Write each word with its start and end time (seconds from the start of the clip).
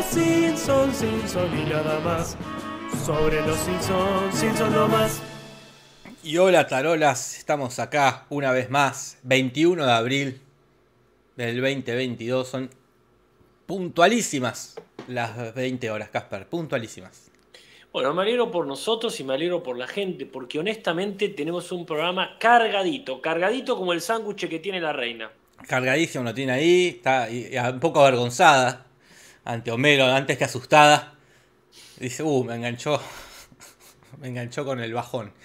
los 0.00 0.06
Simpsons, 0.06 0.96
Simpsons 0.96 1.52
y 1.60 1.68
nada 1.68 2.00
más. 2.00 2.36
Sobre 3.04 3.42
los 3.46 3.58
Simpsons, 3.58 4.34
Simpsons 4.34 4.72
no 4.72 4.88
más. 4.88 5.20
Y 6.22 6.38
hola 6.38 6.66
tarolas, 6.66 7.36
estamos 7.36 7.78
acá 7.78 8.24
una 8.30 8.50
vez 8.50 8.70
más, 8.70 9.18
21 9.24 9.84
de 9.84 9.92
abril 9.92 10.40
del 11.36 11.60
2022, 11.60 12.48
son 12.48 12.70
puntualísimas 13.66 14.76
las 15.06 15.54
20 15.54 15.90
horas, 15.90 16.08
Casper, 16.08 16.46
puntualísimas. 16.46 17.30
Bueno, 17.92 18.14
me 18.14 18.22
alegro 18.22 18.50
por 18.50 18.66
nosotros 18.66 19.18
y 19.20 19.24
me 19.24 19.34
alegro 19.34 19.62
por 19.62 19.76
la 19.76 19.86
gente, 19.86 20.24
porque 20.24 20.58
honestamente 20.58 21.28
tenemos 21.28 21.72
un 21.72 21.84
programa 21.84 22.38
cargadito, 22.38 23.20
cargadito 23.20 23.76
como 23.76 23.92
el 23.92 24.00
sándwich 24.00 24.48
que 24.48 24.60
tiene 24.60 24.80
la 24.80 24.94
reina. 24.94 25.30
Cargadísimo 25.68 26.24
lo 26.24 26.32
tiene 26.32 26.52
ahí, 26.52 26.86
está 26.88 27.28
un 27.70 27.80
poco 27.80 28.00
avergonzada 28.00 28.86
ante 29.50 29.70
Homero, 29.70 30.04
antes 30.04 30.38
que 30.38 30.44
asustada. 30.44 31.14
Dice, 31.98 32.22
uh, 32.22 32.44
me 32.44 32.54
enganchó, 32.54 33.00
me 34.18 34.28
enganchó 34.28 34.64
con 34.64 34.80
el 34.80 34.92
bajón. 34.94 35.32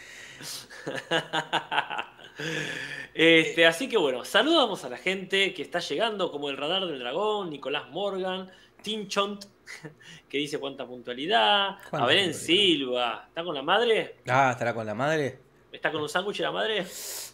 Este, 3.14 3.66
así 3.66 3.88
que 3.88 3.96
bueno, 3.96 4.26
saludamos 4.26 4.84
a 4.84 4.90
la 4.90 4.98
gente 4.98 5.54
que 5.54 5.62
está 5.62 5.80
llegando, 5.80 6.34
como 6.34 6.50
el 6.50 6.58
Radar 6.58 6.86
del 6.86 7.00
Dragón, 7.00 7.50
Nicolás 7.50 7.88
Morgan, 7.90 8.52
Tim 8.82 9.08
Chont, 9.08 9.46
que 10.30 10.38
dice 10.40 10.60
cuánta 10.60 10.86
puntualidad, 10.86 11.78
a 11.94 12.06
Belén. 12.06 12.34
Silva, 12.34 13.24
¿está 13.30 13.42
con 13.42 13.56
la 13.56 13.62
madre? 13.62 14.18
Ah, 14.28 14.50
estará 14.52 14.74
con 14.74 14.86
la 14.86 14.94
madre. 14.94 15.40
¿Está 15.72 15.94
con 15.94 16.02
un 16.02 16.10
sándwich 16.10 16.42
la 16.42 16.52
madre? 16.52 16.86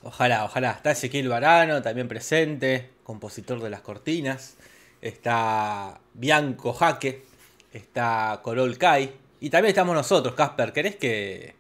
Ojalá, 0.04 0.46
ojalá. 0.46 0.72
Está 0.74 0.92
Ezequiel 0.92 1.28
Varano, 1.28 1.82
también 1.82 2.08
presente, 2.08 2.92
compositor 3.04 3.60
de 3.60 3.72
las 3.72 3.82
cortinas. 3.82 4.58
Está 5.02 6.00
Bianco 6.14 6.74
Jaque. 6.74 7.26
Está 7.74 8.40
Corol 8.44 8.78
Kai. 8.78 9.12
Y 9.40 9.50
también 9.50 9.70
estamos 9.72 9.96
nosotros, 9.96 10.36
Casper. 10.36 10.72
¿Querés 10.72 10.96
que, 10.98 11.56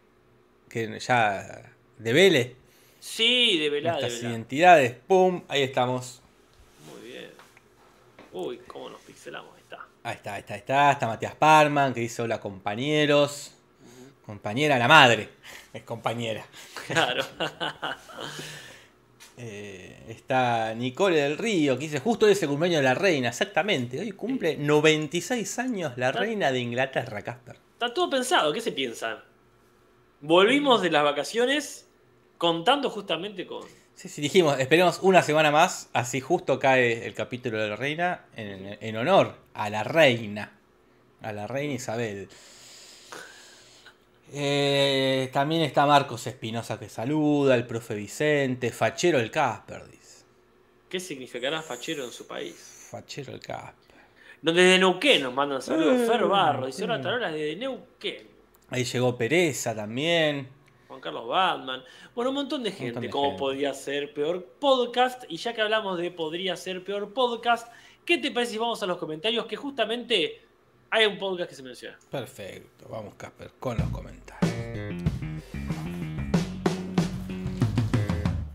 que 0.69 0.99
ya 0.99 1.63
devele 1.97 2.55
Sí, 2.99 3.57
de 3.57 3.69
velada, 3.71 3.95
de 3.95 4.01
nuestras 4.01 4.21
velada. 4.21 4.37
identidades? 4.37 4.95
¡Pum! 5.07 5.41
Ahí 5.47 5.63
estamos. 5.63 6.21
Muy 6.91 7.09
bien. 7.09 7.31
Uy, 8.31 8.59
cómo 8.67 8.89
nos 8.91 9.01
pixelamos, 9.01 9.51
ahí 9.55 9.61
está. 9.63 9.87
Ahí 10.03 10.15
está, 10.15 10.33
ahí 10.35 10.39
está, 10.41 10.53
ahí 10.53 10.59
está. 10.59 10.91
Está 10.91 11.07
Matías 11.07 11.33
Parman, 11.35 11.93
que 11.95 12.01
dice 12.01 12.21
hola 12.21 12.39
compañeros. 12.39 13.55
Compañera, 14.23 14.77
la 14.77 14.87
madre. 14.87 15.29
Es 15.73 15.81
compañera. 15.81 16.45
Claro. 16.85 17.25
Eh, 19.43 20.03
está 20.07 20.71
Nicole 20.75 21.15
del 21.15 21.35
Río, 21.35 21.75
que 21.75 21.85
dice 21.85 21.99
justo 21.99 22.27
hoy 22.27 22.33
es 22.33 22.43
el 22.43 22.49
cumpleaños 22.49 22.81
de 22.81 22.83
la 22.83 22.93
reina, 22.93 23.29
exactamente. 23.29 23.99
Hoy 23.99 24.11
cumple 24.11 24.55
96 24.55 25.57
años 25.57 25.93
la 25.97 26.11
reina 26.11 26.51
de 26.51 26.59
Inglaterra, 26.59 27.23
Casper. 27.23 27.57
Está 27.73 27.91
todo 27.91 28.07
pensado, 28.11 28.53
¿qué 28.53 28.61
se 28.61 28.71
piensan? 28.71 29.17
Volvimos 30.19 30.83
de 30.83 30.91
las 30.91 31.03
vacaciones 31.03 31.87
contando 32.37 32.91
justamente 32.91 33.47
con. 33.47 33.63
Sí, 33.95 34.09
sí, 34.09 34.21
dijimos, 34.21 34.59
esperemos 34.59 34.99
una 35.01 35.23
semana 35.23 35.49
más, 35.49 35.89
así 35.91 36.21
justo 36.21 36.59
cae 36.59 37.07
el 37.07 37.15
capítulo 37.15 37.59
de 37.59 37.69
la 37.69 37.75
reina 37.75 38.25
en, 38.35 38.77
en 38.79 38.95
honor 38.95 39.37
a 39.55 39.71
la 39.71 39.83
reina, 39.83 40.51
a 41.23 41.33
la 41.33 41.47
reina 41.47 41.73
Isabel. 41.73 42.29
Eh, 44.33 45.29
también 45.33 45.61
está 45.63 45.85
Marcos 45.85 46.25
Espinosa 46.27 46.79
que 46.79 46.87
saluda, 46.87 47.55
el 47.55 47.67
profe 47.67 47.95
Vicente, 47.95 48.71
Fachero 48.71 49.19
el 49.19 49.29
Casper, 49.29 49.87
dice. 49.89 50.23
¿Qué 50.89 50.99
significará 50.99 51.61
fachero 51.61 52.03
en 52.05 52.11
su 52.11 52.27
país? 52.27 52.87
Fachero 52.91 53.33
el 53.33 53.39
Casper. 53.39 53.95
No, 54.41 54.53
desde 54.53 54.79
Neuquén 54.79 55.21
nos 55.23 55.33
mandan 55.33 55.61
saludos. 55.61 56.01
Eh, 56.01 56.05
Fer 56.07 56.25
Barro, 56.25 56.65
dice 56.65 56.79
Neuquén. 56.87 56.91
hola 56.91 57.01
Tarolas 57.03 57.33
desde 57.33 57.55
Neuquén. 57.57 58.27
Ahí 58.69 58.83
llegó 58.85 59.17
Pereza 59.17 59.75
también. 59.75 60.47
Juan 60.87 60.99
Carlos 61.01 61.27
Batman. 61.27 61.83
Bueno, 62.15 62.31
un 62.31 62.35
montón 62.35 62.63
de 62.63 62.71
gente. 62.71 62.99
de 62.99 63.09
¿Cómo 63.09 63.25
gente. 63.29 63.39
podría 63.39 63.73
ser 63.73 64.13
peor 64.13 64.45
podcast? 64.59 65.23
Y 65.29 65.37
ya 65.37 65.53
que 65.53 65.61
hablamos 65.61 65.97
de 65.97 66.11
podría 66.11 66.55
ser 66.55 66.83
peor 66.83 67.13
podcast, 67.13 67.71
¿qué 68.05 68.17
te 68.17 68.31
parece 68.31 68.53
si 68.53 68.57
vamos 68.57 68.81
a 68.81 68.85
los 68.85 68.97
comentarios? 68.97 69.45
Que 69.45 69.55
justamente 69.55 70.41
hay 70.91 71.05
un 71.05 71.17
podcast 71.17 71.49
que 71.49 71.55
se 71.55 71.63
menciona. 71.63 71.97
Perfecto, 72.09 72.87
vamos 72.89 73.15
Casper 73.15 73.51
con 73.59 73.77
los 73.77 73.89
comentarios. 73.89 75.01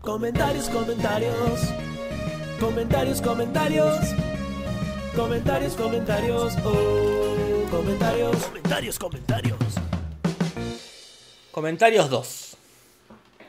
Comentarios, 0.01 0.69
comentarios. 0.69 1.61
Comentarios, 2.59 3.21
comentarios. 3.21 3.97
Comentarios, 5.15 5.73
comentarios. 5.75 6.55
Oh, 6.63 7.65
comentarios. 7.71 8.37
Comentarios, 8.45 8.99
comentarios. 8.99 9.57
Comentarios 11.51 12.09
2. 12.09 12.57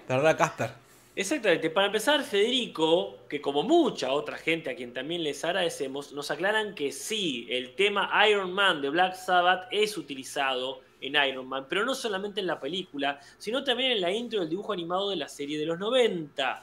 ¿Verdad, 0.08 0.36
Casper? 0.38 0.87
Exactamente. 1.18 1.68
Para 1.68 1.88
empezar, 1.88 2.22
Federico, 2.22 3.26
que 3.28 3.40
como 3.40 3.64
mucha 3.64 4.12
otra 4.12 4.38
gente 4.38 4.70
a 4.70 4.76
quien 4.76 4.92
también 4.92 5.24
les 5.24 5.44
agradecemos, 5.44 6.12
nos 6.12 6.30
aclaran 6.30 6.76
que 6.76 6.92
sí, 6.92 7.44
el 7.50 7.74
tema 7.74 8.08
Iron 8.28 8.52
Man 8.52 8.80
de 8.80 8.88
Black 8.88 9.16
Sabbath 9.16 9.66
es 9.72 9.98
utilizado 9.98 10.80
en 11.00 11.16
Iron 11.16 11.48
Man, 11.48 11.66
pero 11.68 11.84
no 11.84 11.96
solamente 11.96 12.38
en 12.38 12.46
la 12.46 12.60
película, 12.60 13.18
sino 13.36 13.64
también 13.64 13.90
en 13.90 14.00
la 14.00 14.12
intro 14.12 14.38
del 14.38 14.48
dibujo 14.48 14.72
animado 14.72 15.10
de 15.10 15.16
la 15.16 15.26
serie 15.26 15.58
de 15.58 15.66
los 15.66 15.80
90. 15.80 16.62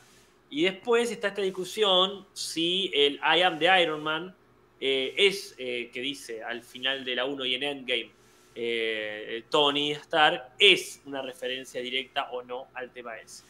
Y 0.50 0.64
después 0.64 1.12
está 1.12 1.28
esta 1.28 1.42
discusión 1.42 2.26
si 2.32 2.90
el 2.94 3.16
I 3.16 3.42
am 3.42 3.60
the 3.60 3.82
Iron 3.82 4.02
Man 4.02 4.34
eh, 4.80 5.14
es, 5.18 5.54
eh, 5.58 5.90
que 5.94 6.00
dice 6.00 6.42
al 6.42 6.64
final 6.64 7.04
de 7.04 7.14
la 7.14 7.26
1 7.26 7.44
y 7.44 7.56
en 7.56 7.64
Endgame, 7.64 8.10
eh, 8.56 9.44
Tony 9.50 9.92
Stark, 9.92 10.54
es 10.58 11.02
una 11.06 11.22
referencia 11.22 11.82
directa 11.82 12.32
o 12.32 12.42
no 12.42 12.68
al 12.74 12.90
tema 12.92 13.18
ese. 13.18 13.44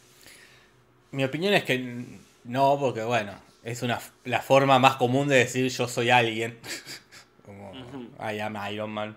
Mi 1.15 1.23
opinión 1.23 1.53
es 1.53 1.63
que 1.63 2.03
no, 2.43 2.77
porque 2.77 3.01
bueno, 3.01 3.31
es 3.63 3.81
una 3.83 4.01
la 4.25 4.41
forma 4.41 4.79
más 4.79 4.97
común 4.97 5.29
de 5.29 5.37
decir 5.37 5.69
yo 5.69 5.87
soy 5.87 6.09
alguien. 6.09 6.59
Como. 7.45 7.71
I 8.19 8.39
am 8.39 8.57
Iron 8.69 8.89
Man. 8.89 9.15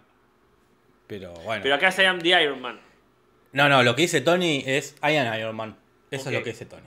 Pero 1.08 1.32
bueno. 1.44 1.60
Pero 1.62 1.74
acá 1.74 1.88
es 1.88 1.98
I 1.98 2.04
am 2.04 2.20
the 2.20 2.40
Iron 2.40 2.60
Man. 2.60 2.78
No, 3.50 3.68
no, 3.68 3.82
lo 3.82 3.96
que 3.96 4.02
dice 4.02 4.20
Tony 4.20 4.62
es 4.64 4.94
I 5.02 5.16
am 5.16 5.36
Iron 5.40 5.56
Man. 5.56 5.76
Eso 6.08 6.28
es 6.28 6.36
lo 6.36 6.44
que 6.44 6.50
dice 6.50 6.66
Tony. 6.66 6.86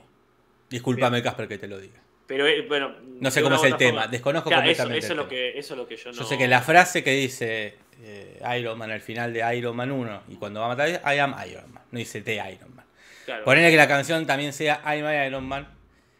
Discúlpame, 0.70 1.22
Casper, 1.22 1.46
que 1.46 1.58
te 1.58 1.68
lo 1.68 1.78
diga. 1.78 2.00
Pero 2.26 2.46
eh, 2.46 2.64
bueno. 2.66 2.94
No 3.20 3.30
sé 3.30 3.42
cómo 3.42 3.56
es 3.56 3.64
el 3.64 3.76
tema, 3.76 4.00
forma. 4.00 4.06
desconozco 4.06 4.48
Claro, 4.48 4.70
eso, 4.70 4.82
completamente 4.84 4.98
eso 4.98 5.12
el 5.12 5.18
es 5.18 5.24
lo 5.24 5.28
tema. 5.28 5.52
que, 5.52 5.58
eso 5.58 5.74
es 5.74 5.78
lo 5.78 5.86
que 5.86 5.96
yo 5.98 6.10
no. 6.10 6.18
Yo 6.18 6.24
sé 6.24 6.38
que 6.38 6.48
la 6.48 6.62
frase 6.62 7.04
que 7.04 7.10
dice 7.10 7.76
eh, 8.00 8.40
Iron 8.58 8.78
Man 8.78 8.90
al 8.90 9.02
final 9.02 9.34
de 9.34 9.56
Iron 9.58 9.76
Man 9.76 9.90
1 9.92 10.22
y 10.30 10.36
cuando 10.36 10.60
va 10.60 10.66
a 10.66 10.68
matar 10.70 10.88
I 10.88 11.18
am 11.18 11.36
Iron 11.46 11.70
Man. 11.70 11.82
No 11.90 11.98
dice 11.98 12.22
The 12.22 12.36
Iron 12.36 12.71
Man. 12.71 12.71
Claro, 13.32 13.44
Ponerle 13.44 13.70
que 13.70 13.76
la 13.76 13.88
canción 13.88 14.26
también 14.26 14.52
sea 14.52 14.80
I 14.84 15.00
am 15.00 15.26
Iron 15.26 15.44
Man. 15.44 15.68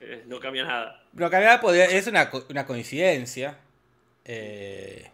eh, 0.00 0.24
no 0.26 0.40
cambia 0.40 0.64
nada. 0.64 1.02
Pero 1.14 1.28
que 1.30 1.36
acá 1.36 1.60
podría- 1.60 1.84
es 1.86 2.06
una, 2.06 2.28
co- 2.30 2.44
una 2.50 2.66
coincidencia. 2.66 3.58
eh, 4.24 5.08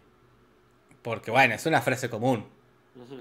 porque 1.01 1.31
bueno, 1.31 1.55
es 1.55 1.65
una 1.65 1.81
frase 1.81 2.09
común. 2.09 2.47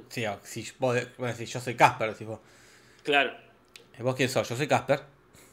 Si, 0.09 0.25
si, 0.43 0.71
vos, 0.79 0.97
bueno, 1.17 1.35
si 1.35 1.47
yo 1.47 1.61
soy 1.61 1.75
Casper, 1.77 2.11
decís 2.13 2.27
vos. 2.27 2.41
Claro, 3.05 3.31
Eh, 3.99 4.03
¿Vos 4.03 4.15
quién 4.17 4.29
sos? 4.29 4.49
Yo 4.49 4.57
soy 4.57 4.67
Casper. 4.67 5.01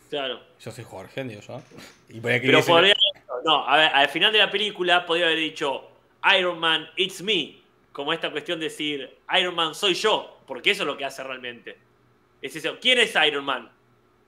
claro. 0.10 0.40
Yo 0.60 0.72
soy 0.72 0.84
Jorge, 0.84 1.24
digo 1.24 1.42
yo. 1.42 1.62
Y 2.10 2.20
que 2.20 2.40
Pero 2.42 2.64
podría. 2.64 2.94
No, 3.44 3.68
a 3.68 3.78
ver, 3.78 3.92
al 3.94 4.10
final 4.10 4.32
de 4.32 4.40
la 4.40 4.50
película 4.52 5.06
podría 5.06 5.26
haber 5.28 5.38
dicho 5.40 5.90
Iron 6.38 6.60
Man, 6.60 6.88
it's 6.96 7.22
me. 7.22 7.58
Como 7.92 8.12
esta 8.14 8.30
cuestión 8.32 8.60
de 8.60 8.66
decir 8.66 9.18
Iron 9.40 9.56
Man 9.56 9.74
soy 9.76 9.94
yo. 9.94 10.40
Porque 10.48 10.72
eso 10.72 10.84
es 10.84 10.88
lo 10.88 10.98
que 10.98 11.06
hace 11.06 11.24
realmente. 11.24 11.78
Es 12.46 12.56
eso. 12.56 12.78
¿Quién 12.80 13.00
es 13.00 13.14
Iron 13.28 13.44
Man? 13.46 13.70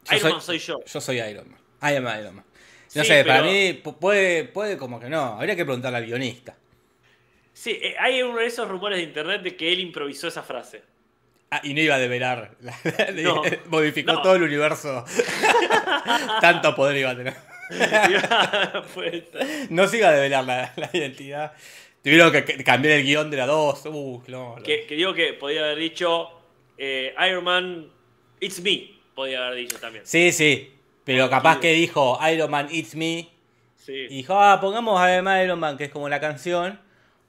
Yo 0.09 0.15
Iron 0.15 0.21
soy- 0.21 0.31
Man 0.31 0.41
soy 0.41 0.57
yo. 0.59 0.79
Yo 0.85 1.01
soy 1.01 1.19
Iron 1.19 1.49
Man. 1.51 1.59
I 1.81 1.95
am 1.97 2.19
Iron 2.19 2.35
Man. 2.35 2.45
No 2.95 3.03
Sí, 3.03 3.07
sé, 3.07 3.23
para 3.25 3.43
mí 3.43 3.81
pu- 3.83 3.97
puede, 3.99 4.45
puede 4.45 4.77
como 4.77 4.99
que 4.99 5.09
no. 5.09 5.21
Habría 5.39 5.55
que 5.55 5.65
preguntarle 5.65 5.97
al 5.99 6.05
guionista. 6.05 6.55
Sí, 7.53 7.71
eh, 7.81 7.95
hay 7.99 8.21
uno 8.23 8.37
de 8.39 8.45
esos 8.45 8.67
rumores 8.67 8.97
de 8.97 9.03
internet 9.03 9.41
de 9.41 9.55
que 9.55 9.71
él 9.71 9.79
improvisó 9.81 10.27
esa 10.29 10.41
frase. 10.41 10.81
Ah, 11.51 11.61
y 11.63 11.73
no 11.73 11.81
iba 11.81 11.95
a 11.95 11.99
develar. 11.99 12.55
la- 12.61 12.75
No. 13.13 13.41
Modificó 13.67 14.13
No. 14.13 14.21
todo 14.21 14.35
el 14.35 14.43
universo. 14.43 15.03
Tanto 16.41 16.73
poder 16.75 16.97
iba 16.97 17.11
a 17.11 17.15
tener. 17.17 17.35
Puede 18.93 19.25
ser. 19.31 19.67
No 19.71 19.87
se 19.87 19.97
iba 19.97 20.09
a 20.09 20.13
develar 20.13 20.43
la, 20.45 20.73
la 20.75 20.89
identidad. 20.93 21.53
Tuvieron 22.03 22.31
que 22.31 22.63
cambiar 22.63 22.93
el 22.99 23.03
guion 23.03 23.29
de 23.29 23.37
la 23.37 23.45
2. 23.45 23.85
Uh, 23.87 24.23
no, 24.27 24.55
no. 24.57 24.63
que, 24.63 24.85
que 24.87 24.95
digo 24.95 25.13
que 25.13 25.33
podía 25.33 25.61
haber 25.65 25.77
dicho 25.77 26.29
eh, 26.77 27.13
Iron 27.27 27.43
Man, 27.43 27.91
it's 28.39 28.61
me. 28.61 28.95
Podía 29.15 29.45
haber 29.47 29.59
dicho 29.59 29.77
también. 29.79 30.05
Sí, 30.05 30.31
sí. 30.31 30.73
Pero 31.03 31.29
capaz 31.29 31.59
que 31.59 31.71
dijo 31.73 32.19
Iron 32.31 32.51
Man 32.51 32.67
It's 32.71 32.95
Me. 32.95 33.29
Sí. 33.77 33.93
Y 33.93 34.17
dijo, 34.17 34.39
ah, 34.39 34.59
pongamos 34.59 34.99
además 34.99 35.43
Iron 35.43 35.59
Man, 35.59 35.77
que 35.77 35.85
es 35.85 35.91
como 35.91 36.09
la 36.09 36.19
canción. 36.19 36.79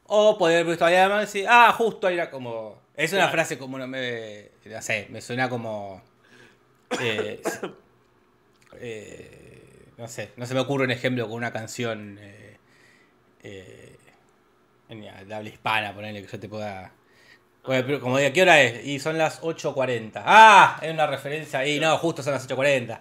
O 0.04 0.36
poder 0.36 0.56
haber 0.56 0.66
puesto 0.66 0.88
Iron 0.90 1.10
Man 1.10 1.18
y 1.18 1.20
decir, 1.26 1.46
ah, 1.48 1.72
justo 1.76 2.08
era 2.08 2.30
como. 2.30 2.80
Es 2.96 3.12
una 3.12 3.20
Claro. 3.22 3.32
frase 3.32 3.56
como 3.58 3.78
no 3.78 3.86
me. 3.86 4.50
No 4.64 4.82
sé, 4.82 5.06
me 5.10 5.20
suena 5.20 5.48
como. 5.48 6.02
eh, 7.00 7.40
eh, 8.80 9.84
no 9.96 10.08
sé, 10.08 10.30
no 10.36 10.46
se 10.46 10.54
me 10.54 10.60
ocurre 10.60 10.84
un 10.84 10.90
ejemplo 10.90 11.26
con 11.26 11.36
una 11.36 11.52
canción. 11.52 12.18
eh, 12.20 12.56
eh, 13.42 13.96
en 14.88 15.04
la 15.28 15.36
habla 15.36 15.48
hispana, 15.50 15.94
ponerle 15.94 16.22
que 16.22 16.32
yo 16.32 16.40
te 16.40 16.48
pueda. 16.48 16.92
Bueno, 17.68 17.84
pero 17.86 18.00
como 18.00 18.16
diga, 18.16 18.32
¿qué 18.32 18.40
hora 18.40 18.62
es? 18.62 18.86
Y 18.86 18.98
son 18.98 19.18
las 19.18 19.42
8.40. 19.42 20.22
¡Ah! 20.24 20.78
Es 20.80 20.90
una 20.90 21.06
referencia 21.06 21.58
ahí, 21.58 21.78
no, 21.78 21.98
justo 21.98 22.22
son 22.22 22.32
las 22.32 22.48
8.40. 22.48 22.98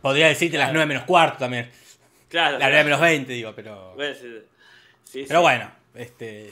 Podría 0.00 0.28
decirte 0.28 0.56
las 0.56 0.72
9 0.72 0.86
menos 0.86 1.04
cuarto 1.04 1.40
también. 1.40 1.70
Claro. 2.30 2.58
Las 2.58 2.70
9 2.70 2.84
menos 2.84 3.00
20, 3.02 3.30
digo, 3.34 3.52
pero. 3.54 3.92
Bueno, 3.94 4.14
sí, 4.14 4.26
sí, 5.04 5.24
Pero 5.28 5.42
bueno, 5.42 5.70
este. 5.94 6.50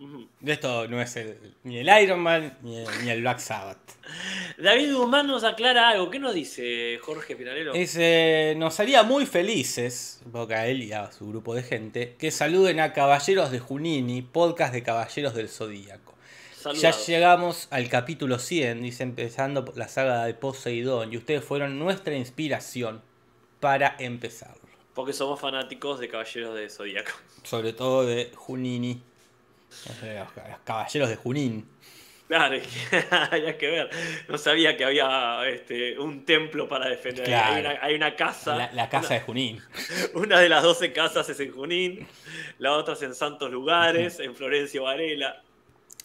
Ujú. 0.00 0.26
Esto 0.44 0.88
no 0.88 1.00
es 1.00 1.14
el, 1.14 1.54
ni 1.62 1.78
el 1.78 2.02
Iron 2.02 2.18
Man 2.18 2.58
ni 2.62 2.78
el, 2.78 3.04
ni 3.04 3.10
el 3.10 3.20
Black 3.20 3.38
Sabbath. 3.38 3.78
David 4.58 4.96
Guzmán 4.96 5.28
nos 5.28 5.44
aclara 5.44 5.90
algo. 5.90 6.10
¿Qué 6.10 6.18
nos 6.18 6.34
dice 6.34 6.98
Jorge 7.00 7.36
Pinarello? 7.36 7.70
Eh, 7.72 8.54
nos 8.56 8.80
haría 8.80 9.04
muy 9.04 9.26
felices, 9.26 10.22
porque 10.32 10.56
a 10.56 10.66
él 10.66 10.82
y 10.82 10.92
a 10.92 11.12
su 11.12 11.28
grupo 11.28 11.54
de 11.54 11.62
gente, 11.62 12.16
que 12.18 12.32
saluden 12.32 12.80
a 12.80 12.92
Caballeros 12.92 13.52
de 13.52 13.60
Junini, 13.60 14.22
podcast 14.22 14.74
de 14.74 14.82
Caballeros 14.82 15.34
del 15.34 15.48
Zodíaco. 15.48 16.17
Ya 16.74 16.90
llegamos 16.90 17.68
al 17.70 17.88
capítulo 17.88 18.38
100, 18.38 18.82
dice 18.82 19.02
empezando 19.02 19.72
la 19.76 19.88
saga 19.88 20.24
de 20.24 20.34
Poseidón, 20.34 21.12
y 21.12 21.16
ustedes 21.16 21.44
fueron 21.44 21.78
nuestra 21.78 22.16
inspiración 22.16 23.02
para 23.60 23.96
empezarlo. 23.98 24.68
Porque 24.94 25.12
somos 25.12 25.38
fanáticos 25.40 26.00
de 26.00 26.08
Caballeros 26.08 26.54
de 26.56 26.68
Zodíaco. 26.68 27.12
Sobre 27.44 27.72
todo 27.72 28.04
de 28.04 28.32
Junini, 28.34 29.00
los, 29.86 30.56
Caballeros 30.64 31.08
de 31.08 31.16
Junín. 31.16 31.68
Claro, 32.26 32.60
había 33.30 33.56
que 33.56 33.68
ver. 33.68 33.90
No 34.28 34.36
sabía 34.36 34.76
que 34.76 34.84
había 34.84 35.48
este, 35.48 35.98
un 35.98 36.26
templo 36.26 36.68
para 36.68 36.88
defender. 36.88 37.24
Claro. 37.24 37.54
Hay, 37.54 37.60
una, 37.60 37.78
hay 37.80 37.94
una 37.94 38.16
casa. 38.16 38.54
La, 38.56 38.72
la 38.72 38.88
casa 38.88 39.14
de 39.14 39.20
Junín. 39.20 39.62
Una 40.14 40.40
de 40.40 40.48
las 40.48 40.62
12 40.62 40.92
casas 40.92 41.28
es 41.28 41.40
en 41.40 41.52
Junín, 41.52 42.06
la 42.58 42.72
otra 42.72 42.94
es 42.94 43.02
en 43.02 43.14
Santos 43.14 43.50
Lugares, 43.50 44.20
en 44.20 44.34
Florencio 44.34 44.82
Varela. 44.82 45.42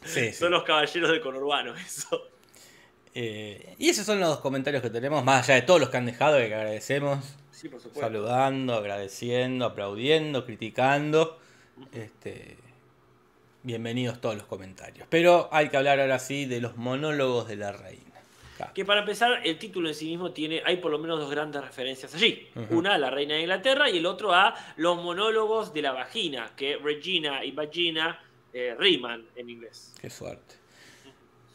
Sí, 0.05 0.19
sí. 0.31 0.33
Son 0.33 0.51
los 0.51 0.63
caballeros 0.63 1.09
del 1.09 1.21
conurbano, 1.21 1.75
eso. 1.77 2.29
Eh, 3.15 3.75
y 3.77 3.89
esos 3.89 4.05
son 4.05 4.19
los 4.19 4.39
comentarios 4.39 4.81
que 4.81 4.89
tenemos, 4.89 5.23
más 5.23 5.47
allá 5.47 5.55
de 5.55 5.61
todos 5.63 5.79
los 5.79 5.89
que 5.89 5.97
han 5.97 6.05
dejado, 6.05 6.37
que 6.37 6.45
agradecemos. 6.45 7.37
Sí, 7.51 7.69
por 7.69 7.79
supuesto. 7.79 8.01
saludando, 8.01 8.73
agradeciendo, 8.73 9.65
aplaudiendo, 9.65 10.45
criticando. 10.45 11.39
Este, 11.91 12.57
bienvenidos 13.61 14.19
todos 14.19 14.35
los 14.35 14.45
comentarios. 14.45 15.07
Pero 15.09 15.47
hay 15.51 15.69
que 15.69 15.77
hablar 15.77 15.99
ahora 15.99 16.19
sí 16.19 16.45
de 16.45 16.59
los 16.59 16.75
monólogos 16.75 17.47
de 17.47 17.55
la 17.55 17.71
reina. 17.71 18.13
Que 18.73 18.85
para 18.85 19.01
empezar, 19.01 19.41
el 19.43 19.57
título 19.57 19.89
en 19.89 19.95
sí 19.95 20.05
mismo 20.05 20.31
tiene, 20.31 20.61
hay 20.65 20.77
por 20.77 20.91
lo 20.91 20.99
menos 20.99 21.19
dos 21.19 21.29
grandes 21.29 21.61
referencias 21.61 22.13
allí. 22.15 22.47
Ujú. 22.55 22.77
Una 22.77 22.95
a 22.95 22.97
la 22.97 23.09
reina 23.09 23.35
de 23.35 23.41
Inglaterra 23.41 23.89
y 23.89 23.97
el 23.97 24.05
otro 24.05 24.33
a 24.33 24.55
los 24.77 25.01
monólogos 25.01 25.73
de 25.73 25.81
la 25.81 25.91
vagina, 25.91 26.51
que 26.55 26.77
Regina 26.77 27.43
y 27.43 27.51
Vagina 27.51 28.19
eh, 28.53 28.75
riman 28.77 29.25
en 29.35 29.49
inglés. 29.49 29.93
Qué 29.99 30.09
suerte. 30.09 30.55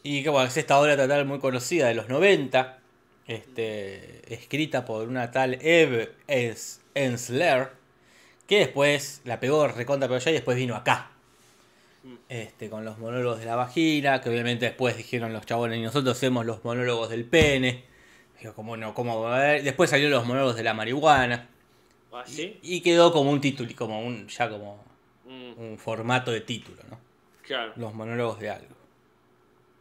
Y 0.03 0.23
que 0.23 0.29
bueno, 0.29 0.47
es 0.47 0.57
esta 0.57 0.79
obra 0.79 0.95
teatral 0.95 1.25
muy 1.25 1.39
conocida 1.39 1.87
de 1.87 1.93
los 1.93 2.09
90, 2.09 2.79
este, 3.27 4.33
escrita 4.33 4.85
por 4.85 5.07
una 5.07 5.31
tal 5.31 5.57
Eve 5.61 6.13
Ensler, 6.93 7.71
que 8.47 8.59
después 8.59 9.21
la 9.25 9.39
pegó 9.39 9.67
recontra 9.67 10.07
pero 10.07 10.19
ya 10.19 10.31
y 10.31 10.35
después 10.35 10.57
vino 10.57 10.75
acá. 10.75 11.11
Mm. 12.03 12.15
Este, 12.29 12.69
con 12.69 12.85
los 12.85 12.97
monólogos 12.97 13.39
de 13.39 13.45
la 13.45 13.55
vagina, 13.55 14.21
que 14.21 14.29
obviamente 14.29 14.65
después 14.65 14.95
dijeron 14.97 15.33
los 15.33 15.45
chabones 15.45 15.77
y 15.77 15.81
nosotros 15.81 16.17
hacemos 16.17 16.45
los 16.45 16.63
monólogos 16.63 17.09
del 17.09 17.25
pene. 17.25 17.83
Digo, 18.39 18.53
¿cómo 18.53 18.77
no? 18.77 18.93
¿Cómo 18.93 19.21
va 19.21 19.35
a 19.35 19.39
haber? 19.39 19.63
Después 19.63 19.89
salieron 19.89 20.13
los 20.13 20.25
monólogos 20.25 20.55
de 20.55 20.63
la 20.63 20.73
marihuana. 20.73 21.49
¿Así? 22.11 22.57
Y 22.63 22.81
quedó 22.81 23.11
como 23.11 23.31
un 23.31 23.41
título, 23.41 23.69
y 23.69 23.73
como 23.73 24.01
un, 24.01 24.27
ya 24.27 24.49
como 24.49 24.88
un 25.59 25.77
formato 25.77 26.31
de 26.31 26.41
título, 26.41 26.81
¿no? 26.89 26.99
claro. 27.43 27.73
los 27.75 27.93
monólogos 27.93 28.39
de 28.39 28.49
algo. 28.49 28.75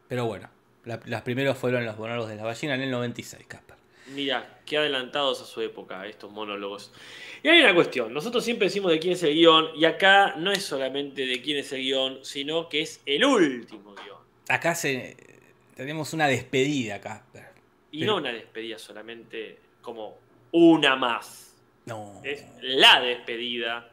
Pero 0.08 0.26
bueno, 0.26 0.48
la- 0.84 1.00
las 1.06 1.22
primeros 1.22 1.56
fueron 1.58 1.84
los 1.84 1.96
monólogos 1.98 2.30
de 2.30 2.36
la 2.36 2.44
ballena 2.44 2.74
en 2.74 2.82
el 2.82 2.90
96, 2.90 3.46
Casper. 3.46 3.76
Mira, 4.14 4.60
qué 4.64 4.78
adelantados 4.78 5.42
a 5.42 5.44
su 5.44 5.60
época 5.60 6.06
estos 6.06 6.30
monólogos. 6.32 6.90
Y 7.42 7.48
hay 7.48 7.60
una 7.60 7.74
cuestión, 7.74 8.12
nosotros 8.12 8.42
siempre 8.42 8.68
decimos 8.68 8.90
de 8.90 8.98
quién 8.98 9.12
es 9.12 9.22
el 9.22 9.34
guion, 9.34 9.68
y 9.76 9.84
acá 9.84 10.34
no 10.36 10.50
es 10.50 10.64
solamente 10.64 11.26
de 11.26 11.42
quién 11.42 11.58
es 11.58 11.70
el 11.72 11.80
guion, 11.82 12.24
sino 12.24 12.68
que 12.70 12.80
es 12.80 13.00
el 13.04 13.24
último 13.24 13.94
guion. 13.94 14.18
Acá 14.48 14.74
se, 14.74 15.14
tenemos 15.76 16.12
una 16.14 16.26
despedida, 16.26 17.00
Casper. 17.00 17.48
Y 17.92 18.00
Pero- 18.00 18.12
no 18.12 18.18
una 18.18 18.32
despedida 18.32 18.78
solamente 18.78 19.58
como 19.82 20.16
una 20.52 20.96
más. 20.96 21.54
No. 21.84 22.20
Es 22.24 22.44
la 22.62 23.00
despedida. 23.00 23.90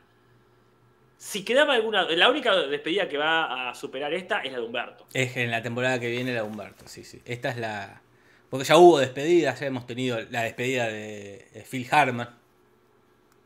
Si 1.25 1.43
quedaba 1.43 1.73
alguna. 1.73 2.03
La 2.03 2.29
única 2.29 2.55
despedida 2.55 3.09
que 3.09 3.17
va 3.17 3.69
a 3.69 3.75
superar 3.75 4.13
esta 4.13 4.41
es 4.41 4.51
la 4.51 4.59
de 4.59 4.65
Humberto. 4.65 5.07
Es 5.11 5.35
en 5.37 5.49
la 5.49 5.63
temporada 5.63 5.99
que 5.99 6.09
viene 6.09 6.33
la 6.33 6.43
de 6.43 6.47
Humberto, 6.47 6.87
sí, 6.87 7.03
sí. 7.03 7.19
Esta 7.25 7.49
es 7.49 7.57
la... 7.57 8.01
Porque 8.49 8.63
ya 8.63 8.77
hubo 8.77 8.99
despedidas, 8.99 9.59
ya 9.59 9.65
hemos 9.65 9.87
tenido 9.87 10.19
la 10.29 10.43
despedida 10.43 10.87
de 10.87 11.65
Phil 11.69 11.87
Hartman. 11.89 12.29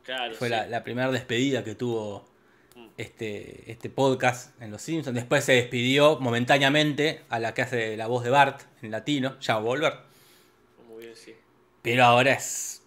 Claro. 0.04 0.34
Fue 0.34 0.48
sí. 0.48 0.52
la, 0.52 0.66
la 0.66 0.84
primera 0.84 1.10
despedida 1.10 1.64
que 1.64 1.74
tuvo 1.74 2.30
Mm. 2.74 2.86
este, 2.96 3.70
este 3.70 3.90
podcast 3.90 4.60
en 4.62 4.70
Los 4.70 4.82
Simpsons. 4.82 5.14
Después 5.14 5.44
se 5.44 5.52
despidió 5.52 6.18
momentáneamente 6.20 7.22
a 7.28 7.38
la 7.38 7.54
que 7.54 7.62
hace 7.62 7.96
la 7.96 8.06
voz 8.06 8.22
de 8.22 8.30
Bart 8.30 8.62
en 8.82 8.90
latino. 8.90 9.38
Ya 9.40 9.54
va 9.54 9.60
a 9.60 9.62
volver. 9.62 9.94
Muy 10.88 11.04
bien, 11.04 11.16
sí. 11.16 11.34
Pero 11.82 12.04
ahora 12.04 12.32
es. 12.32 12.82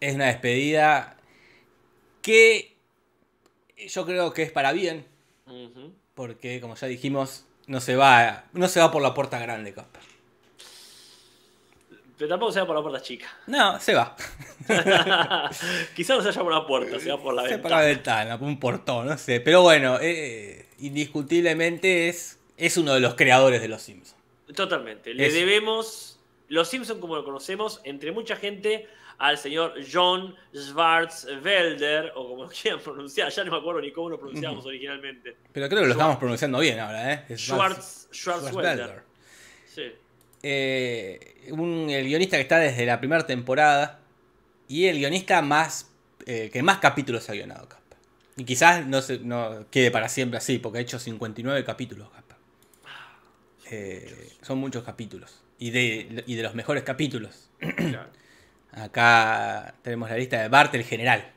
Es 0.00 0.14
una 0.14 0.26
despedida 0.26 1.16
que 2.22 2.73
yo 3.88 4.04
creo 4.06 4.32
que 4.32 4.42
es 4.42 4.52
para 4.52 4.72
bien. 4.72 5.04
Porque, 6.14 6.60
como 6.60 6.74
ya 6.76 6.86
dijimos, 6.86 7.44
no 7.66 7.80
se 7.80 7.96
va, 7.96 8.44
no 8.52 8.68
se 8.68 8.80
va 8.80 8.90
por 8.90 9.02
la 9.02 9.14
puerta 9.14 9.38
grande, 9.38 9.72
Casper. 9.74 10.02
Pero 12.16 12.28
tampoco 12.28 12.52
se 12.52 12.60
va 12.60 12.66
por 12.66 12.76
la 12.76 12.82
puerta 12.82 13.02
chica. 13.02 13.26
No, 13.48 13.80
se 13.80 13.94
va. 13.94 14.14
Quizás 15.96 16.16
no 16.16 16.22
se 16.22 16.28
vaya 16.28 16.42
por 16.42 16.52
la 16.52 16.66
puerta, 16.66 17.00
se 17.00 17.10
va 17.10 17.20
por 17.20 17.34
la 17.34 17.42
Se 17.42 17.48
ventana. 17.48 17.62
por 17.62 17.70
la 17.72 17.86
ventana, 17.86 18.38
por 18.38 18.48
un 18.48 18.60
portón, 18.60 19.06
no 19.06 19.18
sé. 19.18 19.40
Pero 19.40 19.62
bueno, 19.62 19.98
eh, 20.00 20.66
indiscutiblemente 20.78 22.08
es, 22.08 22.38
es 22.56 22.76
uno 22.76 22.94
de 22.94 23.00
los 23.00 23.14
creadores 23.14 23.60
de 23.60 23.68
Los 23.68 23.82
Simpsons. 23.82 24.14
Totalmente. 24.54 25.12
Le 25.14 25.26
Es- 25.26 25.34
debemos 25.34 26.18
Los 26.48 26.68
Simpsons 26.68 27.00
como 27.00 27.16
lo 27.16 27.24
conocemos, 27.24 27.80
entre 27.84 28.12
mucha 28.12 28.36
gente, 28.36 28.88
al 29.18 29.38
señor 29.38 29.74
John 29.90 30.34
Schwarzwälder, 30.54 32.12
o 32.14 32.28
como 32.28 32.42
lo 32.44 32.48
quieran 32.62 32.80
pronunciar, 32.80 33.30
ya 33.30 33.44
no 33.44 33.52
me 33.52 33.58
acuerdo 33.58 33.80
ni 33.80 33.92
cómo 33.92 34.10
lo 34.10 34.18
pronunciábamos 34.18 34.64
originalmente. 34.66 35.36
Pero 35.52 35.68
creo 35.68 35.82
que 35.82 35.86
lo 35.88 35.94
Schwarz- 35.94 35.96
estamos 35.96 36.16
pronunciando 36.18 36.58
bien 36.60 36.80
ahora, 36.80 37.12
¿eh? 37.12 37.24
Es. 37.28 37.40
Schwarzwälder. 37.40 39.02
Sí. 39.66 39.82
eh, 40.42 41.48
un- 41.50 41.88
el 41.90 42.06
guionista 42.06 42.36
que 42.36 42.42
está 42.42 42.58
desde 42.58 42.86
la 42.86 42.98
primera 43.00 43.26
temporada 43.26 44.00
y 44.68 44.86
el 44.86 44.98
guionista 44.98 45.42
más 45.42 45.90
eh, 46.26 46.48
que 46.52 46.62
más 46.62 46.78
capítulos 46.78 47.28
ha 47.28 47.32
guionado, 47.34 47.68
Casper. 47.68 47.98
Y 48.36 48.44
quizás 48.44 48.86
no, 48.86 49.02
se, 49.02 49.18
no 49.18 49.66
quede 49.70 49.90
para 49.90 50.08
siempre 50.08 50.38
así, 50.38 50.58
porque 50.58 50.78
ha 50.78 50.80
hecho 50.80 50.98
59 50.98 51.64
capítulos, 51.64 52.08
Casper. 52.10 52.36
Eh, 53.70 54.28
son 54.42 54.58
muchos 54.58 54.84
capítulos. 54.84 55.40
Y 55.58 55.70
de, 55.70 56.24
y 56.26 56.34
de 56.34 56.42
los 56.42 56.54
mejores 56.54 56.82
capítulos. 56.82 57.50
Claro. 57.58 58.08
Acá 58.76 59.74
tenemos 59.82 60.10
la 60.10 60.16
lista 60.16 60.42
de 60.42 60.48
Bart 60.48 60.74
el 60.74 60.84
General. 60.84 61.32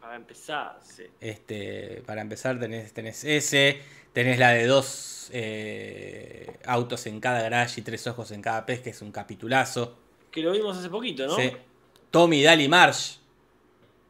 Para 0.00 0.16
empezar, 0.16 0.78
sí. 0.82 1.04
Este, 1.20 2.02
para 2.06 2.20
empezar 2.20 2.58
tenés, 2.58 2.92
tenés 2.92 3.24
ese, 3.24 3.80
tenés 4.12 4.38
la 4.38 4.50
de 4.50 4.66
dos 4.66 5.30
eh, 5.32 6.58
autos 6.64 7.06
en 7.06 7.20
cada 7.20 7.42
garage 7.42 7.80
y 7.80 7.84
tres 7.84 8.06
ojos 8.06 8.30
en 8.30 8.42
cada 8.42 8.66
pez, 8.66 8.80
que 8.80 8.90
es 8.90 9.02
un 9.02 9.12
capitulazo. 9.12 9.98
Que 10.30 10.42
lo 10.42 10.52
vimos 10.52 10.76
hace 10.76 10.88
poquito, 10.88 11.26
¿no? 11.26 11.36
Sí. 11.36 11.52
Tommy, 12.10 12.42
Daly, 12.42 12.68
Marsh, 12.68 13.20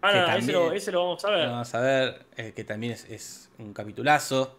Ah, 0.03 0.13
no, 0.13 0.37
ese, 0.37 0.53
lo, 0.53 0.73
ese 0.73 0.93
lo 0.93 1.05
vamos 1.05 1.25
a 1.25 1.31
ver. 1.31 1.49
vamos 1.49 1.75
a 1.75 1.81
ver, 1.81 2.27
eh, 2.37 2.53
que 2.57 2.65
también 2.65 2.95
es, 2.95 3.05
es 3.11 3.51
un 3.59 3.75
capitulazo. 3.75 4.57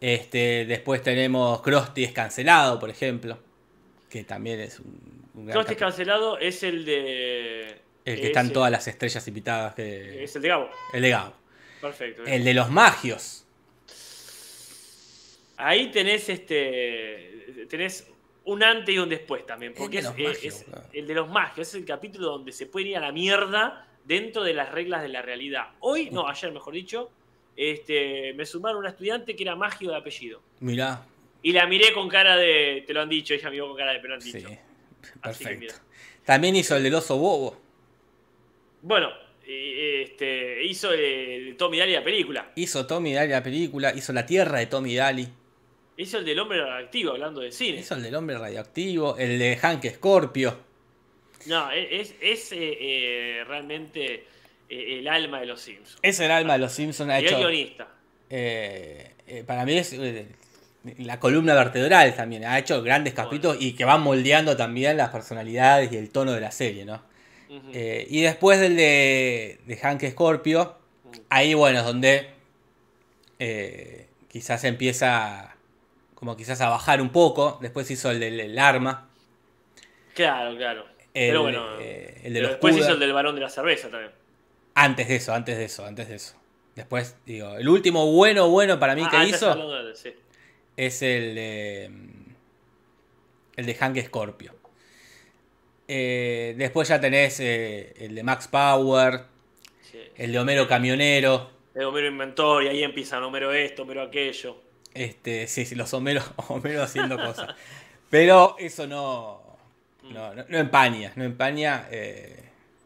Este, 0.00 0.66
después 0.66 1.02
tenemos 1.02 1.60
Krusty 1.62 2.04
es 2.04 2.12
cancelado, 2.12 2.78
por 2.78 2.90
ejemplo, 2.90 3.38
que 4.08 4.22
también 4.24 4.60
es 4.60 4.78
un, 4.78 5.25
capi- 5.36 5.76
cancelado 5.76 6.38
es 6.38 6.62
el 6.62 6.84
de. 6.84 7.80
El 8.04 8.20
que 8.20 8.26
están 8.28 8.52
todas 8.52 8.70
las 8.70 8.86
estrellas 8.86 9.26
invitadas, 9.28 9.74
que 9.74 10.22
Es 10.24 10.36
el 10.36 10.42
de 10.42 10.48
Gabo. 10.48 10.70
el 10.92 11.02
de 11.02 11.10
Gabo. 11.10 11.34
Perfecto. 11.80 12.24
El 12.24 12.44
de 12.44 12.54
los 12.54 12.70
magios. 12.70 13.44
Ahí 15.56 15.90
tenés 15.90 16.28
este. 16.28 17.66
Tenés 17.68 18.08
un 18.44 18.62
antes 18.62 18.94
y 18.94 18.98
un 18.98 19.08
después 19.08 19.44
también. 19.46 19.74
Porque 19.74 19.98
El 19.98 20.06
es, 20.06 20.16
de 20.16 20.22
los 20.22 20.30
es- 20.32 20.36
magios, 20.38 20.54
es 20.54 20.64
claro. 20.64 20.86
el 20.92 21.06
de 21.06 21.14
los 21.14 21.28
magios. 21.28 21.68
Es 21.68 21.74
el 21.74 21.84
capítulo 21.84 22.26
donde 22.26 22.52
se 22.52 22.66
pueden 22.66 22.88
ir 22.88 22.96
a 22.96 23.00
la 23.00 23.12
mierda 23.12 23.88
dentro 24.04 24.44
de 24.44 24.54
las 24.54 24.70
reglas 24.70 25.02
de 25.02 25.08
la 25.08 25.22
realidad. 25.22 25.70
Hoy, 25.80 26.10
no, 26.10 26.28
ayer 26.28 26.52
mejor 26.52 26.74
dicho, 26.74 27.10
este, 27.56 28.34
me 28.34 28.44
sumaron 28.46 28.78
una 28.78 28.90
estudiante 28.90 29.34
que 29.34 29.42
era 29.42 29.56
magio 29.56 29.90
de 29.90 29.96
apellido. 29.96 30.42
Mirá, 30.60 31.04
Y 31.42 31.52
la 31.52 31.66
miré 31.66 31.92
con 31.92 32.08
cara 32.08 32.36
de. 32.36 32.84
Te 32.86 32.92
lo 32.92 33.00
han 33.02 33.08
dicho, 33.08 33.34
ella 33.34 33.50
miró 33.50 33.68
con 33.68 33.76
cara 33.76 33.92
de. 33.94 33.98
Te 34.00 34.08
lo 34.08 34.14
han 34.14 34.20
sí, 34.22 34.32
dicho. 34.32 34.48
Perfecto. 35.22 35.74
También 36.24 36.56
hizo 36.56 36.76
el 36.76 36.82
del 36.82 36.94
oso 36.94 37.16
bobo. 37.18 37.60
Bueno, 38.82 39.10
este, 39.46 40.64
hizo 40.64 40.90
eh, 40.92 41.54
Tommy 41.58 41.78
Daly 41.78 41.92
la 41.92 42.04
película. 42.04 42.52
Hizo 42.56 42.86
Tommy 42.86 43.12
Daly 43.14 43.30
la 43.30 43.42
película, 43.42 43.92
hizo 43.94 44.12
La 44.12 44.26
Tierra 44.26 44.58
de 44.58 44.66
Tommy 44.66 44.94
Daly. 44.94 45.28
Hizo 45.98 46.18
el 46.18 46.24
del 46.24 46.38
hombre 46.38 46.60
radioactivo, 46.60 47.12
hablando 47.12 47.40
de 47.40 47.52
cine. 47.52 47.78
Hizo 47.80 47.94
el 47.94 48.02
del 48.02 48.14
hombre 48.14 48.36
radioactivo, 48.38 49.16
el 49.16 49.38
de 49.38 49.56
Hank 49.56 49.86
Scorpio. 49.94 50.58
No, 51.46 51.70
es, 51.70 52.14
es 52.20 52.52
eh, 52.52 52.56
eh, 52.80 53.44
realmente 53.46 54.24
eh, 54.68 54.98
el 54.98 55.08
alma 55.08 55.40
de 55.40 55.46
los 55.46 55.60
Simpsons. 55.60 55.98
Es 56.02 56.20
el 56.20 56.30
alma 56.30 56.54
de 56.54 56.58
los 56.58 56.72
Simpsons. 56.72 57.10
Ha 57.10 57.20
Y 57.20 57.22
el 57.22 57.28
hecho, 57.28 57.38
guionista. 57.38 57.88
eh, 58.28 59.12
eh, 59.26 59.44
para 59.46 59.64
mí 59.64 59.78
es 59.78 59.92
la 60.98 61.18
columna 61.20 61.54
vertebral 61.54 62.14
también. 62.14 62.44
Ha 62.44 62.58
hecho 62.58 62.82
grandes 62.82 63.14
capítulos 63.14 63.56
y 63.60 63.74
que 63.74 63.84
van 63.84 64.02
moldeando 64.02 64.56
también 64.56 64.96
las 64.96 65.10
personalidades 65.10 65.92
y 65.92 65.96
el 65.96 66.10
tono 66.10 66.32
de 66.32 66.40
la 66.40 66.50
serie, 66.50 66.84
¿no? 66.84 67.02
Eh, 67.72 68.06
y 68.10 68.22
después 68.22 68.58
del 68.60 68.76
de, 68.76 69.60
de 69.66 69.76
Hank 69.76 70.02
Scorpio, 70.10 70.76
ahí 71.30 71.54
bueno, 71.54 71.78
es 71.80 71.84
donde 71.84 72.30
eh, 73.38 74.08
quizás 74.28 74.64
empieza 74.64 75.54
como 76.14 76.36
quizás 76.36 76.60
a 76.60 76.68
bajar 76.68 77.00
un 77.00 77.10
poco. 77.10 77.58
Después 77.60 77.90
hizo 77.90 78.10
el 78.10 78.20
del 78.20 78.40
el 78.40 78.58
arma. 78.58 79.08
Claro, 80.14 80.56
claro. 80.56 80.86
El, 81.14 81.28
Pero 81.30 81.42
bueno, 81.42 81.80
eh, 81.80 82.20
el 82.24 82.34
de 82.34 82.40
pero 82.40 82.42
los 82.42 82.50
después 82.52 82.76
hizo 82.76 82.92
el 82.92 83.00
del 83.00 83.12
varón 83.12 83.34
de 83.34 83.40
la 83.42 83.48
cerveza 83.50 83.88
también. 83.90 84.12
Antes 84.74 85.08
de 85.08 85.16
eso, 85.16 85.32
antes 85.34 85.56
de 85.56 85.64
eso, 85.64 85.84
antes 85.86 86.08
de 86.08 86.16
eso. 86.16 86.34
Después, 86.74 87.16
digo, 87.24 87.56
el 87.56 87.68
último 87.68 88.12
bueno, 88.12 88.48
bueno 88.50 88.78
para 88.78 88.94
mí 88.94 89.02
Ah, 89.06 89.10
que 89.10 89.16
antes 89.16 89.36
hizo 89.36 89.50
hablando 89.50 89.84
de- 89.84 89.94
sí. 89.96 90.14
Es 90.76 91.02
el 91.02 91.34
de. 91.34 91.90
El 93.56 93.66
de 93.66 93.74
Hank 93.74 93.98
Scorpio. 94.04 94.54
Eh, 95.88 96.54
después 96.58 96.88
ya 96.88 97.00
tenés 97.00 97.38
eh, 97.40 97.94
el 97.98 98.14
de 98.14 98.22
Max 98.22 98.48
Power, 98.48 99.22
Sí. 99.90 99.98
el 100.16 100.32
de 100.32 100.38
Homero 100.38 100.66
Camionero. 100.66 101.50
El 101.74 101.84
Homero 101.84 102.08
Inventor, 102.08 102.64
y 102.64 102.68
ahí 102.68 102.82
empiezan 102.82 103.22
Homero 103.22 103.52
esto, 103.52 103.82
Homero 103.82 104.02
aquello. 104.02 104.56
Este, 104.94 105.46
sí, 105.46 105.64
sí, 105.64 105.74
los 105.74 105.92
Homero, 105.94 106.22
Homero 106.48 106.82
haciendo 106.82 107.16
cosas. 107.16 107.54
Pero 108.10 108.56
eso 108.58 108.86
no, 108.86 109.42
no, 110.02 110.34
no, 110.34 110.44
no 110.48 110.58
empaña, 110.58 111.12
no 111.16 111.24
empaña 111.24 111.86
eh, 111.90 112.44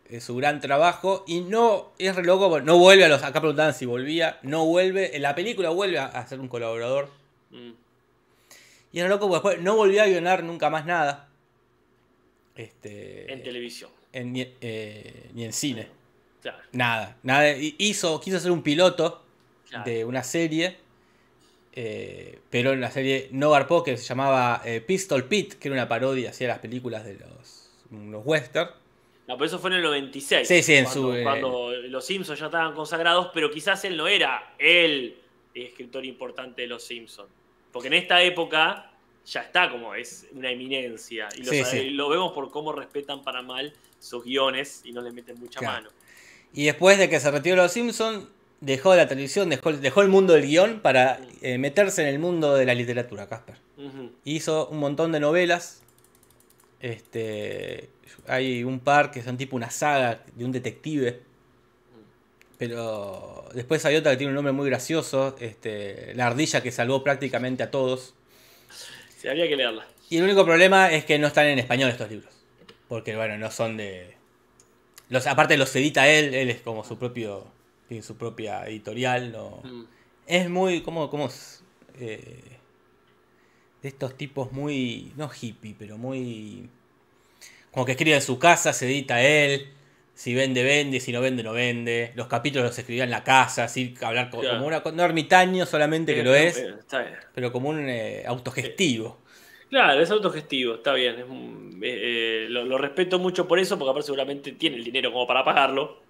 es 0.08 0.24
su 0.24 0.36
gran 0.36 0.60
trabajo. 0.60 1.24
Y 1.26 1.40
no, 1.40 1.92
es 1.98 2.14
re 2.14 2.22
loco, 2.24 2.60
no 2.60 2.78
vuelve 2.78 3.04
a 3.04 3.08
los. 3.08 3.22
Acá 3.22 3.40
preguntaban 3.40 3.74
si 3.74 3.86
volvía, 3.86 4.38
no 4.42 4.66
vuelve. 4.66 5.16
En 5.16 5.22
la 5.22 5.34
película 5.34 5.70
vuelve 5.70 5.98
a, 5.98 6.06
a 6.06 6.26
ser 6.26 6.38
un 6.40 6.48
colaborador. 6.48 7.10
Mm. 7.50 7.70
Y 8.92 8.98
es 8.98 9.02
re 9.04 9.08
loco 9.08 9.28
porque 9.28 9.48
después 9.48 9.64
no 9.64 9.76
volvió 9.76 10.02
a 10.02 10.06
guionar 10.06 10.42
nunca 10.42 10.68
más 10.70 10.84
nada. 10.86 11.28
Este, 12.56 13.32
En 13.32 13.42
televisión. 13.42 13.90
en- 14.12 14.34
eh, 14.60 15.30
ni 15.34 15.44
en 15.44 15.52
cine. 15.52 15.88
Claro. 16.42 16.58
Nada, 16.72 17.16
nada. 17.22 17.54
Hizo, 17.56 18.20
quiso 18.20 18.36
hacer 18.38 18.50
un 18.50 18.62
piloto 18.62 19.24
Claro. 19.68 19.84
de 19.90 20.04
una 20.04 20.22
serie, 20.24 20.76
eh, 21.72 22.40
pero 22.50 22.72
en 22.72 22.80
la 22.80 22.90
serie 22.90 23.28
no 23.30 23.50
garpó, 23.50 23.84
que 23.84 23.96
se 23.96 24.04
llamaba 24.04 24.60
eh, 24.64 24.80
Pistol 24.80 25.24
Pete, 25.28 25.56
que 25.58 25.68
era 25.68 25.74
una 25.76 25.88
parodia 25.88 26.30
hacia 26.30 26.48
las 26.48 26.58
películas 26.58 27.04
de 27.04 27.14
los, 27.14 27.70
los 27.90 28.22
western. 28.26 28.70
No, 29.28 29.36
pero 29.36 29.44
eso 29.46 29.58
fue 29.60 29.70
en 29.70 29.76
el 29.76 29.82
96. 29.82 30.48
Sí, 30.48 30.62
sí, 30.64 30.74
en 30.74 30.84
cuando, 30.86 31.00
su, 31.02 31.14
eh, 31.16 31.22
cuando 31.22 31.72
los 31.88 32.04
Simpsons 32.04 32.40
ya 32.40 32.46
estaban 32.46 32.74
consagrados, 32.74 33.30
pero 33.32 33.48
quizás 33.50 33.84
él 33.84 33.96
no 33.96 34.08
era 34.08 34.54
el 34.58 35.16
escritor 35.54 36.04
importante 36.04 36.62
de 36.62 36.68
los 36.68 36.82
Simpsons. 36.82 37.30
Porque 37.72 37.88
en 37.88 37.94
esta 37.94 38.22
época 38.22 38.90
ya 39.26 39.42
está 39.42 39.70
como 39.70 39.94
es 39.94 40.26
una 40.32 40.50
eminencia. 40.50 41.28
Y 41.36 41.42
lo, 41.42 41.50
Sí, 41.52 41.62
sabe- 41.64 41.80
sí. 41.82 41.90
lo 41.90 42.08
vemos 42.08 42.32
por 42.32 42.50
cómo 42.50 42.72
respetan 42.72 43.22
para 43.22 43.42
mal 43.42 43.72
sus 43.98 44.24
guiones 44.24 44.80
y 44.84 44.92
no 44.92 45.02
le 45.02 45.12
meten 45.12 45.38
mucha 45.38 45.60
Claro. 45.60 45.74
mano. 45.84 45.90
Y 46.52 46.64
después 46.64 46.98
de 46.98 47.08
que 47.08 47.20
se 47.20 47.30
retiró 47.30 47.56
los 47.56 47.70
Simpsons, 47.72 48.26
dejó 48.60 48.94
la 48.96 49.06
televisión, 49.06 49.48
dejó, 49.50 49.72
dejó 49.72 50.02
el 50.02 50.08
mundo 50.08 50.32
del 50.34 50.46
guion 50.46 50.80
para 50.80 51.20
eh, 51.42 51.58
meterse 51.58 52.02
en 52.02 52.08
el 52.08 52.18
mundo 52.18 52.54
de 52.56 52.66
la 52.66 52.74
literatura, 52.74 53.28
Casper. 53.28 53.56
Hizo 54.24 54.68
un 54.68 54.78
montón 54.78 55.12
de 55.12 55.20
novelas. 55.20 55.82
Este, 56.80 57.90
hay 58.26 58.64
un 58.64 58.80
par 58.80 59.10
que 59.10 59.22
son 59.22 59.36
tipo 59.36 59.56
una 59.56 59.70
saga 59.70 60.22
de 60.34 60.44
un 60.44 60.52
detective. 60.52 61.20
Pero 62.60 63.48
después 63.54 63.82
hay 63.86 63.96
otra 63.96 64.12
que 64.12 64.18
tiene 64.18 64.30
un 64.32 64.34
nombre 64.34 64.52
muy 64.52 64.68
gracioso. 64.68 65.34
Este, 65.40 66.12
la 66.14 66.26
ardilla 66.26 66.62
que 66.62 66.70
salvó 66.70 67.02
prácticamente 67.02 67.62
a 67.62 67.70
todos. 67.70 68.12
Sí, 69.16 69.28
habría 69.28 69.48
que 69.48 69.56
leerla. 69.56 69.86
Y 70.10 70.18
el 70.18 70.24
único 70.24 70.44
problema 70.44 70.92
es 70.92 71.06
que 71.06 71.18
no 71.18 71.26
están 71.26 71.46
en 71.46 71.58
español 71.58 71.88
estos 71.88 72.10
libros. 72.10 72.32
Porque, 72.86 73.16
bueno, 73.16 73.38
no 73.38 73.50
son 73.50 73.78
de. 73.78 74.14
Los, 75.08 75.26
aparte 75.26 75.56
los 75.56 75.74
edita 75.74 76.06
él, 76.06 76.34
él 76.34 76.50
es 76.50 76.60
como 76.60 76.84
su 76.84 76.98
propio. 76.98 77.46
Tiene 77.88 78.02
su 78.02 78.16
propia 78.16 78.66
editorial. 78.66 79.32
No, 79.32 79.62
Mm. 79.64 79.84
es 80.26 80.50
muy. 80.50 80.82
¿Cómo, 80.82 81.08
cómo 81.08 81.28
es? 81.28 81.62
Eh, 81.98 82.42
de 83.80 83.88
estos 83.88 84.18
tipos 84.18 84.52
muy. 84.52 85.12
No 85.16 85.30
hippie, 85.32 85.74
pero 85.78 85.96
muy. 85.96 86.68
Como 87.70 87.86
que 87.86 87.92
escribe 87.92 88.16
en 88.16 88.22
su 88.22 88.38
casa, 88.38 88.74
se 88.74 88.84
edita 88.86 89.22
él. 89.22 89.72
Si 90.20 90.34
vende, 90.34 90.62
vende. 90.62 91.00
Si 91.00 91.12
no 91.12 91.22
vende, 91.22 91.42
no 91.42 91.54
vende. 91.54 92.12
Los 92.14 92.26
capítulos 92.26 92.66
los 92.68 92.78
escribía 92.78 93.04
en 93.04 93.10
la 93.10 93.24
casa. 93.24 93.64
Así, 93.64 93.94
hablar 94.02 94.28
co- 94.28 94.40
Claro. 94.40 94.56
como 94.56 94.66
una. 94.66 94.82
No 94.92 95.02
ermitaño 95.02 95.64
solamente 95.64 96.12
que 96.12 96.20
Eh, 96.20 96.24
lo 96.24 96.34
eh, 96.34 96.46
es. 96.48 96.58
eh, 96.58 96.74
Está 96.78 96.98
bien. 97.00 97.14
Pero 97.34 97.50
como 97.50 97.70
un 97.70 97.88
eh, 97.88 98.24
autogestivo. 98.26 99.16
Claro, 99.70 99.98
es 99.98 100.10
autogestivo, 100.10 100.74
está 100.74 100.92
bien. 100.92 101.20
es 101.20 101.24
un- 101.24 101.80
eh, 101.82 102.44
eh, 102.44 102.46
lo, 102.50 102.66
lo 102.66 102.76
respeto 102.76 103.18
mucho 103.18 103.48
por 103.48 103.58
eso, 103.58 103.78
porque 103.78 103.90
aparte 103.92 104.06
seguramente 104.08 104.52
tiene 104.52 104.76
el 104.76 104.84
dinero 104.84 105.10
como 105.10 105.26
para 105.26 105.42
pagarlo. 105.42 106.02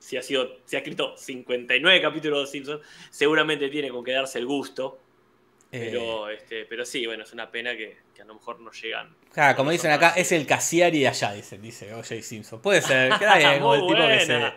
Si 0.00 0.16
ha, 0.16 0.22
sido, 0.22 0.56
si 0.64 0.74
ha 0.74 0.80
escrito 0.80 1.14
59 1.16 2.00
capítulos 2.02 2.40
de 2.40 2.46
Simpsons, 2.50 2.80
seguramente 3.10 3.68
tiene 3.68 3.88
con 3.90 4.02
que 4.02 4.10
darse 4.12 4.40
el 4.40 4.46
gusto. 4.46 4.98
Eh, 5.76 5.88
Pero, 5.90 6.28
este, 6.28 6.64
pero 6.66 6.84
sí, 6.84 7.04
bueno, 7.04 7.24
es 7.24 7.32
una 7.32 7.50
pena 7.50 7.72
que, 7.76 7.96
que 8.14 8.22
a 8.22 8.24
lo 8.24 8.34
mejor 8.34 8.60
no 8.60 8.70
llegan. 8.70 9.12
Claro, 9.32 9.56
como 9.56 9.72
dicen 9.72 9.90
acá, 9.90 10.10
es 10.16 10.30
el 10.30 10.46
Cassiari 10.46 11.00
de 11.00 11.08
allá, 11.08 11.32
dice, 11.32 11.58
dice 11.58 11.92
O.J. 11.94 12.22
Simpson. 12.22 12.60
Puede 12.62 12.80
ser, 12.80 13.12
bien, 13.18 13.58
como 13.60 13.74
el 13.74 13.80
tipo 13.80 14.06
que 14.06 14.20
se. 14.20 14.52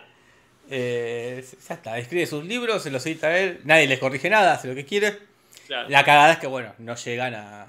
eh, 0.70 1.44
ya 1.68 1.74
está, 1.74 1.98
escribe 1.98 2.24
sus 2.26 2.44
libros, 2.44 2.82
se 2.82 2.90
los 2.90 3.04
edita 3.06 3.36
él, 3.36 3.60
nadie 3.64 3.88
les 3.88 3.98
corrige 3.98 4.30
nada, 4.30 4.52
hace 4.54 4.68
lo 4.68 4.74
que 4.76 4.84
quiere. 4.84 5.18
Claro. 5.66 5.88
La 5.88 6.04
cagada 6.04 6.34
es 6.34 6.38
que, 6.38 6.46
bueno, 6.46 6.72
no 6.78 6.94
llegan 6.94 7.34
a. 7.34 7.62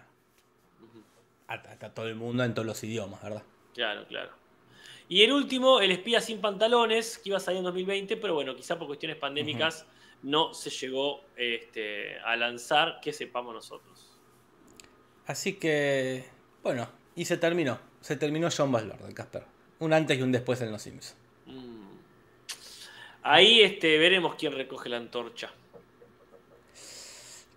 a, 1.48 1.54
a 1.54 1.90
todo 1.90 2.08
el 2.08 2.16
mundo 2.16 2.44
en 2.44 2.54
todos 2.54 2.66
los 2.68 2.84
idiomas, 2.84 3.22
¿verdad? 3.24 3.42
Claro, 3.74 4.06
claro. 4.08 4.30
Y 5.08 5.24
el 5.24 5.32
último, 5.32 5.82
El 5.82 5.90
espía 5.92 6.22
sin 6.22 6.40
pantalones, 6.40 7.18
que 7.18 7.30
iba 7.30 7.38
a 7.38 7.42
salir 7.42 7.58
en 7.58 7.64
2020, 7.64 8.16
pero 8.18 8.36
bueno, 8.36 8.56
quizá 8.56 8.78
por 8.78 8.86
cuestiones 8.86 9.18
pandémicas 9.18 9.88
no 10.24 10.54
se 10.54 10.70
llegó 10.70 11.22
este, 11.36 12.20
a 12.20 12.36
lanzar, 12.36 13.00
que 13.02 13.14
sepamos 13.14 13.54
nosotros. 13.54 14.08
Así 15.26 15.54
que, 15.54 16.26
bueno, 16.64 16.90
y 17.16 17.26
se 17.26 17.38
terminó. 17.38 17.80
Se 18.02 18.16
terminó 18.16 18.50
John 18.56 18.72
Baslord, 18.72 19.06
el 19.06 19.14
Casper. 19.14 19.44
Un 19.80 19.94
antes 19.94 20.18
y 20.18 20.22
un 20.22 20.32
después 20.32 20.62
en 20.62 20.72
Los 20.72 20.82
Simpsons. 20.82 21.16
Mm. 21.46 21.90
Ahí 23.24 23.62
este, 23.62 23.98
veremos 23.98 24.36
quién 24.36 24.54
recoge 24.54 24.90
la 24.90 24.98
antorcha. 24.98 25.52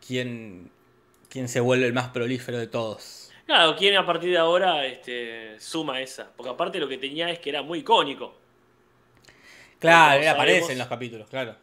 ¿Quién, 0.07 0.71
¿Quién 1.29 1.49
se 1.49 1.61
vuelve 1.61 1.87
el 1.87 1.93
más 1.93 2.09
prolífero 2.09 2.59
de 2.59 2.67
todos? 2.67 3.31
Claro, 3.47 3.77
quién 3.77 3.97
a 3.97 4.05
partir 4.05 4.31
de 4.31 4.39
ahora 4.39 4.85
este, 4.87 5.59
suma 5.61 6.01
esa. 6.01 6.31
Porque 6.37 6.51
aparte 6.51 6.79
lo 6.79 6.89
que 6.89 6.99
tenía 6.99 7.31
es 7.31 7.39
que 7.39 7.51
era 7.51 7.63
muy 7.63 7.81
icónico. 7.81 8.35
Claro, 9.79 10.29
aparece 10.31 10.73
en 10.73 10.79
los 10.79 10.89
capítulos, 10.89 11.29
claro. 11.29 11.57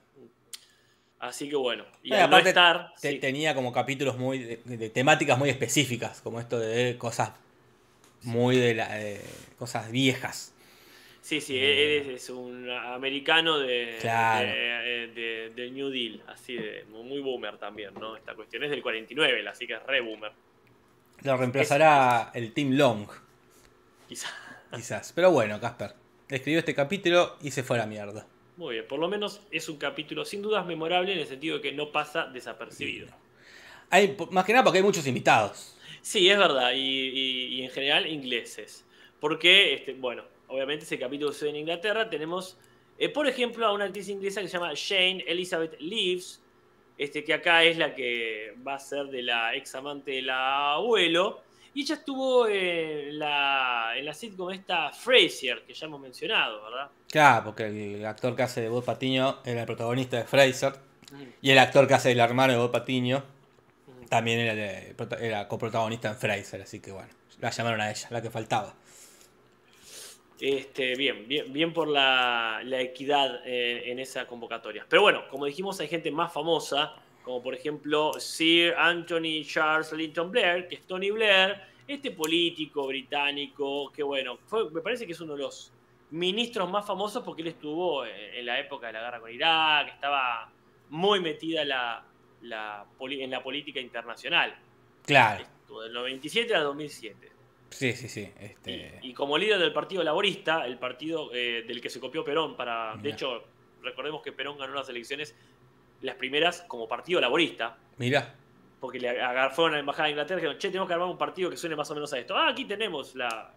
Así 1.20 1.50
que 1.50 1.56
bueno. 1.58 1.86
Y 2.02 2.14
Eh, 2.14 2.16
al 2.16 2.22
no 2.22 2.26
aparte, 2.38 2.50
estar. 2.50 2.94
te- 3.02 3.12
sí. 3.12 3.20
tenía 3.20 3.54
como 3.54 3.72
capítulos 3.74 4.18
muy 4.18 4.40
de, 4.40 4.58
de 4.66 4.90
temáticas 4.90 5.38
muy 5.38 5.50
específicas, 5.50 6.22
como 6.22 6.40
esto 6.40 6.58
de 6.60 6.98
cosas 6.98 7.32
muy 8.24 8.58
de 8.58 8.74
la, 8.76 8.94
de 8.96 9.22
cosas 9.58 9.92
viejas. 9.92 10.54
Sí, 11.22 11.42
sí, 11.42 11.58
él 11.60 12.08
es, 12.08 12.24
es 12.24 12.30
un 12.30 12.70
americano 12.70 13.60
de, 13.60 13.98
Claro. 14.00 14.48
de, 14.48 15.08
de- 15.14 15.50
del 15.54 15.74
New 15.74 15.90
Deal, 15.90 16.24
así 16.28 16.56
de 16.56 16.86
muy 16.90 17.20
boomer 17.20 17.58
también, 17.58 17.94
¿no? 17.96 18.16
Esta 18.16 18.34
cuestión 18.36 18.64
es 18.64 18.70
del 18.72 18.82
49, 18.82 19.48
así 19.48 19.68
que 19.68 19.74
es 19.74 19.84
re 19.86 20.00
boomer, 20.00 20.32
Lo 21.24 21.36
reemplazará 21.36 22.32
el 22.34 22.54
Team 22.54 22.72
Long, 22.72 23.08
quizá. 24.08 24.30
quizás. 24.74 25.12
Pero 25.14 25.32
bueno, 25.32 25.60
Casper, 25.60 25.94
escribió 26.30 26.60
este 26.60 26.74
capítulo 26.74 27.36
y 27.42 27.52
se 27.52 27.62
fue 27.64 27.76
a 27.78 27.82
la 27.82 27.86
mierda. 27.86 28.26
Muy 28.60 28.74
bien, 28.74 28.88
por 28.89 29.00
lo 29.00 29.08
menos 29.08 29.39
es 29.51 29.70
un 29.70 29.78
capítulo 29.78 30.25
sin 30.25 30.42
dudas 30.42 30.66
memorable 30.66 31.13
en 31.13 31.20
el 31.20 31.25
sentido 31.25 31.56
de 31.56 31.62
que 31.62 31.72
no 31.72 31.94
pasa 31.94 32.25
desapercibido. 32.25 33.08
Hay, 33.89 34.18
más 34.32 34.44
que 34.44 34.51
nada 34.51 34.66
porque 34.66 34.80
hay 34.80 34.84
muchos 34.84 35.08
invitados. 35.08 35.78
Sí, 36.01 36.30
es 36.30 36.38
verdad, 36.38 36.74
y, 36.74 36.78
y- 36.78 37.46
y 37.56 37.63
en 37.63 37.70
general 37.72 38.06
ingleses. 38.06 38.84
Porque, 39.22 39.75
este, 39.75 39.94
bueno, 39.94 40.24
obviamente 40.50 40.84
ese 40.84 41.00
capítulo 41.00 41.32
sucede 41.32 41.51
en 41.51 41.56
Inglaterra. 41.56 42.10
Tenemos, 42.10 42.58
eh, 42.98 43.08
por 43.08 43.28
ejemplo, 43.28 43.66
a 43.66 43.72
una 43.72 43.86
actriz 43.86 44.10
inglesa 44.10 44.42
que 44.42 44.50
se 44.50 44.58
llama 44.58 44.74
Jane 44.75 45.24
Elizabeth 45.25 45.80
Leaves, 45.80 46.42
este, 46.98 47.24
que 47.24 47.34
acá 47.34 47.63
es 47.63 47.78
la 47.78 47.96
que 47.96 48.56
va 48.68 48.74
a 48.74 48.80
ser 48.80 49.06
de 49.06 49.22
la 49.22 49.56
ex 49.56 49.74
amante 49.74 50.12
del 50.12 50.30
abuelo. 50.32 51.42
Y 51.79 51.83
ella 51.83 51.95
estuvo 51.95 52.45
en 52.45 53.17
la, 53.17 53.93
en 53.95 54.03
la 54.03 54.13
sitcom 54.13 54.51
esta 54.51 54.91
Frasier, 54.91 55.63
que 55.65 55.74
ya 55.74 55.86
hemos 55.86 56.01
mencionado, 56.01 56.62
¿verdad? 56.62 56.89
Claro, 57.09 57.45
porque 57.45 57.67
el 57.95 58.05
actor 58.05 58.36
que 58.36 58.43
hace 58.43 58.59
de 58.59 58.67
Bob 58.67 58.83
Patiño 58.83 59.38
era 59.45 59.62
el 59.62 59.65
protagonista 59.65 60.17
de 60.17 60.25
Fraser. 60.25 60.74
Mm. 61.09 61.24
Y 61.41 61.51
el 61.51 61.57
actor 61.57 61.88
que 61.88 61.93
hace 61.93 62.12
el 62.12 62.19
hermano 62.19 62.51
de 62.51 62.59
Bob 62.59 62.69
Patiño 62.69 63.24
también 64.09 64.39
era, 64.39 64.55
de- 64.55 64.93
era 65.21 65.48
coprotagonista 65.48 66.09
en 66.09 66.17
Fraser. 66.17 66.63
Así 66.63 66.81
que 66.81 66.91
bueno, 66.91 67.07
la 67.39 67.50
llamaron 67.50 67.79
a 67.79 67.91
ella, 67.91 68.07
la 68.12 68.21
que 68.21 68.29
faltaba. 68.29 68.74
Este, 70.41 70.95
bien, 70.98 71.29
bien, 71.29 71.53
bien 71.53 71.71
por 71.71 71.88
la, 71.88 72.59
la 72.65 72.81
equidad 72.81 73.39
eh, 73.45 73.83
en 73.89 74.00
esa 74.00 74.27
convocatoria. 74.27 74.86
Pero 74.89 75.01
bueno, 75.03 75.29
como 75.29 75.45
dijimos, 75.45 75.79
hay 75.79 75.88
gente 75.88 76.12
más 76.12 76.33
famosa, 76.33 76.93
como 77.24 77.41
por 77.41 77.55
ejemplo 77.55 78.19
Sir 78.19 78.74
Anthony 78.77 79.45
Charles 79.45 79.93
Linton 79.93 80.29
Blair, 80.29 80.67
que 80.67 80.75
es 80.75 80.81
Tony 80.86 81.09
Blair, 81.12 81.69
este 81.93 82.12
político 82.12 82.86
británico, 82.88 83.91
que 83.91 84.03
bueno, 84.03 84.38
fue- 84.46 84.69
me 84.72 84.81
parece 84.81 85.05
que 85.05 85.13
es 85.13 85.22
uno 85.22 85.34
de 85.36 85.43
los 85.43 85.72
ministros 86.12 86.69
más 86.69 86.86
famosos 86.86 87.24
porque 87.24 87.41
él 87.41 87.50
estuvo 87.50 88.05
en, 88.05 88.36
en 88.36 88.46
la 88.46 88.60
época 88.60 88.88
de 88.88 88.93
la 88.93 89.01
guerra 89.01 89.19
con 89.19 89.31
Irak, 89.31 89.89
estaba 89.93 90.51
muy 90.89 91.19
metida 91.19 91.63
la, 91.65 92.03
la 92.41 92.86
en 93.01 93.29
la 93.31 93.43
política 93.43 93.79
internacional. 93.79 94.55
Claro, 95.05 95.43
Estuvo 95.43 95.81
del 95.84 95.93
97 95.93 96.53
al 96.55 96.63
2007. 96.63 97.31
sí, 97.69 97.93
sí, 97.93 98.08
sí. 98.08 98.31
Este, 98.39 99.00
Y, 99.01 99.10
y 99.10 99.13
como 99.13 99.38
líder 99.38 99.60
del 99.60 99.74
Partido 99.74 100.03
Laborista, 100.03 100.65
el 100.65 100.77
partido 100.79 101.31
eh, 101.34 101.63
del 101.67 101.79
que 101.81 101.89
se 101.89 102.00
copió 102.00 102.24
Perón 102.24 102.55
para. 102.55 102.96
De 102.98 103.10
hecho, 103.12 103.43
recordemos 103.81 104.22
que 104.24 104.31
Perón 104.31 104.58
ganó 104.58 104.74
las 104.74 104.89
elecciones, 104.89 105.36
las 106.01 106.15
primeras, 106.15 106.62
como 106.67 106.88
Partido 106.88 107.19
Laborista, 107.22 107.77
Mira, 107.98 108.36
porque 108.79 109.00
le 109.00 109.09
agar- 109.09 109.53
fueron 109.53 109.74
a 109.74 109.77
la 109.77 109.79
Embajada 109.81 110.05
de 110.05 110.12
Inglaterra 110.12 110.39
y 110.39 110.41
dijeron, 110.43 110.57
che, 110.59 110.67
tenemos 110.69 110.88
que 110.88 110.93
armar 110.93 111.09
un 111.09 111.17
partido 111.17 111.50
que 111.50 111.57
suene 111.57 111.75
más 111.75 111.89
o 111.91 111.93
menos 111.93 112.12
a 112.13 112.19
esto. 112.19 112.36
Ah, 112.36 112.50
aquí 112.50 112.65
tenemos 112.65 113.15
la, 113.15 113.51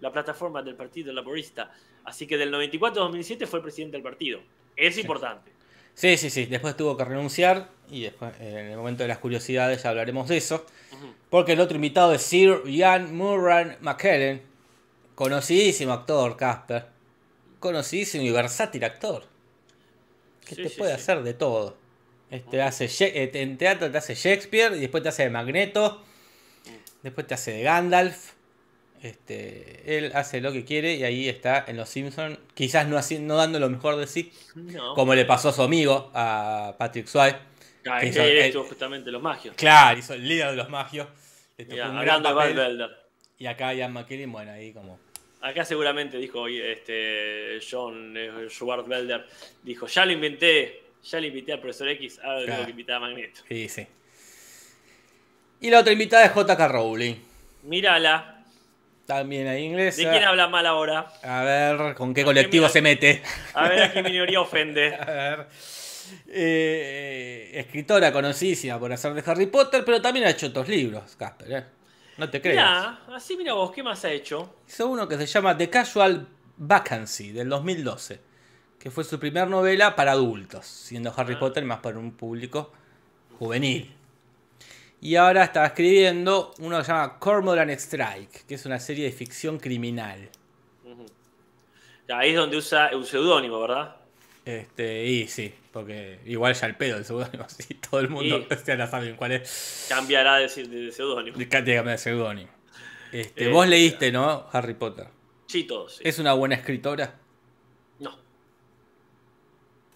la 0.00 0.12
plataforma 0.12 0.62
del 0.62 0.74
Partido 0.76 1.12
Laborista. 1.12 1.70
Así 2.04 2.26
que 2.26 2.36
del 2.36 2.50
94 2.50 3.02
al 3.02 3.08
2007 3.08 3.46
fue 3.46 3.60
presidente 3.62 3.96
del 3.96 4.02
partido. 4.04 4.40
Es 4.76 4.96
importante. 4.98 5.50
sí, 5.94 6.16
sí, 6.16 6.30
sí. 6.30 6.46
Después 6.46 6.76
tuvo 6.76 6.96
que 6.96 7.04
renunciar. 7.04 7.68
Y 7.90 8.02
después, 8.02 8.32
eh, 8.40 8.50
en 8.60 8.66
el 8.72 8.76
momento 8.76 9.02
de 9.04 9.08
las 9.08 9.18
curiosidades, 9.18 9.82
ya 9.82 9.90
hablaremos 9.90 10.28
de 10.28 10.36
eso. 10.36 10.64
Porque 11.30 11.52
el 11.52 11.60
otro 11.60 11.74
invitado 11.76 12.12
es 12.12 12.22
Sir 12.22 12.62
Ian 12.66 13.14
Murran 13.16 13.76
McKellen, 13.80 14.42
conocidísimo 15.14 15.92
actor, 15.92 16.36
Casper. 16.36 16.86
Conocidísimo 17.58 18.24
y 18.24 18.30
versátil 18.30 18.84
actor. 18.84 19.24
Que 20.44 20.54
Sí, 20.54 20.62
te 20.62 20.68
sí, 20.68 20.78
puede 20.78 20.92
hacer 20.92 21.22
de 21.22 21.34
todo. 21.34 21.76
Este 22.30 22.60
hace 22.62 22.86
eh, 23.04 23.30
en 23.34 23.56
teatro 23.56 23.90
te 23.90 23.98
hace 23.98 24.14
Shakespeare 24.14 24.76
y 24.76 24.80
después 24.80 25.02
te 25.02 25.08
hace 25.10 25.22
de 25.24 25.30
Magneto. 25.30 26.02
Después 27.02 27.26
te 27.26 27.34
hace 27.34 27.52
de 27.52 27.62
Gandalf. 27.62 28.32
Este, 29.02 29.98
él 29.98 30.10
hace 30.14 30.40
lo 30.40 30.52
que 30.52 30.64
quiere 30.64 30.94
y 30.94 31.04
ahí 31.04 31.28
está 31.28 31.64
en 31.68 31.76
Los 31.76 31.88
Simpsons. 31.90 32.38
Quizás 32.54 32.88
no, 32.88 32.96
haci- 32.96 33.20
no 33.20 33.36
dando 33.36 33.60
lo 33.60 33.68
mejor 33.68 33.96
de 33.96 34.06
sí, 34.06 34.32
No. 34.54 34.94
como 34.94 35.14
le 35.14 35.24
pasó 35.24 35.50
a 35.50 35.52
su 35.52 35.62
amigo, 35.62 36.10
a 36.14 36.74
Patrick 36.78 37.06
Swayze. 37.06 37.36
Ah, 37.88 38.00
que 38.00 38.06
hizo- 38.08 38.20
que 38.20 38.24
él 38.30 38.36
él- 38.38 38.44
estuvo 38.46 38.64
justamente 38.64 39.10
los 39.12 39.22
magios. 39.22 39.54
Claro, 39.54 39.98
hizo 39.98 40.14
el 40.14 40.26
líder 40.26 40.50
de 40.50 40.56
los 40.56 40.68
magios. 40.70 41.06
Le 41.56 41.64
tocó 41.66 41.74
Mirá, 41.76 41.90
un 41.90 42.00
gran 42.00 42.22
papel. 42.22 42.88
Y 43.38 43.46
acá 43.46 43.72
Ian 43.74 43.92
McKellen, 43.92 44.32
bueno, 44.32 44.50
ahí 44.50 44.72
como. 44.72 44.98
Acá 45.42 45.64
seguramente 45.64 46.16
dijo 46.18 46.48
este, 46.48 47.60
John 47.70 48.14
eh, 48.16 48.48
Schwartz 48.48 48.88
Belder, 48.88 49.26
dijo, 49.62 49.86
ya 49.86 50.04
lo 50.04 50.12
inventé, 50.12 50.80
ya 51.10 51.20
le 51.20 51.28
invité 51.28 51.52
al 51.52 51.60
profesor 51.60 51.88
X, 51.88 52.18
ahora 52.22 52.34
le 52.40 52.40
tengo 52.42 52.46
Claro. 52.56 52.64
que 52.66 52.70
invitar 52.70 52.96
a 52.96 53.00
Magneto. 53.00 53.40
Sí, 53.48 53.68
sí. 53.68 53.86
Y 55.60 55.70
la 55.70 55.80
otra 55.80 55.92
invitada 55.92 56.24
es 56.24 56.32
J.K. 56.32 56.68
Rowling. 56.68 57.14
Mírala, 57.62 58.44
También 59.06 59.46
ahí 59.46 59.62
inglesa. 59.64 60.02
¿de 60.02 60.10
quién 60.10 60.24
habla 60.24 60.48
mal 60.48 60.66
ahora? 60.66 61.12
A 61.22 61.42
ver, 61.44 61.94
¿con 61.94 62.12
qué 62.12 62.22
¿A 62.22 62.24
colectivo 62.24 62.66
qué 62.66 62.72
se 62.72 62.82
mete? 62.82 63.22
A 63.54 63.68
ver 63.68 63.82
a 63.84 63.92
qué 63.92 64.02
minoría 64.02 64.40
ofende. 64.40 64.94
A 64.94 65.04
ver. 65.06 65.46
Eh, 66.28 67.50
escritora 67.54 68.12
conocidísima 68.12 68.78
por 68.78 68.92
hacer 68.92 69.14
de 69.14 69.22
Harry 69.30 69.46
Potter, 69.46 69.84
pero 69.84 70.00
también 70.02 70.26
ha 70.26 70.30
hecho 70.30 70.46
otros 70.48 70.68
libros, 70.68 71.16
Casper. 71.16 71.52
¿eh? 71.52 71.64
No 72.18 72.28
te 72.30 72.40
creas. 72.40 72.56
Mirá, 72.56 73.16
así 73.16 73.36
mira 73.36 73.52
vos, 73.54 73.72
¿qué 73.72 73.82
más 73.82 74.04
ha 74.04 74.10
hecho? 74.12 74.56
Hizo 74.68 74.86
uno 74.88 75.08
que 75.08 75.16
se 75.16 75.26
llama 75.26 75.56
The 75.56 75.68
Casual 75.70 76.26
Vacancy 76.56 77.32
del 77.32 77.48
2012, 77.48 78.20
que 78.86 78.90
fue 78.92 79.02
su 79.02 79.18
primer 79.18 79.48
novela 79.48 79.96
para 79.96 80.12
adultos, 80.12 80.64
siendo 80.64 81.12
Harry 81.16 81.34
Ah. 81.34 81.40
Potter 81.40 81.64
más 81.64 81.80
para 81.80 81.98
un 81.98 82.12
público 82.12 82.72
juvenil. 83.36 83.92
Y 85.00 85.16
ahora 85.16 85.42
está 85.42 85.66
escribiendo 85.66 86.54
uno 86.60 86.78
que 86.78 86.84
se 86.84 86.92
llama 86.92 87.18
Cormoran 87.18 87.68
Strike, 87.70 88.46
que 88.46 88.54
es 88.54 88.64
una 88.64 88.78
serie 88.78 89.06
de 89.06 89.10
ficción 89.10 89.58
criminal. 89.58 90.28
Ahí 92.08 92.30
es 92.30 92.36
donde 92.36 92.58
usa 92.58 92.90
un 92.94 93.04
seudónimo, 93.04 93.60
¿verdad? 93.60 93.96
Este, 94.44 95.04
y 95.04 95.26
sí, 95.26 95.52
porque 95.72 96.20
igual 96.24 96.54
ya 96.54 96.68
el 96.68 96.76
pedo 96.76 96.94
del 96.94 97.04
seudónimo, 97.04 97.44
sí, 97.48 97.74
todo 97.74 97.98
el 97.98 98.08
mundo 98.08 98.38
Y- 98.38 98.46
ya 98.66 98.86
saben 98.86 99.16
cuál 99.16 99.32
es. 99.32 99.86
Cambiará 99.88 100.36
de, 100.36 100.42
de 100.46 100.92
seudónimo. 100.92 101.36
De 101.36 101.98
seudónimo. 101.98 102.50
Este, 103.10 103.46
Eh, 103.46 103.48
vos 103.48 103.66
leíste, 103.66 104.12
¿no? 104.12 104.46
Harry 104.52 104.74
Potter. 104.74 105.08
Sí, 105.48 105.64
todos. 105.64 105.96
sí. 105.96 106.02
¿Es 106.04 106.20
una 106.20 106.34
buena 106.34 106.54
escritora? 106.54 107.25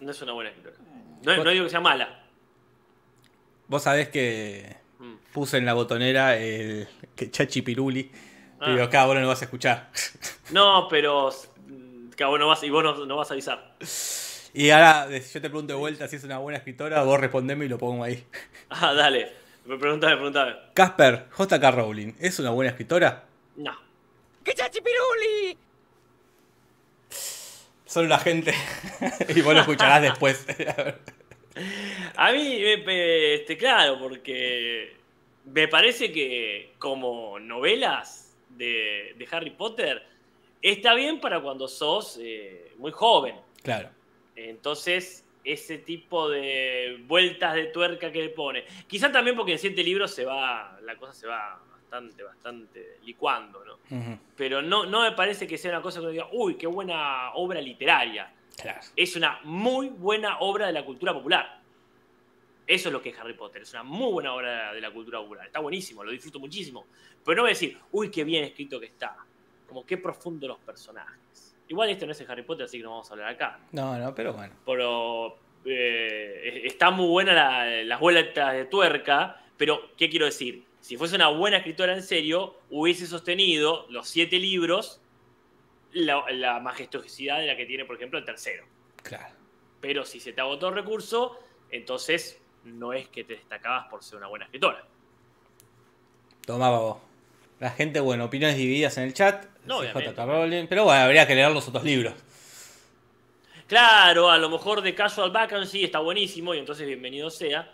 No. 0.01 0.11
Es 0.11 0.21
una 0.21 0.33
buena 0.33 0.49
escritora. 0.49 0.75
No, 1.23 1.43
no 1.43 1.49
digo 1.51 1.63
que 1.65 1.69
sea 1.69 1.79
mala. 1.79 2.19
Vos 3.67 3.83
sabés 3.83 4.09
que 4.09 4.75
Mm. 4.99 5.15
puse 5.33 5.57
en 5.57 5.65
la 5.65 5.73
botonera 5.73 6.37
el 6.37 6.87
que 7.15 7.31
Chachi 7.31 7.61
Piruli. 7.63 8.11
Ah. 8.59 8.65
Pero 8.65 8.83
acá 8.83 9.05
vos 9.05 9.15
no 9.15 9.21
lo 9.21 9.27
vas 9.29 9.41
a 9.41 9.45
escuchar. 9.45 9.89
No, 10.51 10.87
pero 10.89 11.29
mm, 11.67 12.09
que 12.09 12.25
vos 12.25 12.37
no 12.39 12.47
vas, 12.49 12.61
y 12.63 12.69
vos 12.69 12.83
no, 12.83 13.05
no 13.05 13.15
vas 13.15 13.31
a 13.31 13.33
avisar. 13.33 13.75
Y 14.53 14.69
ahora, 14.69 15.07
si 15.21 15.33
yo 15.33 15.41
te 15.41 15.49
pregunto 15.49 15.73
de 15.73 15.79
vuelta 15.79 16.07
si 16.09 16.17
es 16.17 16.23
una 16.25 16.37
buena 16.39 16.57
escritora, 16.57 17.01
vos 17.03 17.19
respondeme 17.19 17.65
y 17.65 17.69
lo 17.69 17.77
pongo 17.77 18.03
ahí. 18.03 18.23
Ah, 18.69 18.93
dale. 18.93 19.31
Pregúntame, 19.65 20.15
pregúntame. 20.15 20.55
Casper, 20.73 21.27
J.K. 21.31 21.71
Rowling, 21.71 22.13
¿es 22.19 22.39
una 22.39 22.49
buena 22.49 22.71
escritora? 22.71 23.23
No. 23.55 23.77
Son 27.91 28.05
una 28.05 28.19
gente. 28.19 28.53
y 29.35 29.41
vos 29.41 29.53
lo 29.53 29.59
escucharás 29.59 30.01
después. 30.01 30.45
A 32.15 32.31
mí, 32.31 32.61
me- 32.85 33.33
este, 33.33 33.57
claro, 33.57 33.99
porque 33.99 34.93
me 35.43 35.67
parece 35.67 36.09
que 36.09 36.73
como 36.79 37.37
novelas 37.37 38.33
de, 38.49 39.13
de 39.17 39.27
Harry 39.31 39.49
Potter 39.49 40.01
está 40.61 40.93
bien 40.93 41.19
para 41.19 41.41
cuando 41.41 41.67
sos 41.67 42.17
eh, 42.21 42.71
muy 42.77 42.91
joven. 42.91 43.35
claro. 43.61 43.89
Entonces, 44.37 45.25
ese 45.43 45.77
tipo 45.79 46.29
de 46.29 46.97
vueltas 47.05 47.53
de 47.55 47.65
tuerca 47.65 48.09
que 48.11 48.21
le 48.21 48.29
pone. 48.29 48.63
Quizá 48.87 49.11
también 49.11 49.35
porque 49.35 49.51
en 49.51 49.59
siete 49.59 49.83
libros 49.83 50.13
se 50.15 50.23
va, 50.23 50.79
la 50.83 50.95
cosa 50.95 51.13
se 51.13 51.27
va 51.27 51.61
bastante, 51.91 52.23
bastante 52.23 52.97
licuando, 53.03 53.63
¿no? 53.65 54.17
Pero 54.37 54.61
no, 54.61 54.85
no 54.85 55.01
me 55.01 55.11
parece 55.11 55.45
que 55.45 55.57
sea 55.57 55.71
una 55.71 55.81
cosa 55.81 55.99
que 55.99 56.03
uno 56.03 56.11
diga, 56.11 56.27
uy, 56.31 56.55
qué 56.55 56.65
buena 56.67 57.33
obra 57.33 57.59
literaria. 57.59 58.31
Claro. 58.55 58.79
Es 58.95 59.15
una 59.17 59.39
muy 59.43 59.89
buena 59.89 60.39
obra 60.39 60.67
de 60.67 60.73
la 60.73 60.85
cultura 60.85 61.13
popular. 61.13 61.59
Eso 62.65 62.87
es 62.89 62.93
lo 62.93 63.01
que 63.01 63.09
es 63.09 63.19
Harry 63.19 63.33
Potter. 63.33 63.63
Es 63.63 63.73
una 63.73 63.83
muy 63.83 64.11
buena 64.13 64.33
obra 64.33 64.73
de 64.73 64.79
la 64.79 64.91
cultura 64.91 65.19
popular. 65.19 65.45
Está 65.47 65.59
buenísimo, 65.59 66.03
lo 66.03 66.11
disfruto 66.11 66.39
muchísimo. 66.39 66.85
Pero 67.25 67.35
no 67.37 67.41
voy 67.43 67.49
a 67.49 67.53
decir, 67.53 67.77
uy, 67.91 68.09
qué 68.09 68.23
bien 68.23 68.45
escrito 68.45 68.79
que 68.79 68.85
está. 68.85 69.17
Como 69.67 69.85
qué 69.85 69.97
profundo 69.97 70.47
los 70.47 70.59
personajes. 70.59 71.55
Igual 71.67 71.89
este 71.89 72.05
no 72.05 72.13
es 72.13 72.21
el 72.21 72.31
Harry 72.31 72.43
Potter, 72.43 72.65
así 72.65 72.77
que 72.77 72.83
no 72.83 72.91
vamos 72.91 73.09
a 73.09 73.13
hablar 73.13 73.29
acá. 73.29 73.59
No, 73.73 73.97
no, 73.97 74.15
pero 74.15 74.33
bueno. 74.33 74.53
Pero 74.65 75.37
eh, 75.65 76.61
está 76.65 76.89
muy 76.91 77.07
buena 77.07 77.33
la- 77.33 77.83
las 77.83 77.99
vueltas 77.99 78.53
de 78.53 78.65
tuerca. 78.65 79.41
Pero, 79.57 79.91
¿qué 79.97 80.09
quiero 80.09 80.25
decir? 80.25 80.63
Si 80.81 80.97
fuese 80.97 81.15
una 81.15 81.29
buena 81.29 81.57
escritora 81.57 81.93
en 81.93 82.03
serio, 82.03 82.57
hubiese 82.69 83.07
sostenido 83.07 83.85
los 83.89 84.09
siete 84.09 84.37
libros 84.37 84.99
la, 85.93 86.23
la 86.31 86.59
majestuosidad 86.59 87.39
de 87.39 87.47
la 87.47 87.55
que 87.55 87.65
tiene, 87.65 87.85
por 87.85 87.95
ejemplo, 87.95 88.17
el 88.17 88.25
tercero. 88.25 88.65
Claro. 89.03 89.35
Pero 89.79 90.05
si 90.05 90.19
se 90.19 90.33
te 90.33 90.41
agotó 90.41 90.69
el 90.69 90.75
recurso, 90.75 91.39
entonces 91.69 92.39
no 92.63 92.93
es 92.93 93.07
que 93.07 93.23
te 93.23 93.33
destacabas 93.33 93.87
por 93.87 94.03
ser 94.03 94.17
una 94.17 94.27
buena 94.27 94.45
escritora. 94.45 94.85
Tomaba 96.45 96.79
vos. 96.79 96.97
La 97.59 97.69
gente, 97.69 97.99
bueno, 97.99 98.25
opiniones 98.25 98.57
divididas 98.57 98.97
en 98.97 99.03
el 99.03 99.13
chat. 99.13 99.45
No. 99.65 99.81
Pero 99.81 100.83
bueno, 100.83 100.91
habría 100.91 101.27
que 101.27 101.35
leer 101.35 101.51
los 101.51 101.67
otros 101.67 101.83
libros. 101.83 102.13
Claro, 103.67 104.29
a 104.29 104.37
lo 104.37 104.49
mejor 104.49 104.81
de 104.81 104.93
Casual 104.95 105.31
Vacancy 105.31 105.83
está 105.83 105.99
buenísimo 105.99 106.53
y 106.53 106.59
entonces 106.59 106.87
bienvenido 106.87 107.29
sea. 107.29 107.71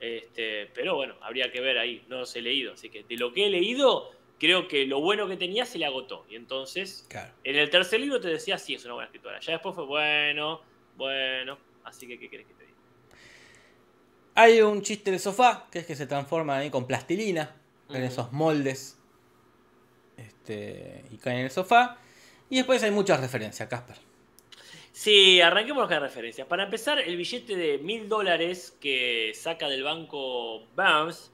Este, 0.00 0.66
pero 0.74 0.94
bueno, 0.94 1.14
habría 1.22 1.50
que 1.50 1.60
ver 1.60 1.78
ahí, 1.78 2.04
no 2.08 2.18
los 2.18 2.36
he 2.36 2.42
leído. 2.42 2.74
Así 2.74 2.90
que 2.90 3.02
de 3.04 3.16
lo 3.16 3.32
que 3.32 3.46
he 3.46 3.50
leído, 3.50 4.10
creo 4.38 4.68
que 4.68 4.86
lo 4.86 5.00
bueno 5.00 5.26
que 5.28 5.36
tenía 5.36 5.64
se 5.64 5.78
le 5.78 5.86
agotó. 5.86 6.26
Y 6.28 6.36
entonces, 6.36 7.06
Claro. 7.08 7.32
en 7.44 7.56
el 7.56 7.70
tercer 7.70 8.00
libro 8.00 8.20
te 8.20 8.28
decía, 8.28 8.58
sí, 8.58 8.74
es 8.74 8.84
una 8.84 8.94
buena 8.94 9.06
escritora. 9.06 9.40
Ya 9.40 9.52
después 9.52 9.74
fue 9.74 9.86
bueno, 9.86 10.60
bueno. 10.96 11.58
Así 11.84 12.06
que, 12.06 12.18
¿qué 12.18 12.28
querés 12.28 12.46
que 12.46 12.54
te 12.54 12.64
diga? 12.66 12.76
Hay 14.34 14.60
un 14.60 14.82
chiste 14.82 15.10
del 15.10 15.20
sofá, 15.20 15.66
que 15.70 15.78
es 15.78 15.86
que 15.86 15.94
se 15.96 16.06
transforma 16.06 16.58
ahí 16.58 16.68
con 16.70 16.86
plastilina, 16.86 17.56
en 17.88 18.02
esos 18.02 18.32
moldes 18.32 18.98
este, 20.16 21.04
y 21.10 21.16
caen 21.18 21.38
en 21.38 21.44
el 21.44 21.50
sofá. 21.50 21.98
Y 22.50 22.56
después 22.56 22.82
hay 22.82 22.90
muchas 22.90 23.20
referencias, 23.20 23.68
Casper. 23.68 23.96
Sí, 24.96 25.42
arranquemos 25.42 25.84
con 25.84 25.90
las 25.90 26.02
referencias. 26.04 26.48
Para 26.48 26.64
empezar, 26.64 26.98
el 26.98 27.18
billete 27.18 27.54
de 27.54 27.76
mil 27.76 28.08
dólares 28.08 28.74
que 28.80 29.30
saca 29.34 29.68
del 29.68 29.82
banco 29.82 30.62
Burns 30.74 31.30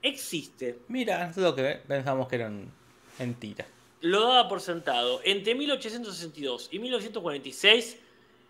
existe. 0.00 0.78
Mira, 0.86 1.28
es 1.28 1.36
lo 1.38 1.56
que 1.56 1.80
pensamos 1.88 2.28
que 2.28 2.36
eran 2.36 2.70
mentiras. 3.18 3.66
Lo 4.02 4.28
daba 4.28 4.48
por 4.48 4.60
sentado. 4.60 5.20
Entre 5.24 5.56
1862 5.56 6.68
y 6.70 6.78
1946 6.78 7.98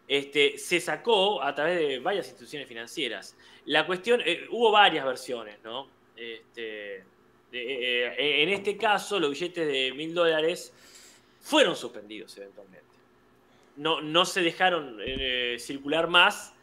este, 0.08 0.58
se 0.58 0.78
sacó 0.78 1.42
a 1.42 1.54
través 1.54 1.78
de 1.78 1.98
varias 1.98 2.26
instituciones 2.26 2.68
financieras. 2.68 3.34
La 3.64 3.86
cuestión, 3.86 4.20
eh, 4.22 4.46
hubo 4.50 4.70
varias 4.70 5.06
versiones, 5.06 5.56
¿no? 5.64 5.88
Este, 6.14 6.96
eh, 6.96 7.04
eh, 7.50 8.42
en 8.42 8.50
este 8.50 8.76
caso, 8.76 9.18
los 9.18 9.30
billetes 9.30 9.66
de 9.66 9.90
mil 9.96 10.12
dólares 10.12 10.70
fueron 11.40 11.74
suspendidos 11.74 12.36
eventualmente. 12.36 12.87
No, 13.78 14.00
no 14.00 14.24
se 14.24 14.42
dejaron 14.42 14.98
circular 15.58 16.08
más 16.08 16.54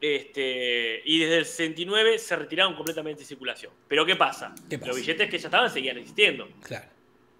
este, 0.00 1.00
y 1.04 1.20
desde 1.20 1.38
el 1.38 1.44
69 1.46 2.18
se 2.18 2.36
retiraron 2.36 2.74
completamente 2.74 3.20
de 3.20 3.26
circulación. 3.26 3.72
Pero 3.88 4.04
¿qué 4.04 4.14
pasa? 4.14 4.54
Los 4.84 4.96
billetes 4.96 5.30
que 5.30 5.38
ya 5.38 5.48
estaban 5.48 5.70
seguían 5.70 5.96
existiendo. 5.96 6.48
Claro. 6.62 6.86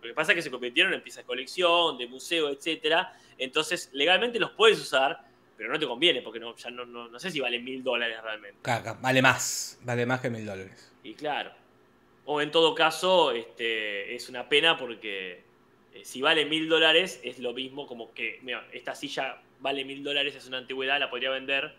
Lo 0.03 0.09
que 0.09 0.15
pasa 0.15 0.33
es 0.33 0.37
que 0.37 0.43
se 0.43 0.51
convirtieron 0.51 0.95
en 0.95 1.03
piezas 1.03 1.25
de 1.25 1.27
colección, 1.27 1.99
de 1.99 2.07
museo, 2.07 2.49
etc. 2.49 3.07
Entonces, 3.39 3.91
legalmente 3.93 4.39
los 4.39 4.53
puedes 4.53 4.81
usar, 4.81 5.21
pero 5.57 5.71
no 5.71 5.79
te 5.79 5.87
conviene, 5.87 6.23
porque 6.23 6.39
no, 6.39 6.57
ya 6.57 6.71
no, 6.71 6.87
no, 6.87 7.19
sé 7.19 7.31
si 7.31 7.41
vale 7.41 7.59
mil 7.59 7.83
dólares 7.83 8.23
realmente. 8.23 8.59
Claro, 8.62 8.97
vale 9.01 9.21
más, 9.21 9.79
vale 9.83 10.07
más 10.07 10.21
que 10.21 10.31
mil 10.31 10.47
dólares. 10.47 10.93
Y 11.03 11.15
claro. 11.15 11.53
O 12.25 12.41
en 12.41 12.51
todo 12.51 12.75
caso, 12.75 13.33
este, 13.33 14.15
es 14.15 14.29
una 14.29 14.49
pena 14.49 14.77
porque 14.77 15.45
eh, 15.97 16.05
si 16.05 16.21
vale 16.21 16.45
mil 16.45 16.69
dólares 16.69 17.21
es 17.23 17.39
lo 17.39 17.53
mismo 17.53 17.87
como 17.87 18.13
que, 18.13 18.39
mira, 18.43 18.67
esta 18.73 18.95
silla 18.95 19.41
vale 19.61 19.85
mil 19.85 20.03
dólares, 20.03 20.35
es 20.35 20.47
una 20.47 20.59
antigüedad, 20.59 21.01
la 21.01 21.11
podría 21.11 21.31
vender, 21.31 21.75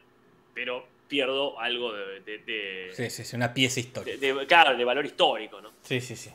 pero 0.53 0.87
pierdo 1.07 1.59
algo 1.59 1.93
de... 1.93 2.91
sí, 2.93 3.09
sí, 3.09 3.23
sí, 3.23 3.35
una 3.35 3.53
pieza 3.53 3.79
histórica. 3.79 4.17
De, 4.17 4.45
claro, 4.47 4.77
de 4.77 4.83
valor 4.83 5.05
histórico, 5.05 5.61
¿no? 5.61 5.71
Sí, 5.83 6.01
sí, 6.01 6.15
sí. 6.15 6.31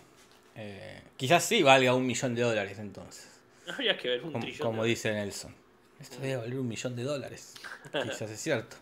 Eh, 0.54 1.02
quizás 1.16 1.44
sí 1.44 1.62
valga 1.62 1.94
un 1.94 2.06
millón 2.06 2.34
de 2.34 2.42
dólares 2.42 2.78
entonces. 2.78 3.28
Habría 3.68 3.96
que 3.96 4.08
ver 4.08 4.22
un 4.22 4.32
como, 4.32 4.44
trillón. 4.44 4.66
Como 4.66 4.84
dice 4.84 5.12
Nelson. 5.12 5.54
Esto 6.00 6.18
debe 6.20 6.36
valer 6.36 6.58
un 6.58 6.68
millón 6.68 6.96
de 6.96 7.04
dólares. 7.04 7.54
Quizás 7.92 8.30
es 8.30 8.40
cierto. 8.40 8.76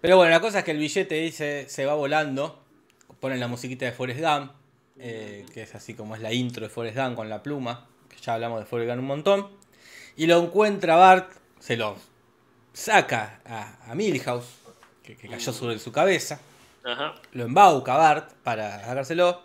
Pero 0.00 0.16
bueno, 0.16 0.30
la 0.30 0.40
cosa 0.40 0.60
es 0.60 0.64
que 0.64 0.70
el 0.70 0.78
billete 0.78 1.14
dice 1.16 1.68
se 1.68 1.84
va 1.84 1.94
volando. 1.94 2.62
Ponen 3.20 3.40
la 3.40 3.48
musiquita 3.48 3.84
de 3.84 3.92
Forrest 3.92 4.20
Gump, 4.20 4.52
eh, 4.98 5.44
que 5.52 5.62
es 5.62 5.74
así 5.74 5.94
como 5.94 6.14
es 6.14 6.22
la 6.22 6.32
intro 6.32 6.64
de 6.64 6.70
Forrest 6.70 6.96
Gump 6.96 7.16
con 7.16 7.28
la 7.28 7.42
pluma, 7.42 7.86
que 8.16 8.22
ya 8.22 8.34
hablamos 8.34 8.68
de 8.68 8.86
Gump 8.86 8.98
un 8.98 9.06
montón. 9.06 9.48
Y 10.16 10.26
lo 10.26 10.42
encuentra 10.42 10.96
Bart, 10.96 11.30
se 11.60 11.76
lo 11.76 11.96
saca 12.72 13.40
a, 13.44 13.90
a 13.90 13.94
Milhouse, 13.94 14.46
que, 15.02 15.16
cayó 15.16 15.52
sobre 15.52 15.78
su 15.78 15.92
cabeza. 15.92 16.40
Lo 17.32 17.44
embauca 17.44 17.96
Bart 17.96 18.32
para 18.42 18.80
sacárselo. 18.80 19.42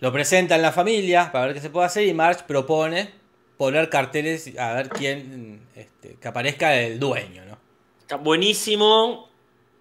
Lo 0.00 0.12
presenta 0.12 0.54
en 0.54 0.62
la 0.62 0.72
familia 0.72 1.32
para 1.32 1.46
ver 1.46 1.54
qué 1.54 1.60
se 1.60 1.70
puede 1.70 1.86
hacer 1.86 2.06
y 2.06 2.14
Marge 2.14 2.44
propone 2.46 3.10
poner 3.56 3.90
carteles 3.90 4.56
a 4.56 4.74
ver 4.74 4.88
quién 4.88 5.66
este, 5.74 6.14
que 6.14 6.28
aparezca 6.28 6.78
el 6.78 7.00
dueño, 7.00 7.44
¿no? 7.44 7.58
Está 8.00 8.16
buenísimo, 8.16 9.27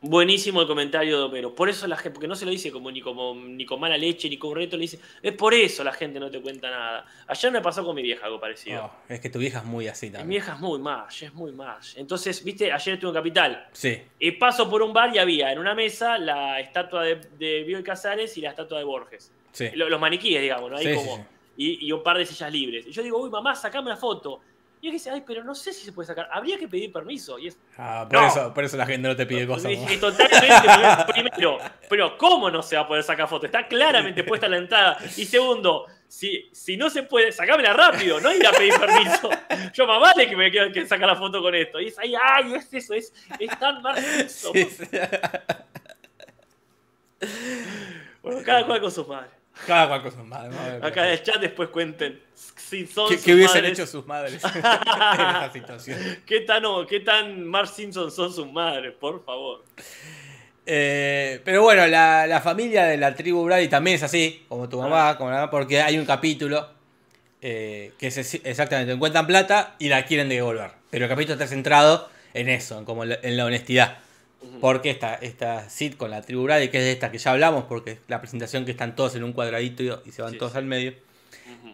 buenísimo 0.02 0.62
el 0.62 0.68
comentario 0.68 1.18
de 1.18 1.24
Homero. 1.24 1.56
Por 1.56 1.70
eso 1.70 1.88
la 1.88 1.98
gente, 1.98 2.12
porque 2.12 2.28
no 2.28 2.36
se 2.36 2.46
lo 2.46 2.52
dice 2.52 2.72
como 2.72 2.92
ni 2.92 3.02
como 3.02 3.34
ni 3.36 3.66
con 3.66 3.80
mala 3.80 3.98
leche 3.98 4.30
ni 4.30 4.38
con 4.38 4.56
reto, 4.56 4.78
le 4.78 4.82
dice, 4.82 5.00
es 5.22 5.34
por 5.34 5.54
eso 5.54 5.84
la 5.84 5.94
gente 5.94 6.20
no 6.20 6.30
te 6.30 6.42
cuenta 6.42 6.70
nada. 6.70 7.06
Ayer 7.28 7.52
me 7.52 7.62
pasó 7.62 7.84
con 7.84 7.96
mi 7.96 8.02
vieja 8.02 8.26
algo 8.26 8.40
parecido. 8.40 8.86
Oh, 8.86 9.14
es 9.14 9.20
que 9.20 9.30
tu 9.30 9.40
vieja 9.40 9.60
es 9.60 9.66
muy 9.66 9.88
así 9.88 10.08
también. 10.08 10.28
Mi 10.28 10.36
vieja 10.36 10.54
es 10.54 10.60
muy 10.60 10.80
más, 10.80 11.22
es 11.22 11.34
muy 11.34 11.52
más. 11.52 11.96
Entonces, 11.98 12.44
viste, 12.44 12.72
ayer 12.72 12.94
estuve 12.96 13.10
en 13.10 13.16
Capital. 13.16 13.68
Sí. 13.72 14.02
Y 14.20 14.32
paso 14.32 14.70
por 14.70 14.82
un 14.82 14.94
bar 14.94 15.16
y 15.16 15.20
había 15.20 15.52
en 15.52 15.60
una 15.60 15.74
mesa 15.74 16.18
la 16.18 16.60
estatua 16.60 17.04
de, 17.04 17.16
de 17.38 17.64
Bioy 17.64 17.84
Casares 17.84 18.38
y 18.38 18.42
la 18.42 18.50
estatua 18.50 18.78
de 18.80 18.84
Borges. 18.84 19.32
Sí. 19.52 19.70
Los 19.74 20.00
maniquíes, 20.00 20.42
digamos, 20.42 20.70
¿no? 20.70 20.78
Ahí 20.78 20.86
sí, 20.86 20.94
como, 20.94 21.16
sí. 21.16 21.22
Y, 21.58 21.88
y 21.88 21.92
un 21.92 22.04
par 22.04 22.18
de 22.18 22.26
sillas 22.26 22.52
libres. 22.52 22.86
Y 22.88 22.92
yo 22.92 23.02
digo, 23.02 23.18
uy, 23.18 23.30
mamá, 23.30 23.56
sacame 23.56 23.88
una 23.88 23.98
foto. 23.98 24.42
Y 24.80 24.88
yo 24.88 24.92
dice, 24.94 25.10
ay, 25.10 25.24
pero 25.26 25.44
no 25.44 25.56
sé 25.56 25.74
si 25.74 25.84
se 25.86 25.92
puede 25.92 26.06
sacar. 26.08 26.30
Habría 26.32 26.58
que 26.60 26.68
pedir 26.68 26.92
permiso. 26.92 27.40
Y 27.40 27.48
es, 27.48 27.58
Ah, 27.78 28.06
por, 28.10 28.20
No. 28.22 28.28
eso, 28.28 28.54
por 28.54 28.63
eso 28.63 28.78
la 28.78 28.86
gente 28.86 29.08
no 29.08 29.16
te 29.16 29.26
pide 29.26 29.48
cosas. 29.48 29.72
y- 29.72 29.98
totalmente, 29.98 31.04
primero, 31.12 31.58
pero 31.90 32.18
¿cómo 32.18 32.52
no 32.52 32.62
se 32.62 32.76
va 32.76 32.84
a 32.84 32.88
poder 32.88 33.04
sacar 33.04 33.28
foto? 33.28 33.46
Está 33.48 33.68
claramente 33.68 34.24
puesta 34.24 34.48
la 34.48 34.58
entrada. 34.58 34.98
Y 35.18 35.26
segundo, 35.26 35.88
si, 36.08 36.48
si 36.52 36.78
no 36.78 36.90
se 36.92 37.04
puede, 37.04 37.32
sacámela 37.32 37.74
rápido, 37.74 38.20
no 38.22 38.32
ir 38.34 38.46
a 38.46 38.52
pedir 38.52 38.74
permiso. 38.80 39.30
Yo 39.74 39.88
más 39.88 40.00
vale 40.00 40.30
que 40.30 40.36
me 40.36 40.52
quiero 40.52 40.72
que 40.72 40.86
sacar 40.86 41.08
la 41.08 41.16
foto 41.16 41.42
con 41.42 41.56
esto. 41.56 41.80
Y 41.82 41.88
es 41.88 41.98
ahí, 41.98 42.13
ay, 42.22 42.54
es 42.54 42.72
eso, 42.74 42.94
es, 42.94 43.12
es 43.40 43.60
tan 43.60 43.82
marxismo. 43.82 44.52
Sí, 44.54 44.63
sí. 44.66 44.86
Bueno, 48.22 48.42
cada 48.46 48.66
cual 48.66 48.82
con 48.82 48.92
sus 48.92 49.08
madres. 49.08 49.32
Cada 49.65 49.88
cual 49.88 50.02
con 50.04 50.12
sus 50.12 50.24
madres. 50.26 50.56
Acá 50.84 51.08
en 51.08 51.13
el 51.13 51.24
chat 51.24 51.41
después 51.41 51.70
cuenten 51.70 52.22
si 52.36 52.86
son 52.86 53.10
¿Qué, 53.10 53.15
sus 53.15 53.26
qué 53.26 53.34
hubiesen 53.34 53.62
madres. 53.62 53.80
hecho 53.80 53.88
sus 53.88 54.06
madres 54.06 54.34
en 54.43 54.50
esta 54.58 55.50
situación? 55.52 56.00
¿Qué 56.26 56.41
tan, 56.41 56.63
o- 56.65 56.86
¿Qué 56.86 57.00
tan 57.00 57.46
Mark 57.46 57.67
Simpson 57.70 58.12
son 58.12 58.32
sus 58.34 58.52
madres? 58.52 58.93
Por 59.00 59.24
favor. 59.26 59.63
Eh, 60.65 61.41
pero 61.46 61.63
bueno, 61.63 61.88
la, 61.88 62.28
la 62.28 62.41
familia 62.41 62.84
de 62.86 62.98
la 62.98 63.15
tribu 63.15 63.43
Brady 63.46 63.67
también 63.70 63.96
es 63.96 64.04
así, 64.04 64.46
como 64.50 64.67
tu 64.67 64.82
mamá, 64.82 65.17
como 65.17 65.30
la 65.30 65.38
mamá, 65.38 65.50
porque 65.52 65.82
hay 65.82 65.98
un 65.98 66.06
capítulo 66.06 66.67
eh, 67.41 67.93
que 67.98 68.08
es 68.08 68.17
exactamente, 68.43 68.91
encuentran 68.91 69.26
plata 69.28 69.76
y 69.80 69.88
la 69.88 70.04
quieren 70.06 70.28
devolver. 70.28 70.72
Pero 70.89 71.06
el 71.06 71.10
capítulo 71.10 71.34
está 71.36 71.48
centrado 71.48 72.10
en 72.34 72.50
eso, 72.50 72.78
en, 72.80 72.86
como 72.86 73.06
la, 73.06 73.17
en 73.22 73.38
la 73.38 73.46
honestidad. 73.46 74.00
Porque 74.62 74.89
esta, 74.89 75.15
esta 75.15 75.69
sit 75.69 75.97
con 75.97 76.12
la 76.12 76.21
tribu 76.21 76.43
Brady, 76.43 76.69
que 76.69 76.78
es 76.78 76.84
de 76.84 76.91
esta 76.91 77.12
que 77.12 77.17
ya 77.17 77.32
hablamos, 77.32 77.65
porque 77.65 77.91
es 77.93 78.00
la 78.08 78.19
presentación 78.21 78.65
que 78.65 78.71
están 78.71 78.95
todos 78.95 79.15
en 79.15 79.23
un 79.23 79.34
cuadradito 79.34 79.84
y, 79.84 79.91
y 80.06 80.12
se 80.12 80.21
van 80.21 80.34
Sí, 80.34 80.38
todos 80.38 80.52
sí. 80.54 80.58
al 80.60 80.65
medio, 80.65 80.93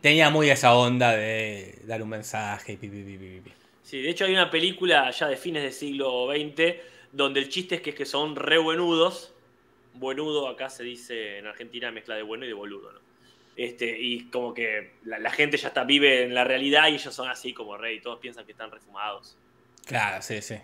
tenía 0.01 0.29
muy 0.29 0.49
esa 0.49 0.73
onda 0.75 1.11
de 1.11 1.79
dar 1.85 2.01
un 2.01 2.09
mensaje 2.09 2.73
y 2.73 2.77
pi, 2.77 2.87
pi, 2.89 3.03
pi, 3.03 3.17
pi, 3.17 3.39
pi. 3.41 3.51
Sí, 3.83 4.01
de 4.01 4.09
hecho 4.09 4.25
hay 4.25 4.33
una 4.33 4.49
película 4.49 5.09
ya 5.11 5.27
de 5.27 5.37
fines 5.37 5.63
del 5.63 5.73
siglo 5.73 6.27
XX 6.31 6.75
donde 7.11 7.39
el 7.41 7.49
chiste 7.49 7.75
es 7.75 7.81
que, 7.81 7.91
es 7.91 7.95
que 7.95 8.05
son 8.05 8.35
re 8.35 8.57
buenudos. 8.57 9.33
Buenudo 9.93 10.47
acá 10.47 10.69
se 10.69 10.83
dice 10.83 11.37
en 11.37 11.47
Argentina 11.47 11.91
mezcla 11.91 12.15
de 12.15 12.23
bueno 12.23 12.45
y 12.45 12.47
de 12.47 12.53
boludo, 12.53 12.91
¿no? 12.91 12.99
Este, 13.55 13.99
y 13.99 14.29
como 14.31 14.53
que 14.53 14.93
la, 15.03 15.19
la 15.19 15.29
gente 15.29 15.57
ya 15.57 15.67
está, 15.67 15.83
vive 15.83 16.23
en 16.23 16.33
la 16.33 16.43
realidad 16.43 16.87
y 16.87 16.95
ellos 16.95 17.13
son 17.13 17.29
así 17.29 17.53
como 17.53 17.77
rey, 17.77 17.99
todos 18.01 18.19
piensan 18.19 18.45
que 18.45 18.53
están 18.53 18.71
refumados. 18.71 19.37
Claro, 19.85 20.23
sí, 20.23 20.41
sí. 20.41 20.55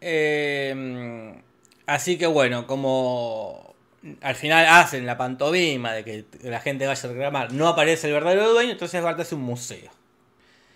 Eh, 0.00 1.40
así 1.86 2.18
que 2.18 2.26
bueno, 2.26 2.66
como 2.66 3.74
al 4.20 4.34
final 4.34 4.66
hacen 4.66 5.06
la 5.06 5.16
pantomima 5.16 5.92
de 5.92 6.04
que 6.04 6.24
la 6.42 6.60
gente 6.60 6.86
vaya 6.86 7.08
a 7.08 7.12
reclamar, 7.12 7.52
no 7.52 7.68
aparece 7.68 8.06
el 8.06 8.12
verdadero 8.12 8.52
dueño, 8.52 8.72
entonces 8.72 9.02
Bart 9.02 9.18
hace 9.20 9.34
un 9.34 9.42
museo. 9.42 9.90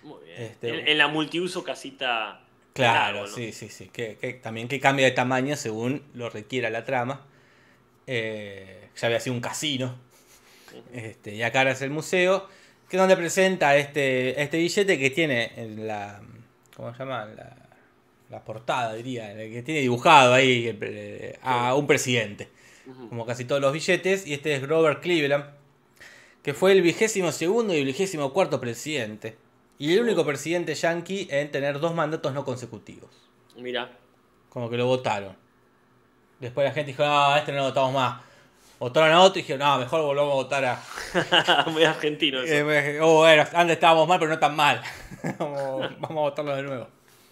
Muy 0.03 0.25
bien. 0.25 0.43
Este, 0.43 0.69
en, 0.69 0.89
en 0.89 0.99
la 0.99 1.09
multiuso 1.09 1.63
casita. 1.63 2.41
Claro, 2.73 3.27
sí, 3.27 3.53
sí, 3.53 3.69
sí. 3.69 3.91
Que, 3.93 4.17
que 4.17 4.33
también 4.33 4.67
que 4.67 4.81
cambia 4.81 5.05
de 5.05 5.13
tamaño 5.13 5.57
según 5.57 6.03
lo 6.15 6.31
requiera 6.31 6.71
la 6.71 6.85
trama. 6.85 7.27
Eh, 8.07 8.89
ya 8.97 9.07
había 9.07 9.21
sido 9.21 9.35
un 9.35 9.43
casino. 9.43 9.95
Este, 10.93 11.35
y 11.35 11.43
acá 11.43 11.61
ahora 11.61 11.73
es 11.73 11.83
el 11.83 11.91
museo. 11.91 12.49
Que 12.89 12.97
es 12.97 13.01
donde 13.01 13.17
presenta 13.17 13.77
este, 13.77 14.41
este 14.43 14.57
billete 14.59 14.99
que 14.99 15.11
tiene 15.11 15.53
en 15.57 15.87
la. 15.87 16.23
¿Cómo 16.75 16.93
se 16.93 16.99
llama? 16.99 17.27
La, 17.27 17.57
la 18.33 18.43
portada, 18.43 18.95
diría. 18.95 19.31
el 19.31 19.53
Que 19.53 19.63
tiene 19.63 19.81
dibujado 19.81 20.33
ahí 20.33 20.77
eh, 20.81 21.39
a 21.43 21.75
un 21.75 21.87
presidente. 21.87 22.49
Como 23.09 23.25
casi 23.27 23.45
todos 23.45 23.61
los 23.61 23.73
billetes. 23.73 24.27
Y 24.27 24.33
este 24.33 24.55
es 24.55 24.63
Grover 24.63 25.01
Cleveland. 25.01 25.45
Que 26.43 26.55
fue 26.55 26.73
el 26.73 26.83
vigésimo 26.83 27.31
segundo 27.31 27.75
y 27.75 27.79
el 27.79 27.85
vigésimo 27.85 28.33
cuarto 28.33 28.61
presidente. 28.61 29.37
Y 29.79 29.93
el 29.93 30.01
único 30.01 30.25
presidente 30.25 30.75
yankee 30.75 31.29
en 31.31 31.51
tener 31.51 31.79
dos 31.79 31.95
mandatos 31.95 32.33
no 32.33 32.45
consecutivos. 32.45 33.11
Mira. 33.57 33.93
Como 34.49 34.69
que 34.69 34.77
lo 34.77 34.87
votaron. 34.87 35.37
Después 36.41 36.67
la 36.67 36.73
gente 36.73 36.91
dijo, 36.93 37.05
no, 37.05 37.37
este 37.37 37.53
no 37.53 37.59
lo 37.59 37.65
votamos 37.65 37.93
más. 37.93 38.23
Votaron 38.79 39.13
a 39.13 39.21
otro 39.21 39.39
y 39.39 39.43
dijeron, 39.43 39.61
no, 39.61 39.79
mejor 39.79 40.03
volvamos 40.03 40.33
a 40.33 40.35
votar 40.35 40.65
a. 40.65 41.67
Muy 41.71 41.85
argentino 41.85 42.41
eso. 42.41 42.71
Eh, 42.71 42.99
oh, 43.01 43.19
bueno, 43.19 43.45
antes 43.53 43.75
estábamos 43.75 44.09
mal, 44.09 44.19
pero 44.19 44.31
no 44.33 44.39
tan 44.41 44.57
mal. 44.57 44.83
vamos, 45.39 45.81
vamos 46.01 46.11
a 46.11 46.15
votarlo 46.15 46.57
de 46.57 46.63
nuevo. 46.63 46.89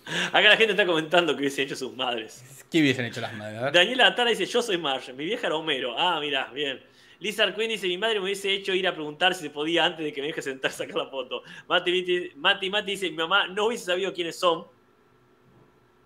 Acá 0.33 0.43
la 0.43 0.57
gente 0.57 0.73
está 0.73 0.87
comentando 0.87 1.35
que 1.35 1.41
hubiesen 1.41 1.67
hecho 1.67 1.77
sus 1.77 1.95
madres. 1.95 2.65
¿Qué 2.71 2.81
hubiesen 2.81 3.05
hecho 3.05 3.21
las 3.21 3.35
madres? 3.35 3.59
A 3.59 3.65
ver. 3.65 3.73
Daniela 3.73 4.07
Atara 4.07 4.31
dice, 4.31 4.47
yo 4.47 4.63
soy 4.63 4.79
Marge, 4.79 5.13
mi 5.13 5.25
vieja 5.25 5.47
era 5.47 5.57
Homero. 5.57 5.99
Ah, 5.99 6.19
mira, 6.21 6.51
bien. 6.53 6.81
Lizard 7.21 7.55
Queen 7.55 7.69
dice, 7.69 7.87
mi 7.87 7.99
madre 7.99 8.19
me 8.19 8.25
hubiese 8.25 8.53
hecho 8.53 8.73
ir 8.73 8.89
a 8.89 8.95
preguntar 8.95 9.35
si 9.35 9.43
se 9.43 9.51
podía 9.51 9.85
antes 9.85 10.05
de 10.05 10.13
que 10.13 10.23
me 10.23 10.29
deje 10.29 10.41
sentar 10.41 10.71
a 10.71 10.75
sacar 10.75 10.97
la 10.97 11.07
foto. 11.07 11.43
Mati 11.69 12.33
Mati, 12.37 12.71
Mati, 12.71 12.91
dice, 12.93 13.11
mi 13.11 13.17
mamá 13.17 13.47
no 13.47 13.67
hubiese 13.67 13.85
sabido 13.85 14.13
quiénes 14.13 14.39
son. 14.39 14.67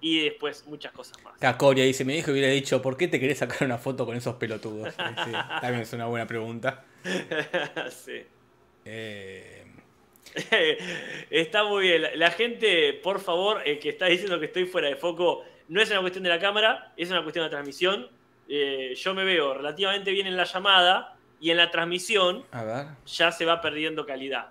Y 0.00 0.24
después 0.24 0.66
muchas 0.66 0.92
cosas 0.92 1.22
más. 1.22 1.38
Cacoria 1.38 1.84
dice, 1.84 2.04
mi 2.04 2.14
hijo 2.16 2.32
hubiera 2.32 2.48
dicho, 2.48 2.82
¿por 2.82 2.96
qué 2.96 3.08
te 3.08 3.18
querés 3.18 3.38
sacar 3.38 3.64
una 3.64 3.78
foto 3.78 4.04
con 4.04 4.16
esos 4.16 4.34
pelotudos? 4.34 4.92
Sí, 4.92 5.32
también 5.60 5.80
es 5.80 5.92
una 5.92 6.06
buena 6.06 6.26
pregunta. 6.26 6.84
sí. 7.90 8.24
Eh, 8.84 9.63
está 11.30 11.64
muy 11.64 11.84
bien. 11.84 12.02
La, 12.02 12.16
la 12.16 12.30
gente, 12.30 12.92
por 12.94 13.20
favor, 13.20 13.62
eh, 13.64 13.78
que 13.78 13.90
está 13.90 14.06
diciendo 14.06 14.38
que 14.38 14.46
estoy 14.46 14.66
fuera 14.66 14.88
de 14.88 14.96
foco, 14.96 15.44
no 15.68 15.80
es 15.80 15.90
una 15.90 16.00
cuestión 16.00 16.24
de 16.24 16.30
la 16.30 16.38
cámara, 16.38 16.92
es 16.96 17.10
una 17.10 17.22
cuestión 17.22 17.44
de 17.44 17.50
transmisión. 17.50 18.08
Eh, 18.48 18.94
yo 18.96 19.14
me 19.14 19.24
veo 19.24 19.54
relativamente 19.54 20.10
bien 20.10 20.26
en 20.26 20.36
la 20.36 20.44
llamada 20.44 21.16
y 21.40 21.50
en 21.50 21.56
la 21.56 21.70
transmisión 21.70 22.44
a 22.50 22.64
ver. 22.64 22.86
ya 23.06 23.32
se 23.32 23.44
va 23.44 23.60
perdiendo 23.60 24.04
calidad. 24.04 24.50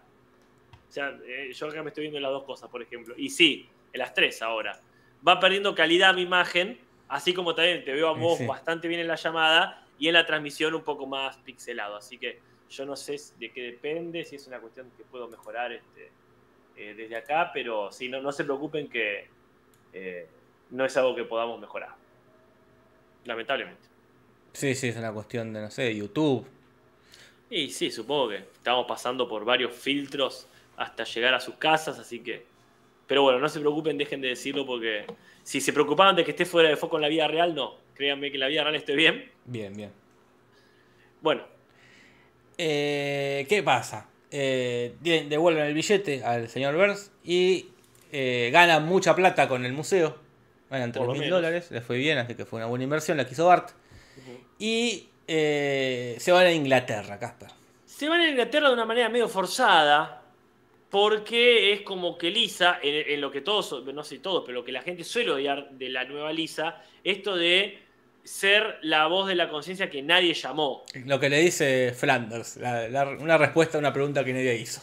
O 0.89 0.91
sea, 0.91 1.17
eh, 1.25 1.51
yo 1.53 1.67
acá 1.67 1.83
me 1.83 1.89
estoy 1.89 2.03
viendo 2.03 2.17
en 2.17 2.23
las 2.23 2.31
dos 2.31 2.43
cosas, 2.43 2.69
por 2.69 2.81
ejemplo. 2.81 3.13
Y 3.17 3.29
sí, 3.29 3.69
en 3.91 3.99
las 3.99 4.13
tres 4.13 4.41
ahora. 4.41 4.79
Va 5.27 5.39
perdiendo 5.39 5.73
calidad 5.75 6.13
mi 6.13 6.21
imagen, 6.21 6.79
así 7.07 7.33
como 7.33 7.55
también 7.55 7.83
te 7.83 7.93
veo 7.93 8.09
a 8.09 8.13
vos 8.13 8.39
sí. 8.39 8.45
bastante 8.45 8.87
bien 8.87 8.99
en 8.99 9.07
la 9.07 9.15
llamada 9.15 9.85
y 9.97 10.07
en 10.07 10.13
la 10.13 10.25
transmisión 10.25 10.73
un 10.73 10.83
poco 10.83 11.05
más 11.05 11.37
pixelado. 11.37 11.95
Así 11.95 12.17
que 12.17 12.39
yo 12.73 12.85
no 12.85 12.95
sé 12.95 13.15
de 13.39 13.51
qué 13.51 13.61
depende, 13.61 14.25
si 14.25 14.35
es 14.35 14.47
una 14.47 14.59
cuestión 14.59 14.89
que 14.97 15.03
puedo 15.03 15.27
mejorar 15.27 15.71
este, 15.71 16.09
eh, 16.75 16.95
desde 16.95 17.15
acá, 17.15 17.51
pero 17.53 17.91
sí, 17.91 18.09
no, 18.09 18.21
no 18.21 18.31
se 18.31 18.43
preocupen 18.43 18.89
que 18.89 19.27
eh, 19.93 20.27
no 20.71 20.85
es 20.85 20.97
algo 20.97 21.15
que 21.15 21.23
podamos 21.23 21.59
mejorar. 21.59 21.95
Lamentablemente. 23.25 23.83
Sí, 24.53 24.73
sí, 24.75 24.87
es 24.89 24.97
una 24.97 25.13
cuestión 25.13 25.53
de, 25.53 25.61
no 25.61 25.71
sé, 25.71 25.83
de 25.83 25.95
YouTube. 25.95 26.45
Y 27.49 27.69
sí, 27.69 27.91
supongo 27.91 28.29
que 28.29 28.37
estamos 28.37 28.85
pasando 28.87 29.27
por 29.27 29.45
varios 29.45 29.75
filtros 29.75 30.47
hasta 30.77 31.03
llegar 31.03 31.33
a 31.35 31.39
sus 31.39 31.55
casas, 31.55 31.99
así 31.99 32.19
que... 32.19 32.45
Pero 33.05 33.21
bueno, 33.21 33.37
no 33.37 33.49
se 33.49 33.59
preocupen, 33.59 33.97
dejen 33.97 34.21
de 34.21 34.29
decirlo 34.29 34.65
porque 34.65 35.05
si 35.43 35.61
se 35.61 35.73
preocupaban 35.73 36.15
de 36.15 36.23
que 36.23 36.31
esté 36.31 36.45
fuera 36.45 36.69
de 36.69 36.77
foco 36.77 36.95
en 36.95 37.03
la 37.03 37.09
vida 37.09 37.27
real, 37.27 37.53
no. 37.53 37.75
Créanme 37.93 38.31
que 38.31 38.37
en 38.37 38.39
la 38.39 38.47
vida 38.47 38.63
real 38.63 38.75
estoy 38.75 38.95
bien. 38.95 39.31
Bien, 39.45 39.75
bien. 39.75 39.91
Bueno, 41.21 41.43
Eh, 42.57 43.45
¿Qué 43.49 43.63
pasa? 43.63 44.07
Eh, 44.31 44.95
de- 45.01 45.25
devuelven 45.25 45.65
el 45.65 45.73
billete 45.73 46.23
al 46.23 46.49
señor 46.49 46.75
Burns 46.75 47.11
y 47.23 47.67
eh, 48.11 48.49
ganan 48.51 48.85
mucha 48.85 49.15
plata 49.15 49.47
con 49.47 49.65
el 49.65 49.73
museo. 49.73 50.17
Ganan 50.69 50.91
Por 50.91 51.05
3 51.07 51.15
lo 51.17 51.21
mil 51.21 51.29
dólares, 51.29 51.69
les 51.71 51.83
fue 51.83 51.97
bien, 51.97 52.17
así 52.17 52.33
que 52.35 52.45
fue 52.45 52.57
una 52.57 52.65
buena 52.67 52.83
inversión, 52.83 53.17
la 53.17 53.27
quiso 53.27 53.45
Bart. 53.45 53.69
Y 54.59 55.07
eh, 55.27 56.15
se 56.19 56.31
van 56.31 56.45
a 56.47 56.51
Inglaterra, 56.51 57.19
Casper. 57.19 57.49
se 57.85 58.09
van 58.09 58.21
a 58.21 58.29
Inglaterra 58.29 58.67
de 58.69 58.73
una 58.73 58.85
manera 58.85 59.09
medio 59.09 59.27
forzada 59.29 60.21
porque 60.89 61.73
es 61.73 61.81
como 61.81 62.17
que 62.17 62.29
Lisa, 62.29 62.79
en, 62.83 63.13
en 63.13 63.21
lo 63.21 63.31
que 63.31 63.41
todos, 63.41 63.83
no 63.85 64.03
sé 64.03 64.19
todos, 64.19 64.43
pero 64.45 64.59
lo 64.59 64.63
que 64.65 64.71
la 64.71 64.81
gente 64.83 65.03
suele 65.03 65.31
odiar 65.31 65.69
de 65.71 65.89
la 65.89 66.03
nueva 66.05 66.31
Lisa, 66.31 66.81
esto 67.03 67.35
de 67.35 67.79
ser 68.23 68.77
la 68.83 69.07
voz 69.07 69.27
de 69.27 69.35
la 69.35 69.49
conciencia 69.49 69.89
que 69.89 70.01
nadie 70.01 70.33
llamó. 70.33 70.83
Lo 71.05 71.19
que 71.19 71.29
le 71.29 71.39
dice 71.39 71.93
Flanders, 71.93 72.57
la- 72.57 72.87
la- 72.87 73.09
una 73.09 73.37
respuesta 73.37 73.77
a 73.77 73.79
una 73.79 73.91
pregunta 73.93 74.23
que 74.23 74.33
nadie 74.33 74.55
hizo. 74.55 74.81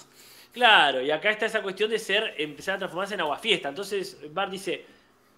Claro, 0.52 1.00
y 1.00 1.10
acá 1.10 1.30
está 1.30 1.46
esa 1.46 1.62
cuestión 1.62 1.90
de 1.90 1.98
ser, 1.98 2.34
empezar 2.38 2.74
a 2.74 2.78
transformarse 2.78 3.14
en 3.14 3.20
aguafiesta. 3.20 3.68
Entonces 3.68 4.18
Bart 4.32 4.50
dice, 4.50 4.84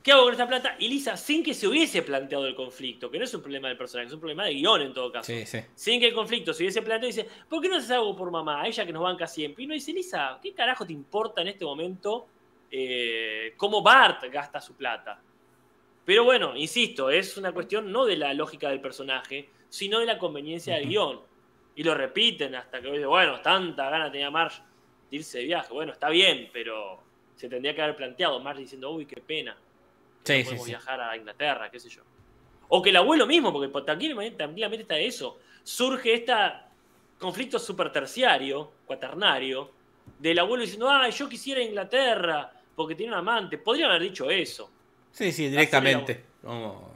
¿qué 0.02 0.10
hago 0.10 0.24
con 0.24 0.32
esta 0.32 0.48
plata? 0.48 0.74
Y 0.78 0.88
Lisa, 0.88 1.16
sin 1.16 1.44
que 1.44 1.52
se 1.54 1.68
hubiese 1.68 2.02
planteado 2.02 2.46
el 2.46 2.54
conflicto, 2.54 3.10
que 3.10 3.18
no 3.18 3.24
es 3.24 3.34
un 3.34 3.42
problema 3.42 3.68
del 3.68 3.76
personaje, 3.76 4.08
es 4.08 4.14
un 4.14 4.20
problema 4.20 4.46
de 4.46 4.54
guion 4.54 4.80
en 4.82 4.92
todo 4.94 5.12
caso. 5.12 5.26
Sí, 5.30 5.44
sí. 5.46 5.60
Sin 5.74 6.00
que 6.00 6.08
el 6.08 6.14
conflicto 6.14 6.52
se 6.54 6.62
hubiese 6.64 6.80
planteado, 6.82 7.06
dice, 7.14 7.28
¿por 7.48 7.60
qué 7.60 7.68
no 7.68 7.76
haces 7.76 7.90
algo 7.90 8.16
por 8.16 8.30
mamá? 8.30 8.66
Ella 8.66 8.86
que 8.86 8.92
nos 8.92 9.02
banca 9.02 9.26
siempre. 9.26 9.64
Y 9.64 9.66
no 9.66 9.74
dice, 9.74 9.92
Lisa, 9.92 10.38
¿qué 10.42 10.52
carajo 10.54 10.86
te 10.86 10.92
importa 10.94 11.42
en 11.42 11.48
este 11.48 11.64
momento 11.66 12.26
eh, 12.70 13.52
cómo 13.56 13.82
Bart 13.82 14.24
gasta 14.32 14.60
su 14.60 14.74
plata? 14.74 15.20
Pero 16.04 16.24
bueno, 16.24 16.56
insisto, 16.56 17.10
es 17.10 17.36
una 17.36 17.52
cuestión 17.52 17.92
no 17.92 18.04
de 18.04 18.16
la 18.16 18.34
lógica 18.34 18.68
del 18.68 18.80
personaje, 18.80 19.48
sino 19.68 20.00
de 20.00 20.06
la 20.06 20.18
conveniencia 20.18 20.76
del 20.76 20.88
guion. 20.88 21.20
Y 21.74 21.82
lo 21.84 21.94
repiten 21.94 22.54
hasta 22.54 22.82
que 22.82 23.06
bueno, 23.06 23.40
tanta 23.40 23.88
gana 23.88 24.10
tenía 24.10 24.30
Marge 24.30 24.62
de 25.10 25.16
irse 25.16 25.38
de 25.38 25.44
viaje. 25.44 25.72
Bueno, 25.72 25.92
está 25.92 26.08
bien, 26.08 26.50
pero 26.52 27.00
se 27.36 27.48
tendría 27.48 27.74
que 27.74 27.82
haber 27.82 27.96
planteado 27.96 28.40
Marge 28.40 28.62
diciendo, 28.62 28.90
uy, 28.90 29.06
qué 29.06 29.20
pena. 29.20 29.56
Sí, 30.24 30.38
no 30.38 30.44
podemos 30.44 30.64
sí. 30.64 30.70
viajar 30.72 31.00
a 31.00 31.16
Inglaterra, 31.16 31.70
qué 31.70 31.80
sé 31.80 31.88
yo. 31.88 32.02
O 32.68 32.82
que 32.82 32.90
el 32.90 32.96
abuelo 32.96 33.26
mismo, 33.26 33.52
porque 33.52 33.68
tranquilamente, 33.82 34.36
tranquilamente 34.36 34.82
está 34.82 34.98
eso. 34.98 35.38
Surge 35.62 36.14
este 36.14 36.32
conflicto 37.18 37.58
super 37.58 37.92
terciario, 37.92 38.72
cuaternario, 38.84 39.70
del 40.18 40.38
abuelo 40.38 40.62
diciendo, 40.62 40.88
ah, 40.88 41.08
yo 41.08 41.28
quisiera 41.28 41.62
Inglaterra 41.62 42.52
porque 42.74 42.94
tiene 42.94 43.12
un 43.12 43.18
amante. 43.18 43.58
Podrían 43.58 43.90
haber 43.90 44.02
dicho 44.02 44.30
eso. 44.30 44.70
Sí, 45.12 45.32
sí, 45.32 45.48
directamente. 45.48 46.24
Como- 46.42 46.92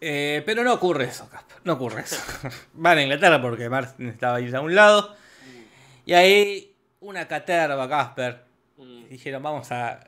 Eh, 0.00 0.42
pero 0.44 0.64
no 0.64 0.72
ocurre 0.74 1.04
eso, 1.04 1.28
Casper. 1.30 1.58
No 1.64 1.74
ocurre 1.74 2.02
eso. 2.02 2.16
Van 2.74 2.98
a 2.98 3.02
Inglaterra 3.02 3.40
porque 3.40 3.68
Martin 3.68 4.08
estaba 4.08 4.36
ahí 4.38 4.52
a 4.52 4.60
un 4.60 4.74
lado. 4.74 5.14
Y 6.04 6.12
ahí 6.14 6.74
una 7.00 7.28
caterva, 7.28 7.88
Casper. 7.88 8.42
Mm. 8.78 9.08
Dijeron, 9.08 9.42
vamos 9.42 9.70
a. 9.70 10.00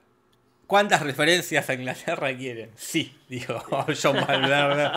¿Cuántas 0.66 1.02
referencias 1.02 1.68
a 1.68 1.74
Inglaterra 1.74 2.34
quieren? 2.36 2.70
Sí, 2.74 3.16
dijo 3.28 3.62
John 4.02 4.16
Malverne. 4.16 4.90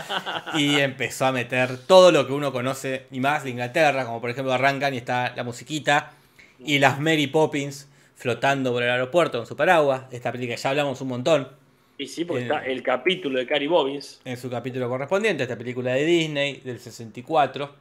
Y 0.55 0.79
empezó 0.79 1.25
a 1.27 1.31
meter 1.31 1.77
todo 1.85 2.11
lo 2.11 2.25
que 2.25 2.33
uno 2.33 2.51
conoce 2.51 3.05
y 3.11 3.19
más 3.19 3.43
de 3.43 3.49
Inglaterra, 3.51 4.05
como 4.05 4.19
por 4.21 4.29
ejemplo 4.29 4.53
arrancan 4.53 4.93
y 4.93 4.97
está 4.97 5.33
la 5.35 5.43
musiquita 5.43 6.11
y 6.57 6.79
las 6.79 6.99
Mary 6.99 7.27
Poppins 7.27 7.87
flotando 8.15 8.71
por 8.71 8.81
el 8.81 8.89
aeropuerto 8.89 9.37
con 9.37 9.45
su 9.45 9.55
paraguas. 9.57 10.03
Esta 10.09 10.31
película 10.31 10.55
ya 10.55 10.69
hablamos 10.69 11.01
un 11.01 11.09
montón 11.09 11.49
Y 11.97 12.07
sí, 12.07 12.25
porque 12.25 12.41
Eh. 12.43 12.45
está 12.45 12.65
el 12.65 12.83
capítulo 12.83 13.39
de 13.39 13.45
Cary 13.47 13.67
Bobbins. 13.67 14.21
en 14.23 14.37
su 14.37 14.49
capítulo 14.49 14.87
correspondiente, 14.89 15.43
esta 15.43 15.57
película 15.57 15.93
de 15.93 16.05
Disney 16.05 16.61
del 16.63 16.79
64, 16.79 17.73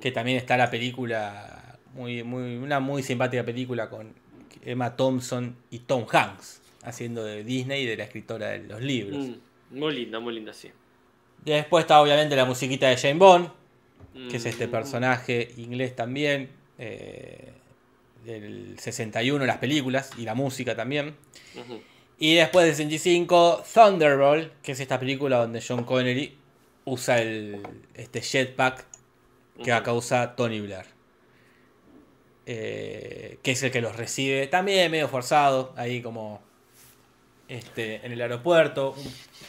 que 0.00 0.12
también 0.12 0.36
está 0.36 0.56
la 0.56 0.70
película, 0.70 1.78
muy, 1.94 2.22
muy, 2.22 2.56
una 2.56 2.80
muy 2.80 3.02
simpática 3.02 3.44
película 3.44 3.88
con 3.88 4.12
Emma 4.64 4.94
Thompson 4.94 5.56
y 5.70 5.80
Tom 5.80 6.04
Hanks, 6.10 6.60
haciendo 6.82 7.24
de 7.24 7.42
Disney 7.44 7.84
y 7.84 7.86
de 7.86 7.96
la 7.96 8.04
escritora 8.04 8.48
de 8.50 8.58
los 8.60 8.80
libros. 8.82 9.26
Mm, 9.26 9.34
Muy 9.78 9.94
linda, 9.94 10.18
muy 10.18 10.34
linda, 10.34 10.52
sí. 10.52 10.68
Después 11.44 11.84
está 11.84 12.02
obviamente 12.02 12.34
la 12.36 12.44
musiquita 12.44 12.88
de 12.88 12.96
Jane 12.96 13.18
Bond, 13.18 13.48
que 14.28 14.36
es 14.36 14.44
este 14.44 14.66
Mm. 14.66 14.70
personaje 14.70 15.48
inglés 15.56 15.94
también, 15.96 16.50
eh, 16.76 17.52
del 18.24 18.76
61, 18.78 19.46
las 19.46 19.58
películas 19.58 20.10
y 20.18 20.22
la 20.22 20.34
música 20.34 20.74
también. 20.76 21.14
Ujú. 21.56 21.80
Y 22.22 22.34
después 22.34 22.66
del 22.66 22.74
65, 22.74 23.64
Thunderbolt, 23.72 24.52
que 24.60 24.72
es 24.72 24.80
esta 24.80 25.00
película 25.00 25.38
donde 25.38 25.64
John 25.66 25.84
Connery 25.84 26.36
usa 26.84 27.18
el, 27.22 27.62
este 27.94 28.20
jetpack 28.20 28.84
que 29.64 29.72
acá 29.72 29.94
usa 29.94 30.36
Tony 30.36 30.60
Blair. 30.60 30.84
Eh, 32.44 33.38
que 33.42 33.52
es 33.52 33.62
el 33.62 33.70
que 33.70 33.80
los 33.80 33.96
recibe 33.96 34.46
también 34.48 34.90
medio 34.90 35.08
forzado, 35.08 35.72
ahí 35.76 36.02
como 36.02 36.42
este, 37.48 38.04
en 38.04 38.12
el 38.12 38.20
aeropuerto, 38.20 38.94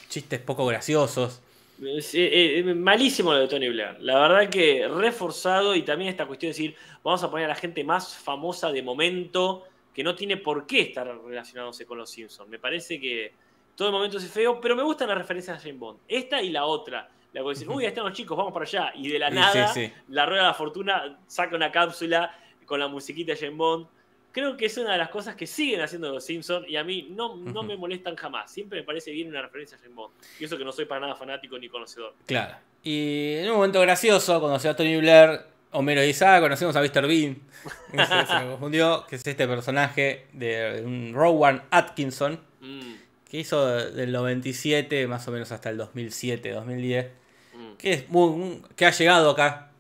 chistes 0.08 0.40
poco 0.40 0.66
graciosos. 0.66 1.42
Eh, 1.82 2.60
eh, 2.60 2.74
malísimo 2.74 3.34
lo 3.34 3.40
de 3.40 3.48
Tony 3.50 3.68
Blair. 3.68 3.98
La 4.00 4.18
verdad 4.18 4.50
que 4.50 4.88
reforzado 4.88 5.76
y 5.76 5.82
también 5.82 6.10
esta 6.10 6.26
cuestión 6.26 6.54
de 6.54 6.58
decir, 6.58 6.76
vamos 7.04 7.22
a 7.22 7.30
poner 7.30 7.48
a 7.48 7.50
la 7.50 7.56
gente 7.56 7.84
más 7.84 8.16
famosa 8.16 8.72
de 8.72 8.82
momento 8.82 9.66
que 9.94 10.04
no 10.04 10.16
tiene 10.16 10.38
por 10.38 10.66
qué 10.66 10.82
estar 10.82 11.08
relacionándose 11.24 11.86
con 11.86 11.98
los 11.98 12.10
Simpsons. 12.10 12.50
Me 12.50 12.60
parece 12.60 13.00
que 13.00 13.34
todo 13.76 13.90
el 13.90 13.94
momento 13.94 14.18
es 14.18 14.30
feo, 14.30 14.60
pero 14.62 14.76
me 14.76 14.84
gustan 14.84 15.10
las 15.10 15.18
referencias 15.18 15.58
a 15.58 15.60
James 15.60 15.80
Bond. 15.80 16.00
Esta 16.08 16.42
y 16.42 16.50
la 16.50 16.66
otra. 16.66 17.10
La 17.34 17.42
que 17.42 17.50
dicen, 17.50 17.70
uy, 17.70 17.84
ahí 17.84 17.90
están 17.90 18.04
los 18.04 18.14
chicos, 18.14 18.38
vamos 18.38 18.54
para 18.54 18.66
allá. 18.66 18.92
Y 18.96 19.08
de 19.08 19.20
la 19.20 19.30
nada, 19.30 19.68
sí, 19.70 19.88
sí. 19.88 19.94
la 20.10 20.26
rueda 20.26 20.42
de 20.42 20.48
la 20.50 20.54
fortuna 20.54 21.20
saca 21.28 21.56
una 21.56 21.72
cápsula 21.72 22.38
con 22.66 22.80
la 22.80 22.88
musiquita 22.88 23.34
de 23.34 23.40
James 23.40 23.58
Bond. 23.58 23.88
Creo 24.34 24.56
que 24.56 24.66
es 24.66 24.78
una 24.78 24.94
de 24.94 24.98
las 24.98 25.10
cosas 25.10 25.36
que 25.36 25.46
siguen 25.46 25.82
haciendo 25.82 26.12
los 26.12 26.24
Simpsons 26.24 26.68
y 26.70 26.78
a 26.78 26.84
mí 26.84 27.08
no, 27.10 27.36
no 27.36 27.64
me 27.64 27.76
molestan 27.76 28.16
jamás. 28.16 28.52
Siempre 28.52 28.80
me 28.80 28.86
parece 28.86 29.12
bien 29.12 29.28
una 29.30 29.42
referencia 29.42 29.78
a 29.78 29.80
James 29.80 29.96
Bond. 29.96 30.14
Y 30.40 30.46
eso 30.46 30.58
que 30.58 30.64
no 30.64 30.72
soy 30.72 30.86
para 30.86 31.02
nada 31.02 31.16
fanático 31.16 31.58
ni 31.58 31.70
conocedor. 31.70 32.14
Claro. 32.26 32.56
Y 32.84 33.36
en 33.38 33.50
un 33.50 33.58
momento 33.58 33.80
gracioso, 33.82 34.40
cuando 34.40 34.60
se 34.60 34.68
va 34.68 34.76
Tony 34.76 34.98
Blair, 34.98 35.51
Homero 35.72 36.02
dice, 36.02 36.26
ah, 36.26 36.40
conocemos 36.42 36.76
a 36.76 36.82
Mr. 36.82 37.08
Bean. 37.08 37.38
se, 37.92 38.26
se 38.28 38.40
me 38.40 38.50
confundió, 38.52 39.06
que 39.08 39.16
es 39.16 39.26
este 39.26 39.48
personaje 39.48 40.28
de 40.34 40.82
un 40.86 41.14
Rowan 41.14 41.64
Atkinson, 41.72 42.40
Mm, 42.64 42.94
que 43.28 43.38
hizo 43.40 43.66
del 43.66 44.12
97 44.12 45.08
más 45.08 45.28
o 45.28 45.32
menos 45.32 45.52
hasta 45.52 45.70
el 45.72 45.78
2007, 45.78 46.52
2010. 46.52 47.08
mm. 47.56 47.74
Que, 47.78 47.94
es 47.94 48.10
muy, 48.10 48.62
que 48.76 48.86
ha 48.86 48.92
llegado 48.92 49.32
acá. 49.32 49.72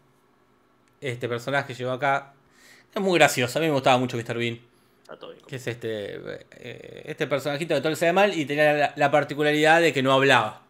Este 0.99 1.30
personaje 1.30 1.73
llegó 1.75 1.91
acá. 1.91 2.34
Es 2.95 3.01
muy 3.01 3.19
gracioso, 3.19 3.60
a 3.60 3.62
mí 3.62 3.67
me 3.67 3.73
gustaba 3.73 3.97
mucho 3.99 4.17
Mr. 4.17 4.38
Bean. 4.38 4.60
Que 5.47 5.58
es 5.58 5.67
este, 5.67 6.15
eh, 6.51 7.04
este 7.06 7.27
personajito 7.27 7.75
que 7.75 7.82
todo 7.82 7.89
le 7.89 7.95
sale 7.97 8.13
mal 8.13 8.34
y 8.34 8.45
tenía 8.45 8.73
la, 8.73 8.93
la 8.95 9.12
particularidad 9.12 9.82
de 9.82 9.93
que 9.93 10.01
no 10.01 10.13
hablaba. 10.13 10.62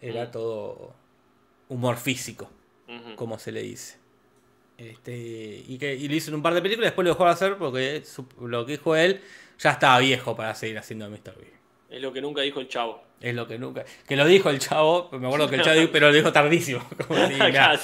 Era 0.00 0.24
Mm. 0.26 0.30
todo 0.30 0.94
humor 1.68 1.96
físico 1.98 2.48
como 3.16 3.38
se 3.38 3.52
le 3.52 3.62
dice. 3.62 3.96
Este, 4.90 5.64
y, 5.68 5.78
que, 5.78 5.94
y 5.94 6.08
lo 6.08 6.14
hizo 6.14 6.30
en 6.30 6.36
un 6.36 6.42
par 6.42 6.54
de 6.54 6.62
películas, 6.62 6.88
después 6.88 7.04
lo 7.04 7.12
dejó 7.12 7.24
de 7.24 7.30
hacer 7.30 7.56
porque 7.56 8.02
su- 8.04 8.26
lo 8.40 8.64
que 8.66 8.72
dijo 8.72 8.96
él 8.96 9.20
ya 9.58 9.70
estaba 9.72 9.98
viejo 9.98 10.34
para 10.36 10.54
seguir 10.54 10.78
haciendo 10.78 11.08
Mr. 11.08 11.34
Bean. 11.36 11.52
Es 11.90 12.00
lo 12.02 12.12
que 12.12 12.20
nunca 12.22 12.40
dijo 12.42 12.60
el 12.60 12.68
chavo. 12.68 13.02
Es 13.20 13.34
lo 13.34 13.46
que 13.46 13.58
nunca. 13.58 13.84
Que 14.08 14.16
lo 14.16 14.24
dijo 14.26 14.50
el 14.50 14.58
chavo, 14.58 15.08
me 15.12 15.26
acuerdo 15.26 15.48
que 15.48 15.56
el 15.56 15.62
chavo 15.62 15.78
dijo, 15.78 15.92
pero 15.92 16.08
lo 16.08 16.14
dijo 16.14 16.32
tardísimo. 16.32 16.82
Como 17.06 17.26
si, 17.28 17.34
Ya 17.38 17.76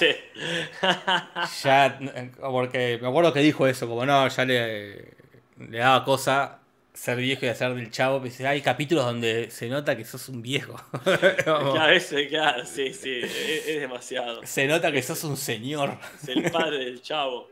ya, 1.63 1.99
porque 2.41 2.99
me 3.01 3.09
acuerdo 3.09 3.33
que 3.33 3.41
dijo 3.41 3.67
eso, 3.67 3.87
como 3.87 4.05
no, 4.05 4.27
ya 4.29 4.45
le, 4.45 5.15
le 5.59 5.79
daba 5.79 6.05
cosa 6.05 6.59
ser 6.99 7.17
viejo 7.19 7.47
y 7.47 7.49
hacer 7.49 7.75
del 7.75 7.91
chavo. 7.91 8.21
Dice, 8.21 8.47
hay 8.47 8.61
capítulos 8.61 9.05
donde 9.05 9.51
se 9.51 9.69
nota 9.69 9.97
que 9.97 10.05
sos 10.05 10.29
un 10.29 10.43
viejo. 10.43 10.75
Claro, 11.05 12.01
claro, 12.29 12.65
sí, 12.67 12.93
sí, 12.93 13.21
es, 13.23 13.67
es 13.69 13.81
demasiado. 13.81 14.41
se 14.45 14.67
nota 14.67 14.91
que 14.93 15.03
sos 15.03 15.23
un 15.25 15.37
señor. 15.37 15.97
Es 16.23 16.29
el 16.29 16.51
padre 16.51 16.79
del 16.85 17.01
chavo. 17.01 17.51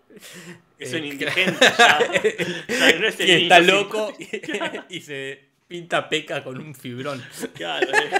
Es 0.78 0.92
un 0.92 1.04
Eh, 1.04 1.06
indigente 1.06 1.64
ya. 1.78 1.98
O 2.68 2.72
sea, 2.72 2.98
no 2.98 3.06
es 3.08 3.20
el 3.20 3.28
y 3.28 3.32
está 3.44 3.60
loco 3.60 4.12
y 4.90 5.00
se 5.00 5.45
pinta 5.68 6.08
peca 6.08 6.42
con 6.44 6.58
un 6.60 6.74
fibrón. 6.74 7.22
Claro. 7.54 7.86
eh. 7.92 8.10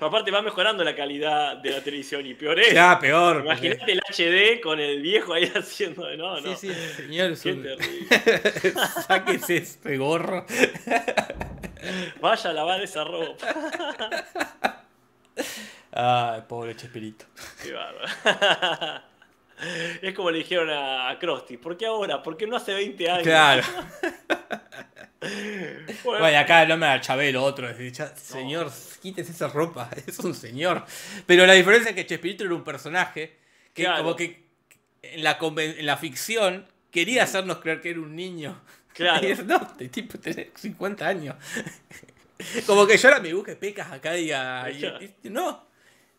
Aparte 0.00 0.30
va 0.30 0.40
mejorando 0.42 0.84
la 0.84 0.94
calidad 0.94 1.56
de 1.56 1.70
la 1.70 1.82
televisión 1.82 2.24
y 2.26 2.34
peor 2.34 2.60
es. 2.60 2.72
Ya, 2.72 2.98
peor. 2.98 3.44
porque- 3.44 3.66
Imagínate 3.66 3.92
el 3.92 4.00
HD 4.08 4.60
con 4.60 4.78
el 4.78 5.00
viejo 5.02 5.32
ahí 5.34 5.44
haciendo. 5.54 6.08
No, 6.16 6.40
no. 6.40 6.56
Sí, 6.56 6.72
sí, 6.72 6.74
señor. 6.96 7.36
Qué 7.40 7.52
un- 7.52 7.62
terrible. 7.62 8.08
Sáquese 9.06 9.56
este 9.56 9.96
gorro. 9.96 10.46
Vaya 12.20 12.50
a 12.50 12.52
lavar 12.52 12.80
esa 12.82 13.04
ropa. 13.04 13.46
Ay, 15.92 16.42
pobre 16.48 16.76
Chespirito. 16.76 17.24
Qué 17.62 17.72
bárbaro. 17.72 19.02
Es 20.00 20.14
como 20.14 20.30
le 20.30 20.38
dijeron 20.38 20.70
a, 20.70 21.10
a 21.10 21.18
Krusty, 21.18 21.56
¿por 21.58 21.76
qué 21.76 21.84
ahora? 21.86 22.22
¿Por 22.22 22.36
qué 22.36 22.46
no 22.46 22.56
hace 22.56 22.72
20 22.74 23.10
años? 23.10 23.22
Claro. 23.24 23.62
Bueno, 25.20 26.20
Bueno, 26.20 26.38
acá 26.38 26.64
no 26.66 26.76
me 26.76 26.86
da 26.86 27.00
Chabelo 27.00 27.42
otro. 27.44 27.70
ya, 27.78 28.16
Señor, 28.16 28.72
quítese 29.02 29.32
esa 29.32 29.48
ropa. 29.48 29.90
Es 30.06 30.18
un 30.20 30.34
señor. 30.34 30.84
Pero 31.26 31.46
la 31.46 31.52
diferencia 31.54 31.90
es 31.90 31.94
que 31.96 32.06
Chespirito 32.06 32.44
era 32.44 32.54
un 32.54 32.64
personaje 32.64 33.36
que, 33.74 33.82
Claro. 33.84 34.02
como 34.02 34.16
que 34.16 34.44
en 35.02 35.22
la, 35.24 35.38
en 35.40 35.86
la 35.86 35.96
ficción 35.96 36.66
quería 36.90 37.24
hacernos 37.24 37.58
creer 37.58 37.80
que 37.80 37.90
era 37.90 38.00
un 38.00 38.16
niño. 38.16 38.60
Claro. 38.94 39.26
Y 39.28 39.30
es, 39.32 39.44
no, 39.44 39.56
este 39.56 39.88
tipo 39.88 40.18
tiene 40.18 40.50
50 40.54 41.06
años. 41.06 41.36
Como 42.66 42.86
que 42.86 42.96
yo 42.96 43.08
ahora 43.10 43.20
me 43.20 43.34
busque 43.34 43.54
pecas 43.54 43.92
acá 43.92 44.16
y, 44.16 44.32
a- 44.32 44.70
y- 44.70 45.14
y- 45.24 45.28
no. 45.28 45.66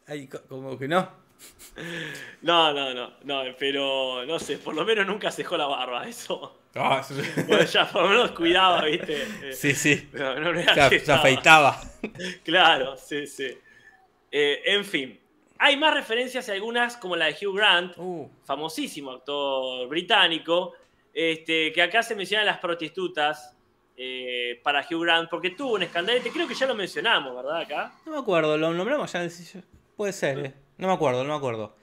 Ay, 0.05 0.27
como 0.27 0.77
que 0.77 0.87
no. 0.87 1.20
No, 2.41 2.73
no, 2.73 2.93
no, 2.93 3.13
no, 3.23 3.43
pero 3.57 4.25
no 4.25 4.39
sé, 4.39 4.57
por 4.57 4.75
lo 4.75 4.83
menos 4.83 5.05
nunca 5.07 5.31
se 5.31 5.43
dejó 5.43 5.57
la 5.57 5.67
barba, 5.67 6.07
eso. 6.07 6.59
No, 6.73 6.99
eso- 6.99 7.13
Bueno, 7.47 7.63
ya 7.65 7.89
por 7.89 8.03
lo 8.03 8.09
menos 8.09 8.31
cuidaba, 8.31 8.83
¿viste? 8.85 9.25
Sí, 9.53 9.73
sí. 9.73 10.09
no, 10.13 10.39
no 10.39 10.59
era 10.59 10.89
Se, 10.89 11.11
afeitaba. 11.11 11.79
Claro, 12.43 12.97
sí, 12.97 13.27
sí. 13.27 13.47
Eh, 14.31 14.61
en 14.65 14.85
fin, 14.85 15.19
hay 15.59 15.77
más 15.77 15.93
referencias 15.93 16.47
y 16.47 16.51
algunas 16.51 16.97
como 16.97 17.15
la 17.15 17.25
de 17.25 17.35
Hugh 17.45 17.55
Grant, 17.55 17.93
Uh, 17.97 18.29
famosísimo 18.43 19.11
actor 19.11 19.87
británico, 19.87 20.73
este, 21.13 21.71
que 21.71 21.81
acá 21.81 22.01
se 22.03 22.15
mencionan 22.15 22.45
las 22.47 22.57
prostitutas 22.59 23.55
eh, 23.97 24.59
para 24.63 24.81
Hugh 24.89 25.03
Grant, 25.03 25.29
porque 25.29 25.51
tuvo 25.51 25.73
un 25.75 25.83
escandalete, 25.83 26.31
creo 26.31 26.47
que 26.47 26.55
ya 26.55 26.65
lo 26.65 26.73
mencionamos, 26.75 27.35
¿verdad? 27.35 27.61
Acá. 27.61 27.93
no 28.05 28.13
me 28.13 28.17
acuerdo, 28.17 28.57
lo 28.57 28.73
nombramos 28.73 29.11
ya. 29.11 29.21
Puede 29.95 30.13
ser, 30.13 30.39
eh. 30.39 30.53
No 30.81 30.87
me 30.87 30.93
acuerdo, 30.93 31.23
no 31.23 31.29
me 31.29 31.35
acuerdo. 31.37 31.73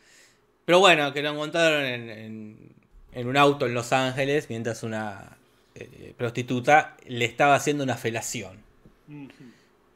Pero 0.66 0.80
bueno, 0.80 1.12
que 1.14 1.22
lo 1.22 1.30
encontraron 1.30 1.84
en, 1.84 2.10
en- 2.10 2.72
en 3.12 3.26
un 3.26 3.36
auto 3.38 3.64
en 3.66 3.72
Los 3.72 3.92
Ángeles 3.94 4.50
mientras 4.50 4.82
una 4.82 5.38
eh, 5.74 6.12
prostituta 6.16 6.96
le 7.06 7.24
estaba 7.24 7.54
haciendo 7.54 7.82
una 7.84 7.96
felación. 7.96 8.58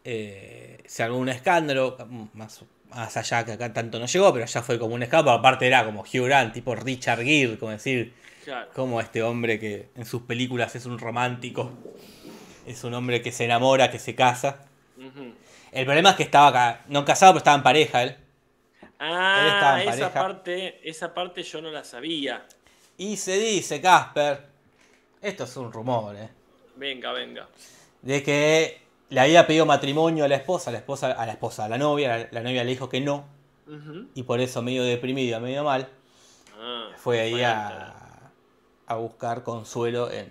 Eh, 0.05 0.79
se 0.87 1.03
armó 1.03 1.19
un 1.19 1.29
escándalo, 1.29 1.97
más, 2.35 2.65
más 2.91 3.17
allá 3.17 3.45
que 3.45 3.53
acá 3.53 3.73
tanto 3.73 3.99
no 3.99 4.07
llegó, 4.07 4.33
pero 4.33 4.45
allá 4.45 4.62
fue 4.62 4.79
como 4.79 4.95
un 4.95 5.03
escándalo. 5.03 5.38
Aparte 5.38 5.67
era 5.67 5.85
como 5.85 6.01
Hugh 6.03 6.25
Grant, 6.27 6.53
tipo 6.55 6.75
Richard 6.75 7.23
Gere, 7.23 7.59
como 7.59 7.73
decir, 7.73 8.15
Claro. 8.45 8.71
como 8.75 9.01
este 9.01 9.23
hombre 9.23 9.61
que 9.61 9.88
en 9.95 10.05
sus 10.05 10.23
películas 10.23 10.75
es 10.75 10.87
un 10.87 10.99
romántico, 10.99 11.71
es 12.67 12.83
un 12.83 12.93
hombre 12.95 13.23
que 13.23 13.31
se 13.31 13.45
enamora, 13.45 13.91
que 13.91 14.01
se 14.01 14.15
casa. 14.17 14.67
El 15.71 15.85
problema 15.85 16.11
es 16.11 16.17
que 16.17 16.23
estaba 16.25 16.49
acá, 16.49 16.81
no 16.88 17.05
casado, 17.05 17.33
pero 17.35 17.38
estaba 17.38 17.57
en 17.57 17.62
pareja 17.62 18.03
él. 18.03 18.17
Ah, 19.05 19.81
esa 19.83 19.91
pareja. 19.91 20.12
parte, 20.12 20.88
esa 20.88 21.12
parte 21.15 21.43
yo 21.43 21.61
no 21.61 21.71
la 21.71 21.83
sabía. 21.83 22.47
Y 22.97 23.17
se 23.17 23.37
dice, 23.38 23.81
Casper, 23.81 24.47
esto 25.21 25.45
es 25.45 25.57
un 25.57 25.73
rumor, 25.73 26.15
¿eh? 26.15 26.29
Venga, 26.77 27.12
venga. 27.12 27.49
de 28.03 28.23
que 28.23 28.81
le 29.09 29.21
había 29.21 29.47
pedido 29.47 29.67
matrimonio 29.67 30.25
a 30.25 30.29
la 30.29 30.37
esposa, 30.37 30.71
a 30.71 30.73
la 30.73 30.79
esposa, 30.79 31.12
a 31.12 31.27
la 31.27 31.33
esposa, 31.33 31.65
a 31.65 31.69
la 31.69 31.79
novia, 31.79 32.17
la, 32.17 32.29
la 32.31 32.41
novia 32.43 32.62
le 32.65 32.71
dijo 32.71 32.88
que 32.88 33.01
no, 33.01 33.25
y 34.15 34.23
por 34.25 34.41
eso 34.41 34.62
medio 34.62 34.85
deprimido, 34.85 35.41
medio 35.41 35.65
mal, 35.65 35.88
Ah, 36.61 36.91
fue 36.97 37.21
ahí 37.21 37.43
a, 37.43 37.93
a 38.87 38.95
buscar 38.97 39.43
consuelo 39.43 40.11
en, 40.11 40.19
en- 40.21 40.31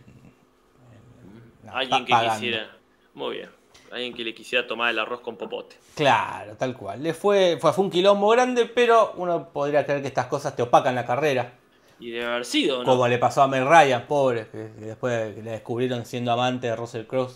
en- 1.64 1.70
Alguien 1.70 2.06
que 2.06 2.12
pagando. 2.12 2.34
quisiera. 2.36 2.76
Muy 3.14 3.36
bien. 3.38 3.50
Alguien 3.92 4.14
que 4.14 4.24
le 4.24 4.34
quisiera 4.34 4.66
tomar 4.68 4.90
el 4.92 5.00
arroz 5.00 5.20
con 5.20 5.36
popote. 5.36 5.76
Claro, 5.96 6.56
tal 6.56 6.76
cual. 6.78 7.04
Le 7.04 7.14
fue, 7.14 7.58
fue, 7.60 7.74
fue 7.74 7.84
un 7.84 7.92
quilombo 7.92 8.30
grande, 8.30 8.66
pero 8.66 9.14
uno 9.18 9.50
podría 9.50 9.86
creer 9.86 10.02
que 10.02 10.08
estas 10.08 10.28
cosas 10.28 10.56
te 10.56 10.62
opacan 10.62 10.96
la 10.96 11.06
carrera. 11.06 11.54
Y 12.00 12.10
debe 12.12 12.26
haber 12.26 12.46
sido, 12.46 12.80
¿no? 12.80 12.86
Como 12.86 13.08
le 13.08 13.18
pasó 13.18 13.42
a 13.44 13.48
Meg 13.48 13.64
Ryan, 13.68 14.08
pobre, 14.08 14.48
que, 14.50 14.58
después 14.86 15.36
le 15.38 15.52
descubrieron 15.52 16.06
siendo 16.06 16.32
amante 16.32 16.68
de 16.68 16.76
Russell 16.76 17.06
Crowe. 17.06 17.30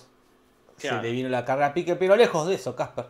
Claro. 0.80 0.98
Se 0.98 1.04
le 1.04 1.12
vino 1.12 1.30
la 1.30 1.44
carrera 1.46 1.68
a 1.68 1.74
pique, 1.74 1.96
pero 1.96 2.15
lejos 2.15 2.48
de 2.48 2.56
eso, 2.56 2.76
Casper. 2.76 3.06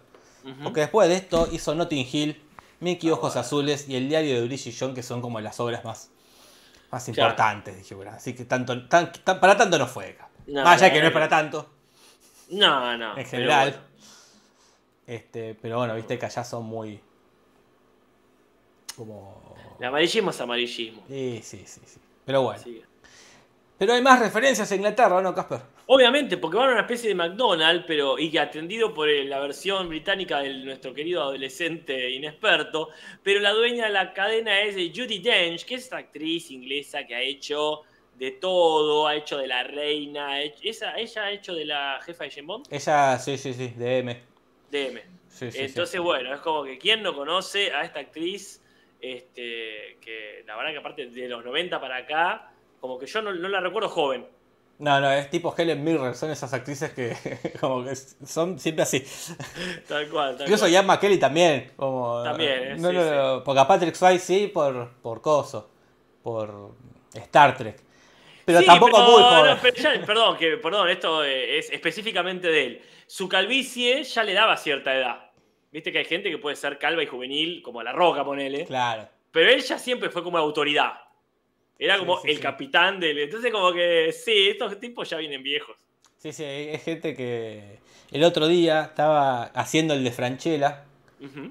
Porque 0.63 0.81
después 0.81 1.07
de 1.09 1.15
esto 1.15 1.47
hizo 1.51 1.73
Notting 1.73 2.07
Hill, 2.11 2.41
Mickey 2.79 3.09
Ojos 3.09 3.35
Azules 3.35 3.87
y 3.89 3.95
El 3.95 4.09
Diario 4.09 4.35
de 4.41 4.45
Bridget 4.47 4.75
Jones, 4.79 4.93
que 4.95 5.01
son 5.01 5.21
como 5.21 5.39
las 5.39 5.59
obras 5.59 5.83
más, 5.85 6.11
más 6.91 7.03
Claro. 7.05 7.31
importantes 7.31 7.75
de 7.89 7.95
Hugh 7.95 8.01
Grant. 8.01 8.17
Así 8.17 8.33
que 8.35 8.45
tanto, 8.45 8.87
tan- 8.87 9.11
tan- 9.11 9.39
para 9.39 9.55
tanto 9.57 9.79
no 9.79 9.87
fue. 9.87 10.17
No, 10.47 10.63
Más 10.63 10.75
allá 10.81 10.87
la 10.89 10.93
que 10.93 11.01
no 11.01 11.07
es 11.07 11.13
para 11.13 11.29
tanto, 11.29 11.67
No, 12.49 12.97
no. 12.97 13.09
en 13.09 13.15
pero 13.15 13.29
general. 13.29 13.69
bueno. 13.71 13.85
Este, 15.07 15.55
pero 15.61 15.77
bueno, 15.77 15.95
viste 15.95 16.17
que 16.17 16.25
allá 16.25 16.43
son 16.43 16.65
muy. 16.65 16.99
Como. 18.95 19.55
El 19.79 19.85
amarillismo 19.85 20.29
es 20.31 20.41
amarillismo. 20.41 21.03
Sí, 21.07 21.41
sí, 21.43 21.63
sí, 21.65 21.81
sí. 21.85 21.99
Pero 22.25 22.41
bueno. 22.41 22.63
Pero 23.77 23.93
hay 23.93 24.01
más 24.01 24.19
referencias 24.19 24.71
a 24.71 24.75
Inglaterra, 24.75 25.21
¿no, 25.21 25.35
Casper? 25.35 25.59
Obviamente, 25.87 26.37
porque 26.37 26.57
van 26.57 26.69
a 26.69 26.71
una 26.71 26.81
especie 26.81 27.09
de 27.09 27.15
McDonald's, 27.15 27.83
pero 27.85 28.17
y 28.17 28.31
que 28.31 28.39
atendido 28.39 28.93
por 28.93 29.07
la 29.07 29.39
versión 29.39 29.89
británica 29.89 30.39
de 30.39 30.53
nuestro 30.63 30.93
querido 30.93 31.21
adolescente 31.21 32.09
inexperto, 32.09 32.89
pero 33.21 33.39
la 33.41 33.51
dueña 33.51 33.85
de 33.85 33.91
la 33.91 34.13
cadena 34.13 34.61
es 34.61 34.75
Judy 34.75 35.19
Dench, 35.19 35.65
que 35.65 35.75
es 35.75 35.83
esta 35.83 35.97
actriz 35.97 36.49
inglesa 36.51 37.05
que 37.05 37.15
ha 37.15 37.21
hecho 37.21 37.81
de 38.17 38.31
todo, 38.31 39.07
ha 39.07 39.15
hecho 39.15 39.37
de 39.37 39.47
la 39.47 39.63
reina, 39.63 40.41
esa, 40.41 40.97
ella 40.97 41.23
ha 41.23 41.31
hecho 41.31 41.53
de 41.53 41.65
la 41.65 41.99
jefa 42.03 42.23
de 42.23 42.31
James 42.31 42.47
Bond, 42.47 42.67
Ella, 42.69 43.19
sí, 43.19 43.37
sí, 43.37 43.53
sí, 43.53 43.69
de 43.69 43.99
M. 43.99 44.21
DM. 44.71 45.01
Sí, 45.29 45.51
sí, 45.51 45.57
Entonces, 45.59 45.91
sí. 45.91 45.97
bueno, 45.99 46.33
es 46.33 46.39
como 46.39 46.63
que 46.63 46.77
quién 46.77 47.03
no 47.03 47.13
conoce 47.13 47.73
a 47.73 47.83
esta 47.83 47.99
actriz, 47.99 48.61
este, 49.01 49.97
que 49.99 50.43
la 50.47 50.55
verdad 50.55 50.71
que 50.71 50.77
aparte 50.77 51.05
de 51.07 51.27
los 51.27 51.43
90 51.43 51.79
para 51.81 51.97
acá, 51.97 52.51
como 52.79 52.97
que 52.97 53.05
yo 53.05 53.21
no, 53.21 53.33
no 53.33 53.49
la 53.49 53.59
recuerdo 53.59 53.89
joven. 53.89 54.25
No, 54.77 54.99
no, 54.99 55.09
es 55.09 55.29
tipo 55.29 55.53
Helen 55.57 55.83
Mirren, 55.83 56.15
son 56.15 56.31
esas 56.31 56.53
actrices 56.53 56.91
que 56.91 57.15
como 57.59 57.83
que 57.83 57.95
son 57.95 58.59
siempre 58.59 58.83
así. 58.83 59.03
Tal 59.87 60.09
cual, 60.09 60.37
tal 60.37 60.47
Incluso. 60.47 60.67
Ian 60.67 60.85
McKelly 60.85 61.17
también. 61.17 61.71
Como, 61.75 62.23
También, 62.23 62.63
eh, 62.63 62.75
no, 62.77 62.89
sí, 62.89 62.95
no, 62.95 63.35
no, 63.37 63.43
Porque 63.43 63.61
a 63.61 63.67
Patrick 63.67 63.95
Swayze 63.95 64.25
sí 64.25 64.47
por, 64.47 64.91
por 65.01 65.21
Coso, 65.21 65.69
por 66.23 66.71
Star 67.13 67.55
Trek. 67.55 67.84
Pero 68.45 68.59
Sí, 68.59 68.65
tampoco 68.65 68.91
pero- 68.97 69.09
muy 69.11 69.21
no, 69.21 69.29
joven. 69.29 69.57
pero 69.61 69.75
ya- 69.75 70.05
perdón, 70.05 70.37
que, 70.37 70.57
perdón, 70.57 70.89
esto 70.89 71.23
es 71.23 71.69
específicamente 71.71 72.47
de 72.47 72.65
él. 72.65 72.81
Su 73.07 73.27
calvicie 73.27 74.03
ya 74.03 74.23
le 74.23 74.33
daba 74.33 74.55
cierta 74.57 74.95
edad. 74.95 75.31
Viste 75.71 75.91
que 75.91 75.97
hay 75.99 76.05
gente 76.05 76.29
que 76.29 76.37
puede 76.37 76.55
ser 76.55 76.77
calva 76.77 77.03
y 77.03 77.07
juvenil, 77.07 77.61
como 77.61 77.81
La 77.83 77.91
Roca, 77.91 78.23
ponele. 78.23 78.65
Claro. 78.65 79.07
Pero 79.31 79.49
él 79.49 79.61
ya 79.61 79.77
siempre 79.77 80.09
fue 80.09 80.23
como 80.23 80.37
autoridad. 80.37 80.93
Era 81.77 81.97
como 81.97 82.19
sí, 82.21 82.29
el 82.31 82.39
capitán 82.39 82.99
del. 83.01 83.17
Entonces, 83.19 83.51
como 83.51 83.73
que 83.73 84.13
sí, 84.13 84.47
estos 84.49 84.79
tipos 84.79 85.09
ya 85.09 85.17
vienen 85.17 85.43
viejos. 85.43 85.75
Sí, 86.17 86.31
sí, 86.31 86.43
es 86.45 86.81
gente 86.83 87.13
que 87.15 87.79
el 88.11 88.23
otro 88.23 88.47
día 88.47 88.81
estaba 88.83 89.43
haciendo 89.45 89.93
el 89.93 90.03
de 90.03 90.11
Franchella. 90.11 90.85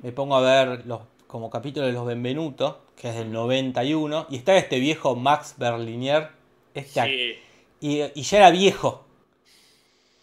Me 0.03 0.13
pongo 0.13 0.37
a 0.37 0.41
ver 0.41 0.87
los 0.87 1.01
como 1.27 1.51
capítulo 1.51 1.87
de 1.87 1.93
los 1.93 2.07
Benvenuto, 2.07 2.85
que 2.97 3.09
es 3.11 3.17
del 3.17 3.31
91, 3.33 4.27
y 4.31 4.37
está 4.37 4.57
este 4.57 4.79
viejo 4.79 5.17
Max 5.17 5.57
Berlinier, 5.59 6.29
este 6.75 7.01
Sí. 7.01 7.39
y, 7.81 8.03
y 8.03 8.23
ya 8.23 8.39
era 8.39 8.51
viejo 8.51 9.07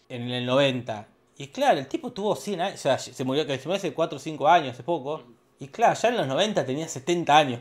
en 0.08 0.30
el 0.30 0.46
90. 0.46 1.08
Y 1.38 1.48
claro, 1.48 1.78
el 1.80 1.88
tipo 1.88 2.12
tuvo 2.12 2.36
100 2.36 2.60
años, 2.60 2.78
o 2.78 2.82
sea, 2.82 2.98
se 2.98 3.24
murió, 3.24 3.46
que 3.46 3.58
se 3.58 3.66
murió 3.66 3.78
hace 3.78 3.92
4 3.92 4.16
o 4.16 4.20
5 4.20 4.48
años, 4.48 4.72
hace 4.72 4.82
poco. 4.82 5.24
Y 5.58 5.68
claro, 5.68 5.94
ya 6.00 6.08
en 6.08 6.16
los 6.18 6.26
90 6.26 6.66
tenía 6.66 6.86
70 6.88 7.36
años. 7.36 7.60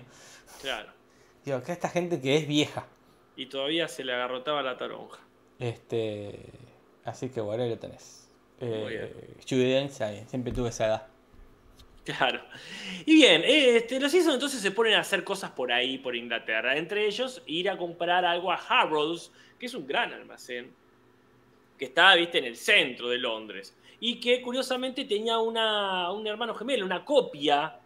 Claro. 0.61 0.91
Digo, 1.45 1.57
acá 1.57 1.73
esta 1.73 1.89
gente 1.89 2.21
que 2.21 2.35
es 2.35 2.47
vieja. 2.47 2.85
Y 3.35 3.47
todavía 3.47 3.87
se 3.87 4.03
le 4.03 4.13
agarrotaba 4.13 4.61
la 4.61 4.77
toronja. 4.77 5.19
Este, 5.57 6.39
así 7.05 7.29
que 7.29 7.41
bueno, 7.41 7.63
ahí 7.63 7.69
lo 7.69 7.79
tenés. 7.79 8.27
Muy 8.59 8.93
Eh, 8.93 9.35
Dench, 9.49 10.01
ahí, 10.01 10.25
siempre 10.27 10.51
tuve 10.51 10.69
esa 10.69 10.85
edad. 10.87 11.07
Claro. 12.03 12.41
Y 13.05 13.13
bien, 13.13 13.43
este, 13.45 13.99
los 13.99 14.11
Simpsons 14.11 14.35
entonces 14.35 14.59
se 14.59 14.71
ponen 14.71 14.95
a 14.95 15.01
hacer 15.01 15.23
cosas 15.23 15.51
por 15.51 15.71
ahí, 15.71 15.99
por 15.99 16.15
Inglaterra. 16.15 16.75
Entre 16.75 17.05
ellos, 17.05 17.43
ir 17.45 17.69
a 17.69 17.77
comprar 17.77 18.25
algo 18.25 18.51
a 18.51 18.55
Harrods, 18.55 19.31
que 19.59 19.67
es 19.67 19.73
un 19.75 19.85
gran 19.85 20.11
almacén, 20.11 20.71
que 21.77 21.85
está, 21.85 22.15
viste, 22.15 22.39
en 22.39 22.45
el 22.45 22.57
centro 22.57 23.07
de 23.09 23.19
Londres. 23.19 23.75
Y 23.99 24.19
que 24.19 24.41
curiosamente 24.41 25.05
tenía 25.05 25.37
una, 25.37 26.11
un 26.11 26.25
hermano 26.25 26.55
gemelo, 26.55 26.85
una 26.85 27.05
copia, 27.05 27.77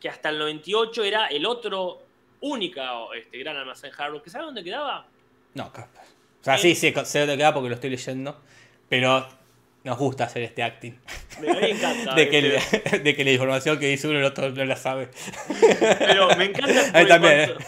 que 0.00 0.08
hasta 0.08 0.30
el 0.30 0.38
98 0.38 1.04
era 1.04 1.26
el 1.28 1.46
otro 1.46 2.02
única 2.40 2.90
este, 3.16 3.38
gran 3.38 3.56
almacén 3.56 3.92
Harrods. 3.96 4.24
¿Que 4.24 4.30
sabe 4.30 4.46
dónde 4.46 4.64
quedaba? 4.64 5.06
No. 5.54 5.66
O 5.66 6.44
sea, 6.44 6.58
sí, 6.58 6.74
sí, 6.74 6.92
sé 7.04 7.20
dónde 7.20 7.36
queda 7.36 7.54
porque 7.54 7.68
lo 7.68 7.76
estoy 7.76 7.90
leyendo. 7.90 8.40
Pero 8.88 9.28
nos 9.84 9.98
gusta 9.98 10.24
hacer 10.24 10.42
este 10.42 10.62
acting. 10.62 10.92
Me, 11.40 11.70
encanta. 11.70 12.14
De 12.14 12.28
que, 12.28 12.56
este, 12.56 12.98
de 13.00 13.16
que 13.16 13.24
la 13.24 13.32
información 13.32 13.78
que 13.78 13.86
dice 13.86 14.06
uno 14.08 14.18
el 14.18 14.24
otro 14.24 14.50
no 14.50 14.64
la 14.64 14.76
sabe. 14.76 15.08
Pero 15.98 16.36
me 16.36 16.44
encanta 16.44 16.90
Ahí 16.92 17.06
también, 17.06 17.46
cuanto, 17.46 17.64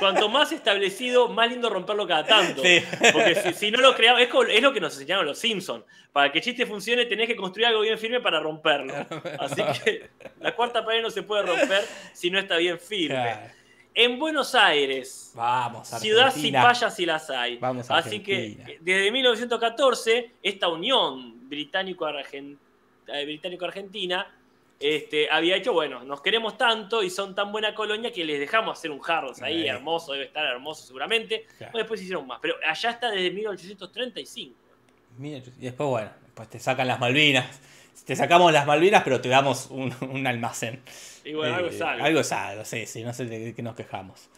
cuanto 0.00 0.28
más 0.28 0.52
establecido, 0.52 1.28
más 1.28 1.50
lindo 1.50 1.68
romperlo 1.68 2.06
cada 2.06 2.24
tanto. 2.24 2.62
Sí. 2.62 2.82
Porque 3.12 3.34
si, 3.34 3.52
si 3.52 3.70
no 3.70 3.80
lo 3.80 3.94
creamos, 3.94 4.22
es, 4.22 4.62
lo 4.62 4.72
que 4.72 4.80
nos 4.80 4.94
enseñaron 4.94 5.26
los 5.26 5.38
Simpsons. 5.38 5.84
Para 6.12 6.32
que 6.32 6.38
el 6.38 6.44
chiste 6.44 6.64
funcione, 6.64 7.04
tenés 7.04 7.26
que 7.26 7.36
construir 7.36 7.66
algo 7.66 7.82
bien 7.82 7.98
firme 7.98 8.20
para 8.20 8.40
romperlo. 8.40 8.94
Así 9.38 9.62
que 9.84 10.08
la 10.40 10.54
cuarta 10.54 10.84
pared 10.84 11.02
no 11.02 11.10
se 11.10 11.22
puede 11.22 11.42
romper 11.42 11.84
si 12.14 12.30
no 12.30 12.38
está 12.38 12.56
bien 12.56 12.78
firme. 12.78 13.14
Claro. 13.16 13.58
En 13.94 14.18
Buenos 14.18 14.54
Aires, 14.54 15.32
Vamos, 15.34 15.88
ciudad 15.88 16.32
sin 16.32 16.54
Argentina. 16.54 16.62
payas 16.62 16.94
si 16.94 17.04
las 17.04 17.30
hay. 17.30 17.58
Vamos 17.58 17.90
Así 17.90 18.20
que 18.20 18.36
Argentina. 18.36 18.70
eh, 18.70 18.78
desde 18.80 19.10
1914, 19.10 20.30
esta 20.40 20.68
unión 20.68 21.37
británico-argen- 21.48 22.56
eh, 23.08 23.24
británico-argentina 23.24 24.34
este, 24.80 25.28
había 25.28 25.56
hecho, 25.56 25.72
bueno, 25.72 26.04
nos 26.04 26.20
queremos 26.22 26.56
tanto 26.56 27.02
y 27.02 27.10
son 27.10 27.34
tan 27.34 27.50
buena 27.50 27.74
colonia 27.74 28.12
que 28.12 28.24
les 28.24 28.38
dejamos 28.38 28.78
hacer 28.78 28.92
un 28.92 29.00
Harrods 29.04 29.42
ahí, 29.42 29.66
hermoso, 29.66 30.12
debe 30.12 30.26
estar 30.26 30.46
hermoso 30.46 30.86
seguramente. 30.86 31.46
Claro. 31.58 31.72
Bueno, 31.72 31.78
después 31.78 32.00
hicieron 32.00 32.26
más, 32.28 32.38
pero 32.40 32.54
allá 32.64 32.90
está 32.90 33.10
desde 33.10 33.30
1835. 33.32 34.54
Mira, 35.18 35.38
Y 35.38 35.64
después, 35.64 35.88
bueno, 35.88 36.10
después 36.22 36.48
te 36.48 36.60
sacan 36.60 36.86
las 36.86 37.00
Malvinas. 37.00 37.60
Te 38.06 38.14
sacamos 38.14 38.52
las 38.52 38.66
Malvinas, 38.66 39.02
pero 39.02 39.20
te 39.20 39.28
damos 39.28 39.66
un, 39.70 39.92
un 40.00 40.26
almacén. 40.28 40.80
Y 41.24 41.32
bueno, 41.34 41.56
algo 41.56 41.68
Eh, 41.70 41.74
es 41.74 41.80
algo. 41.82 42.04
Algo 42.04 42.20
es 42.20 42.32
algo, 42.32 42.64
sí, 42.64 42.86
sí, 42.86 43.02
no 43.02 43.12
sé 43.12 43.24
de 43.24 43.52
qué 43.54 43.62
nos 43.62 43.74
quejamos. 43.74 44.28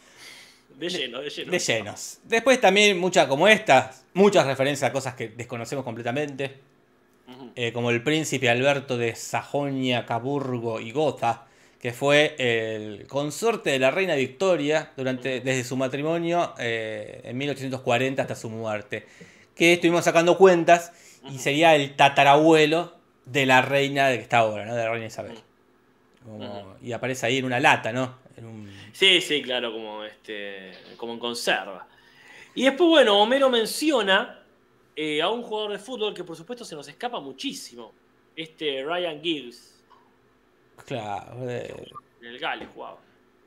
De 0.75 0.89
lleno, 0.89 1.21
de 1.21 1.29
lleno. 1.29 1.51
De 1.51 1.59
llenos. 1.59 2.19
Después 2.23 2.59
también 2.59 2.97
muchas 2.97 3.27
como 3.27 3.47
estas, 3.47 4.05
muchas 4.15 4.47
referencias 4.47 4.89
a 4.89 4.91
cosas 4.91 5.13
que 5.13 5.27
desconocemos 5.29 5.85
completamente. 5.85 6.70
Eh, 7.55 7.71
como 7.73 7.89
el 7.91 8.01
príncipe 8.03 8.49
Alberto 8.49 8.97
de 8.97 9.15
Sajonia, 9.15 10.05
Caburgo 10.05 10.79
y 10.79 10.91
Gotha, 10.91 11.45
que 11.81 11.91
fue 11.93 12.35
el 12.37 13.07
consorte 13.07 13.71
de 13.71 13.79
la 13.79 13.91
reina 13.91 14.15
Victoria 14.15 14.91
durante, 14.95 15.39
desde 15.41 15.63
su 15.63 15.75
matrimonio 15.77 16.53
eh, 16.59 17.21
en 17.23 17.37
1840 17.37 18.21
hasta 18.21 18.35
su 18.35 18.49
muerte. 18.49 19.05
Que 19.55 19.73
estuvimos 19.73 20.05
sacando 20.05 20.37
cuentas 20.37 20.93
y 21.29 21.39
sería 21.39 21.75
el 21.75 21.95
tatarabuelo 21.95 22.93
de 23.25 23.45
la 23.45 23.61
reina 23.61 24.07
de 24.07 24.17
que 24.17 24.23
está 24.23 24.39
ahora, 24.39 24.65
¿no? 24.65 24.75
de 24.75 24.83
la 24.83 24.91
reina 24.91 25.07
Isabel. 25.07 25.37
Como- 26.23 26.75
y 26.83 26.91
aparece 26.91 27.25
ahí 27.25 27.37
en 27.37 27.45
una 27.45 27.59
lata, 27.59 27.91
¿no? 27.91 28.15
En 28.37 28.45
un- 28.45 28.71
Sí, 28.93 29.21
sí, 29.21 29.41
claro, 29.41 29.71
como, 29.73 30.03
este, 30.03 30.71
como 30.97 31.13
en 31.13 31.19
conserva. 31.19 31.87
Y 32.53 32.63
después, 32.63 32.89
bueno, 32.89 33.19
Homero 33.19 33.49
menciona 33.49 34.40
eh, 34.95 35.21
a 35.21 35.29
un 35.29 35.41
jugador 35.43 35.71
de 35.71 35.79
fútbol 35.79 36.13
que 36.13 36.23
por 36.23 36.35
supuesto 36.35 36.65
se 36.65 36.75
nos 36.75 36.87
escapa 36.87 37.19
muchísimo. 37.19 37.93
Este 38.35 38.83
Ryan 38.83 39.21
Giggs, 39.21 39.83
Claro, 40.85 41.49
eh, 41.49 41.73
en 42.21 42.27
el 42.27 42.39
Gales 42.39 42.67
jugaba. 42.73 42.97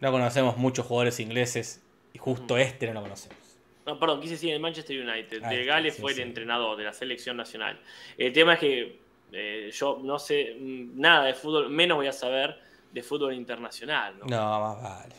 no 0.01 0.13
conocemos 0.13 0.57
muchos 0.57 0.87
jugadores 0.87 1.19
ingleses 1.21 1.83
y 2.13 2.19
justo 2.19 2.57
este 2.57 2.87
no 2.87 2.95
lo 2.95 3.03
conocemos. 3.03 3.39
No, 3.87 3.99
perdón, 3.99 4.21
quise 4.21 4.35
decir 4.35 4.51
en 4.51 4.57
el 4.57 4.61
Manchester 4.63 4.99
United. 4.99 5.43
Ahí 5.45 5.57
De 5.59 5.65
Gales 5.65 5.95
sí, 5.97 6.01
fue 6.01 6.15
sí. 6.15 6.23
el 6.23 6.29
entrenador 6.29 6.77
de 6.77 6.85
la 6.85 6.93
selección 6.93 7.37
nacional. 7.37 7.79
El 8.17 8.33
tema 8.33 8.55
es 8.55 8.61
que 8.61 9.01
eh, 9.33 9.71
yo 9.73 10.01
no 10.03 10.19
sé 10.19 10.57
mm, 10.59 11.01
nada 11.01 11.25
de 11.25 11.35
fútbol, 11.35 11.69
menos 11.71 11.97
voy 11.97 12.07
a 12.07 12.13
saber 12.13 12.59
de 12.93 13.03
fútbol 13.03 13.35
internacional. 13.35 14.17
¿no? 14.19 14.27
No, 14.27 14.61
más 14.61 14.83
vale. 14.83 15.15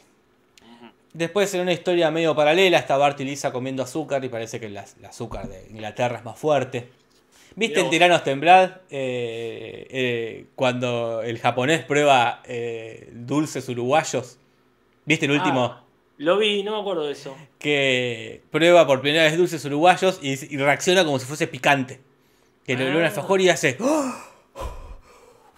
Después, 1.17 1.53
en 1.53 1.61
una 1.61 1.71
historia 1.71 2.11
medio 2.11 2.35
paralela, 2.35 2.77
está 2.77 2.97
Bart 2.97 3.17
y 3.21 3.23
Lisa 3.23 3.53
comiendo 3.53 3.81
azúcar 3.83 4.25
y 4.25 4.29
parece 4.29 4.59
que 4.59 4.65
el 4.65 4.77
azúcar 4.77 5.47
de 5.47 5.65
Inglaterra 5.69 6.17
es 6.17 6.25
más 6.25 6.37
fuerte. 6.37 6.89
¿Viste 7.55 7.79
en 7.79 7.85
vos. 7.85 7.91
Tiranos 7.91 8.21
Temblad? 8.25 8.69
eh, 8.89 9.87
eh, 9.89 10.45
cuando 10.55 11.21
el 11.21 11.39
japonés 11.39 11.85
prueba 11.85 12.41
eh, 12.43 13.09
dulces 13.13 13.69
uruguayos. 13.69 14.37
¿Viste 15.05 15.25
el 15.25 15.31
último? 15.31 15.63
Ah, 15.63 15.83
lo 16.17 16.37
vi, 16.37 16.63
no 16.63 16.73
me 16.75 16.81
acuerdo 16.81 17.05
de 17.05 17.13
eso. 17.13 17.33
Que 17.59 18.41
prueba 18.51 18.85
por 18.85 18.99
primera 18.99 19.23
vez 19.23 19.37
dulces 19.37 19.63
uruguayos 19.63 20.19
y, 20.21 20.31
y 20.53 20.57
reacciona 20.57 21.05
como 21.05 21.17
si 21.17 21.25
fuese 21.25 21.47
picante. 21.47 22.01
Que 22.65 22.75
le 22.75 22.83
ve 22.85 22.91
un 22.97 23.03
Ah. 23.03 23.05
alfajor 23.05 23.39
y 23.39 23.47
hace. 23.47 23.77
¡Oh! 23.79 24.13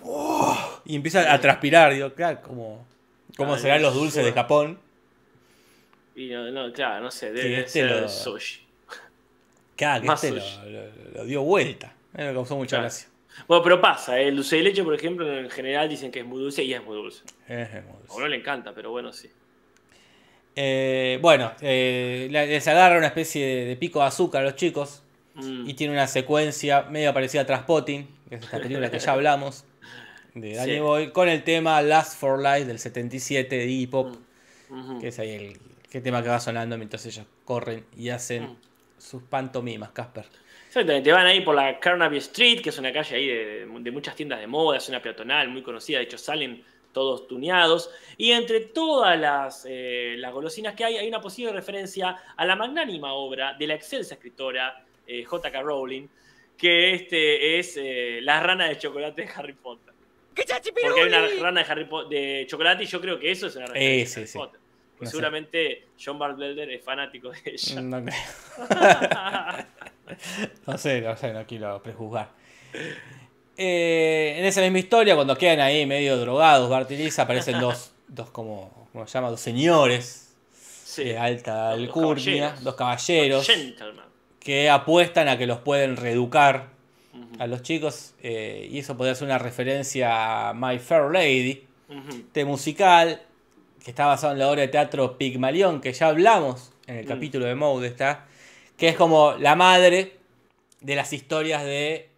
¡Oh! 0.04 0.58
y 0.86 0.96
empieza 0.96 1.34
a 1.34 1.42
transpirar. 1.42 1.94
Digo, 1.94 2.14
claro, 2.14 2.42
¿cómo, 2.44 2.86
cómo 3.36 3.56
Ah, 3.56 3.60
serán 3.60 3.82
los 3.82 3.94
dulces 3.96 4.24
de. 4.24 4.34
Japón? 4.34 4.80
Y 6.18 6.28
no, 6.30 6.50
no, 6.52 6.74
claro, 6.74 7.04
no 7.06 7.12
sé, 7.12 7.32
debe 7.32 7.60
este 7.60 7.72
ser 7.72 7.92
lo- 7.92 8.10
sushi. 8.10 8.62
Claro, 9.76 10.02
que 10.02 10.08
Más 10.08 10.24
este 10.24 10.36
lo, 10.36 10.42
sushi. 10.44 10.70
lo- 10.72 11.12
lo 11.14 11.26
dio 11.26 11.44
vuelta. 11.44 11.94
Me 12.14 12.34
causó 12.34 12.56
mucha 12.58 12.72
Claro. 12.78 12.84
gracia. 12.84 13.08
Bueno, 13.48 13.64
pero 13.64 13.80
pasa, 13.80 14.20
¿eh? 14.20 14.28
el 14.30 14.36
dulce 14.38 14.56
de 14.56 14.64
leche, 14.64 14.84
por 14.84 14.96
ejemplo, 14.96 15.32
en 15.32 15.48
general 15.52 15.88
dicen 15.88 16.10
que 16.12 16.22
es 16.22 16.26
muy 16.26 16.42
dulce 16.42 16.64
y 16.64 16.74
es 16.74 16.84
muy 16.84 16.96
dulce. 16.96 17.22
Es 17.48 17.70
hermoso. 17.72 18.12
A 18.12 18.16
uno 18.16 18.28
le 18.28 18.38
encanta, 18.38 18.74
pero 18.74 18.90
bueno, 18.90 19.14
sí. 19.14 19.30
Eh, 20.56 21.20
bueno, 21.22 21.52
eh, 21.62 22.28
les 22.32 22.68
agarra 22.68 22.98
una 22.98 23.08
especie 23.08 23.46
de, 23.46 23.66
de 23.66 23.76
pico 23.76 24.00
de 24.00 24.06
azúcar 24.08 24.42
a 24.42 24.46
los 24.46 24.56
chicos 24.56 25.04
Mm, 25.40 25.70
y 25.70 25.76
tiene 25.76 25.94
una 25.94 26.08
secuencia 26.08 26.82
medio 26.90 27.14
parecida 27.14 27.44
a 27.44 27.46
Transpotting, 27.46 28.08
que 28.28 28.36
es 28.38 28.44
esta 28.44 28.58
película 28.60 28.90
que 28.90 28.98
ya 28.98 29.12
hablamos, 29.12 29.66
de 30.34 30.56
Danny 30.56 30.74
Sí. 30.74 30.80
Boy, 30.80 31.12
con 31.12 31.30
el 31.30 31.44
tema 31.44 31.80
Last 31.84 32.20
for 32.20 32.40
Life 32.42 32.66
del 32.66 32.80
77 32.80 33.56
de 33.56 33.66
Iggy 33.68 33.86
Pop, 33.86 34.16
ujú. 34.72 35.00
que 35.00 35.10
es 35.10 35.20
ahí 35.20 35.30
el, 35.30 35.58
tema 36.02 36.22
que 36.24 36.30
va 36.30 36.40
sonando 36.40 36.78
mientras 36.78 37.06
ellos 37.06 37.26
corren 37.46 37.86
y 37.96 38.10
hacen 38.10 38.44
Mm. 38.44 38.58
sus 38.98 39.24
pantomimas, 39.24 39.90
Casper. 39.92 40.26
Exactamente, 40.68 41.12
van 41.12 41.26
ahí 41.26 41.42
por 41.42 41.56
la 41.56 41.80
Carnaby 41.80 42.18
Street, 42.18 42.62
que 42.62 42.70
es 42.70 42.78
una 42.78 42.92
calle 42.92 43.16
ahí 43.16 43.28
de, 43.28 43.66
de 43.80 43.92
muchas 43.92 44.16
tiendas 44.16 44.40
de 44.40 44.48
moda, 44.48 44.78
es 44.78 44.88
una 44.90 45.02
peatonal 45.02 45.48
muy 45.50 45.62
conocida, 45.64 45.98
de 46.00 46.04
hecho 46.06 46.18
salen 46.18 46.64
todos 46.92 47.28
tuneados. 47.28 47.90
Y 48.18 48.32
entre 48.32 48.60
todas 48.62 49.18
las, 49.20 49.66
eh, 49.70 50.16
las 50.18 50.34
golosinas 50.34 50.74
que 50.76 50.84
hay, 50.84 50.98
hay 50.98 51.08
una 51.08 51.22
posible 51.22 51.52
referencia 51.54 52.18
a 52.36 52.46
la 52.46 52.56
magnánima 52.56 53.14
obra 53.14 53.54
de 53.58 53.68
la 53.68 53.76
excelsa 53.76 54.16
escritora 54.16 54.84
eh, 55.06 55.24
J.K. 55.24 55.62
Rowling, 55.62 56.08
que 56.58 56.94
este 56.96 57.60
es 57.60 57.78
eh, 57.78 58.20
La 58.24 58.42
rana 58.42 58.68
de 58.68 58.78
chocolate 58.78 59.22
de 59.24 59.30
Harry 59.36 59.54
Potter. 59.54 59.94
Porque 60.36 61.02
hay 61.02 61.08
una 61.08 61.28
rana 61.42 61.64
de, 61.64 61.72
Harry 61.72 61.86
Po- 61.86 62.06
de 62.06 62.46
chocolate 62.48 62.84
y 62.84 62.88
yo 62.88 63.00
creo 63.02 63.20
que 63.20 63.32
eso 63.32 63.48
es 63.48 63.56
una 63.56 63.68
referencia 63.68 64.00
Eh, 64.00 64.04
a 64.04 64.08
sí, 64.08 64.20
Harry 64.20 64.28
sí. 64.28 64.38
Potter. 64.38 64.60
No 65.00 65.06
sé. 65.06 65.12
seguramente 65.12 65.88
John 66.04 66.18
Bartleder 66.18 66.70
es 66.72 66.84
fanático 66.84 67.30
de 67.32 67.38
ella. 67.46 67.82
No, 67.82 68.04
creo. 68.04 68.16
no 70.68 70.78
sé, 70.78 71.02
no 71.02 71.16
sé, 71.18 71.34
no 71.34 71.46
quiero 71.46 71.82
prejuzgar. 71.84 72.30
Eh, 73.56 74.36
en 74.38 74.46
esa 74.46 74.62
misma 74.62 74.80
historia, 74.80 75.16
cuando 75.16 75.36
quedan 75.38 75.60
ahí 75.60 75.86
medio 75.86 76.18
drogados, 76.18 76.70
Bart 76.70 76.90
y 76.92 76.98
Lisa, 76.98 77.24
aparecen 77.24 77.60
dos, 77.60 77.92
dos 78.08 78.30
como, 78.30 78.88
¿cómo 78.92 79.08
se 79.08 79.14
llama? 79.14 79.30
Dos 79.30 79.40
señores 79.42 80.24
Sí. 80.52 81.04
de 81.06 81.18
alta 81.18 81.72
Dos 81.72 81.80
alcurnia, 81.80 82.24
caballeros. 82.50 82.64
dos 82.64 82.76
caballeros, 82.76 83.48
que 84.40 84.70
apuestan 84.70 85.28
a 85.28 85.38
que 85.38 85.46
los 85.46 85.60
pueden 85.60 85.96
reeducar 85.98 86.70
a 87.40 87.46
los 87.48 87.62
chicos, 87.62 88.14
eh, 88.24 88.68
y 88.72 88.80
eso 88.80 88.96
podría 88.98 89.14
ser 89.16 89.26
una 89.28 89.38
referencia 89.38 90.50
a 90.50 90.54
My 90.54 90.80
Fair 90.80 91.12
Lady, 91.12 91.66
este 92.10 92.46
musical 92.46 93.22
que 93.84 93.92
está 93.92 94.06
basado 94.06 94.34
en 94.34 94.40
la 94.40 94.50
obra 94.50 94.62
de 94.62 94.68
teatro 94.68 95.18
Pigmalión, 95.18 95.82
que 95.82 95.94
ya 95.94 96.08
hablamos 96.08 96.72
en 96.88 96.98
el 96.98 97.06
Mm. 97.06 97.08
capítulo 97.08 97.46
de 97.46 97.56
Mode, 97.56 97.88
está, 97.88 98.26
que 98.78 98.90
es 98.90 98.96
como 98.96 99.34
la 99.34 99.56
madre 99.56 100.18
de 100.82 100.96
las 100.96 101.14
historias 101.14 101.64
de 101.64 102.10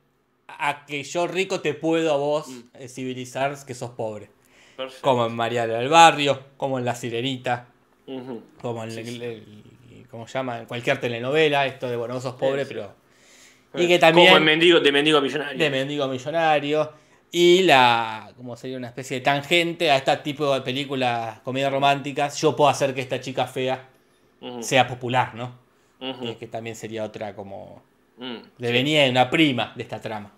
a 0.48 0.86
que 0.86 1.04
yo 1.04 1.28
rico 1.28 1.62
te 1.62 1.74
puedo 1.74 2.12
a 2.14 2.18
vos 2.18 2.48
Mm. 2.48 2.60
eh, 2.74 2.88
civilizar 2.90 3.56
que 3.66 3.74
sos 3.76 3.92
pobre. 3.92 4.30
Perfecto. 4.76 5.02
Como 5.08 5.26
en 5.26 5.34
María 5.36 5.68
del 5.68 5.90
Barrio, 5.90 6.42
como 6.58 6.80
en 6.80 6.86
La 6.86 6.96
Sirenita, 6.96 7.68
Ujú. 8.08 8.42
como 8.62 8.84
en 8.84 8.92
Sí, 8.92 9.00
el- 9.00 9.06
sí. 9.08 9.24
el- 9.24 10.08
¿cómo 10.10 10.28
se 10.28 10.34
llama? 10.34 10.60
En 10.60 10.66
cualquier 10.66 11.00
telenovela, 11.00 11.66
esto 11.68 11.88
de 11.88 11.96
bueno, 11.96 12.16
vos 12.16 12.24
sos 12.24 12.36
pobre, 12.36 12.64
Sí, 12.64 12.70
sí. 12.70 12.74
pero. 12.76 12.96
Y 13.76 13.88
que 13.88 14.00
también. 14.00 14.28
Como 14.28 14.38
en 14.38 14.44
mendigo, 14.44 14.80
de 14.80 14.92
mendigo 14.92 15.22
millonario. 15.22 15.58
de 15.60 15.70
mendigo 15.70 16.08
millonario. 16.08 16.92
Y 17.32 17.64
la. 17.64 18.32
como 18.36 18.56
sería 18.56 18.78
una 18.78 18.88
especie 18.88 19.18
de 19.18 19.22
tangente 19.22 19.92
a 19.92 19.98
este 19.98 20.16
tipo 20.18 20.54
de 20.54 20.62
películas, 20.62 21.40
comedias 21.42 21.72
románticas. 21.72 22.40
Yo 22.42 22.56
puedo 22.56 22.70
hacer 22.70 22.94
que 22.94 23.02
esta 23.02 23.20
chica 23.20 23.46
fea 23.46 23.88
sea 24.62 24.88
popular, 24.88 25.36
¿no? 25.36 25.60
Ujú. 26.00 26.26
Que, 26.26 26.38
que 26.38 26.48
también 26.48 26.76
sería 26.76 27.04
otra 27.04 27.36
como. 27.36 27.84
Mm. 28.18 28.38
Devenía 28.58 29.04
de 29.04 29.12
una 29.12 29.30
prima 29.30 29.74
de 29.76 29.84
esta 29.84 30.02
trama. 30.02 30.32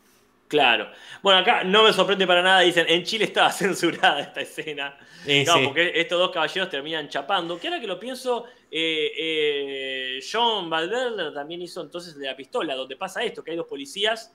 Claro. 0.51 0.91
Bueno, 1.23 1.39
acá 1.39 1.63
no 1.63 1.85
me 1.85 1.93
sorprende 1.93 2.27
para 2.27 2.41
nada, 2.41 2.59
dicen, 2.59 2.85
en 2.89 3.03
Chile 3.03 3.23
estaba 3.23 3.49
censurada 3.53 4.19
esta 4.19 4.41
escena. 4.41 4.97
Sí, 5.23 5.45
no, 5.47 5.53
sí. 5.53 5.61
porque 5.63 5.93
estos 5.95 6.19
dos 6.19 6.29
caballeros 6.31 6.69
terminan 6.69 7.07
chapando. 7.07 7.57
Que 7.57 7.69
ahora 7.69 7.79
que 7.79 7.87
lo 7.87 7.97
pienso, 7.97 8.47
eh, 8.69 9.13
eh, 9.17 10.19
John 10.29 10.69
Valverde 10.69 11.31
también 11.31 11.61
hizo 11.61 11.81
entonces 11.81 12.17
de 12.17 12.27
la 12.27 12.35
pistola, 12.35 12.75
donde 12.75 12.97
pasa 12.97 13.23
esto, 13.23 13.41
que 13.41 13.51
hay 13.51 13.57
dos 13.57 13.65
policías. 13.65 14.33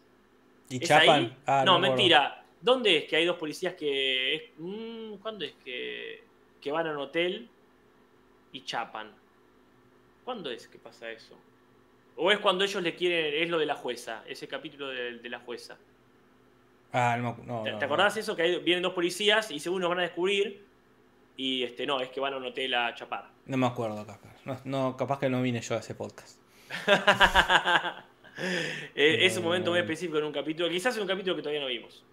Y 0.71 0.83
¿Es 0.83 0.89
chapan. 0.89 1.21
ahí? 1.21 1.37
Ah, 1.45 1.65
no, 1.67 1.79
mentira. 1.79 2.46
¿Dónde 2.67 2.97
es 2.99 3.05
que 3.05 3.14
hay 3.17 3.25
dos 3.25 3.37
policías 3.37 3.75
que... 3.75 4.35
es- 4.35 4.43
mm, 4.59 5.14
¿Cuándo 5.23 5.45
es 5.45 5.53
que, 5.64 6.23
que 6.61 6.73
van 6.73 6.87
a 6.89 6.91
un 6.91 6.97
hotel 6.99 7.49
y 8.53 8.64
chapan? 8.64 9.12
¿Cuándo 10.25 10.51
es 10.51 10.67
que 10.67 10.77
pasa 10.79 11.09
eso? 11.12 11.39
¿O 12.17 12.33
es 12.33 12.39
cuando 12.41 12.64
ellos 12.64 12.83
le 12.83 12.97
quieren, 12.97 13.43
es 13.43 13.49
lo 13.49 13.59
de 13.59 13.67
la 13.67 13.77
jueza, 13.77 14.25
ese 14.27 14.49
capítulo 14.49 14.89
de, 14.89 15.19
de 15.19 15.29
la 15.29 15.39
jueza? 15.39 15.77
Ah, 16.93 17.17
no, 17.21 17.37
no, 17.45 17.62
¿Te, 17.62 17.71
no, 17.71 17.79
te 17.79 17.87
no. 17.87 17.87
acordás 17.87 18.17
eso? 18.17 18.35
Que 18.35 18.43
hay- 18.43 18.59
vienen 18.61 18.83
dos 18.83 18.95
policías 18.95 19.51
y 19.53 19.61
según 19.61 19.81
nos 19.83 19.91
van 19.91 20.01
a 20.01 20.03
descubrir. 20.03 20.64
Y 21.37 21.62
este, 21.62 21.87
no, 21.87 22.01
es 22.01 22.09
que 22.09 22.19
van 22.19 22.33
a 22.35 22.39
un 22.39 22.47
hotel 22.47 22.75
a 22.75 22.93
chapar. 22.97 23.29
No 23.45 23.57
me 23.59 23.67
acuerdo, 23.67 24.05
capaz. 24.05 24.45
No, 24.45 24.61
no, 24.64 24.97
capaz 24.97 25.21
que 25.21 25.29
no 25.29 25.41
vine 25.43 25.61
yo 25.61 25.77
a 25.77 25.79
ese 25.79 25.95
podcast. 25.95 26.41
Es 28.95 29.37
un 29.39 29.45
momento 29.45 29.71
muy 29.71 29.79
Eh. 29.79 29.83
específico 29.83 30.19
en 30.19 30.25
un 30.25 30.33
capítulo. 30.33 30.69
Quizás 30.69 30.95
en 30.97 31.03
un 31.03 31.09
capítulo 31.09 31.37
que 31.37 31.43
todavía 31.43 31.61
no 31.62 31.69
vimos. 31.69 32.05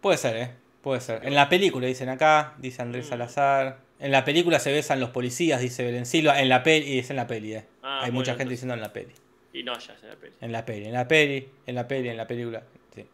Puede 0.00 0.16
ser, 0.18 0.36
¿eh? 0.36 0.50
Puede 0.82 1.00
ser. 1.00 1.24
En 1.26 1.34
la 1.34 1.48
película 1.48 1.86
dicen 1.86 2.08
acá, 2.08 2.54
dice 2.58 2.80
Andrés 2.82 3.06
Mm. 3.06 3.08
Salazar. 3.10 3.78
En 3.98 4.10
la 4.12 4.24
película 4.24 4.58
se 4.58 4.72
besan 4.72 4.98
los 4.98 5.10
policías, 5.10 5.60
dice 5.60 5.84
Belén 5.84 6.06
Silva. 6.06 6.40
En 6.40 6.48
la 6.48 6.62
peli, 6.62 6.86
y 6.94 6.98
es 7.00 7.10
en 7.10 7.16
la 7.16 7.26
peli, 7.26 7.54
¿eh? 7.54 7.64
Ah, 7.82 7.98
Hay 7.98 8.06
bueno, 8.06 8.14
mucha 8.20 8.30
gente 8.32 8.44
entonces- 8.44 8.50
diciendo 8.58 8.74
en 8.74 8.80
la 8.80 8.92
peli. 8.92 9.12
Y 9.52 9.62
no, 9.62 9.78
ya 9.78 9.96
se 9.98 10.06
la 10.06 10.16
peli. 10.16 10.32
En 10.40 10.52
la 10.52 10.64
peli, 10.64 10.84
en 10.86 10.92
la 10.94 11.06
peli, 11.08 11.48
en 11.66 11.74
la 11.74 11.86
peli, 11.88 12.08
en 12.08 12.16
la 12.16 12.26
película. 12.26 12.62
Sí. 12.94 13.00
Ya 13.02 13.04
Muy 13.04 13.08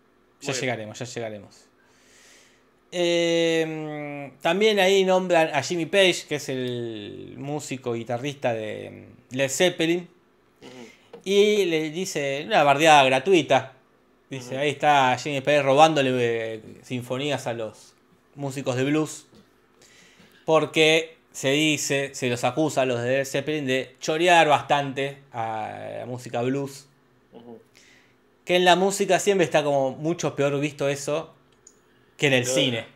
bien. 0.52 0.60
llegaremos, 0.60 0.98
ya 0.98 1.04
llegaremos. 1.06 1.62
Eh, 2.92 4.30
también 4.40 4.78
ahí 4.78 5.04
nombran 5.04 5.50
a 5.52 5.62
Jimmy 5.62 5.86
Page, 5.86 6.24
que 6.28 6.36
es 6.36 6.48
el 6.48 7.34
músico 7.36 7.94
guitarrista 7.94 8.54
de 8.54 9.06
Led 9.32 9.48
Zeppelin. 9.50 10.08
Y 11.24 11.64
le 11.64 11.90
dice 11.90 12.44
una 12.46 12.62
bardeada 12.62 13.02
gratuita. 13.04 13.72
Dice, 14.28 14.58
ahí 14.58 14.70
está 14.70 15.16
Jimmy 15.18 15.40
Page 15.40 15.62
robándole 15.62 16.10
eh, 16.14 16.60
sinfonías 16.82 17.46
a 17.46 17.52
los 17.52 17.94
músicos 18.34 18.76
de 18.76 18.84
blues. 18.84 19.26
Porque 20.44 21.16
se 21.30 21.50
dice, 21.50 22.14
se 22.14 22.28
los 22.28 22.42
acusa 22.44 22.82
a 22.82 22.86
los 22.86 23.02
de 23.02 23.24
Zeppelin 23.24 23.66
de 23.66 23.94
chorear 24.00 24.48
bastante 24.48 25.18
a 25.32 25.98
la 25.98 26.06
música 26.06 26.42
blues. 26.42 26.86
Que 28.44 28.56
en 28.56 28.64
la 28.64 28.74
música 28.74 29.18
siempre 29.18 29.44
está 29.44 29.62
como 29.62 29.92
mucho 29.92 30.34
peor 30.34 30.58
visto 30.58 30.88
eso 30.88 31.34
que 32.16 32.28
en 32.28 32.32
el 32.32 32.46
cine. 32.46 32.86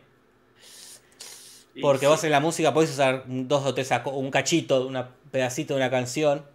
Porque 1.81 2.05
sí. 2.05 2.05
vos 2.07 2.23
en 2.23 2.31
la 2.31 2.39
música 2.39 2.73
podés 2.73 2.91
usar 2.91 3.23
dos 3.27 3.65
o 3.65 3.73
tres, 3.73 3.89
un 4.05 4.31
cachito, 4.31 4.87
un 4.87 5.01
pedacito 5.29 5.75
de 5.75 5.79
una 5.79 5.89
canción 5.89 6.45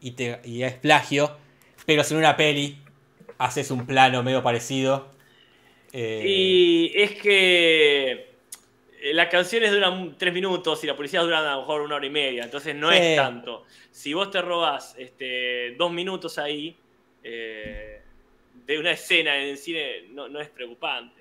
y, 0.00 0.12
te, 0.12 0.40
y 0.44 0.62
es 0.62 0.74
plagio. 0.74 1.36
Pero 1.84 2.04
si 2.04 2.14
en 2.14 2.20
una 2.20 2.36
peli 2.36 2.78
haces 3.40 3.70
un 3.70 3.86
plano 3.86 4.22
medio 4.22 4.42
parecido. 4.42 5.08
eh, 5.92 6.22
Y 6.24 6.92
es 6.94 7.12
que 7.20 8.10
eh, 9.02 9.14
las 9.14 9.28
canciones 9.28 9.72
duran 9.72 10.14
tres 10.18 10.32
minutos 10.32 10.84
y 10.84 10.86
la 10.86 10.94
policía 10.94 11.20
duran 11.22 11.44
a 11.46 11.54
lo 11.54 11.60
mejor 11.62 11.80
una 11.80 11.96
hora 11.96 12.06
y 12.06 12.10
media, 12.10 12.44
entonces 12.44 12.74
no 12.76 12.90
Sí. 12.90 12.98
es 12.98 13.16
tanto. 13.16 13.64
Si 13.90 14.12
vos 14.14 14.30
te 14.30 14.40
robás 14.42 14.94
este, 14.98 15.74
dos 15.76 15.90
minutos 15.90 16.38
ahí 16.38 16.76
eh, 17.24 18.02
de 18.66 18.78
una 18.78 18.92
escena 18.92 19.36
en 19.36 19.48
el 19.48 19.58
cine, 19.58 20.02
no, 20.10 20.28
no 20.28 20.40
es 20.40 20.48
preocupante. 20.48 21.20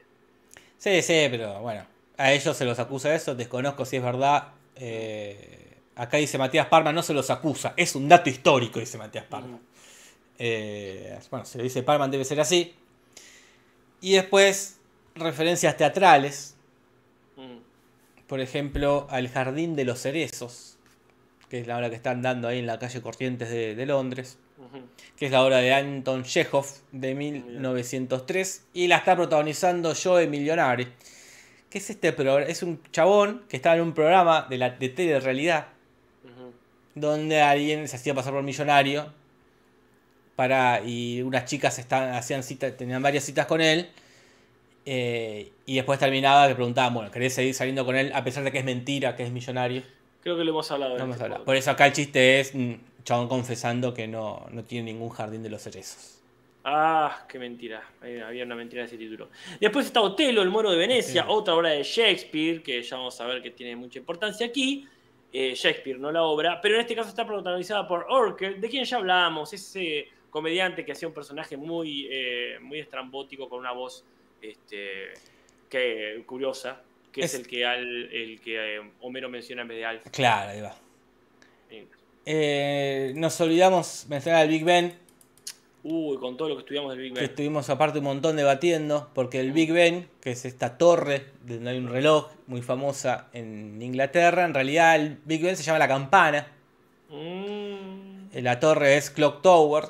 Sí, 0.78 1.02
sí, 1.02 1.28
pero 1.32 1.60
bueno. 1.62 1.86
A 2.18 2.34
ellos 2.34 2.56
se 2.58 2.66
los 2.66 2.78
acusa 2.80 3.10
de 3.10 3.16
eso, 3.16 3.34
desconozco 3.34 3.86
si 3.86 3.96
es 3.96 4.04
verdad. 4.04 4.50
eh, 4.76 5.78
acá 5.96 6.18
dice 6.18 6.38
Matías 6.38 6.68
Parma, 6.68 6.92
no 6.94 7.02
se 7.02 7.14
los 7.14 7.30
acusa, 7.30 7.74
es 7.78 7.96
un 7.96 8.08
dato 8.10 8.30
histórico, 8.30 8.80
dice 8.80 8.98
Matías 8.98 9.26
Parma. 9.26 9.56
Ujú. 9.56 9.60
Eh, 10.40 11.20
bueno, 11.30 11.46
se 11.46 11.58
lo 11.58 11.66
dice 11.66 11.84
Parman, 11.84 12.10
debe 12.10 12.24
ser 12.26 12.40
así. 12.40 12.74
Y 14.02 14.14
después, 14.14 14.80
referencias 15.16 15.76
teatrales. 15.76 16.56
Mm. 17.36 17.58
Por 18.26 18.40
ejemplo, 18.40 19.08
al 19.10 19.28
Jardín 19.28 19.76
de 19.76 19.84
los 19.84 20.02
Cerezos, 20.02 20.78
que 21.50 21.60
es 21.60 21.68
la 21.68 21.78
obra 21.78 21.90
que 21.90 21.96
están 21.96 22.22
dando 22.22 22.48
ahí 22.48 22.60
en 22.60 22.68
la 22.68 22.80
calle 22.80 23.02
Corrientes 23.02 23.50
de, 23.50 23.76
de 23.76 23.86
Londres, 23.86 24.38
que 25.18 25.26
es 25.26 25.32
la 25.32 25.44
obra 25.44 25.58
de 25.58 25.74
Anton 25.74 26.24
Chekhov 26.24 26.66
de 26.92 27.16
1903, 27.16 28.66
y 28.74 28.88
la 28.88 28.98
está 28.98 29.16
protagonizando 29.16 29.94
Joe 29.96 30.28
Millionari. 30.28 30.88
¿Qué 31.70 31.78
es 31.78 31.90
este? 31.90 32.16
Es 32.48 32.64
un 32.64 32.82
chabón 32.92 33.44
que 33.50 33.58
estaba 33.58 33.76
en 33.76 33.82
un 33.82 33.94
programa 33.94 34.48
de, 34.50 34.58
la, 34.58 34.70
de 34.72 34.90
telerrealidad 34.90 35.68
Ujú. 36.24 36.54
donde 36.96 37.42
alguien 37.42 37.88
se 37.88 37.96
hacía 37.96 38.14
pasar 38.14 38.34
por 38.34 38.44
millonario 38.44 39.14
para 40.40 40.82
y 40.86 41.22
unas 41.22 41.44
chicas 41.44 41.80
estaban, 41.80 42.14
hacían 42.14 42.44
citas, 42.44 42.78
tenían 42.78 43.04
varias 43.04 43.26
citas 43.26 43.46
con 43.46 43.60
él 43.60 43.90
eh, 44.86 45.52
y 45.66 45.76
después 45.76 46.00
terminaba 46.00 46.48
que 46.48 46.56
preguntaban, 46.56 46.94
bueno, 46.94 47.12
¿querés 47.12 47.34
seguir 47.34 47.54
saliendo 47.54 47.84
con 47.86 47.98
él 47.98 48.10
a 48.16 48.24
pesar 48.24 48.46
de 48.46 48.52
que 48.54 48.60
es 48.60 48.64
mentira, 48.64 49.18
que 49.18 49.24
es 49.24 49.32
millonario? 49.32 49.84
Creo 50.24 50.38
que 50.38 50.46
lo 50.46 50.52
hemos 50.52 50.72
hablado. 50.72 50.98
en 50.98 51.10
No 51.10 51.14
este. 51.14 51.30
Por 51.44 51.58
eso 51.58 51.72
acá 51.72 51.88
el 51.88 51.92
chiste 51.92 52.40
es 52.40 52.54
un 52.54 52.80
chabón 53.04 53.28
confesando 53.28 53.94
que 53.94 54.08
no, 54.08 54.48
no 54.54 54.64
tiene 54.64 54.94
ningún 54.94 55.10
jardín 55.10 55.44
de 55.44 55.50
los 55.50 55.62
cerezos. 55.62 56.22
Ah, 56.64 57.26
qué 57.28 57.38
mentira. 57.38 57.84
Había 58.02 58.46
una 58.46 58.56
mentira 58.56 58.84
de 58.84 58.88
ese 58.88 58.98
título. 58.98 59.28
Después 59.60 59.88
está 59.88 60.00
Otelo, 60.00 60.42
el 60.42 60.50
moro 60.50 60.72
de 60.72 60.78
Venecia, 60.78 61.26
otra 61.28 61.54
obra 61.54 61.72
de 61.72 61.84
Shakespeare, 61.84 62.64
que 62.64 62.82
ya 62.82 62.96
vamos 62.96 63.20
a 63.20 63.26
ver 63.26 63.42
que 63.42 63.52
tiene 63.52 63.76
mucha 63.76 64.00
importancia 64.00 64.48
aquí. 64.48 64.88
Eh, 65.34 65.54
Shakespeare, 65.54 66.00
no 66.00 66.14
la 66.14 66.24
obra, 66.24 66.62
pero 66.62 66.76
en 66.76 66.82
este 66.82 66.96
caso 66.96 67.10
está 67.10 67.28
protagonizada 67.28 67.86
por 67.86 68.06
Orkel, 68.08 68.62
de 68.62 68.70
quien 68.70 68.86
ya 68.86 68.96
hablábamos, 68.96 69.52
ese 69.52 70.08
comediante 70.30 70.86
que 70.86 70.92
hacía 70.92 71.08
un 71.08 71.14
personaje 71.14 71.58
muy, 71.58 72.08
eh, 72.12 72.58
muy 72.62 72.80
estrambótico 72.80 73.48
con 73.50 73.60
una 73.60 73.72
voz 73.72 74.04
este, 74.42 75.14
que, 75.70 76.22
curiosa, 76.26 76.82
que 77.12 77.22
es, 77.22 77.34
Es- 77.34 77.40
el 77.42 77.48
que, 77.48 77.66
al, 77.66 78.12
el 78.14 78.40
que 78.42 78.78
eh, 78.78 78.82
Homero 79.02 79.30
menciona 79.30 79.64
en 79.64 79.68
vez 79.68 79.78
de 79.80 79.86
Alf. 79.86 80.04
Claro, 80.12 80.52
ahí 80.52 80.62
va. 80.62 80.76
Eh, 82.26 83.14
nos 83.16 83.40
olvidamos 83.42 84.06
mencionar 84.10 84.42
al 84.42 84.48
Big 84.50 84.64
Ben, 84.64 84.94
Uy, 85.82 86.18
con 86.18 86.36
todo 86.36 86.50
lo 86.50 86.56
que 86.56 86.60
estudiamos 86.60 86.92
del 86.92 87.02
Big 87.02 87.14
que 87.14 87.22
Ben. 87.22 87.30
estuvimos 87.30 87.70
aparte 87.70 88.00
un 88.00 88.04
montón 88.06 88.36
debatiendo, 88.36 89.10
porque 89.16 89.40
el 89.40 89.54
Big 89.54 89.72
Ben, 89.72 90.10
que 90.22 90.32
es 90.32 90.44
esta 90.46 90.78
torre 90.78 91.28
donde 91.46 91.70
hay 91.72 91.78
un 91.78 91.88
reloj 91.88 92.30
muy 92.48 92.62
famosa 92.62 93.30
en 93.34 93.82
Inglaterra, 93.82 94.44
en 94.46 94.54
realidad 94.54 94.96
el 94.98 95.18
Big 95.26 95.42
Ben 95.42 95.56
se 95.56 95.64
llama 95.64 95.80
la 95.80 95.88
campana, 95.88 96.48
Mm, 97.12 98.28
la 98.44 98.60
torre 98.60 98.96
es 98.98 99.10
Clock 99.10 99.42
Tower, 99.42 99.86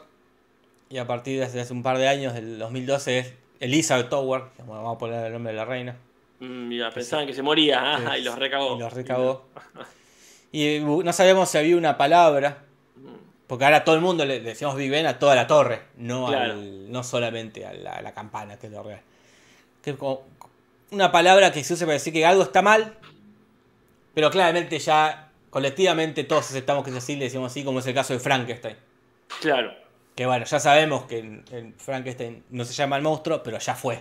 y 0.89 0.97
a 0.97 1.05
partir 1.07 1.39
de 1.39 1.45
hace, 1.45 1.59
hace 1.59 1.73
un 1.73 1.83
par 1.83 1.97
de 1.97 2.07
años, 2.07 2.33
del 2.33 2.57
2012, 2.59 3.19
es 3.19 3.33
Elizabeth 3.59 4.09
Tower, 4.09 4.43
que, 4.55 4.63
vamos 4.63 4.95
a 4.95 4.97
poner 4.97 5.25
el 5.27 5.33
nombre 5.33 5.51
de 5.53 5.57
la 5.57 5.65
reina, 5.65 5.95
mm, 6.39 6.71
pensaban 6.93 7.27
que 7.27 7.33
se 7.33 7.41
moría 7.41 7.95
ah, 7.95 8.17
y 8.17 8.23
los 8.23 8.37
recagó. 8.37 8.75
y 8.75 8.79
los 8.79 8.93
recagó. 8.93 9.45
Y 10.51 10.79
no 10.79 11.13
sabíamos 11.13 11.47
si 11.49 11.59
había 11.59 11.77
una 11.77 11.95
palabra, 11.97 12.63
Mm. 12.95 13.07
porque 13.45 13.65
ahora 13.65 13.83
todo 13.83 13.93
el 13.95 14.01
mundo 14.01 14.25
le 14.25 14.39
decimos 14.39 14.75
Big 14.75 14.89
Ben 14.89 15.05
a 15.05 15.19
toda 15.19 15.35
la 15.35 15.45
torre, 15.45 15.81
no, 15.97 16.25
Claro. 16.27 16.53
al- 16.53 16.91
no 16.91 17.03
solamente 17.03 17.65
a 17.67 17.73
la, 17.73 17.93
a 17.97 18.01
la 18.01 18.13
campana, 18.15 18.57
que 18.57 18.65
es 18.67 18.73
lo 18.73 18.81
real. 18.81 19.01
Que 19.83 19.91
es 19.91 19.95
como 19.95 20.23
una 20.91 21.11
palabra 21.11 21.51
que 21.51 21.63
se 21.63 21.73
usa 21.75 21.85
para 21.85 21.93
decir 21.93 22.11
que 22.11 22.25
algo 22.25 22.41
está 22.41 22.63
mal, 22.63 22.95
pero 24.15 24.31
claramente 24.31 24.79
ya 24.79 25.29
colectivamente 25.51 26.23
todos 26.23 26.49
aceptamos 26.49 26.83
que 26.83 26.89
es 26.89 26.95
así, 26.97 27.15
le 27.15 27.25
decimos 27.25 27.51
así, 27.51 27.63
como 27.63 27.77
es 27.79 27.85
el 27.85 27.93
caso 27.93 28.13
de 28.13 28.19
Frankenstein. 28.19 28.75
Claro, 29.41 29.71
Que 30.19 30.25
bueno, 30.25 30.43
ya 30.43 30.59
sabemos 30.59 31.05
que 31.05 31.19
en, 31.19 31.45
en 31.49 31.73
Frankenstein 31.75 32.43
no 32.49 32.65
se 32.65 32.73
llama 32.73 32.97
el 32.97 33.03
monstruo, 33.03 33.41
pero 33.41 33.57
ya 33.57 33.73
fue, 33.73 33.99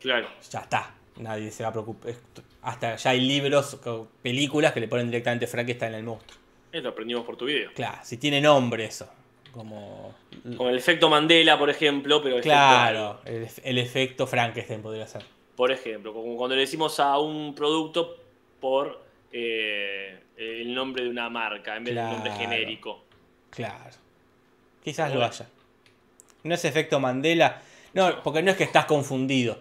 claro. 0.00 0.26
ya 0.50 0.60
está. 0.60 0.94
Nadie 1.18 1.50
se 1.50 1.62
va 1.62 1.68
a 1.68 1.72
preocupar. 1.72 2.14
Hasta 2.62 2.96
ya 2.96 3.10
hay 3.10 3.20
libros 3.20 3.74
o 3.84 4.08
películas 4.22 4.72
que 4.72 4.80
le 4.80 4.88
ponen 4.88 5.08
directamente 5.08 5.46
Frankenstein 5.46 5.92
en 5.92 5.98
el 5.98 6.04
monstruo. 6.06 6.40
Esto 6.72 6.88
aprendimos 6.88 7.26
por 7.26 7.36
tu 7.36 7.44
video. 7.44 7.70
Claro, 7.74 7.98
si 8.04 8.16
tiene 8.16 8.40
nombre 8.40 8.86
eso. 8.86 9.06
Como. 9.52 10.14
Con 10.56 10.68
el 10.70 10.78
efecto 10.78 11.10
Mandela, 11.10 11.58
por 11.58 11.68
ejemplo, 11.68 12.22
pero 12.22 12.40
Claro, 12.40 13.20
el, 13.26 13.46
el 13.64 13.76
efecto 13.78 14.26
Frankenstein 14.26 14.80
podría 14.80 15.06
ser. 15.06 15.24
por 15.56 15.70
ejemplo, 15.70 16.14
como 16.14 16.38
cuando 16.38 16.54
le 16.56 16.62
decimos 16.62 16.98
a 17.00 17.18
un 17.18 17.54
producto 17.54 18.16
por 18.60 19.04
eh, 19.30 20.20
el 20.38 20.74
nombre 20.74 21.04
de 21.04 21.10
una 21.10 21.28
marca 21.28 21.76
en 21.76 21.84
vez 21.84 21.94
del 21.96 22.02
nombre 22.06 22.30
Claro. 22.30 22.38
genérico. 22.50 23.04
Claro. 23.50 23.90
Quizás 24.84 25.12
lo 25.14 25.24
haya. 25.24 25.48
No 26.42 26.54
es 26.54 26.64
efecto 26.64 27.00
Mandela. 27.00 27.62
No, 27.94 28.22
porque 28.22 28.42
no 28.42 28.50
es 28.50 28.56
que 28.56 28.64
estás 28.64 28.84
confundido. 28.84 29.58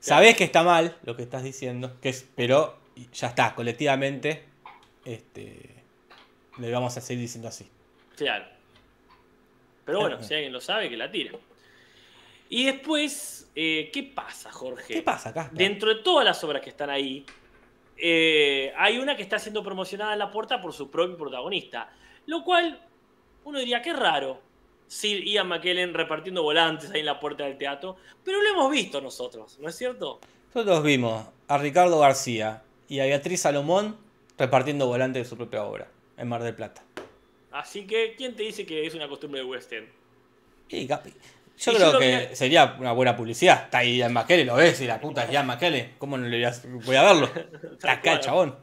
Sabés 0.00 0.36
que 0.36 0.44
está 0.44 0.62
mal 0.62 0.96
lo 1.04 1.16
que 1.16 1.22
estás 1.22 1.42
diciendo, 1.42 1.98
que 2.02 2.10
es, 2.10 2.26
pero 2.34 2.76
ya 3.12 3.28
está, 3.28 3.54
colectivamente, 3.54 4.44
este, 5.04 5.82
le 6.58 6.70
vamos 6.70 6.96
a 6.96 7.00
seguir 7.00 7.22
diciendo 7.22 7.48
así. 7.48 7.68
Claro. 8.16 8.44
Pero 9.84 10.00
bueno, 10.00 10.22
si 10.22 10.34
alguien 10.34 10.52
lo 10.52 10.60
sabe, 10.60 10.88
que 10.88 10.96
la 10.96 11.10
tire. 11.10 11.38
Y 12.48 12.64
después, 12.64 13.50
eh, 13.54 13.90
¿qué 13.92 14.02
pasa, 14.02 14.50
Jorge? 14.52 14.94
¿Qué 14.94 15.02
pasa, 15.02 15.32
Casper? 15.32 15.56
Dentro 15.56 15.94
de 15.94 16.02
todas 16.02 16.24
las 16.24 16.42
obras 16.44 16.62
que 16.62 16.70
están 16.70 16.90
ahí, 16.90 17.24
eh, 17.96 18.72
hay 18.76 18.98
una 18.98 19.16
que 19.16 19.22
está 19.22 19.38
siendo 19.38 19.62
promocionada 19.62 20.12
en 20.12 20.18
la 20.18 20.30
puerta 20.30 20.60
por 20.60 20.72
su 20.72 20.90
propio 20.90 21.16
protagonista. 21.16 21.90
Lo 22.26 22.44
cual, 22.44 22.80
uno 23.44 23.58
diría, 23.58 23.82
qué 23.82 23.92
raro. 23.92 24.40
Sir 24.86 25.24
Ian 25.24 25.48
McKellen 25.48 25.94
repartiendo 25.94 26.42
volantes 26.42 26.90
ahí 26.90 27.00
en 27.00 27.06
la 27.06 27.18
puerta 27.20 27.44
del 27.44 27.58
teatro. 27.58 27.96
Pero 28.24 28.42
lo 28.42 28.48
hemos 28.50 28.70
visto 28.70 29.00
nosotros, 29.00 29.58
¿no 29.60 29.68
es 29.68 29.76
cierto? 29.76 30.20
Nosotros 30.54 30.82
vimos 30.82 31.26
a 31.48 31.58
Ricardo 31.58 31.98
García 31.98 32.62
y 32.88 33.00
a 33.00 33.04
Beatriz 33.04 33.40
Salomón 33.42 33.96
repartiendo 34.38 34.86
volantes 34.86 35.22
de 35.24 35.28
su 35.28 35.36
propia 35.36 35.64
obra 35.64 35.88
en 36.16 36.28
Mar 36.28 36.42
del 36.42 36.54
Plata. 36.54 36.82
Así 37.52 37.86
que, 37.86 38.14
¿quién 38.16 38.34
te 38.34 38.42
dice 38.42 38.66
que 38.66 38.86
es 38.86 38.94
una 38.94 39.08
costumbre 39.08 39.40
de 39.40 39.46
West 39.46 39.72
End? 39.72 39.88
Y 40.68 40.86
capi- 40.88 41.12
yo 41.56 41.70
Y 41.72 41.76
creo 41.76 41.92
yo 41.92 41.98
que 42.00 42.30
sería 42.34 42.76
una 42.80 42.90
buena 42.92 43.16
publicidad. 43.16 43.64
Está 43.64 43.78
ahí 43.78 43.98
Ian 43.98 44.12
McKellen, 44.12 44.46
lo 44.48 44.56
ves 44.56 44.80
y 44.80 44.86
la 44.88 45.00
puta 45.00 45.24
es 45.24 45.30
Ian 45.30 45.46
McKellen. 45.46 45.94
¿Cómo 45.98 46.16
no 46.18 46.26
le 46.26 46.36
voy 46.38 46.44
a, 46.44 46.54
voy 46.84 46.96
a 46.96 47.02
verlo? 47.04 47.30
Está 47.72 47.92
acá, 47.92 48.18
chabón. 48.18 48.56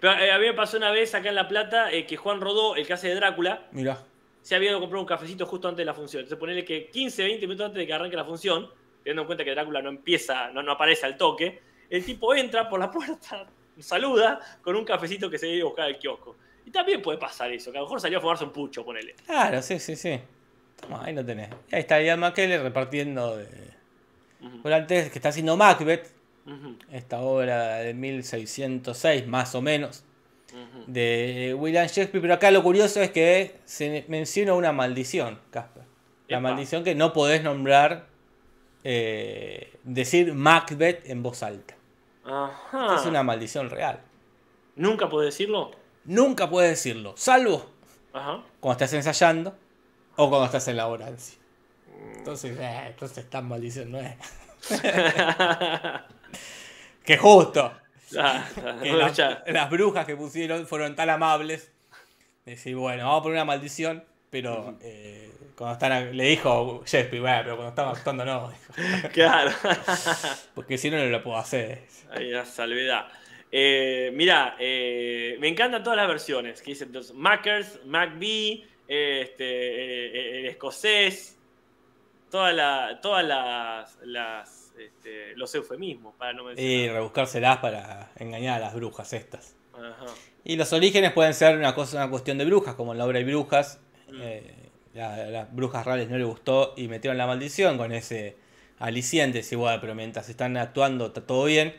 Pero 0.00 0.12
eh, 0.18 0.32
a 0.32 0.38
mí 0.38 0.46
me 0.46 0.54
pasó 0.54 0.78
una 0.78 0.90
vez 0.90 1.14
acá 1.14 1.28
en 1.28 1.34
La 1.36 1.46
Plata 1.46 1.92
eh, 1.92 2.06
que 2.06 2.16
Juan 2.16 2.40
Rodó, 2.40 2.74
el 2.74 2.86
que 2.86 2.92
hace 2.94 3.08
de 3.08 3.14
Drácula, 3.16 3.66
Mirá. 3.70 3.98
Se 4.46 4.54
había 4.54 4.68
ido 4.68 4.76
a 4.78 4.80
comprar 4.80 5.00
un 5.00 5.06
cafecito 5.06 5.44
justo 5.44 5.66
antes 5.66 5.78
de 5.78 5.84
la 5.86 5.92
función. 5.92 6.20
Entonces 6.20 6.38
ponerle 6.38 6.64
que 6.64 6.88
15, 6.88 7.24
20 7.24 7.46
minutos 7.48 7.66
antes 7.66 7.80
de 7.80 7.84
que 7.88 7.92
arranque 7.92 8.14
la 8.14 8.24
función, 8.24 8.70
teniendo 9.02 9.22
en 9.22 9.26
cuenta 9.26 9.42
que 9.44 9.50
Drácula 9.50 9.82
no 9.82 9.88
empieza, 9.88 10.52
no, 10.52 10.62
no 10.62 10.70
aparece 10.70 11.04
al 11.04 11.16
toque, 11.16 11.60
el 11.90 12.04
tipo 12.04 12.32
entra 12.32 12.68
por 12.68 12.78
la 12.78 12.88
puerta, 12.92 13.44
saluda 13.80 14.38
con 14.62 14.76
un 14.76 14.84
cafecito 14.84 15.28
que 15.28 15.36
se 15.36 15.48
iba 15.48 15.62
a 15.62 15.66
buscar 15.66 15.86
al 15.86 15.98
kiosco. 15.98 16.36
Y 16.64 16.70
también 16.70 17.02
puede 17.02 17.18
pasar 17.18 17.50
eso, 17.50 17.72
que 17.72 17.78
a 17.78 17.80
lo 17.80 17.86
mejor 17.86 18.00
salió 18.00 18.18
a 18.18 18.20
fumarse 18.20 18.44
un 18.44 18.52
pucho, 18.52 18.84
ponele. 18.84 19.16
Claro, 19.26 19.60
sí, 19.62 19.80
sí, 19.80 19.96
sí. 19.96 20.20
Toma, 20.80 21.04
ahí 21.04 21.12
lo 21.12 21.24
tenés. 21.26 21.50
Ahí 21.72 21.80
está 21.80 22.00
Ian 22.00 22.20
McKellen 22.20 22.62
repartiendo 22.62 23.36
de 23.38 23.48
Ujú, 24.40 24.58
volantes 24.62 25.10
que 25.10 25.18
está 25.18 25.30
haciendo 25.30 25.56
Macbeth. 25.56 26.14
Esta 26.92 27.18
obra 27.18 27.78
de 27.78 27.94
1606, 27.94 29.26
más 29.26 29.56
o 29.56 29.60
menos. 29.62 30.04
De 30.86 31.54
William 31.58 31.86
Shakespeare, 31.86 32.22
pero 32.22 32.34
acá 32.34 32.50
lo 32.50 32.62
curioso 32.62 33.00
es 33.00 33.10
que 33.10 33.56
se 33.64 34.04
menciona 34.08 34.54
una 34.54 34.72
maldición, 34.72 35.40
Casper. 35.50 35.82
La 36.28 36.38
Epa. 36.38 36.48
maldición 36.48 36.84
que 36.84 36.94
no 36.94 37.12
podés 37.12 37.42
nombrar, 37.42 38.06
eh, 38.84 39.78
decir 39.84 40.34
Macbeth 40.34 41.08
en 41.08 41.22
voz 41.22 41.42
alta. 41.42 41.74
Ajá. 42.24 42.96
Es 42.96 43.06
una 43.06 43.22
maldición 43.22 43.70
real. 43.70 44.00
¿Nunca 44.76 45.08
puedo 45.08 45.24
decirlo? 45.24 45.72
Nunca 46.04 46.48
puedes 46.48 46.70
decirlo, 46.70 47.14
salvo 47.16 47.66
Ajá. 48.12 48.42
cuando 48.60 48.84
estás 48.84 48.92
ensayando 48.92 49.56
o 50.16 50.28
cuando 50.28 50.46
estás 50.46 50.68
en 50.68 50.76
la 50.76 50.86
sí. 51.16 51.38
Entonces, 52.16 52.56
eh, 52.58 52.84
entonces 52.88 53.28
tan 53.28 53.48
maldición 53.48 53.90
no 53.90 53.98
es. 53.98 54.14
que 57.04 57.16
justo. 57.16 57.72
Ah, 58.18 58.46
bueno, 58.78 59.10
las, 59.46 59.70
brujas 59.70 60.06
que 60.06 60.16
pusieron 60.16 60.66
fueron 60.66 60.94
tan 60.94 61.10
amables. 61.10 61.72
de 62.44 62.52
Decir, 62.52 62.76
bueno, 62.76 63.04
vamos 63.04 63.20
a 63.20 63.22
poner 63.24 63.36
una 63.36 63.44
maldición, 63.44 64.04
pero 64.30 64.76
eh, 64.80 65.32
cuando 65.56 65.72
están. 65.74 66.16
Le 66.16 66.24
dijo 66.24 66.82
Shakespeare, 66.86 67.20
bueno, 67.20 67.40
pero 67.42 67.56
cuando 67.56 67.70
estamos 67.70 67.98
actuando 67.98 68.24
no. 68.24 68.50
dijo, 68.50 69.08
Claro. 69.12 69.50
porque 70.54 70.78
si 70.78 70.90
no, 70.90 70.98
no 70.98 71.06
lo 71.06 71.22
puedo 71.22 71.36
hacer. 71.36 71.82
Ahí 72.10 72.30
la 72.30 72.44
salvedad. 72.44 73.08
Eh, 73.50 74.10
mira, 74.14 74.56
eh, 74.58 75.36
me 75.40 75.48
encantan 75.48 75.82
todas 75.82 75.96
las 75.96 76.08
versiones. 76.08 76.62
Que 76.62 76.72
dicen 76.72 76.88
entonces 76.88 77.14
Mackers, 77.14 77.80
MacBee, 77.86 78.64
este, 78.86 79.44
eh, 79.44 80.38
el 80.40 80.46
escocés, 80.46 81.36
toda 82.30 82.52
la- 82.52 83.00
todas 83.00 83.24
las, 83.24 83.98
las, 84.04 84.65
este, 84.78 85.36
los 85.36 85.54
eufemismos, 85.54 86.14
para 86.16 86.32
no 86.32 86.42
Y 86.42 86.54
mencionar. 86.54 86.94
rebuscárselas 86.96 87.58
para 87.58 88.10
engañar 88.16 88.56
a 88.62 88.66
las 88.66 88.74
brujas 88.74 89.12
estas. 89.12 89.54
Ajá. 89.74 90.06
Y 90.44 90.56
los 90.56 90.72
orígenes 90.72 91.12
pueden 91.12 91.34
ser 91.34 91.56
una, 91.56 91.74
cosa, 91.74 91.96
una 91.98 92.10
cuestión 92.10 92.38
de 92.38 92.44
brujas, 92.44 92.74
como 92.74 92.92
en 92.92 92.98
la 92.98 93.04
obra 93.06 93.18
hay 93.18 93.24
brujas. 93.24 93.80
Mm. 94.08 94.18
eh, 94.22 94.54
la- 94.94 95.26
las 95.26 95.54
brujas 95.54 95.84
reales 95.84 96.08
no 96.08 96.16
le 96.16 96.24
gustó 96.24 96.72
y 96.76 96.88
metieron 96.88 97.18
la 97.18 97.26
maldición 97.26 97.76
con 97.76 97.92
ese 97.92 98.36
aliciente. 98.78 99.40
Es 99.40 99.52
igual, 99.52 99.80
pero 99.80 99.94
mientras 99.94 100.28
están 100.28 100.56
actuando 100.56 101.06
está 101.06 101.20
todo 101.26 101.44
bien. 101.44 101.74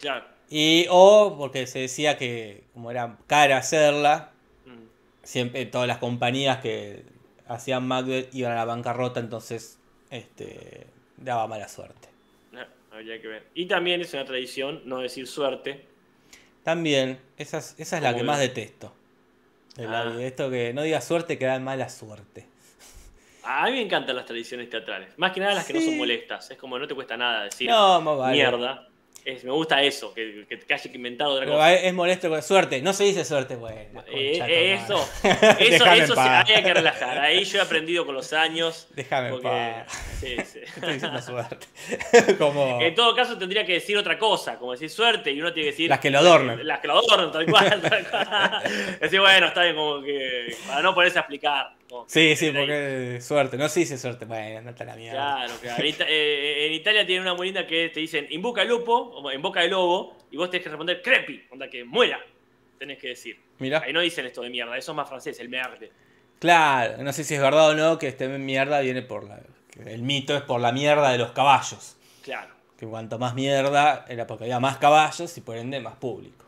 Claro. 0.00 0.24
Y 0.48 0.86
o 0.90 1.34
porque 1.38 1.66
se 1.66 1.80
decía 1.80 2.16
que 2.16 2.64
como 2.72 2.90
era 2.90 3.18
cara 3.26 3.56
hacerla, 3.58 4.30
Mm. 4.64 4.84
siempre 5.22 5.66
todas 5.66 5.88
las 5.88 5.98
compañías 5.98 6.58
que 6.58 7.04
hacían 7.48 7.86
Macbeth 7.86 8.32
iban 8.34 8.52
a 8.52 8.56
la 8.56 8.64
bancarrota, 8.64 9.18
entonces 9.20 9.78
este 10.10 10.86
daba 11.16 11.46
mala 11.48 11.68
suerte. 11.68 12.08
Habría 12.92 13.20
que 13.20 13.28
ver. 13.28 13.46
Y 13.54 13.66
también 13.66 14.00
es 14.00 14.12
una 14.12 14.24
tradición 14.24 14.82
no 14.84 14.98
decir 14.98 15.26
suerte. 15.26 15.86
También, 16.62 17.18
esa 17.38 17.58
es, 17.58 17.74
esa 17.78 17.96
es 17.96 18.02
la 18.02 18.14
que 18.14 18.22
más 18.22 18.38
detesto. 18.38 18.94
Ah. 19.78 20.14
esto 20.20 20.50
que 20.50 20.74
no 20.74 20.82
digas 20.82 21.04
suerte 21.04 21.38
que 21.38 21.46
da 21.46 21.58
mala 21.58 21.88
suerte. 21.88 22.46
A 23.44 23.66
mí 23.66 23.72
me 23.72 23.80
encantan 23.80 24.14
las 24.14 24.26
tradiciones 24.26 24.68
teatrales. 24.68 25.08
Más 25.16 25.32
que 25.32 25.40
nada 25.40 25.54
las 25.54 25.66
que 25.66 25.72
no 25.72 25.80
son 25.80 25.96
molestas. 25.96 26.50
Es 26.50 26.58
como 26.58 26.78
no 26.78 26.86
te 26.86 26.94
cuesta 26.94 27.16
nada 27.16 27.44
decir 27.44 27.68
No, 27.68 28.00
más 28.00 28.18
vale. 28.18 28.34
mierda. 28.34 28.88
Es- 29.24 29.44
me 29.44 29.52
gusta 29.52 29.80
eso, 29.82 30.12
que, 30.14 30.44
que 30.48 30.56
te 30.56 30.74
haya 30.74 30.90
que 30.90 30.96
inventar 30.96 31.28
otra 31.28 31.46
cosa. 31.46 31.72
es 31.74 31.84
es 31.84 31.94
molesto 31.94 32.42
suerte. 32.42 32.82
No 32.82 32.92
se 32.92 33.04
dice 33.04 33.24
suerte, 33.24 33.54
bueno. 33.56 33.76
la 33.94 34.00
Eh, 34.08 34.38
eh, 34.48 34.74
eso, 34.74 34.96
eso, 35.22 35.86
en 35.86 36.02
eso 36.02 36.20
ahí 36.20 36.52
hay 36.54 36.62
que 36.62 36.74
relajar. 36.74 37.18
Ahí 37.18 37.44
yo 37.44 37.58
he 37.58 37.62
aprendido 37.62 38.04
con 38.04 38.14
los 38.14 38.32
años. 38.32 38.88
Déjame 38.94 39.28
en 39.28 39.32
Porque, 39.34 39.48
paz. 39.48 39.92
sí, 40.20 40.36
sí. 40.44 40.58
Estoy 40.64 40.94
diciendo 40.94 41.20
suerte. 41.22 41.66
Como 42.38 42.80
En 42.80 42.94
todo 42.94 43.14
caso 43.14 43.38
tendría 43.38 43.64
que 43.64 43.74
decir 43.74 43.96
otra 43.96 44.18
cosa, 44.18 44.58
como 44.58 44.72
decir 44.72 44.90
suerte, 44.90 45.30
y 45.30 45.40
uno 45.40 45.52
tiene 45.52 45.68
que 45.68 45.72
decir. 45.72 45.88
las 45.90 46.00
que 46.00 46.10
lo 46.10 46.18
adornan. 46.18 46.66
Las 46.66 46.80
que 46.80 46.88
lo 46.88 46.94
adornan, 46.98 47.30
tal 47.32 47.46
cual. 47.46 47.80
Tal 47.80 48.08
cual. 48.08 48.62
Decir, 49.00 49.20
bueno, 49.20 49.46
está 49.48 49.62
bien, 49.62 49.76
como 49.76 50.02
que. 50.02 50.54
Para 50.66 50.82
no 50.82 50.94
ponerse 50.94 51.18
a 51.18 51.22
explicar. 51.22 51.74
Sí, 52.06 52.34
sí, 52.36 52.46
ahí. 52.46 52.52
porque 52.52 53.18
suerte. 53.20 53.56
No 53.56 53.68
se 53.68 53.80
dice 53.80 53.98
suerte. 53.98 54.24
Bueno, 54.24 54.62
no 54.62 54.70
está 54.70 54.84
la 54.84 54.96
mierda. 54.96 55.18
Claro, 55.36 55.54
claro. 55.60 55.82
En, 55.82 55.88
Ita- 55.88 56.06
eh, 56.08 56.66
en 56.66 56.72
Italia 56.72 57.06
tienen 57.06 57.22
una 57.22 57.34
muy 57.34 57.46
linda 57.48 57.66
que 57.66 57.88
te 57.90 58.00
dicen 58.00 58.26
in 58.30 58.40
boca 58.42 58.64
lupo, 58.64 58.94
o 58.96 59.30
en 59.30 59.40
boca 59.42 59.60
de 59.60 59.68
lobo, 59.68 60.16
y 60.30 60.36
vos 60.36 60.50
tenés 60.50 60.64
que 60.64 60.70
responder 60.70 61.02
crepi, 61.02 61.44
onda 61.50 61.68
que 61.68 61.84
muera. 61.84 62.20
Tenés 62.78 62.98
que 62.98 63.08
decir. 63.08 63.38
Mira. 63.58 63.82
Ahí 63.84 63.92
no 63.92 64.00
dicen 64.00 64.26
esto 64.26 64.42
de 64.42 64.50
mierda, 64.50 64.76
eso 64.76 64.92
es 64.92 64.96
más 64.96 65.08
francés, 65.08 65.38
el 65.40 65.48
merde. 65.48 65.90
Claro, 66.38 67.02
no 67.04 67.12
sé 67.12 67.22
si 67.22 67.34
es 67.34 67.40
verdad 67.40 67.70
o 67.70 67.74
no 67.74 67.98
que 67.98 68.08
este 68.08 68.26
mierda 68.26 68.80
viene 68.80 69.02
por 69.02 69.24
la. 69.24 69.40
el 69.86 70.02
mito 70.02 70.36
es 70.36 70.42
por 70.42 70.60
la 70.60 70.72
mierda 70.72 71.10
de 71.12 71.18
los 71.18 71.30
caballos. 71.32 71.96
Claro. 72.22 72.52
Que 72.76 72.86
cuanto 72.86 73.18
más 73.20 73.34
mierda 73.34 74.04
era 74.08 74.26
porque 74.26 74.44
había 74.44 74.58
más 74.58 74.78
caballos 74.78 75.38
y 75.38 75.40
por 75.40 75.56
ende 75.56 75.78
más 75.78 75.94
público. 75.94 76.41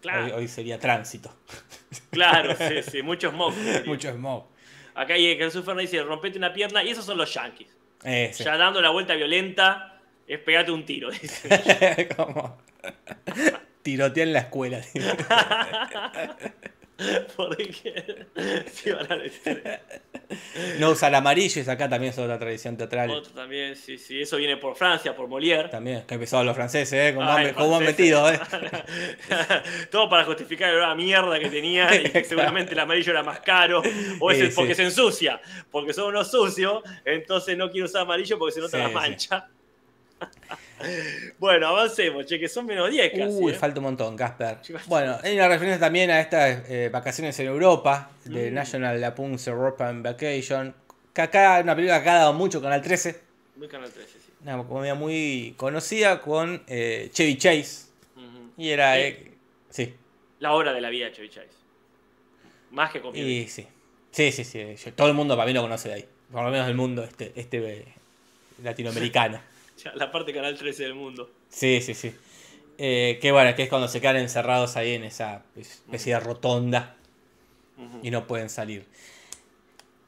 Claro, 0.00 0.24
Hoy, 0.26 0.32
hoy 0.32 0.48
sería 0.48 0.78
tránsito. 0.78 1.34
claro, 2.10 2.54
sí, 2.56 2.82
sí, 2.90 3.02
muchos 3.02 3.32
mocos. 3.32 3.56
Mucho 3.86 4.10
smog. 4.12 4.46
Acá 4.94 5.14
Jesús 5.14 5.64
Fernández 5.64 5.90
dice, 5.90 6.02
rompete 6.02 6.38
una 6.38 6.52
pierna, 6.52 6.82
y 6.82 6.90
esos 6.90 7.04
son 7.04 7.16
los 7.16 7.32
yankees. 7.32 7.68
Eh, 8.04 8.30
sí. 8.32 8.44
Ya 8.44 8.56
dando 8.56 8.80
la 8.80 8.90
vuelta 8.90 9.14
violenta, 9.14 10.00
es 10.26 10.38
pegate 10.40 10.72
un 10.72 10.84
tiro. 10.84 11.10
dice. 11.10 12.08
Como 12.16 12.58
tirotea 13.82 14.24
en 14.24 14.32
la 14.32 14.40
escuela. 14.40 14.80
Porque 17.36 18.26
sí 18.72 18.90
van 18.90 19.10
a 19.12 19.16
decir. 19.16 19.62
no 20.78 20.90
usar 20.90 21.14
amarillo, 21.14 21.62
y 21.64 21.68
acá 21.70 21.88
también 21.88 22.12
es 22.12 22.18
otra 22.18 22.38
tradición 22.38 22.76
teatral. 22.76 23.10
Otro 23.10 23.32
también, 23.32 23.76
sí, 23.76 23.98
sí, 23.98 24.20
eso 24.20 24.36
viene 24.36 24.56
por 24.56 24.76
Francia, 24.76 25.14
por 25.16 25.28
Molière. 25.28 25.70
También, 25.70 26.02
que 26.06 26.14
empezaron 26.14 26.46
los 26.46 26.54
franceses, 26.54 26.92
¿eh? 26.92 27.14
Como, 27.14 27.30
Ay, 27.30 27.52
han, 27.56 27.84
metido, 27.84 28.30
¿eh? 28.30 28.38
Todo 29.90 30.08
para 30.08 30.24
justificar 30.24 30.72
la 30.74 30.94
mierda 30.94 31.38
que 31.38 31.48
tenía 31.48 31.94
y 31.94 32.10
que 32.10 32.24
seguramente 32.24 32.72
el 32.72 32.78
amarillo 32.78 33.12
era 33.12 33.22
más 33.22 33.40
caro. 33.40 33.82
O 34.20 34.30
es 34.30 34.38
Sí, 34.38 34.44
el- 34.44 34.52
porque 34.52 34.74
sí. 34.74 34.82
se 34.82 34.84
ensucia. 34.84 35.40
Porque 35.70 35.92
son 35.92 36.08
unos 36.08 36.30
sucios, 36.30 36.82
entonces 37.04 37.56
no 37.56 37.70
quiero 37.70 37.86
usar 37.86 38.02
amarillo 38.02 38.38
porque 38.38 38.52
se 38.54 38.60
nota 38.60 38.76
Sí, 38.76 38.82
la 38.82 38.88
mancha. 38.90 39.48
Bueno, 41.38 41.68
avancemos, 41.68 42.26
che, 42.26 42.38
que 42.38 42.48
son 42.48 42.66
menos 42.66 42.90
10 42.90 43.10
casi. 43.12 43.34
Uy, 43.38 43.52
¿eh? 43.52 43.54
falta 43.54 43.80
un 43.80 43.84
montón, 43.84 44.16
Casper. 44.16 44.58
Bueno, 44.86 45.18
hay 45.22 45.34
una 45.34 45.48
referencia 45.48 45.78
también 45.78 46.10
a 46.10 46.20
estas 46.20 46.68
eh, 46.70 46.88
vacaciones 46.92 47.38
en 47.40 47.46
Europa, 47.46 48.10
de 48.24 48.50
Mm. 48.50 48.54
National 48.54 49.00
Lampoon's 49.00 49.46
European 49.46 50.02
Vacation. 50.02 50.74
Que 51.12 51.22
acá, 51.22 51.60
una 51.62 51.74
película 51.74 52.02
que 52.02 52.08
ha 52.08 52.14
dado 52.14 52.32
mucho, 52.32 52.62
Canal 52.62 52.80
13. 52.82 53.20
Muy 53.56 53.68
Canal 53.68 53.90
13, 53.90 54.08
sí. 54.08 54.18
Una 54.42 54.62
comedia 54.64 54.94
muy 54.94 55.54
conocida 55.56 56.20
con 56.20 56.62
eh, 56.66 57.10
Chevy 57.12 57.36
Chase. 57.36 57.86
Y 58.56 58.70
era. 58.70 58.94
Sí, 59.70 59.94
La 60.38 60.52
obra 60.54 60.72
de 60.72 60.80
la 60.80 60.88
vida 60.90 61.06
de 61.06 61.12
Chevy 61.12 61.28
Chase. 61.28 61.48
Más 62.70 62.90
que 62.92 63.00
comida. 63.00 63.22
y 63.22 63.48
sí. 63.48 63.66
Sí, 64.12 64.32
sí, 64.32 64.44
sí. 64.44 64.74
yo- 64.76 64.92
todo 64.94 65.08
el 65.08 65.14
mundo 65.14 65.36
para 65.36 65.46
mí 65.46 65.52
lo 65.52 65.62
conoce 65.62 65.88
de 65.88 65.94
ahí. 65.94 66.08
Por 66.32 66.42
lo 66.44 66.50
menos 66.50 66.68
el 66.68 66.74
mundo 66.74 67.02
este, 67.04 67.32
este 67.36 67.84
latinoamericano. 68.62 69.40
Ya, 69.84 69.92
La 69.94 70.10
parte 70.10 70.32
Canal 70.32 70.56
13 70.56 70.82
del 70.82 70.94
mundo. 70.94 71.30
Sí, 71.48 71.80
sí, 71.80 71.94
sí. 71.94 72.12
Eh, 72.78 73.18
que 73.20 73.32
bueno, 73.32 73.54
que 73.54 73.64
es 73.64 73.68
cuando 73.68 73.88
se 73.88 74.00
quedan 74.00 74.16
encerrados 74.16 74.76
ahí 74.76 74.94
en 74.94 75.04
esa 75.04 75.42
especie 75.56 76.14
de 76.14 76.20
rotonda 76.20 76.96
y 78.02 78.10
no 78.10 78.26
pueden 78.26 78.48
salir. 78.48 78.86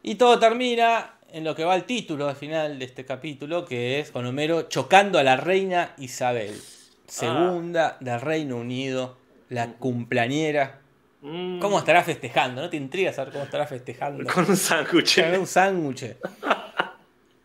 Y 0.03 0.15
todo 0.17 0.39
termina 0.39 1.15
en 1.31 1.45
lo 1.45 1.55
que 1.55 1.65
va 1.65 1.75
al 1.75 1.85
título 1.85 2.29
al 2.29 2.37
final 2.37 2.79
de 2.79 2.85
este 2.85 3.05
capítulo, 3.05 3.65
que 3.65 4.01
es 4.01 4.11
con 4.11 4.27
Homero 4.27 4.63
chocando 4.63 5.19
a 5.19 5.23
la 5.23 5.37
reina 5.37 5.95
Isabel, 5.99 6.59
segunda 7.07 7.97
del 8.01 8.21
Reino 8.21 8.57
Unido, 8.57 9.17
la 9.49 9.73
cumpleañera. 9.75 10.81
Mm. 11.21 11.61
¿Cómo 11.61 11.79
estará 11.79 12.03
festejando? 12.03 12.63
¿No 12.63 12.71
te 12.71 12.77
intriga 12.77 13.13
saber 13.13 13.33
cómo 13.33 13.45
estará 13.45 13.67
festejando? 13.67 14.25
Con 14.33 14.49
un 14.49 14.57
sándwich. 14.57 15.23
Con 15.23 15.41
un 15.41 15.47
sándwich. 15.47 16.17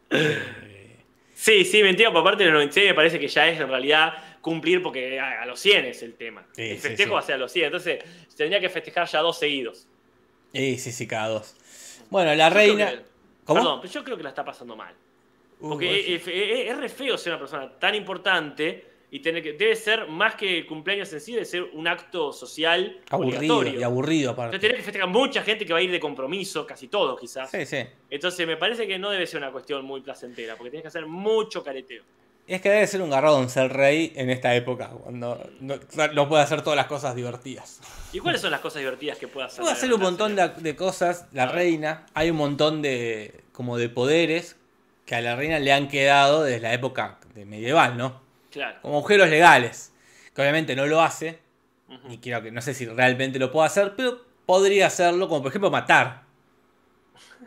Sí, 1.39 1.63
sí, 1.65 1.83
mentira, 1.83 2.11
por 2.11 2.23
parte 2.23 2.43
de 2.43 2.49
los 2.49 2.55
96 2.55 2.87
me 2.87 2.93
parece 2.95 3.19
que 3.19 3.27
ya 3.27 3.47
es 3.47 3.59
en 3.59 3.67
realidad 3.69 4.11
cumplir 4.41 4.81
porque 4.81 5.19
a, 5.19 5.43
a 5.43 5.45
los 5.45 5.59
100 5.59 5.85
es 5.85 6.01
el 6.01 6.15
tema. 6.15 6.43
Sí, 6.53 6.63
el 6.63 6.77
festejo 6.79 7.09
sí. 7.09 7.13
va 7.13 7.19
a 7.19 7.21
ser 7.21 7.35
a 7.35 7.37
los 7.37 7.51
100, 7.51 7.65
entonces 7.67 8.03
tendría 8.35 8.59
que 8.59 8.69
festejar 8.69 9.07
ya 9.07 9.19
dos 9.19 9.37
seguidos. 9.37 9.87
Sí, 10.51 10.77
sí, 10.79 10.91
sí, 10.91 11.05
cada 11.07 11.27
dos. 11.29 11.55
Bueno, 12.09 12.33
la 12.33 12.49
Yo 12.49 12.55
reina. 12.55 12.89
que- 12.91 13.01
¿Cómo? 13.45 13.59
Perdón, 13.59 13.79
pero 13.81 13.93
yo 13.93 14.03
creo 14.03 14.17
que 14.17 14.23
la 14.23 14.29
está 14.29 14.43
pasando 14.43 14.75
mal. 14.75 14.93
Uh, 15.59 15.69
Porque 15.69 16.15
es- 16.15 16.27
es 16.27 16.75
re 16.77 16.89
feo 16.89 17.17
ser 17.19 17.33
una 17.33 17.39
persona 17.39 17.71
tan 17.79 17.93
importante 17.93 18.85
y 19.09 19.19
tener 19.19 19.41
que, 19.41 19.53
debe 19.53 19.75
ser 19.75 20.07
más 20.07 20.35
que 20.35 20.59
el 20.59 20.67
cumpleaños 20.67 21.11
en 21.13 21.21
sí, 21.21 21.33
debe 21.33 21.45
ser 21.45 21.63
un 21.73 21.87
acto 21.87 22.33
social 22.33 22.99
aburrido 23.09 23.65
y 23.65 23.81
aburrido 23.81 24.31
Entonces 24.31 24.33
aparte. 24.33 24.59
tener 24.59 24.77
que 24.77 24.83
festejar 24.83 25.09
mucha 25.09 25.41
gente 25.43 25.65
que 25.65 25.71
va 25.71 25.79
a 25.79 25.81
ir 25.81 25.91
de 25.91 25.99
compromiso, 25.99 26.67
casi 26.67 26.87
todos 26.87 27.19
quizás. 27.19 27.49
Sí, 27.49 27.65
sí. 27.65 27.85
Entonces 28.09 28.45
me 28.45 28.57
parece 28.57 28.85
que 28.85 28.99
no 28.99 29.09
debe 29.09 29.25
ser 29.25 29.37
una 29.39 29.51
cuestión 29.51 29.85
muy 29.85 30.01
placentera, 30.01 30.55
porque 30.55 30.71
tienes 30.71 30.83
que 30.83 30.89
hacer 30.89 31.05
mucho 31.05 31.63
careteo. 31.63 32.03
Es 32.47 32.61
que 32.61 32.69
debe 32.69 32.87
ser 32.87 33.01
un 33.01 33.09
garrón 33.09 33.49
ser 33.49 33.73
rey 33.73 34.13
en 34.15 34.29
esta 34.29 34.55
época, 34.55 34.89
cuando 34.89 35.49
no, 35.59 35.75
no 36.13 36.29
puede 36.29 36.43
hacer 36.43 36.61
todas 36.61 36.77
las 36.77 36.87
cosas 36.87 37.13
divertidas. 37.13 37.81
¿Y 38.13 38.19
cuáles 38.19 38.39
son 38.39 38.51
las 38.51 38.61
cosas 38.61 38.79
divertidas 38.79 39.17
que 39.17 39.27
puede 39.27 39.47
hacer? 39.47 39.61
Puede 39.61 39.73
hacer 39.73 39.93
un 39.93 39.99
montón 40.01 40.35
de, 40.35 40.49
de 40.49 40.75
cosas, 40.75 41.27
la 41.33 41.47
reina. 41.47 42.05
Hay 42.13 42.29
un 42.29 42.37
montón 42.37 42.81
de 42.81 43.43
como 43.51 43.77
de 43.77 43.89
poderes 43.89 44.55
que 45.05 45.15
a 45.15 45.21
la 45.21 45.35
reina 45.35 45.59
le 45.59 45.73
han 45.73 45.87
quedado 45.89 46.43
desde 46.43 46.61
la 46.61 46.73
época 46.73 47.19
medieval, 47.35 47.97
¿no? 47.97 48.26
Claro. 48.51 48.79
Como 48.81 48.95
agujeros 48.97 49.29
legales. 49.29 49.93
Que 50.33 50.41
obviamente 50.41 50.75
no 50.75 50.85
lo 50.85 51.01
hace, 51.01 51.39
Ujú. 51.89 52.11
y 52.13 52.17
quiero 52.19 52.41
que 52.43 52.51
no 52.51 52.61
sé 52.61 52.73
si 52.73 52.85
realmente 52.85 53.39
lo 53.39 53.51
puede 53.51 53.67
hacer, 53.67 53.93
pero 53.97 54.21
podría 54.45 54.87
hacerlo, 54.87 55.27
como 55.27 55.41
por 55.41 55.49
ejemplo 55.49 55.71
matar. 55.71 56.23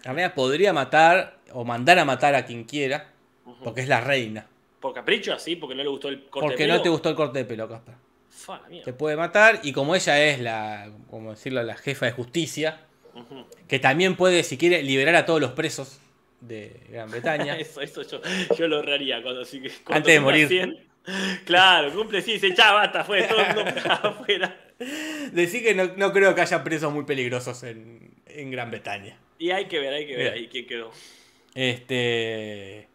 La 0.05 0.13
reina 0.13 0.35
podría 0.35 0.73
matar 0.73 1.39
o 1.53 1.65
mandar 1.65 1.99
a 1.99 2.05
matar 2.05 2.35
a 2.35 2.45
quien 2.45 2.65
quiera, 2.65 3.13
porque 3.63 3.83
es 3.83 3.89
la 3.89 4.01
reina. 4.01 4.47
¿Por 4.81 4.95
capricho 4.95 5.33
así? 5.35 5.57
¿Porque 5.57 5.75
no 5.75 5.83
le 5.83 5.89
gustó 5.89 6.09
el 6.09 6.25
corte 6.29 6.49
Porque 6.49 6.63
de 6.65 6.69
no 6.69 6.75
pelo? 6.75 6.83
te 6.83 6.89
gustó 6.89 7.09
el 7.11 7.15
corte 7.15 7.39
de 7.41 7.45
pelo, 7.45 7.69
Casper. 7.69 7.95
Te 8.85 8.93
puede 8.93 9.17
matar, 9.17 9.61
y 9.63 9.73
como 9.73 9.95
ella 9.95 10.19
es 10.25 10.41
la, 10.41 10.91
como 11.11 11.31
decirlo, 11.31 11.63
la 11.63 11.77
jefa 11.77 12.07
de 12.07 12.13
justicia, 12.13 12.81
que 13.69 13.79
también 13.79 14.17
puede, 14.17 14.43
si 14.43 14.57
quiere, 14.57 14.83
liberar 14.83 15.15
a 15.17 15.27
todos 15.27 15.41
los 15.41 15.53
presos 15.53 16.01
de 16.41 16.81
Gran 16.89 17.11
Bretaña. 17.11 17.57
Eso, 17.57 17.81
eso 17.83 18.03
yo, 18.03 18.21
yo 18.57 18.67
lo 18.69 18.77
ahorraría 18.77 19.23
cuando, 19.23 19.43
cuando 19.45 19.97
Antes 19.97 20.15
de 20.15 20.21
morir. 20.21 20.49
100. 20.49 20.90
Claro, 21.45 21.93
cumple 21.93 22.23
100 22.23 22.37
y 22.37 22.41
dice, 22.41 22.55
ya 22.57 22.73
basta, 22.73 23.05
fue 23.05 23.23
todo 23.23 23.41
el 23.41 23.55
mundo 23.55 23.75
para 23.83 23.95
afuera. 23.95 24.57
Decir 25.33 25.63
que 25.63 25.75
no, 25.75 25.91
no 25.97 26.13
creo 26.13 26.35
que 26.35 26.41
haya 26.41 26.63
presos 26.63 26.93
muy 26.93 27.05
peligrosos 27.05 27.63
en, 27.63 28.15
en 28.27 28.51
Gran 28.51 28.71
Bretaña. 28.71 29.19
Y 29.39 29.51
hay 29.51 29.67
que 29.67 29.79
ver, 29.79 29.95
hay 29.95 30.07
que 30.07 30.17
ver 30.17 30.33
ahí 30.35 30.49
quién 30.49 30.67
quedó. 30.67 30.91
Este. 31.55 32.89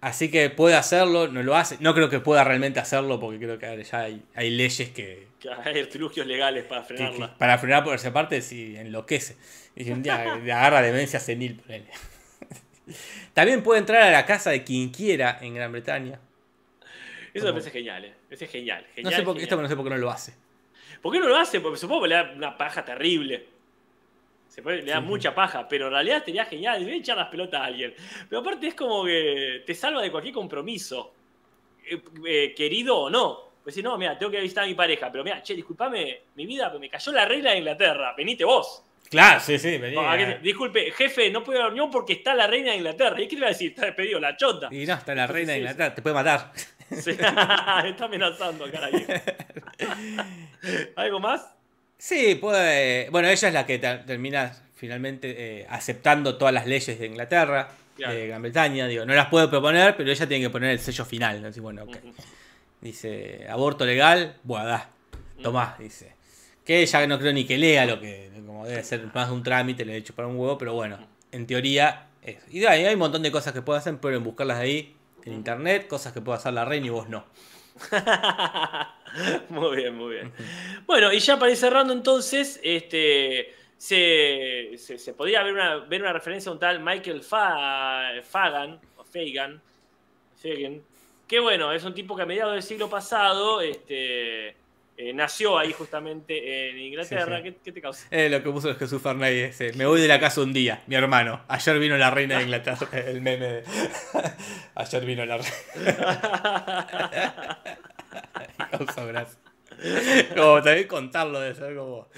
Así 0.00 0.30
que 0.30 0.48
puede 0.50 0.76
hacerlo, 0.76 1.26
no 1.28 1.42
lo 1.42 1.56
hace. 1.56 1.76
No 1.80 1.92
creo 1.94 2.08
que 2.08 2.20
pueda 2.20 2.44
realmente 2.44 2.78
hacerlo 2.78 3.18
porque 3.18 3.38
creo 3.38 3.58
que 3.58 3.82
ya 3.82 4.00
hay, 4.00 4.22
hay 4.34 4.50
leyes 4.50 4.90
que, 4.90 5.26
Que 5.40 5.50
hay 5.50 5.80
artilugios 5.80 6.26
legales 6.26 6.64
para 6.64 6.82
que 6.82 6.94
frenarla. 6.94 7.36
para 7.36 7.58
frenar 7.58 7.82
por 7.82 7.96
esa 7.96 8.12
parte 8.12 8.40
si 8.40 8.76
enloquece. 8.76 9.36
Y 9.74 9.84
si 9.84 9.90
un 9.90 10.02
día 10.02 10.32
agarra 10.32 10.82
demencia 10.82 11.18
senil, 11.18 11.56
ponele. 11.56 11.88
También 13.34 13.62
puede 13.62 13.80
entrar 13.80 14.02
a 14.02 14.10
la 14.10 14.24
casa 14.24 14.50
de 14.50 14.62
quien 14.62 14.90
quiera 14.90 15.38
en 15.40 15.54
Gran 15.54 15.72
Bretaña. 15.72 16.20
Eso 17.34 17.46
me 17.46 17.52
parece 17.52 17.70
genial, 17.70 18.04
eh. 18.04 18.14
Ese 18.30 18.44
es 18.46 18.50
genial. 18.50 18.82
No 18.88 18.94
genial 18.94 19.14
sé 19.14 19.22
por 19.22 19.34
genial. 19.34 19.42
esto 19.44 19.62
no 19.62 19.68
sé 19.68 19.76
por 19.76 19.84
qué 19.84 19.90
no 19.90 19.96
lo 19.98 20.10
hace. 20.10 20.34
¿Por 21.02 21.12
qué 21.12 21.20
no 21.20 21.28
lo 21.28 21.36
hace? 21.36 21.60
Porque 21.60 21.78
supongo 21.78 22.02
que 22.02 22.08
le 22.08 22.14
da 22.16 22.32
una 22.34 22.56
paja 22.56 22.84
terrible. 22.84 23.46
Se 24.48 24.62
puede- 24.62 24.82
le 24.82 24.90
da 24.90 24.98
Sí, 25.00 25.04
mucha 25.06 25.34
paja, 25.34 25.68
pero 25.68 25.86
en 25.86 25.92
realidad 25.92 26.24
sería 26.24 26.44
genial. 26.46 26.84
Debe 26.84 26.96
echar 26.96 27.16
las 27.16 27.28
pelotas 27.28 27.60
a 27.60 27.64
alguien. 27.66 27.94
Pero 28.28 28.40
aparte 28.40 28.66
es 28.68 28.74
como 28.74 29.04
que 29.04 29.62
te 29.64 29.74
salva 29.74 30.02
de 30.02 30.10
cualquier 30.10 30.34
compromiso. 30.34 31.14
eh, 31.90 32.02
eh, 32.26 32.54
querido 32.54 32.98
o 32.98 33.08
no. 33.10 33.48
Pues 33.62 33.74
si 33.74 33.82
no, 33.82 33.96
mira, 33.96 34.18
tengo 34.18 34.30
que 34.30 34.40
visitar 34.42 34.64
a 34.64 34.66
mi 34.66 34.74
pareja. 34.74 35.10
Pero 35.10 35.24
mira, 35.24 35.42
che, 35.42 35.54
disculpame, 35.54 36.20
mi 36.34 36.44
vida, 36.44 36.70
me 36.78 36.90
cayó 36.90 37.12
la 37.12 37.24
reina 37.24 37.52
de 37.52 37.58
Inglaterra. 37.58 38.12
Venite 38.14 38.44
vos. 38.44 38.82
Claro, 39.08 39.40
sí, 39.40 39.58
sí, 39.58 39.78
vení. 39.78 39.94
No, 39.94 40.06
¿a 40.10 40.14
qué 40.18 40.26
te- 40.26 40.38
disculpe, 40.40 40.90
jefe, 40.90 41.30
no 41.30 41.42
puedo 41.42 41.58
ir 41.58 41.62
a 41.62 41.64
la 41.64 41.68
reunión 41.70 41.90
porque 41.90 42.12
está 42.14 42.34
la 42.34 42.46
reina 42.46 42.72
de 42.72 42.76
Inglaterra. 42.78 43.18
¿Y 43.22 43.26
qué 43.26 43.36
le 43.36 43.40
va 43.40 43.46
a 43.46 43.50
decir? 43.50 43.70
Está 43.70 43.86
despedido, 43.86 44.20
la 44.20 44.36
chota. 44.36 44.68
Y 44.70 44.84
no, 44.84 44.92
está 44.94 45.14
la 45.14 45.26
reina 45.26 45.52
de. 45.54 45.60
Inglaterra, 45.60 45.94
te 45.94 46.02
puede 46.02 46.14
matar. 46.14 46.52
Sí, 46.90 47.10
está 47.10 48.04
amenazando 48.04 48.64
acá 48.64 48.80
la 48.80 48.88
vieja. 48.90 49.22
¿Algo 50.96 51.20
más? 51.20 51.46
Sí, 51.98 52.36
puede. 52.36 53.10
Bueno, 53.10 53.28
ella 53.28 53.48
es 53.48 53.54
la 53.54 53.66
que 53.66 53.78
ter- 53.78 54.04
termina 54.06 54.52
finalmente 54.76 55.34
eh, 55.60 55.66
aceptando 55.68 56.36
todas 56.36 56.54
las 56.54 56.66
leyes 56.66 56.98
de 56.98 57.06
Inglaterra, 57.06 57.68
Claro. 57.96 58.14
de 58.14 58.28
Gran 58.28 58.42
Bretaña. 58.42 58.86
Digo, 58.86 59.04
no 59.04 59.14
las 59.14 59.26
puede 59.26 59.48
proponer, 59.48 59.96
pero 59.96 60.10
ella 60.10 60.26
tiene 60.28 60.44
que 60.44 60.50
poner 60.50 60.70
el 60.70 60.78
sello 60.78 61.04
final. 61.04 61.42
¿no? 61.42 61.48
Así, 61.48 61.60
bueno. 61.60 61.84
Dice, 62.80 63.46
aborto 63.50 63.84
legal, 63.84 64.36
buah, 64.44 64.64
da. 64.64 64.88
Tomás, 65.42 65.78
dice. 65.78 66.14
Que 66.64 66.82
ella 66.82 67.06
no 67.06 67.18
creo 67.18 67.32
ni 67.32 67.44
que 67.44 67.58
lea 67.58 67.86
lo 67.86 68.00
que, 68.00 68.30
como 68.46 68.66
debe 68.66 68.84
ser 68.84 69.02
más 69.14 69.28
de 69.28 69.34
un 69.34 69.42
trámite, 69.42 69.84
le 69.84 69.94
he 69.94 69.96
hecho 69.96 70.14
para 70.14 70.28
un 70.28 70.36
huevo, 70.36 70.58
pero 70.58 70.74
bueno, 70.74 70.98
en 71.32 71.46
teoría 71.46 72.06
es. 72.22 72.36
Y 72.50 72.64
hay, 72.66 72.84
hay 72.84 72.92
un 72.94 73.00
montón 73.00 73.22
de 73.22 73.32
cosas 73.32 73.52
que 73.52 73.62
pueden 73.62 73.80
hacer, 73.80 73.96
pero 74.00 74.16
en 74.16 74.22
buscarlas 74.22 74.58
ahí 74.58 74.94
en 75.28 75.34
internet, 75.34 75.86
cosas 75.86 76.12
que 76.12 76.20
puede 76.20 76.38
hacer 76.38 76.52
la 76.52 76.64
reina 76.64 76.86
y 76.86 76.90
vos 76.90 77.08
no. 77.08 77.24
muy 79.50 79.76
bien, 79.76 79.94
muy 79.96 80.14
bien. 80.14 80.32
Bueno, 80.86 81.12
y 81.12 81.18
ya 81.20 81.38
para 81.38 81.50
ir 81.50 81.56
cerrando 81.56 81.92
entonces, 81.92 82.60
este, 82.62 83.54
se, 83.76 84.72
se, 84.76 85.14
podría 85.14 85.42
ver 85.42 85.54
una, 85.54 85.76
ver 85.76 86.02
una 86.02 86.12
referencia 86.12 86.50
a 86.50 86.52
un 86.52 86.58
tal 86.58 86.80
Michael 86.80 87.22
Fa- 87.22 88.10
Fagan, 88.22 88.80
o 88.96 89.04
Fagan, 89.04 89.60
Fagan, 90.36 90.82
que 91.26 91.40
bueno, 91.40 91.72
es 91.72 91.84
un 91.84 91.94
tipo 91.94 92.16
que 92.16 92.22
a 92.22 92.26
mediados 92.26 92.54
del 92.54 92.62
siglo 92.62 92.88
pasado 92.90 93.60
este, 93.60 94.56
eh, 95.00 95.12
nació 95.14 95.56
ahí 95.56 95.72
justamente 95.72 96.70
en 96.70 96.78
Inglaterra. 96.78 97.36
Sí, 97.38 97.44
sí. 97.44 97.52
¿Qué, 97.54 97.60
qué 97.62 97.72
te 97.72 97.80
causa? 97.80 98.08
Eh, 98.10 98.28
lo 98.28 98.42
que 98.42 98.50
puso 98.50 98.74
Jesús 98.74 99.00
Fernández. 99.00 99.60
eh, 99.60 99.72
me 99.76 99.86
voy 99.86 100.00
de 100.00 100.08
la 100.08 100.18
casa 100.18 100.40
un 100.42 100.52
día, 100.52 100.82
mi 100.88 100.96
hermano. 100.96 101.40
Ayer 101.46 101.78
vino 101.78 101.96
la 101.96 102.10
reina 102.10 102.36
de 102.38 102.42
Inglaterra. 102.42 102.88
El 103.06 103.20
meme 103.20 103.46
de. 103.46 103.64
Ayer 104.74 105.04
vino 105.06 105.24
la 105.24 105.38
reina. 105.38 105.54
Causa 108.72 109.04
gracia. 109.04 109.38
Como 110.36 110.62
también 110.62 110.88
contarlo 110.88 111.40
de 111.40 111.54
ser 111.54 111.76
como. 111.76 112.08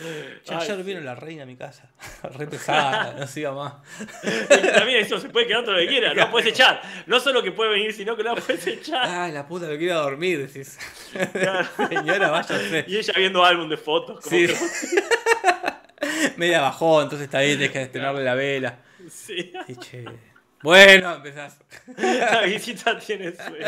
"Che, 0.45 0.55
Ay, 0.55 0.59
ayer 0.63 0.83
vino 0.83 1.01
la 1.01 1.15
reina 1.15 1.43
a 1.43 1.47
mi 1.47 1.57
casa. 1.57 1.91
Re 2.23 2.47
pesada, 2.47 3.13
no 3.19 3.27
siga 3.27 3.53
más. 3.53 3.75
También 4.75 5.01
eso 5.05 5.19
se 5.21 5.29
puede 5.29 5.47
quedar 5.47 5.65
todo 5.65 5.75
lo 5.75 5.81
que 5.81 5.89
quiera, 5.89 6.15
no 6.15 6.31
puedes 6.31 6.49
echar. 6.49 6.81
No 7.07 7.21
solo 7.21 7.43
que 7.43 7.53
puede 7.53 7.71
venir, 7.71 7.93
sino 7.93 8.17
que 8.17 8.25
no 8.25 8.35
puedes 8.35 8.67
echar. 8.67 9.07
Ay, 9.07 9.33
la 9.33 9.47
puta, 9.47 9.67
me 9.67 9.77
quiero 9.79 10.01
dormir, 10.03 10.47
decís. 10.47 10.79
Claro. 11.33 11.69
Señora, 11.89 12.31
váyase. 12.31 12.85
Y 12.89 12.97
ella 12.97 13.13
viendo 13.17 13.45
álbum 13.45 13.69
de 13.69 13.77
fotos. 13.77 14.21
Como 14.25 14.37
Sí. 14.37 14.47
que- 14.47 14.55
Media 16.37 16.61
bajó, 16.61 17.03
entonces 17.03 17.27
está 17.27 17.41
bien, 17.41 17.59
tenés 17.59 17.73
que 17.73 17.83
estrenarle 17.83 18.25
la 18.25 18.35
vela. 18.35 18.79
sí. 19.11 19.53
Y 19.69 19.77
che. 19.77 20.05
Bueno, 20.63 21.15
empezás. 21.17 21.59
La 21.97 22.43
visita 22.43 22.99
tiene 22.99 23.33
sueño. 23.35 23.67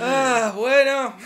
Ah, 0.00 0.52
bueno. 0.54 1.16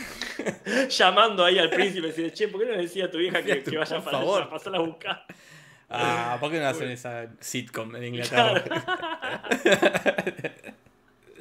Llamando 0.89 1.45
ahí 1.45 1.59
al 1.59 1.70
príncipe 1.70 2.07
y 2.07 2.11
decirle, 2.11 2.33
che, 2.33 2.49
¿por 2.49 2.61
qué 2.61 2.66
no 2.66 2.72
le 2.72 2.83
decía 2.83 3.07
a 3.07 3.11
tu 3.11 3.18
hija 3.18 3.43
que, 3.43 3.62
que 3.62 3.78
vaya 3.78 4.01
para 4.01 4.18
favor. 4.18 4.43
a 4.43 4.51
pasarla 4.51 4.78
a 4.78 4.83
buscar? 4.83 5.26
Ah, 5.89 6.39
¿por 6.41 6.51
qué 6.51 6.59
no 6.59 6.66
hacen 6.66 6.91
esa 6.91 7.28
sitcom 7.39 7.95
en 7.97 8.05
Inglaterra? 8.05 8.64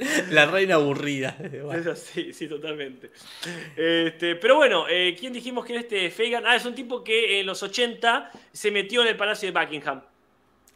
La 0.32 0.46
reina 0.46 0.76
aburrida. 0.76 1.38
Eso 1.76 1.96
sí, 1.96 2.34
sí, 2.34 2.48
totalmente. 2.48 3.12
Este, 3.76 4.36
pero 4.36 4.56
bueno, 4.56 4.86
eh, 4.90 5.16
¿quién 5.18 5.32
dijimos 5.32 5.66
que 5.66 5.74
era 5.74 5.82
este 5.82 6.10
Fagan? 6.10 6.44
Ah, 6.46 6.56
es 6.56 6.66
un 6.66 6.74
tipo 6.74 7.04
que 7.04 7.40
en 7.40 7.46
los 7.46 7.62
80 7.62 8.32
se 8.52 8.72
metió 8.72 9.02
en 9.04 9.10
el 9.10 9.18
Palacio 9.18 9.52
de 9.52 9.60
Buckingham. 9.60 10.02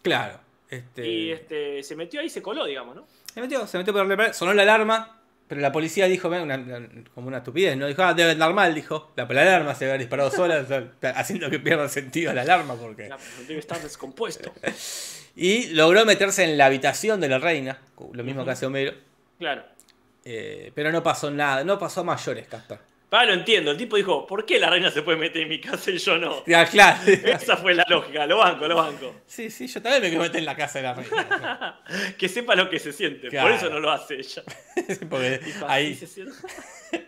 Claro. 0.01 0.39
Este, 0.69 1.07
Y 1.07 1.31
este, 1.31 1.83
se 1.83 1.95
metió 1.95 2.21
ahí 2.21 2.29
se 2.29 2.41
coló, 2.41 2.65
digamos, 2.65 2.95
¿no? 2.95 3.07
Se 3.33 3.41
metió, 3.41 3.65
se 3.67 3.77
metió 3.77 3.93
por 3.93 4.05
la 4.05 4.33
sonó 4.33 4.53
la 4.53 4.63
alarma, 4.63 5.14
pero 5.47 5.61
la 5.61 5.71
policía 5.71 6.05
dijo, 6.07 6.29
"Ven, 6.29 6.41
una- 6.43 6.55
una- 6.55 6.89
como 7.13 7.27
una 7.27 7.37
estupidez, 7.37 7.77
¿no? 7.77 7.87
Dijo, 7.87 8.01
ah, 8.03 8.13
debe 8.13 8.31
andar 8.31 8.53
mal, 8.53 8.73
dijo. 8.73 9.11
La, 9.15 9.25
la 9.25 9.41
alarma 9.41 9.75
se 9.75 9.85
había 9.85 9.97
disparado 9.97 10.31
sola, 10.31 10.57
o 10.59 10.65
sea, 10.65 10.89
haciendo 11.15 11.49
que 11.49 11.59
pierda 11.59 11.87
sentido 11.89 12.33
la 12.33 12.41
alarma, 12.41 12.75
porque... 12.75 13.09
Debe 13.47 13.59
estar 13.59 13.79
descompuesto. 13.81 14.51
Y 15.37 15.67
logró 15.73 16.05
meterse 16.05 16.45
en 16.45 16.57
la 16.57 16.67
habitación 16.67 17.19
de 17.19 17.27
la 17.27 17.39
reina, 17.39 17.77
lo 18.13 18.23
mismo 18.23 18.45
que 18.45 18.51
hace 18.51 18.65
Homero, 18.67 18.93
Claro. 19.37 19.63
eh, 20.23 20.71
pero 20.73 20.93
no 20.93 21.03
pasó 21.03 21.29
nada, 21.29 21.65
no 21.65 21.77
pasó 21.77 21.99
a 21.99 22.03
mayores, 22.05 22.47
Casper. 22.47 22.79
Ah, 23.15 23.25
lo 23.25 23.33
entiendo. 23.33 23.71
El 23.71 23.77
tipo 23.77 23.95
dijo, 23.97 24.25
¿por 24.27 24.45
qué 24.45 24.59
la 24.59 24.69
reina 24.69 24.91
se 24.91 25.01
puede 25.01 25.17
meter 25.17 25.41
en 25.43 25.49
mi 25.49 25.59
casa 25.61 25.89
y 25.91 25.97
yo 25.97 26.17
no? 26.17 26.43
Ya, 26.45 26.65
claro. 26.69 26.99
Esa 27.07 27.57
fue 27.57 27.73
la 27.73 27.85
lógica. 27.87 28.25
Lo 28.25 28.37
banco, 28.37 28.67
lo 28.67 28.75
banco. 28.75 29.15
Sí, 29.25 29.49
sí, 29.49 29.67
yo 29.67 29.81
también 29.81 30.01
me 30.03 30.09
quiero 30.09 30.23
meter 30.23 30.39
en 30.39 30.45
la 30.45 30.55
casa 30.55 30.79
de 30.79 30.83
la 30.83 30.93
reina. 30.93 31.79
que 32.17 32.27
sepa 32.29 32.55
lo 32.55 32.69
que 32.69 32.79
se 32.79 32.91
siente. 32.91 33.29
Claro. 33.29 33.47
Por 33.47 33.57
eso 33.57 33.69
no 33.69 33.79
lo 33.79 33.91
hace 33.91 34.15
ella. 34.15 34.43
Porque 35.09 35.39
Dijo, 35.39 35.65
ahí 35.67 35.97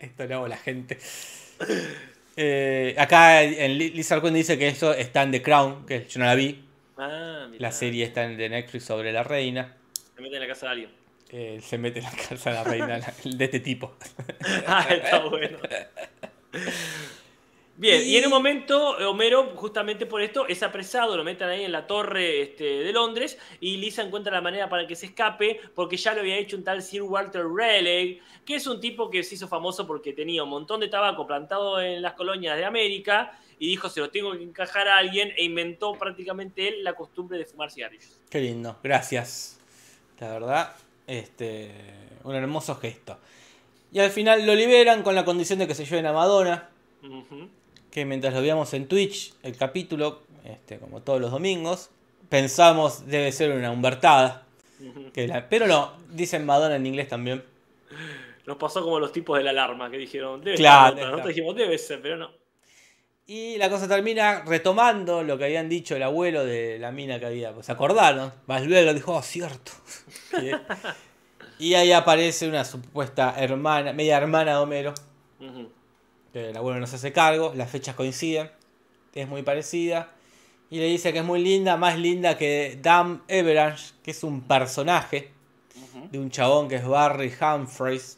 esto 0.00 0.26
lo 0.26 0.34
hago 0.34 0.48
la 0.48 0.56
gente. 0.56 0.98
Eh, 2.36 2.94
acá 2.98 3.42
en 3.42 3.78
Li- 3.78 3.90
Lizard 3.90 4.20
Queen 4.22 4.34
dice 4.34 4.56
que 4.58 4.68
eso 4.68 4.94
está 4.94 5.22
en 5.22 5.32
The 5.32 5.42
Crown, 5.42 5.86
que 5.86 6.06
yo 6.08 6.20
no 6.20 6.26
la 6.26 6.34
vi. 6.34 6.64
Ah. 6.96 7.48
La 7.58 7.72
serie 7.72 8.04
está 8.04 8.24
en 8.24 8.36
de 8.36 8.48
Netflix 8.48 8.84
sobre 8.84 9.12
la 9.12 9.22
reina. 9.24 9.74
Se 10.14 10.22
mete 10.22 10.36
en 10.36 10.42
la 10.42 10.48
casa 10.48 10.66
de 10.66 10.72
alguien. 10.72 10.90
Eh, 11.30 11.60
se 11.62 11.76
mete 11.76 11.98
en 11.98 12.06
la 12.06 12.12
casa 12.12 12.50
de 12.50 12.56
la 12.56 12.64
reina 12.64 13.00
de 13.24 13.44
este 13.44 13.60
tipo. 13.60 13.94
Ah, 14.66 14.86
está 14.90 15.20
bueno. 15.20 15.58
Bien, 17.76 18.02
y... 18.04 18.16
en 18.16 18.24
un 18.24 18.30
momento 18.30 18.96
Homero, 19.08 19.52
justamente 19.54 20.04
por 20.04 20.20
esto, 20.20 20.48
es 20.48 20.62
apresado, 20.64 21.16
lo 21.16 21.22
meten 21.22 21.48
ahí 21.48 21.64
en 21.64 21.70
la 21.70 21.86
torre 21.86 22.42
este, 22.42 22.64
de 22.64 22.92
Londres 22.92 23.38
y 23.60 23.76
Lisa 23.76 24.02
encuentra 24.02 24.32
la 24.32 24.40
manera 24.40 24.68
para 24.68 24.86
que 24.86 24.96
se 24.96 25.06
escape 25.06 25.60
porque 25.74 25.96
ya 25.96 26.12
lo 26.12 26.20
había 26.20 26.36
hecho 26.38 26.56
un 26.56 26.64
tal 26.64 26.82
Sir 26.82 27.02
Walter 27.02 27.44
Raleigh, 27.46 28.20
que 28.44 28.56
es 28.56 28.66
un 28.66 28.80
tipo 28.80 29.08
que 29.10 29.22
se 29.22 29.36
hizo 29.36 29.46
famoso 29.46 29.86
porque 29.86 30.12
tenía 30.12 30.42
un 30.42 30.50
montón 30.50 30.80
de 30.80 30.88
tabaco 30.88 31.26
plantado 31.26 31.80
en 31.80 32.02
las 32.02 32.14
colonias 32.14 32.56
de 32.56 32.64
América 32.64 33.38
y 33.60 33.68
dijo 33.68 33.88
se 33.88 34.00
lo 34.00 34.10
tengo 34.10 34.32
que 34.32 34.42
encajar 34.42 34.88
a 34.88 34.98
alguien 34.98 35.32
e 35.36 35.44
inventó 35.44 35.92
prácticamente 35.92 36.66
él 36.66 36.82
la 36.82 36.94
costumbre 36.94 37.38
de 37.38 37.44
fumar 37.44 37.70
cigarrillos. 37.70 38.18
Qué 38.28 38.40
lindo, 38.40 38.76
gracias. 38.82 39.60
La 40.18 40.32
verdad, 40.32 40.74
este, 41.08 41.72
un 42.22 42.36
hermoso 42.36 42.76
gesto. 42.76 43.18
Y 43.90 43.98
al 43.98 44.10
final 44.10 44.46
lo 44.46 44.54
liberan 44.54 45.02
con 45.02 45.14
la 45.14 45.24
condición 45.24 45.58
de 45.58 45.66
que 45.66 45.74
se 45.74 45.84
lleven 45.84 46.06
a 46.06 46.12
Madonna. 46.12 46.68
Uh 47.02 47.06
-huh. 47.06 47.48
Que 47.90 48.04
mientras 48.04 48.34
lo 48.34 48.40
veíamos 48.40 48.72
en 48.74 48.86
Twitch, 48.86 49.34
el 49.42 49.56
capítulo, 49.56 50.20
este, 50.44 50.78
como 50.78 51.00
todos 51.00 51.20
los 51.20 51.30
domingos, 51.30 51.90
pensamos 52.28 53.06
debe 53.06 53.32
ser 53.32 53.50
una 53.50 53.70
humbertada. 53.70 54.44
Uh 54.80 54.84
-huh. 54.84 55.12
que 55.12 55.26
la, 55.26 55.48
pero 55.48 55.66
no, 55.66 55.92
dicen 56.10 56.46
Madonna 56.46 56.76
en 56.76 56.86
inglés 56.86 57.08
también. 57.08 57.42
Nos 58.46 58.56
pasó 58.56 58.82
como 58.82 59.00
los 59.00 59.12
tipos 59.12 59.36
de 59.38 59.44
la 59.44 59.50
alarma 59.50 59.90
que 59.90 59.98
dijeron, 59.98 60.42
debe 60.42 60.56
claro, 60.56 60.96
ser. 60.96 61.04
Nosotros 61.06 61.28
dijimos, 61.28 61.56
debe 61.56 61.78
ser, 61.78 62.00
pero 62.00 62.16
no. 62.16 62.30
Y 63.30 63.58
la 63.58 63.68
cosa 63.68 63.86
termina 63.86 64.40
retomando 64.46 65.22
lo 65.22 65.36
que 65.36 65.44
habían 65.44 65.68
dicho 65.68 65.94
el 65.94 66.02
abuelo 66.02 66.46
de 66.46 66.78
la 66.78 66.90
mina 66.90 67.20
que 67.20 67.26
había. 67.26 67.52
Pues 67.52 67.66
se 67.66 67.72
acordaron. 67.72 68.32
Más 68.46 68.64
luego 68.64 68.94
dijo, 68.94 69.12
oh, 69.12 69.20
cierto. 69.20 69.72
y 71.58 71.74
ahí 71.74 71.92
aparece 71.92 72.48
una 72.48 72.64
supuesta 72.64 73.34
hermana, 73.36 73.92
media 73.92 74.16
hermana 74.16 74.52
de 74.52 74.56
Homero. 74.56 74.94
Uh 75.40 75.44
-huh. 75.44 75.68
Que 76.32 76.48
el 76.48 76.56
abuelo 76.56 76.80
no 76.80 76.86
se 76.86 76.96
hace 76.96 77.12
cargo. 77.12 77.52
Las 77.54 77.70
fechas 77.70 77.94
coinciden. 77.94 78.50
Es 79.14 79.28
muy 79.28 79.42
parecida. 79.42 80.10
Y 80.70 80.78
le 80.78 80.86
dice 80.86 81.12
que 81.12 81.18
es 81.18 81.24
muy 81.24 81.42
linda, 81.42 81.76
más 81.76 81.98
linda 81.98 82.38
que 82.38 82.78
Dan 82.80 83.22
Everage, 83.28 83.92
que 84.02 84.12
es 84.12 84.24
un 84.24 84.40
personaje 84.40 85.32
uh 85.76 85.98
-huh. 85.98 86.10
de 86.10 86.18
un 86.18 86.30
chabón 86.30 86.66
que 86.66 86.76
es 86.76 86.86
Barry 86.86 87.30
Humphries. 87.38 88.17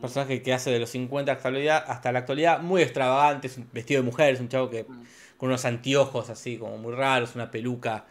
Personaje 0.00 0.42
que 0.42 0.52
hace 0.52 0.70
de 0.70 0.78
los 0.78 0.90
50 0.90 1.32
hasta 1.32 1.50
la 1.50 1.50
actualidad, 1.50 1.84
hasta 1.86 2.12
la 2.12 2.18
actualidad 2.20 2.60
muy 2.60 2.82
extravagante, 2.82 3.48
es 3.48 3.56
un 3.56 3.68
vestido 3.72 4.02
de 4.02 4.06
mujer, 4.06 4.34
es 4.34 4.40
un 4.40 4.48
chavo 4.48 4.70
que 4.70 4.86
con 5.36 5.48
unos 5.48 5.64
anteojos 5.64 6.30
así 6.30 6.58
como 6.58 6.76
muy 6.78 6.94
raros, 6.94 7.34
una 7.34 7.50
peluca 7.50 8.04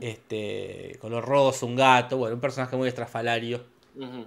este 0.00 0.96
color 1.00 1.24
rosa, 1.24 1.66
un 1.66 1.76
gato, 1.76 2.16
bueno, 2.16 2.34
un 2.34 2.40
personaje 2.40 2.76
muy 2.76 2.88
estrafalario. 2.88 3.64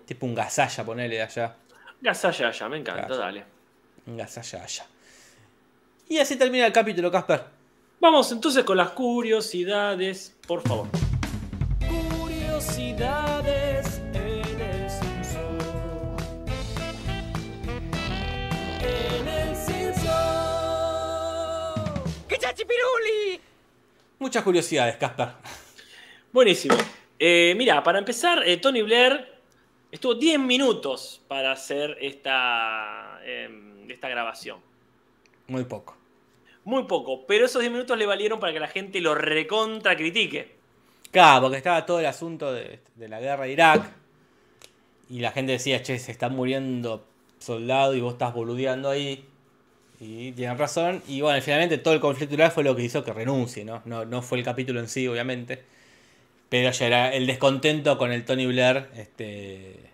Tipo 0.06 0.26
un 0.26 0.34
gasalla, 0.34 0.84
ponele 0.84 1.22
allá. 1.22 1.56
Gasalla 2.02 2.47
allá, 2.47 2.70
me 2.70 2.78
encanta, 2.78 3.16
dale. 3.16 3.43
Un 4.08 4.18
gasalla 4.18 4.64
allá. 4.64 4.86
Y 6.08 6.18
así 6.18 6.38
termina 6.38 6.66
el 6.66 6.74
capítulo, 6.74 7.12
Casper. 7.12 7.43
Vamos 8.00 8.32
entonces 8.32 8.64
con 8.64 8.78
las 8.78 8.89
curiosidades, 8.91 10.36
por 10.47 10.62
favor. 10.62 10.88
Curiosidades 11.88 13.38
¡Piruli! 22.56 23.39
Muchas 24.18 24.43
curiosidades, 24.43 24.97
Casper. 24.97 25.30
Buenísimo. 26.32 26.76
Eh, 27.18 27.54
mira, 27.56 27.84
para 27.84 28.00
empezar, 28.00 28.43
eh, 28.45 28.58
Tony 28.58 28.82
Blair 28.82 29.28
estuvo 29.91 30.16
10 30.16 30.39
minutos 30.39 31.22
para 31.28 31.52
hacer 31.52 31.97
esta, 32.02 33.20
eh, 33.24 33.86
esta 33.88 34.10
grabación. 34.10 34.60
Muy 35.47 35.64
poco. 35.64 35.95
Muy 36.64 36.84
poco, 36.84 37.26
pero 37.28 37.45
esos 37.45 37.62
10 37.62 37.72
minutos 37.72 37.97
le 37.97 38.06
valieron 38.06 38.39
para 38.39 38.52
que 38.52 38.60
la 38.60 38.68
gente 38.68 39.00
lo 39.00 39.16
recontra 39.16 39.95
critique. 39.95 40.56
Claro, 41.12 41.43
porque 41.43 41.58
estaba 41.58 41.86
todo 41.86 42.00
el 42.00 42.06
asunto 42.06 42.52
de, 42.52 42.80
de, 42.95 43.08
la 43.08 43.20
guerra 43.20 43.45
de 43.45 43.52
Irak. 43.52 43.91
Y 45.10 45.20
la 45.20 45.32
gente 45.32 45.54
decía, 45.54 45.82
che, 45.82 45.97
se 45.97 46.12
están 46.12 46.36
muriendo 46.36 47.06
soldados 47.39 47.95
y 47.95 48.02
vos 48.02 48.14
estás 48.14 48.34
boludeando 48.34 48.89
ahí. 48.89 49.28
Y 50.00 50.32
tienen 50.32 50.58
razón. 50.58 51.04
Y 51.08 51.22
bueno, 51.22 51.41
finalmente 51.41 51.78
todo 51.78 51.93
el 51.93 52.00
conflicto 52.00 52.36
Irak 52.36 52.54
fue 52.54 52.64
lo 52.64 52.76
que 52.76 52.84
hizo 52.84 53.04
que 53.04 53.12
renuncie, 53.12 53.66
¿no? 53.66 53.82
¿no? 53.86 54.06
No 54.06 54.22
fue 54.22 54.38
el 54.38 54.45
capítulo 54.45 54.80
en 54.80 54.88
sí, 54.88 55.08
obviamente. 55.08 55.62
Pero 56.47 56.72
ya 56.72 56.88
era 56.88 57.14
el 57.14 57.28
descontento 57.28 57.97
con 57.97 58.12
el 58.12 58.26
Tony 58.26 58.45
Blair. 58.45 58.88
Este. 58.95 59.91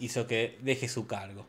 hizo 0.00 0.26
que 0.26 0.58
deje 0.60 0.88
su 0.88 1.06
cargo. 1.06 1.46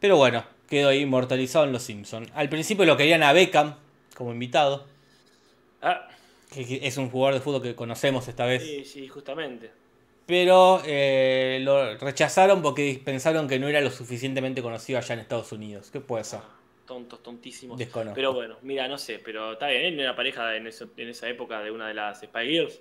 Pero 0.00 0.16
bueno, 0.16 0.44
quedó 0.68 0.88
ahí 0.88 1.00
inmortalizado 1.00 1.64
en 1.64 1.72
Los 1.72 1.82
Simpsons. 1.82 2.30
Al 2.34 2.48
principio 2.48 2.84
lo 2.84 2.96
querían 2.96 3.22
a 3.22 3.32
Beckham 3.32 3.76
como 4.16 4.32
invitado. 4.32 4.86
Ah. 5.82 6.08
Que 6.50 6.80
es 6.82 6.96
un 6.96 7.10
jugador 7.10 7.34
de 7.34 7.40
fútbol 7.40 7.62
que 7.62 7.74
conocemos 7.74 8.26
esta 8.28 8.46
vez. 8.46 8.62
Sí, 8.62 8.84
sí, 8.84 9.08
justamente. 9.08 9.70
Pero 10.24 10.82
eh, 10.86 11.58
lo 11.62 11.96
rechazaron 11.96 12.62
porque 12.62 13.00
pensaron 13.04 13.48
que 13.48 13.58
no 13.58 13.68
era 13.68 13.80
lo 13.80 13.90
suficientemente 13.90 14.62
conocido 14.62 14.98
allá 14.98 15.14
en 15.14 15.20
Estados 15.20 15.52
Unidos. 15.52 15.90
¿Qué 15.90 16.00
puede 16.00 16.24
ser? 16.24 16.40
Tontos, 16.88 17.22
tontísimos. 17.22 17.78
Desconozco. 17.78 18.14
Pero 18.14 18.32
bueno, 18.32 18.56
mira, 18.62 18.88
no 18.88 18.96
sé, 18.96 19.20
pero 19.22 19.52
está 19.52 19.68
bien, 19.68 19.84
él 19.84 20.00
era 20.00 20.16
pareja 20.16 20.56
en, 20.56 20.66
eso, 20.66 20.88
en 20.96 21.10
esa 21.10 21.28
época 21.28 21.60
de 21.60 21.70
una 21.70 21.86
de 21.86 21.92
las 21.92 22.20
Spy 22.20 22.48
Girls. 22.48 22.80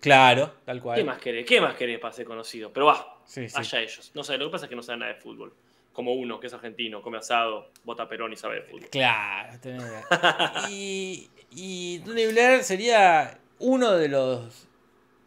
Claro, 0.00 0.52
tal 0.64 0.82
cual. 0.82 0.98
¿Qué 0.98 1.04
más 1.04 1.18
querés? 1.18 1.46
¿Qué 1.46 1.60
más 1.60 1.76
querés 1.76 2.00
para 2.00 2.12
ser 2.12 2.26
conocido? 2.26 2.72
Pero 2.72 2.86
va, 2.86 3.20
sí, 3.24 3.48
sí. 3.48 3.54
allá 3.56 3.80
ellos. 3.80 4.10
No 4.14 4.24
sé, 4.24 4.36
lo 4.36 4.46
que 4.46 4.50
pasa 4.50 4.64
es 4.66 4.70
que 4.70 4.74
no 4.74 4.82
saben 4.82 4.98
nada 4.98 5.12
de 5.12 5.20
fútbol. 5.20 5.54
Como 5.92 6.12
uno, 6.12 6.40
que 6.40 6.48
es 6.48 6.54
argentino, 6.54 7.00
come 7.00 7.18
asado, 7.18 7.70
vota 7.84 8.08
Perón 8.08 8.32
y 8.32 8.36
sabe 8.36 8.56
de 8.56 8.62
fútbol. 8.62 8.88
Claro. 8.90 9.58
y, 10.68 11.30
y 11.52 12.00
Tony 12.00 12.26
Blair 12.26 12.64
sería 12.64 13.38
uno 13.60 13.92
de 13.92 14.08
los 14.08 14.66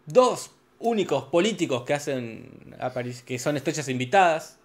dos 0.06 0.52
únicos 0.80 1.24
políticos 1.26 1.84
que 1.84 1.94
hacen 1.94 2.76
que 3.26 3.40
son 3.40 3.58
estrellas 3.58 3.88
invitadas. 3.90 4.60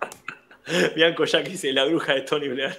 Bianco 0.96 1.24
Jack 1.24 1.48
dice 1.48 1.72
la 1.72 1.84
bruja 1.84 2.14
de 2.14 2.22
Tony 2.22 2.48
Blair. 2.48 2.76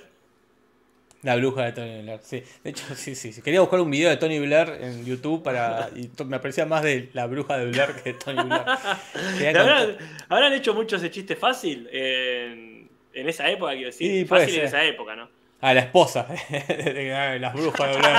La 1.22 1.36
bruja 1.36 1.66
de 1.66 1.72
Tony 1.72 2.02
Blair, 2.04 2.20
sí. 2.22 2.44
De 2.64 2.70
hecho, 2.70 2.84
sí, 2.96 3.16
sí. 3.16 3.42
Quería 3.42 3.60
buscar 3.60 3.80
un 3.80 3.90
video 3.90 4.10
de 4.10 4.18
Tony 4.18 4.40
Blair 4.40 4.78
en 4.80 5.06
YouTube 5.06 5.42
para. 5.42 5.90
Y 5.96 6.10
me 6.24 6.40
parecía 6.40 6.66
más 6.66 6.84
de 6.84 7.10
la 7.14 7.26
bruja 7.26 7.58
de 7.58 7.66
Blair 7.66 7.96
que 7.96 8.14
de 8.14 8.20
Tony 8.20 8.44
Blair. 8.44 8.62
¿Habrán, 9.58 9.98
¿Habrán, 10.30 10.54
hecho 10.54 10.74
mucho 10.74 10.98
ese 10.98 11.10
chiste 11.10 11.36
fácil 11.36 11.90
en, 11.92 12.90
en 13.12 13.30
esa 13.30 13.50
época, 13.50 13.72
quiero 13.72 13.88
decir? 13.88 14.12
Sí, 14.12 14.26
fácil 14.26 14.60
en 14.60 14.66
esa 14.66 14.84
época, 14.84 15.16
¿no? 15.16 15.28
A 15.62 15.74
la 15.74 15.80
esposa 15.80 16.28
de 16.50 17.38
las 17.40 17.54
brujas 17.54 17.90
de 17.90 17.98
Blair. 17.98 18.16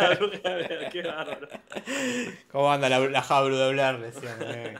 la 0.00 0.16
bruja 0.18 0.48
de 0.48 0.54
Blair, 0.54 0.88
qué 0.90 1.02
bárbaro. 1.02 1.48
¿Cómo 2.50 2.72
anda 2.72 2.88
la, 2.88 2.98
la 2.98 3.20
Jabru 3.20 3.56
de 3.56 3.72
Blair? 3.72 3.98
Decían, 3.98 4.38
eh. 4.42 4.78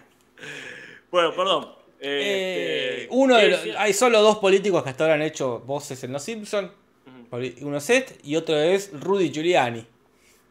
Bueno, 1.11 1.35
perdón. 1.35 1.82
Eh, 2.05 3.07
uno 3.11 3.37
de 3.37 3.49
los, 3.49 3.61
hay 3.79 3.93
solo 3.93 4.21
dos 4.23 4.39
políticos 4.39 4.83
que 4.83 4.91
hasta 4.91 5.05
ahora 5.05 5.15
han 5.15 5.23
hecho 5.23 5.61
voces 5.61 6.03
en 6.03 6.13
Los 6.13 6.25
Simpsons. 6.25 6.71
Uh 7.07 7.37
-huh. 7.37 7.63
Uno 7.63 7.77
es 7.77 7.85
Seth 7.85 8.19
y 8.25 8.35
otro 8.35 8.57
es 8.57 8.91
Rudy 8.93 9.31
Giuliani, 9.31 9.87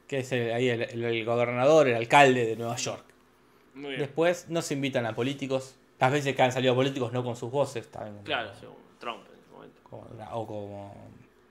que 0.08 0.20
es 0.20 0.32
el, 0.32 0.54
ahí 0.54 0.70
el, 0.70 0.82
el, 0.84 1.04
el, 1.04 1.26
gobernador, 1.26 1.90
el 1.90 1.96
alcalde 1.96 2.46
de 2.46 2.56
Nueva 2.56 2.78
York. 2.78 3.04
Después 3.76 4.46
no 4.50 4.62
se 4.62 4.74
invitan 4.76 5.06
a 5.06 5.14
políticos. 5.14 5.76
Las 6.00 6.12
veces 6.12 6.36
que 6.36 6.42
han 6.42 6.52
salido 6.52 6.74
políticos 6.74 7.12
no 7.12 7.24
con 7.24 7.36
sus 7.36 7.52
voces. 7.52 7.88
También 7.90 8.24
claro, 8.24 8.52
según 8.60 8.76
Trump 9.00 9.24
en 9.28 9.40
ese 9.40 9.52
momento. 9.52 9.82
Como, 9.84 10.08
o 10.32 10.48
como 10.48 10.96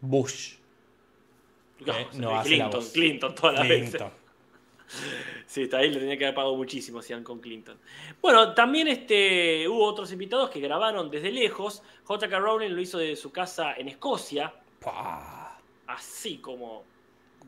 Bush. 0.00 0.54
No, 1.80 1.94
no 2.14 2.42
Clinton, 2.42 2.84
Clinton 2.92 3.34
toda 3.34 3.52
la 3.52 3.62
Clinton. 3.62 4.10
Sí, 5.46 5.62
está 5.62 5.78
ahí 5.78 5.90
le 5.90 6.00
tenía 6.00 6.16
que 6.16 6.24
haber 6.24 6.34
pagado 6.34 6.56
muchísimo 6.56 7.02
si 7.02 7.14
con 7.22 7.40
Clinton. 7.40 7.78
Bueno, 8.20 8.54
también 8.54 8.88
este, 8.88 9.68
hubo 9.68 9.84
otros 9.84 10.12
invitados 10.12 10.50
que 10.50 10.60
grabaron 10.60 11.10
desde 11.10 11.30
lejos. 11.30 11.82
J.K. 12.04 12.38
Rowling 12.38 12.70
lo 12.70 12.80
hizo 12.80 12.98
de 12.98 13.16
su 13.16 13.30
casa 13.30 13.74
en 13.74 13.88
Escocia. 13.88 14.52
Pah. 14.80 15.58
Así 15.86 16.38
como 16.38 16.84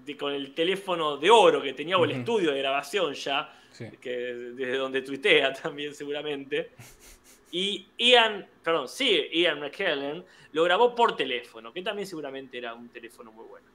de, 0.05 0.17
con 0.17 0.33
el 0.33 0.55
teléfono 0.55 1.17
de 1.17 1.31
oro 1.31 1.63
que 1.63 1.73
tenía, 1.73 1.97
o 1.97 2.05
el 2.05 2.11
uh 2.11 2.15
-huh. 2.15 2.19
estudio 2.19 2.53
de 2.53 2.59
grabación 2.59 3.15
ya, 3.15 3.53
sí. 3.71 3.87
que 4.01 4.11
desde 4.11 4.77
donde 4.77 5.03
tuitea 5.03 5.53
también 5.53 5.95
seguramente. 5.95 6.73
Y 7.55 7.87
Ian, 7.99 8.49
perdón, 8.65 8.89
sí, 8.89 9.29
Ian 9.31 9.61
McKellen 9.61 10.25
lo 10.53 10.65
grabó 10.65 10.95
por 10.95 11.15
teléfono, 11.15 11.71
que 11.71 11.83
también 11.83 12.09
seguramente 12.09 12.57
era 12.57 12.73
un 12.73 12.89
teléfono 12.89 13.31
muy 13.31 13.45
bueno. 13.45 13.67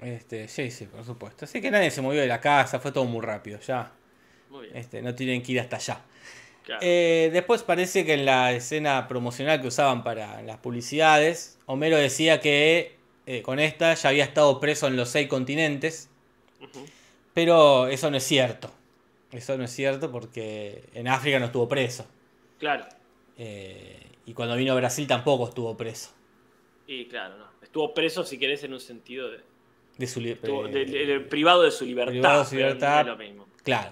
Este, 0.00 0.48
sí, 0.48 0.70
sí, 0.70 0.86
por 0.86 1.04
supuesto. 1.04 1.44
Así 1.44 1.60
que 1.60 1.70
nadie 1.70 1.90
se 1.90 2.02
movió 2.02 2.20
de 2.20 2.26
la 2.26 2.40
casa, 2.40 2.78
fue 2.78 2.92
todo 2.92 3.04
muy 3.04 3.24
rápido, 3.24 3.58
ya. 3.60 3.92
Muy 4.50 4.66
bien. 4.66 4.76
Este, 4.76 5.02
no 5.02 5.14
tienen 5.14 5.42
que 5.42 5.52
ir 5.52 5.60
hasta 5.60 5.76
allá. 5.76 6.00
claro. 6.62 6.80
Eh, 6.82 7.30
después 7.32 7.62
parece 7.62 8.04
que 8.04 8.14
en 8.14 8.24
la 8.24 8.52
escena 8.52 9.08
promocional 9.08 9.60
que 9.60 9.68
usaban 9.68 10.04
para 10.04 10.42
las 10.42 10.58
publicidades, 10.58 11.58
Homero 11.66 11.96
decía 11.96 12.40
que 12.40 12.96
eh, 13.26 13.42
con 13.42 13.58
esta 13.58 13.94
ya 13.94 14.10
había 14.10 14.24
estado 14.24 14.60
preso 14.60 14.86
en 14.86 14.96
los 14.96 15.08
seis 15.08 15.28
continentes, 15.28 16.10
pero 17.34 17.88
eso 17.88 18.10
no 18.10 18.16
es 18.16 18.24
cierto. 18.24 18.70
Eso 19.32 19.58
no 19.58 19.64
es 19.64 19.70
cierto 19.70 20.12
porque 20.12 20.84
en 20.94 21.08
África 21.08 21.38
no 21.38 21.46
estuvo 21.46 21.68
preso. 21.68 22.06
Claro. 22.58 22.86
Eh, 23.36 24.06
y 24.24 24.32
cuando 24.32 24.56
vino 24.56 24.72
a 24.72 24.76
Brasil 24.76 25.06
tampoco 25.06 25.48
estuvo 25.48 25.76
preso. 25.76 26.12
Y 26.86 27.06
claro, 27.06 27.36
no. 27.36 27.46
Estuvo 27.62 27.92
preso, 27.92 28.24
si 28.24 28.38
querés, 28.38 28.62
en 28.64 28.72
un 28.72 28.80
sentido 28.80 29.30
de, 29.30 29.40
De 29.98 30.06
su 30.06 30.20
eh, 30.20 30.36
de- 30.70 30.84
de- 30.84 31.06
de- 31.06 31.20
privado 31.20 31.62
de 31.62 31.70
su 31.70 31.84
libertad. 31.86 32.12
privado 32.12 32.38
de 32.40 32.44
su 32.44 32.50
pero 32.50 32.62
no 32.66 32.74
libertad. 32.74 33.06
lo 33.06 33.16
mismo. 33.16 33.46
Claro. 33.62 33.90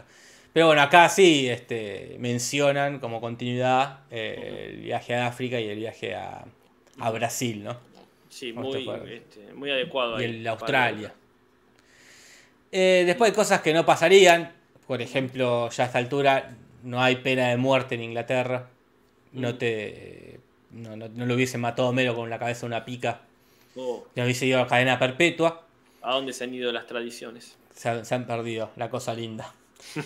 Pero 0.52 0.66
bueno, 0.66 0.82
acá 0.82 1.08
sí 1.08 1.48
este, 1.48 2.16
mencionan 2.20 3.00
como 3.00 3.20
continuidad 3.20 4.00
eh, 4.10 4.70
el 4.74 4.80
viaje 4.82 5.14
a 5.14 5.26
África 5.26 5.58
y 5.60 5.68
el 5.68 5.78
viaje 5.78 6.14
a, 6.14 6.44
a 7.00 7.10
Brasil, 7.10 7.64
¿no? 7.64 7.76
Sí, 8.28 8.52
¿Cómo 8.52 8.68
muy, 8.68 8.86
este, 9.12 9.52
muy 9.54 9.70
adecuado. 9.70 10.20
y 10.20 10.24
el 10.24 10.46
Australia. 10.46 11.12
Eh, 12.72 13.04
después 13.06 13.30
hay 13.30 13.34
cosas 13.34 13.60
que 13.60 13.72
no 13.72 13.86
pasarían. 13.86 14.52
Por 14.86 15.00
ejemplo, 15.00 15.70
ya 15.70 15.84
a 15.84 15.86
esta 15.86 15.98
altura 15.98 16.54
no 16.82 17.02
hay 17.02 17.16
pena 17.16 17.48
de 17.48 17.56
muerte 17.56 17.94
en 17.94 18.02
Inglaterra. 18.02 18.68
No 19.32 19.50
Mm. 19.52 19.58
te. 19.58 20.40
No, 20.72 20.96
no- 20.96 21.08
no 21.08 21.26
lo 21.26 21.34
hubiesen 21.34 21.60
matado 21.60 21.88
Homero 21.88 22.14
con 22.16 22.28
la 22.30 22.38
cabeza 22.38 22.60
de 22.62 22.66
una 22.66 22.84
pica. 22.84 23.20
Oh, 23.76 24.04
No 24.14 24.24
hubiese 24.24 24.46
ido 24.46 24.60
a 24.60 24.66
cadena 24.66 24.98
perpetua. 24.98 25.63
¿A 26.04 26.14
dónde 26.14 26.32
se 26.32 26.44
han 26.44 26.54
ido 26.54 26.70
las 26.72 26.86
tradiciones? 26.86 27.56
Se 27.74 27.88
han, 27.88 28.04
se 28.04 28.14
han 28.14 28.26
perdido, 28.26 28.70
la 28.76 28.90
cosa 28.90 29.14
linda. 29.14 29.52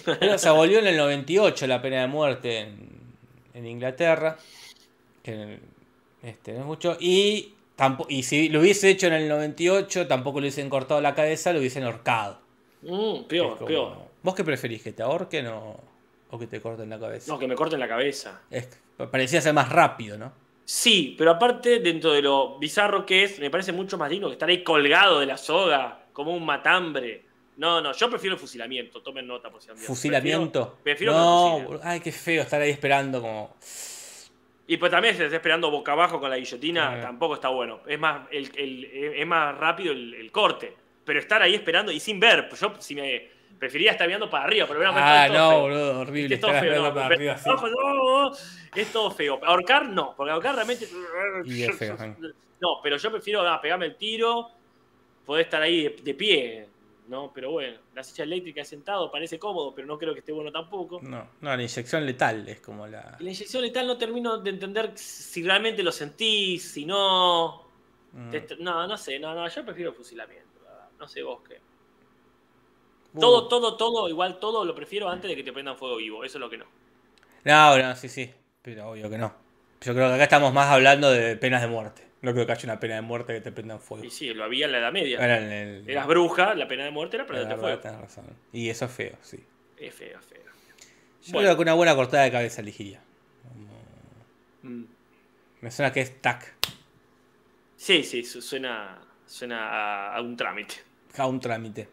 Pero 0.05 0.39
se 0.39 0.49
abolió 0.49 0.79
en 0.79 0.87
el 0.87 0.97
98 0.97 1.67
la 1.67 1.81
pena 1.83 2.01
de 2.01 2.07
muerte 2.07 2.61
en, 2.61 2.89
en 3.55 3.67
Inglaterra. 3.67 4.37
Que 5.23 5.59
este, 6.23 6.53
no 6.55 6.61
es 6.61 6.67
mucho. 6.67 6.97
Y, 7.01 7.55
tampo- 7.77 8.07
y 8.09 8.23
si 8.23 8.49
lo 8.49 8.61
hubiese 8.61 8.89
hecho 8.91 9.07
en 9.09 9.13
el 9.15 9.29
98, 9.29 10.07
tampoco 10.09 10.41
le 10.41 10.45
hubiesen 10.47 10.71
cortado 10.71 11.01
la 11.01 11.15
cabeza, 11.15 11.53
lo 11.53 11.59
hubiesen 11.59 11.85
ahorcado. 11.85 12.41
Mm, 12.83 13.25
peor, 13.25 13.55
como- 13.57 13.67
peor. 13.67 13.97
¿Vos 14.23 14.35
qué 14.35 14.45
preferís? 14.45 14.83
¿Que 14.83 14.93
te 14.93 15.03
ahorquen 15.03 15.47
o, 15.49 15.77
o 16.31 16.39
que 16.39 16.47
te 16.47 16.61
corten 16.61 16.89
la 16.91 16.99
cabeza? 16.99 17.31
No, 17.33 17.39
que 17.39 17.47
me 17.47 17.55
corten 17.55 17.79
la 17.81 17.89
cabeza. 17.89 18.41
Es- 18.51 18.69
parecía 19.11 19.41
ser 19.41 19.53
más 19.55 19.69
rápido, 19.71 20.17
¿no? 20.19 20.33
Sí, 20.71 21.15
pero 21.17 21.31
aparte, 21.31 21.79
dentro 21.79 22.13
de 22.13 22.21
lo 22.21 22.59
bizarro 22.59 23.07
que 23.07 23.25
es, 23.25 23.39
me 23.39 23.49
parece 23.49 23.73
mucho 23.73 23.97
más 23.97 24.11
digno 24.11 24.27
que 24.27 24.35
estar 24.35 24.51
ahí 24.51 24.63
colgado 24.63 25.19
de 25.19 25.25
la 25.25 25.39
soga, 25.39 26.05
como 26.13 26.35
un 26.37 26.45
matambre. 26.45 27.25
No, 27.57 27.81
no, 27.81 27.95
yo 27.95 28.11
prefiero 28.11 28.35
el 28.35 28.39
fusilamiento. 28.41 29.01
Tomen 29.01 29.27
nota 29.27 29.49
por 29.49 29.63
si 29.63 29.71
han. 29.71 29.79
¿Fusilamiento? 29.79 30.77
Prefiero, 30.83 31.15
prefiero 31.15 31.73
no, 31.79 31.81
ay, 31.83 32.01
qué 32.01 32.13
feo 32.13 32.43
estar 32.43 32.61
ahí 32.61 32.69
esperando 32.69 33.23
como... 33.23 33.57
Y 34.67 34.77
pues 34.77 34.91
también 34.91 35.15
si 35.15 35.21
te 35.21 35.25
está 35.25 35.37
esperando 35.37 35.71
boca 35.71 35.93
abajo 35.93 36.21
con 36.21 36.29
la 36.29 36.37
guillotina, 36.37 37.01
tampoco 37.01 37.37
está 37.37 37.49
bueno. 37.49 37.81
Es 37.87 37.99
más, 37.99 38.29
el, 38.31 38.51
el- 38.55 38.85
es 39.17 39.27
más 39.27 39.57
rápido 39.57 39.93
el, 39.95 40.13
el 40.13 40.31
corte. 40.31 40.77
Pero 41.03 41.19
estar 41.19 41.41
ahí 41.41 41.55
esperando 41.55 41.91
y 41.91 41.99
sin 41.99 42.21
ver, 42.21 42.47
pues 42.51 42.61
yo 42.61 42.75
si 42.79 42.95
me 42.95 43.31
prefería 43.59 43.93
estar 43.93 44.07
mirando 44.07 44.31
para 44.31 44.45
arriba, 44.45 44.67
pero 44.67 44.81
Ah, 44.95 45.29
no, 45.29 45.51
feo. 45.51 45.61
boludo, 45.61 46.01
horrible. 46.01 46.35
Es 46.35 46.41
todo 46.41 46.53
feo, 46.53 46.83
no, 46.83 46.95
para 46.95 47.07
arriba 47.07 47.33
abajo, 47.35 47.69
no, 47.69 48.33
es 48.75 48.93
todo 48.93 49.11
feo. 49.11 49.41
Ahorcar 49.45 49.87
no, 49.89 50.15
porque 50.17 50.33
ahorcar 50.33 50.55
realmente. 50.55 50.89
Y 51.45 51.63
es 51.63 51.77
feo, 51.77 51.97
eh. 52.03 52.15
No, 52.61 52.81
pero 52.83 52.97
yo 52.97 53.11
prefiero 53.11 53.49
ah, 53.49 53.61
pegarme 53.61 53.87
el 53.87 53.97
tiro, 53.97 54.51
poder 55.25 55.45
estar 55.45 55.63
ahí 55.63 55.85
de, 55.85 55.91
de 56.03 56.15
pie, 56.15 56.69
¿no? 57.09 57.33
Pero 57.33 57.53
bueno, 57.53 57.79
la 57.95 58.03
silla 58.03 58.25
eléctrica 58.25 58.65
sentado 58.65 59.11
parece 59.11 59.39
cómodo, 59.39 59.75
pero 59.75 59.87
no 59.87 59.99
creo 59.99 60.13
que 60.13 60.21
esté 60.21 60.33
bueno 60.33 60.51
tampoco. 60.51 61.01
No, 61.03 61.29
no, 61.41 61.57
la 61.57 61.63
inyección 61.63 62.05
letal 62.05 62.49
es 62.49 62.61
como 62.61 62.87
la... 62.87 63.17
La 63.19 63.31
inyección 63.31 63.63
letal 63.63 63.87
no 63.87 63.97
termino 63.97 64.39
de 64.39 64.51
entender 64.51 64.93
si 64.97 65.43
realmente 65.43 65.83
lo 65.83 65.93
sentís, 65.93 66.71
si 66.73 66.85
no. 66.85 67.63
Mm. 68.13 68.35
No, 68.61 68.87
no 68.87 68.97
sé, 68.97 69.19
no, 69.19 69.35
no, 69.35 69.49
yo 69.49 69.65
prefiero 69.65 69.93
fusilamiento, 69.93 70.61
la 70.65 70.71
verdad. 70.71 70.89
No 70.99 71.09
sé 71.09 71.23
vos 71.23 71.41
qué. 71.49 71.68
Uh. 73.15 73.21
Todo, 73.21 73.49
todo, 73.49 73.77
todo, 73.77 74.09
igual 74.09 74.39
todo 74.39 74.65
lo 74.65 74.75
prefiero 74.75 75.09
antes 75.09 75.29
de 75.31 75.37
que 75.37 75.43
te 75.43 75.53
prendan 75.53 75.77
fuego 75.77 75.97
vivo, 75.97 76.25
eso 76.25 76.39
es 76.39 76.41
lo 76.41 76.51
que 76.51 76.59
no. 76.59 76.67
No, 77.45 77.79
no, 77.79 77.97
sí, 77.97 78.09
sí, 78.09 78.31
pero 78.63 78.91
obvio 78.91 79.09
que 79.09 79.19
no. 79.19 79.35
Yo 79.81 79.95
creo 79.95 80.09
que 80.09 80.15
acá 80.15 80.25
estamos 80.25 80.53
más 80.53 80.69
hablando 80.69 81.11
de 81.11 81.37
penas 81.37 81.63
de 81.63 81.69
muerte. 81.69 82.07
No 82.21 82.33
creo 82.33 82.45
que 82.47 82.53
haya 82.53 82.65
una 82.65 82.81
pena 82.81 82.97
de 82.97 83.03
muerte 83.03 83.33
que 83.33 83.41
te 83.41 83.53
prendan 83.53 83.79
fuego. 83.81 84.05
Y 84.05 84.11
sí, 84.11 84.35
lo 84.35 84.43
había 84.45 84.67
en 84.67 84.73
la 84.73 84.79
Edad 84.79 84.93
Media. 84.93 85.21
Ahora 85.21 85.39
en 85.39 85.53
el... 85.53 85.89
Eras 85.89 86.07
bruja, 86.09 86.55
la 86.55 86.67
pena 86.67 86.85
de 86.85 86.91
muerte 86.91 87.17
era 87.17 87.27
prenderte 87.27 87.57
fuego. 87.57 87.79
tenés 87.79 88.01
razón. 88.01 88.25
Y 88.53 88.69
eso 88.69 88.87
es 88.87 88.91
feo, 88.91 89.17
sí. 89.23 89.39
Es 89.77 89.95
feo, 89.95 90.21
feo. 90.21 90.43
Yo 91.25 91.33
Bueno. 91.33 91.47
creo 91.47 91.57
que 91.57 91.63
una 91.63 91.75
buena 91.75 91.95
cortada 91.95 92.25
de 92.25 92.33
cabeza 92.33 92.61
elegiría. 92.61 93.01
Mm. 94.63 94.85
Me 95.61 95.71
suena 95.71 95.93
que 95.93 96.01
es 96.01 96.21
tac, 96.21 96.55
Sí, 97.77 98.03
sí, 98.03 98.25
su- 98.25 98.43
suena, 98.43 98.99
suena 99.25 99.69
a, 99.69 100.17
a 100.17 100.21
un 100.21 100.37
trámite. 100.37 100.75
a 101.17 101.27
un 101.29 101.39
trámite. 101.39 101.89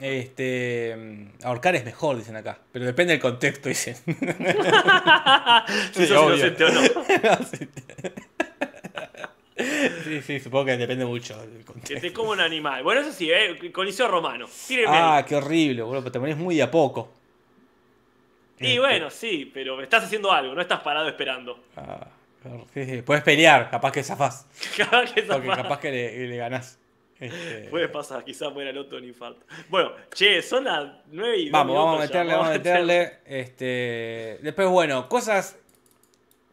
Este. 0.00 0.94
mm, 0.96 1.44
Ahorcar 1.44 1.76
es 1.76 1.84
mejor, 1.84 2.16
dicen 2.16 2.36
acá. 2.36 2.58
Pero 2.72 2.84
depende 2.84 3.12
del 3.12 3.20
contexto, 3.20 3.68
dicen. 3.68 3.94
si 5.92 6.00
Sí, 6.00 6.06
sos 6.06 6.18
obvio. 6.18 6.46
o 6.46 6.70
no. 6.70 6.80
Sí. 9.56 9.72
sí, 10.04 10.22
sí, 10.22 10.40
supongo 10.40 10.64
que 10.66 10.76
depende 10.76 11.04
mucho 11.04 11.38
del 11.40 11.58
Que 11.58 11.64
contexto. 11.64 12.00
te 12.08 12.12
como 12.12 12.30
un 12.32 12.40
animal. 12.40 12.82
Bueno, 12.82 13.02
eso 13.02 13.12
sí, 13.12 13.30
eh, 13.30 13.70
Coliseo 13.72 14.08
Romano. 14.08 14.46
Tírenme 14.66 14.96
Ah, 14.96 15.16
ahí. 15.18 15.24
qué 15.24 15.36
horrible, 15.36 15.82
boludo. 15.82 16.00
pero 16.02 16.12
Te 16.12 16.18
pones 16.20 16.36
muy 16.36 16.56
de 16.56 16.62
a 16.64 16.70
poco. 16.70 17.12
Y 18.58 18.66
Este, 18.66 18.80
bueno, 18.80 19.10
sí, 19.10 19.50
pero 19.54 19.80
estás 19.80 20.04
haciendo 20.04 20.32
algo, 20.32 20.54
no 20.54 20.60
estás 20.60 20.80
parado 20.80 21.08
esperando. 21.08 21.60
ah, 21.76 22.06
sí, 22.74 22.84
sí, 22.84 23.02
Puedes 23.02 23.22
pelear, 23.22 23.70
capaz 23.70 23.92
que 23.92 24.02
zafás. 24.02 24.46
Cada 24.76 25.04
que 25.04 25.22
Porque 25.22 25.46
zafás. 25.46 25.62
capaz 25.62 25.78
que 25.80 25.90
le, 25.92 26.26
le 26.26 26.36
ganás. 26.36 26.78
Este, 27.24 27.68
Puede 27.70 27.88
pasar, 27.88 28.22
quizás 28.22 28.52
muera 28.52 28.70
el 28.70 28.76
otro 28.76 28.98
en 28.98 29.04
infarto. 29.04 29.46
Bueno, 29.70 29.92
che, 30.12 30.42
son 30.42 30.64
las 30.64 30.86
9 31.10 31.38
y 31.38 31.50
Vamos, 31.50 31.74
vamos 31.74 31.94
a 31.94 32.00
ya, 32.00 32.06
meterle, 32.06 32.32
vamos 32.32 32.48
a 32.48 32.52
meterle. 32.52 33.12
Este, 33.24 34.38
después, 34.42 34.68
bueno, 34.68 35.08
cosas 35.08 35.58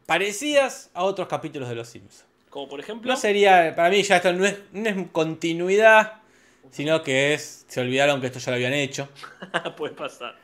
parecidas 0.06 0.90
a 0.94 1.04
otros 1.04 1.28
capítulos 1.28 1.68
de 1.68 1.76
Los 1.76 1.90
Simpsons. 1.90 2.26
Como 2.50 2.70
por 2.70 2.80
ejemplo. 2.80 3.12
No 3.12 3.18
sería, 3.18 3.74
para 3.76 3.90
mí 3.90 4.02
ya 4.04 4.18
esto 4.18 4.32
no 4.32 4.46
es, 4.46 4.60
no 4.72 4.90
es 4.90 4.96
continuidad, 5.12 6.22
sino 6.70 7.04
que 7.04 7.34
es, 7.34 7.66
se 7.68 7.82
olvidaron 7.82 8.22
que 8.22 8.28
esto 8.28 8.40
ya 8.40 8.52
lo 8.52 8.56
habían 8.56 8.74
hecho. 8.74 9.10
puede 9.76 9.94
pasar. 9.94 10.36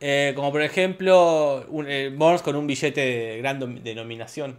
Eh, 0.00 0.32
como 0.36 0.52
por 0.52 0.62
ejemplo, 0.62 1.66
un, 1.68 1.88
eh, 1.88 2.10
Burns 2.14 2.42
con 2.42 2.54
un 2.54 2.68
billete 2.68 3.00
de 3.00 3.38
gran 3.38 3.82
denominación. 3.82 4.58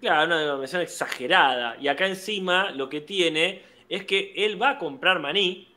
Claro, 0.00 0.26
una 0.26 0.40
denominación 0.40 0.82
exagerada. 0.82 1.76
Y 1.80 1.88
acá 1.88 2.06
encima 2.06 2.70
lo 2.70 2.88
que 2.88 3.00
tiene 3.00 3.75
es 3.88 4.04
que 4.04 4.32
él 4.36 4.60
va 4.60 4.70
a 4.70 4.78
comprar 4.78 5.20
maní 5.20 5.68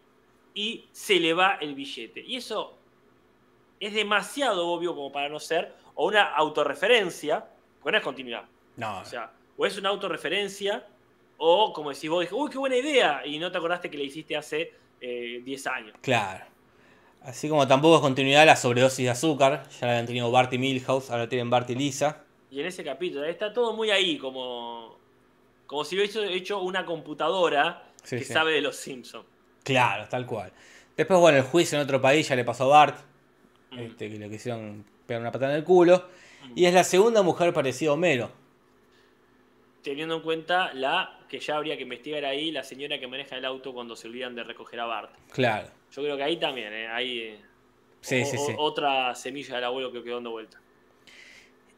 y 0.54 0.86
se 0.92 1.20
le 1.20 1.34
va 1.34 1.58
el 1.62 1.76
billete. 1.76 2.22
Y 2.22 2.38
eso 2.38 2.78
es 3.80 3.94
demasiado 3.94 4.68
obvio 4.68 4.96
como 4.96 5.12
para 5.12 5.30
no 5.30 5.40
ser, 5.40 5.74
o 5.96 6.08
una 6.08 6.24
autorreferencia, 6.24 7.46
porque 7.82 7.94
no 7.94 7.98
es 7.98 8.04
continuidad. 8.04 8.44
No, 8.76 9.00
O 9.00 9.06
sea, 9.06 9.32
o 9.58 9.66
es 9.66 9.78
una 9.78 9.90
autorreferencia, 9.90 10.86
o 11.38 11.72
como 11.74 11.92
decís 11.92 12.10
vos, 12.10 12.22
dije, 12.22 12.34
uy, 12.34 12.50
qué 12.50 12.58
buena 12.58 12.78
idea, 12.78 13.26
y 13.26 13.40
no 13.40 13.52
te 13.52 13.58
acordaste 13.58 13.90
que 13.90 13.98
le 13.98 14.06
hiciste 14.06 14.36
hace 14.36 14.74
eh, 15.02 15.42
10 15.44 15.68
años. 15.68 15.96
claro. 16.02 16.46
Así 17.22 17.50
como 17.50 17.68
tampoco 17.68 17.96
es 17.96 18.02
continuidad 18.02 18.46
la 18.46 18.56
sobredosis 18.56 19.04
de 19.04 19.10
azúcar. 19.10 19.68
Ya 19.72 19.88
la 19.88 19.92
habían 19.92 20.06
tenido 20.06 20.32
Bart 20.32 20.54
y 20.54 20.58
Milhouse, 20.58 21.12
ahora 21.12 21.28
tienen 21.28 21.50
Bart 21.50 21.70
y 21.70 21.76
Lisa. 21.76 22.24
Y 22.50 22.62
en 22.62 22.66
ese 22.66 22.82
capítulo 22.82 23.26
está 23.26 23.52
todo 23.52 23.74
muy 23.74 23.92
ahí, 23.92 24.18
como, 24.18 24.98
como 25.68 25.84
si 25.84 25.98
hubiese 25.98 26.34
hecho 26.34 26.62
una 26.62 26.86
computadora 26.86 27.89
Sí, 28.10 28.18
que 28.18 28.24
sí. 28.26 28.34
sabe 28.34 28.54
de 28.54 28.62
los 28.62 28.76
Simpsons. 28.76 29.26
Claro, 29.64 30.08
tal 30.10 30.26
cual. 30.26 30.52
Después, 30.98 31.20
bueno, 31.20 31.38
el 31.38 31.44
juicio 31.44 31.78
en 31.78 31.84
otro 31.84 32.02
país 32.02 32.28
ya 32.28 32.36
le 32.36 32.44
pasó 32.44 32.64
a 32.66 32.68
Bart, 32.68 32.98
Mm. 33.72 33.80
este, 33.80 34.10
que 34.10 34.18
le 34.18 34.30
quisieron 34.30 34.84
pegar 35.06 35.22
una 35.22 35.32
patada 35.32 35.52
en 35.52 35.60
el 35.60 35.64
culo. 35.64 36.08
Y 36.56 36.66
es 36.66 36.74
la 36.74 36.84
segunda 36.84 37.22
mujer 37.22 37.54
parecida 37.54 37.92
a 37.92 37.94
Homero. 37.94 38.32
Teniendo 39.84 40.16
en 40.16 40.22
cuenta 40.22 40.74
la 40.74 41.20
que 41.30 41.40
ya 41.40 41.56
habría 41.58 41.78
que 41.78 41.84
investigar 41.84 42.26
ahí, 42.26 42.50
la 42.52 42.64
señora 42.64 43.00
que 43.00 43.08
maneja 43.08 43.38
el 43.38 43.46
auto 43.46 43.74
cuando 43.74 43.96
se 43.96 44.08
olvidan 44.08 44.34
de 44.36 44.44
recoger 44.44 44.80
a 44.80 44.86
Bart. 44.86 45.12
Claro. 45.32 45.68
Yo 45.92 46.02
creo 46.02 46.18
que 46.18 46.24
ahí 46.24 46.38
también, 46.38 46.74
¿eh? 46.74 46.88
ahí 46.88 47.20
eh, 47.20 47.40
Sí, 48.02 48.22
o- 48.22 48.26
sí, 48.26 48.38
sí. 48.38 48.54
otra 48.58 49.14
semilla 49.16 49.56
del 49.56 49.64
abuelo 49.66 49.92
que 49.92 50.04
quedó 50.04 50.16
dando 50.16 50.32
vuelta. 50.32 50.60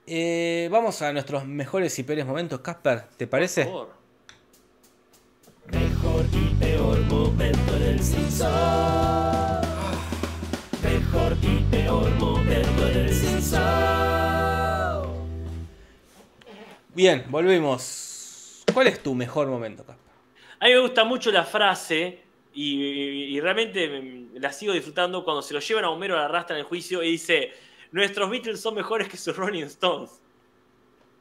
Eh, 0.08 0.68
vamos 0.72 1.02
a 1.02 1.14
nuestros 1.14 1.46
mejores 1.46 1.98
y 2.00 2.04
peores 2.04 2.26
momentos, 2.26 2.60
Casper, 2.62 3.04
¿te 3.18 3.28
parece? 3.28 3.66
Por 3.66 3.72
favor. 3.74 4.01
Mejor 6.92 7.08
momento 7.08 7.76
en 7.78 7.84
el 7.84 8.00
Simpson. 8.04 8.52
Mejor 10.84 11.38
y 11.42 11.64
peor 11.72 12.10
momento 12.20 12.88
en 12.88 12.98
el. 12.98 13.12
Bien, 16.94 17.24
volvemos. 17.30 18.66
¿Cuál 18.74 18.88
es 18.88 19.02
tu 19.02 19.16
mejor 19.16 19.48
momento, 19.48 19.86
Casper? 19.86 20.06
A 20.60 20.66
mí 20.66 20.74
me 20.74 20.80
gusta 20.80 21.06
mucho 21.06 21.32
la 21.32 21.46
frase 21.46 22.24
y, 22.54 23.40
realmente 23.40 24.28
la 24.34 24.52
sigo 24.52 24.74
disfrutando 24.74 25.24
cuando 25.24 25.42
se 25.42 25.54
lo 25.54 25.62
llevan 25.62 25.86
a 25.86 25.90
Homero 25.92 26.20
a 26.20 26.28
la 26.28 26.46
en 26.50 26.58
el 26.58 26.64
juicio 26.64 27.02
y 27.04 27.12
dice, 27.12 27.54
nuestros 27.94 28.30
Beatles 28.30 28.60
son 28.60 28.76
mejores 28.76 29.08
que 29.08 29.16
sus 29.16 29.34
Rolling 29.38 29.64
Stones. 29.64 30.21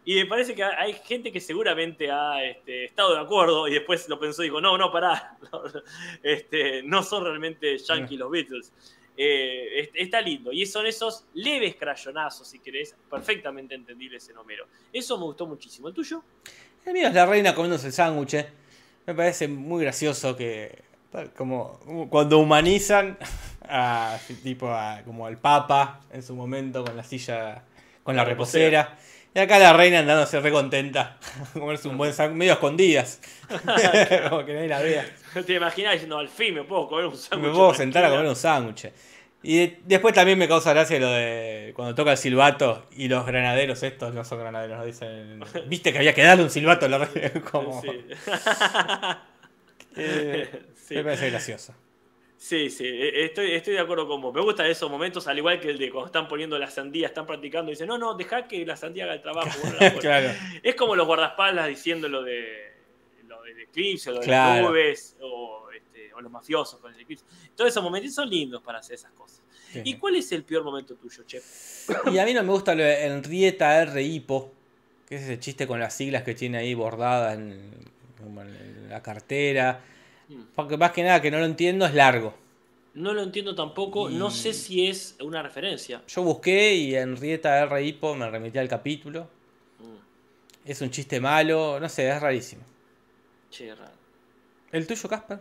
Y 0.05 0.15
me 0.17 0.27
parece 0.27 0.55
que 0.55 0.65
hay 0.65 0.95
gente 1.05 1.31
que 1.31 1.41
seguramente 1.41 2.11
ha 2.11 2.43
este, 2.43 2.87
estado 2.87 3.15
de 3.15 3.21
acuerdo 3.21 3.69
y 3.69 3.75
después 3.75 4.09
lo 4.09 4.19
pensó 4.19 4.43
y 4.43 4.47
dijo, 4.47 4.61
no, 4.61 4.77
no, 4.79 4.91
pará, 4.91 5.37
no, 5.53 5.63
este, 6.23 6.83
no 6.83 7.03
son 7.03 7.25
realmente 7.25 7.77
yankees 7.79 8.19
los 8.19 8.31
Beatles. 8.31 8.73
Eh, 9.17 9.81
es- 9.81 9.91
está 9.95 10.21
lindo. 10.23 10.51
Y 10.53 10.65
son 10.65 10.87
esos 10.87 11.25
leves 11.35 11.77
crayonazos, 11.77 12.49
si 12.49 12.59
querés, 12.61 12.95
perfectamente 13.11 13.75
entendibles 13.75 14.27
en 14.31 14.39
Homero. 14.39 14.67
Eso 14.93 15.19
me 15.19 15.25
gustó 15.25 15.47
muchísimo. 15.47 15.89
¿El 15.89 15.95
tuyo? 15.95 16.23
El 16.87 16.95
mío 16.95 17.09
es 17.09 17.15
la 17.15 17.27
reina 17.27 17.55
comiéndose 17.55 17.89
el 17.89 17.93
sándwich. 17.93 18.35
eh. 18.35 18.49
Me 19.07 19.15
parece 19.15 19.49
muy 19.49 19.83
gracioso 19.83 20.37
que. 20.37 20.89
Como, 21.37 21.81
cuando 22.09 22.39
humanizan 22.39 23.19
a, 23.69 24.17
tipo 24.43 24.69
a- 24.71 25.03
como 25.05 25.27
al 25.27 25.37
Papa 25.39 26.01
en 26.13 26.23
su 26.23 26.35
momento 26.35 26.85
con 26.85 26.97
la 26.97 27.03
silla, 27.05 27.65
con 28.03 28.17
la 28.17 28.23
La 28.23 28.29
reposera. 28.31 28.97
Y 29.33 29.39
acá 29.39 29.59
la 29.61 29.73
reina 29.73 30.01
andándose 30.01 30.41
re 30.41 30.51
contenta 30.51 31.17
a 31.55 31.59
comerse 31.59 31.87
un 31.89 31.97
buen 31.97 32.13
sándwich, 32.13 32.39
medio 32.39 32.53
escondidas. 32.55 33.21
como 34.29 34.45
que 34.45 34.55
nadie 34.55 34.69
la 34.69 34.81
vea. 34.81 35.07
Te 35.47 35.55
imaginas 35.55 35.93
diciendo, 35.93 36.19
al 36.19 36.29
fin 36.29 36.55
me 36.55 36.65
puedo 36.65 36.89
comer 36.89 37.07
un 37.07 37.17
sándwich. 37.17 37.49
Me 37.51 37.55
puedo 37.57 37.73
sentar 37.75 38.05
a 38.05 38.09
tranquila"? 38.09 38.19
comer 38.19 38.29
un 38.31 38.37
sándwich. 38.37 38.93
Y 39.43 39.57
de- 39.59 39.79
después 39.87 40.13
también 40.15 40.37
me 40.39 40.49
causa 40.49 40.73
gracia 40.75 40.99
lo 41.01 41.11
de 41.13 41.73
cuando 41.75 41.95
toca 41.95 42.11
el 42.13 42.19
silbato 42.19 42.87
y 42.91 43.09
los 43.09 43.25
granaderos 43.25 43.83
estos 43.85 44.13
no 44.13 44.25
son 44.25 44.41
granaderos, 44.41 44.79
no 44.79 44.85
dicen. 44.85 45.41
Viste 45.67 45.93
que 45.93 45.99
había 45.99 46.13
que 46.13 46.23
darle 46.25 46.43
un 46.45 46.51
silbato 46.51 46.87
a 46.87 46.89
la 46.89 46.99
reina. 46.99 47.31
Como, 47.51 47.81
Sí. 47.81 47.89
eh, 49.97 50.63
Sí. 50.77 50.95
Me 50.97 51.05
parece 51.05 51.31
gracioso. 51.31 51.73
Sí, 52.43 52.71
sí, 52.71 52.87
e- 52.87 53.27
estoy, 53.27 53.53
estoy 53.53 53.75
de 53.75 53.81
acuerdo 53.81 54.09
con 54.09 54.23
vos. 54.23 54.33
Me 54.35 54.41
gustan 54.41 54.65
esos 54.65 54.91
momentos, 54.91 55.27
al 55.29 55.37
igual 55.37 55.61
que 55.61 55.69
el 55.69 55.79
de 55.79 55.91
cuando 55.91 56.07
están 56.07 56.27
poniendo 56.27 56.59
la 56.59 56.71
sandía, 56.71 57.07
están 57.09 57.27
practicando 57.27 57.71
y 57.71 57.75
dicen, 57.75 57.87
no, 57.87 57.99
no, 57.99 58.15
deja 58.15 58.49
que 58.49 58.65
la 58.65 58.77
sandía 58.79 59.05
haga 59.05 59.13
el 59.13 59.21
trabajo. 59.21 59.51
vos 59.63 59.73
no 59.75 59.79
la 59.79 59.79
pones". 59.91 60.01
claro. 60.01 60.31
Es 60.63 60.75
como 60.75 60.97
los 60.97 61.07
guardaespaldas 61.07 61.69
diciendo 61.69 62.09
lo 62.09 62.23
de 62.23 62.71
lo 63.29 63.43
del 63.43 63.61
eclipse, 63.61 64.11
lo 64.11 64.21
de 64.21 64.25
Claro. 64.25 64.63
las 64.63 64.71
nubes, 64.71 65.17
o, 65.21 65.69
este, 65.77 66.15
o 66.15 66.21
los 66.23 66.33
mafiosos 66.33 66.81
con 66.81 66.95
el 66.95 66.99
eclipse. 67.01 67.27
Todos 67.55 67.69
esos 67.71 67.83
momentos 67.83 68.15
son 68.15 68.31
lindos 68.31 68.63
para 68.63 68.79
hacer 68.79 68.95
esas 68.95 69.13
cosas. 69.13 69.43
Sí. 69.71 69.83
¿Y 69.85 69.99
cuál 69.99 70.17
es 70.17 70.33
el 70.33 70.43
peor 70.43 70.65
momento 70.65 70.95
tuyo, 70.97 71.23
Chef? 71.25 71.91
Y 72.11 72.19
a 72.19 72.25
mí 72.25 72.33
no 72.33 72.43
me 72.43 72.53
gusta 72.53 72.75
lo 72.75 72.83
de 72.83 73.05
Henrietta 73.05 73.83
R. 73.83 74.03
Hipo, 74.03 74.51
que 75.07 75.17
es 75.17 75.23
ese 75.25 75.39
chiste 75.39 75.67
con 75.67 75.79
las 75.79 75.95
siglas 75.95 76.23
que 76.23 76.35
tiene 76.35 76.57
ahí 76.57 76.73
bordadas 76.73 77.35
en 77.39 77.71
la 78.89 79.03
cartera. 79.03 79.81
Mm. 80.31 80.43
Porque 80.55 80.77
más 80.77 80.93
que 80.93 81.03
nada 81.03 81.21
que 81.21 81.31
no 81.31 81.39
lo 81.39 81.45
entiendo 81.45 81.85
es 81.85 81.95
largo. 81.95 82.33
No 82.95 83.13
lo 83.13 83.23
entiendo 83.23 83.55
tampoco, 83.55 84.09
no 84.11 84.31
sé 84.31 84.53
si 84.53 84.87
es 84.89 85.17
una 85.21 85.43
referencia. 85.43 86.03
Yo 86.09 86.23
busqué 86.23 86.75
y 86.75 86.95
Henrietta 86.97 87.61
R. 87.61 87.85
Hipo 87.85 88.15
me 88.15 88.29
remití 88.29 88.59
al 88.59 88.69
capítulo. 88.69 89.29
Mm, 89.79 90.69
Es 90.69 90.81
un 90.81 90.91
chiste 90.91 91.21
malo, 91.21 91.79
no 91.79 91.89
sé, 91.89 92.09
es 92.09 92.21
rarísimo. 92.21 92.63
Che, 93.51 93.75
raro. 93.75 93.93
¿El 94.73 94.87
tuyo, 94.87 95.09
Casper? 95.09 95.41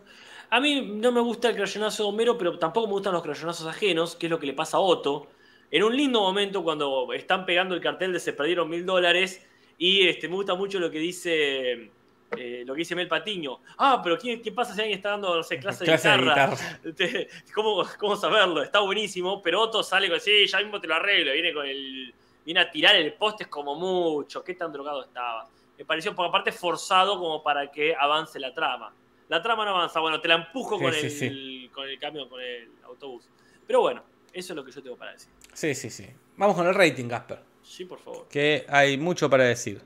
A 0.51 0.59
mí 0.59 0.81
no 0.81 1.11
me 1.11 1.21
gusta 1.21 1.49
el 1.49 1.55
crayonazo 1.55 2.03
de 2.03 2.09
Homero, 2.09 2.37
pero 2.37 2.57
tampoco 2.57 2.87
me 2.87 2.93
gustan 2.93 3.13
los 3.13 3.21
crayonazos 3.23 3.67
ajenos, 3.67 4.15
que 4.15 4.25
es 4.25 4.29
lo 4.31 4.39
que 4.39 4.47
le 4.47 4.53
pasa 4.53 4.77
a 4.77 4.79
Otto. 4.79 5.27
En 5.71 5.83
un 5.83 5.95
lindo 5.95 6.21
momento, 6.21 6.63
cuando 6.63 7.13
están 7.13 7.45
pegando 7.45 7.75
el 7.75 7.81
cartel 7.81 8.13
de 8.13 8.19
se 8.19 8.33
perdieron 8.33 8.69
mil 8.69 8.85
dólares, 8.85 9.45
y 9.77 10.07
este, 10.07 10.27
me 10.27 10.35
gusta 10.35 10.55
mucho 10.55 10.79
lo 10.79 10.89
que 10.89 10.97
dice 10.99 11.91
eh, 12.37 12.63
lo 12.65 12.73
que 12.73 12.79
dice 12.79 12.95
Mel 12.95 13.07
Patiño. 13.07 13.59
Ah, 13.77 14.01
pero 14.03 14.17
¿qué, 14.17 14.41
qué 14.41 14.51
pasa 14.51 14.73
si 14.73 14.81
alguien 14.81 14.97
está 14.97 15.09
dando, 15.11 15.35
no 15.35 15.43
sé, 15.43 15.59
clase 15.59 15.79
de 15.79 15.85
Clase 15.85 16.09
de 16.09 16.17
guitarra? 16.17 16.55
guitarra. 16.83 17.27
¿Cómo, 17.53 17.83
¿Cómo 17.97 18.15
saberlo? 18.15 18.61
Está 18.61 18.79
buenísimo, 18.79 19.41
pero 19.41 19.61
Otto 19.61 19.83
sale 19.83 20.09
con, 20.09 20.19
sí, 20.19 20.45
ya 20.47 20.59
mismo 20.59 20.79
te 20.79 20.87
lo 20.87 20.95
arreglo, 20.95 21.33
viene 21.33 21.53
con 21.53 21.65
el... 21.65 22.13
Viene 22.45 22.61
a 22.61 22.71
tirar 22.71 22.95
el 22.95 23.13
poste 23.13 23.43
es 23.43 23.49
como 23.49 23.75
mucho, 23.75 24.43
qué 24.43 24.55
tan 24.55 24.71
drogado 24.71 25.03
estaba. 25.03 25.47
Me 25.77 25.85
pareció, 25.85 26.15
por 26.15 26.25
aparte, 26.25 26.51
forzado 26.51 27.19
como 27.19 27.43
para 27.43 27.69
que 27.71 27.95
avance 27.95 28.39
la 28.39 28.53
trama. 28.53 28.91
La 29.27 29.41
trama 29.41 29.65
no 29.65 29.71
avanza, 29.71 29.99
bueno, 29.99 30.19
te 30.19 30.27
la 30.27 30.35
empujo 30.35 30.77
Sí, 30.77 30.83
con, 30.83 30.93
sí, 30.93 31.05
el, 31.05 31.11
sí. 31.11 31.69
con 31.71 31.87
el 31.87 31.99
camión, 31.99 32.27
con 32.27 32.41
el 32.41 32.69
autobús. 32.85 33.29
Pero 33.67 33.81
bueno, 33.81 34.01
eso 34.33 34.53
es 34.53 34.55
lo 34.55 34.65
que 34.65 34.71
yo 34.71 34.81
tengo 34.81 34.97
para 34.97 35.11
decir. 35.11 35.29
Sí, 35.53 35.75
sí, 35.75 35.89
sí. 35.91 36.07
Vamos 36.37 36.55
con 36.55 36.65
el 36.65 36.73
rating, 36.73 37.07
Casper. 37.07 37.39
Sí, 37.61 37.85
por 37.85 37.99
favor. 37.99 38.27
Que 38.27 38.65
hay 38.67 38.97
mucho 38.97 39.29
para 39.29 39.43
decir. 39.43 39.81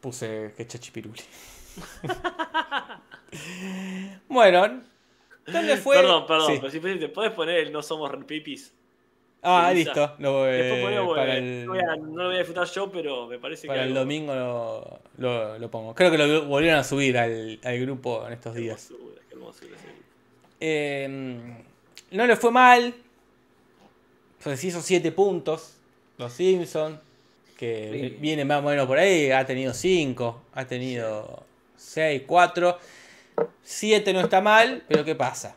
Puse 0.00 0.54
que 0.56 0.66
chachipiruli. 0.66 1.20
bueno, 4.28 4.82
¿dónde 5.46 5.76
fue? 5.76 5.96
Perdón, 5.96 6.26
perdón, 6.26 6.52
Sí. 6.52 6.58
pero 6.60 6.70
si 6.72 6.80
te 6.98 7.08
podés 7.08 7.32
poner 7.32 7.58
el 7.58 7.72
no 7.72 7.82
somos 7.82 8.10
pipis. 8.24 8.72
Ah, 9.42 9.70
listo. 9.72 10.14
Lo, 10.18 10.48
eh, 10.48 10.52
Después 10.56 10.82
ponemos, 10.82 11.16
para 11.16 11.36
el, 11.36 11.66
no, 11.66 11.72
voy 11.72 11.80
a- 11.80 11.96
no 11.96 12.16
lo 12.22 12.26
voy 12.26 12.34
a 12.34 12.38
disfrutar 12.38 12.66
yo, 12.68 12.90
pero 12.90 13.26
me 13.28 13.38
parece 13.38 13.66
para 13.68 13.80
que. 13.80 13.84
el 13.84 13.90
algo- 13.92 14.00
domingo 14.00 14.34
lo, 14.34 15.00
lo- 15.18 15.58
lo 15.58 15.70
pongo. 15.70 15.94
Creo 15.94 16.10
que 16.10 16.18
lo 16.18 16.46
volvieron 16.46 16.80
a 16.80 16.84
subir 16.84 17.16
al, 17.18 17.60
al 17.62 17.78
grupo 17.80 18.26
en 18.26 18.32
estos 18.32 18.54
Qué 18.54 18.60
días. 18.60 18.90
hermosura, 18.90 19.20
qué 19.28 19.34
hermosura 19.34 19.76
ese 19.76 19.86
grupo. 19.86 20.02
Eh, 20.60 21.64
no 22.10 22.26
le 22.26 22.36
fue 22.36 22.50
mal. 22.50 22.94
Pues 24.42 24.64
hizo 24.64 24.80
7 24.80 25.12
puntos. 25.12 25.76
Los 26.18 26.32
Simpsons. 26.32 26.98
Que 27.56 27.90
Sí. 28.10 28.16
viene 28.20 28.44
más 28.44 28.58
o 28.58 28.68
menos 28.68 28.86
por 28.86 28.98
ahí. 28.98 29.30
Ha 29.30 29.44
tenido 29.46 29.72
5. 29.72 30.42
Ha 30.54 30.64
tenido 30.66 31.44
6, 31.76 32.22
4. 32.26 32.78
7 33.62 34.12
no 34.12 34.20
está 34.20 34.40
mal. 34.40 34.84
Pero 34.88 35.04
¿qué 35.04 35.14
pasa? 35.14 35.56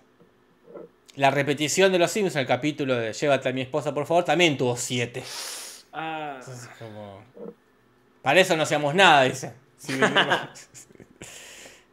La 1.15 1.31
repetición 1.31 1.91
de 1.91 1.99
los 1.99 2.11
Simpsons, 2.11 2.37
el 2.37 2.47
capítulo 2.47 2.95
de 2.95 3.11
Llévate 3.11 3.49
a 3.49 3.51
mi 3.51 3.61
esposa, 3.61 3.93
por 3.93 4.05
favor, 4.05 4.23
también 4.23 4.57
tuvo 4.57 4.77
7. 4.77 5.21
Ah, 5.91 6.39
Como... 6.77 7.21
Para 8.21 8.39
eso 8.39 8.55
no 8.55 8.65
seamos 8.65 8.95
nada, 8.95 9.23
dice. 9.23 9.53
Si, 9.77 9.93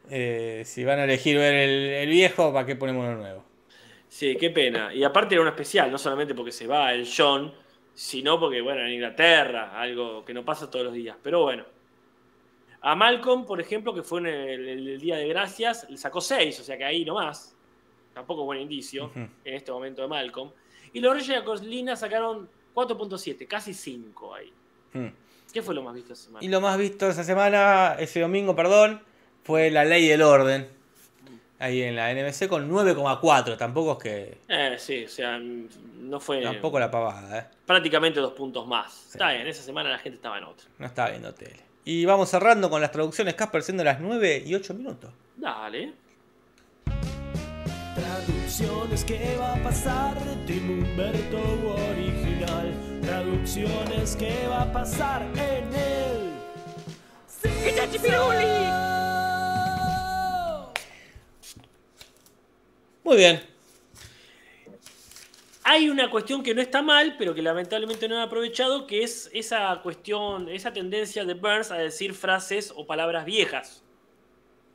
Eh, 0.09 0.63
si 0.65 0.85
van 0.85 0.99
a 0.99 1.03
elegir 1.03 1.37
ver 1.37 1.53
el, 1.53 1.69
el 1.89 2.09
viejo, 2.09 2.53
¿para 2.53 2.65
qué 2.65 2.75
ponemos 2.77 3.05
uno 3.05 3.17
nuevo? 3.17 3.43
sí, 4.09 4.35
qué 4.39 4.49
pena. 4.49 4.93
Y 4.93 5.03
aparte 5.03 5.35
era 5.35 5.41
una 5.41 5.51
especial, 5.51 5.91
no 5.91 5.97
solamente 5.97 6.33
porque 6.33 6.51
se 6.53 6.65
va 6.65 6.93
el 6.93 7.05
John, 7.07 7.53
sino 7.97 8.39
porque, 8.39 8.61
bueno, 8.61 8.81
en 8.81 8.93
Inglaterra, 8.93 9.71
algo 9.73 10.23
que 10.23 10.31
no 10.31 10.45
pasa 10.45 10.69
todos 10.69 10.85
los 10.85 10.93
días. 10.93 11.17
Pero 11.23 11.41
bueno. 11.41 11.65
A 12.81 12.93
Malcolm, 12.93 13.43
por 13.43 13.59
ejemplo, 13.59 13.91
que 13.91 14.03
fue 14.03 14.19
en 14.19 14.27
el, 14.27 14.99
Día 14.99 15.15
de 15.17 15.27
Gracias, 15.27 15.89
le 15.89 15.97
sacó 15.97 16.21
6, 16.21 16.59
o 16.59 16.63
sea 16.63 16.77
que 16.77 16.85
ahí 16.85 17.03
nomás. 17.03 17.55
Tampoco 18.13 18.45
buen 18.45 18.61
indicio 18.61 19.09
en 19.15 19.31
este 19.43 19.71
momento 19.71 20.03
de 20.03 20.07
Malcolm. 20.09 20.51
Y 20.93 20.99
los 20.99 21.11
Reyes 21.11 21.27
de 21.27 21.35
la 21.37 21.43
Colina 21.43 21.95
sacaron 21.95 22.47
4.7, 22.75 23.47
casi 23.47 23.73
5 23.73 24.35
ahí. 24.35 24.53
Hmm. 24.93 25.07
¿Qué 25.51 25.63
fue 25.63 25.73
lo 25.73 25.81
más 25.81 25.95
visto 25.95 26.13
esta 26.13 26.25
semana? 26.25 26.45
Y 26.45 26.49
lo 26.49 26.61
más 26.61 26.77
visto 26.77 27.09
esa 27.09 27.23
semana, 27.23 27.95
ese 27.97 28.19
domingo, 28.19 28.55
perdón, 28.55 29.01
fue 29.43 29.71
la 29.71 29.83
ley 29.83 30.07
del 30.07 30.21
orden. 30.21 30.69
Ahí 31.59 31.81
en 31.81 31.95
la 31.95 32.13
NBC 32.13 32.47
con 32.47 32.69
9,4. 32.69 33.57
Tampoco 33.57 33.93
es 33.93 33.97
que. 33.97 34.37
Eh, 34.47 34.75
sí, 34.77 35.05
o 35.05 35.09
sea, 35.09 35.39
no 35.39 36.19
fue 36.19 36.41
Tampoco 36.41 36.79
la 36.79 36.91
pavada, 36.91 37.39
¿eh? 37.39 37.45
prácticamente 37.65 38.19
dos 38.19 38.33
puntos 38.33 38.67
más. 38.67 39.07
Está 39.11 39.31
bien, 39.31 39.47
esa 39.47 39.63
semana 39.63 39.89
la 39.89 39.97
gente 39.97 40.17
estaba 40.17 40.37
en 40.37 40.43
otra. 40.43 40.67
No 40.77 40.85
estaba 40.85 41.09
viendo 41.09 41.33
tele. 41.33 41.59
Y 41.83 42.05
vamos 42.05 42.29
cerrando 42.29 42.69
con 42.69 42.81
las 42.81 42.91
traducciones, 42.91 43.33
Casper, 43.33 43.63
siendo 43.63 43.83
las 43.83 43.99
9 43.99 44.43
y 44.45 44.53
8 44.53 44.73
minutos. 44.73 45.11
Dale. 45.35 45.93
Traducciones, 47.95 49.03
¿qué 49.03 49.37
va 49.39 49.53
a 49.55 49.63
pasar? 49.63 50.17
Tim 50.45 50.69
Humberto 50.69 51.39
original. 51.91 52.73
Traducciones, 53.01 54.15
¿qué 54.15 54.47
va 54.49 54.63
a 54.63 54.71
pasar 54.71 55.23
en 55.33 55.73
el 55.73 56.27
Muy 63.07 63.15
bien. 63.15 63.41
Hay 65.63 65.89
una 65.89 66.11
cuestión 66.11 66.43
que 66.43 66.53
no 66.53 66.61
está 66.61 66.81
mal, 66.81 67.15
pero 67.17 67.33
que 67.33 67.41
lamentablemente 67.41 68.09
no 68.09 68.17
han 68.17 68.23
aprovechado, 68.23 68.85
que 68.85 69.01
es 69.01 69.29
esa 69.31 69.79
cuestión, 69.81 70.49
esa 70.49 70.73
tendencia 70.73 71.23
de 71.23 71.33
Burns 71.33 71.71
a 71.71 71.77
decir 71.77 72.13
frases 72.13 72.73
o 72.75 72.85
palabras 72.85 73.23
viejas. 73.23 73.81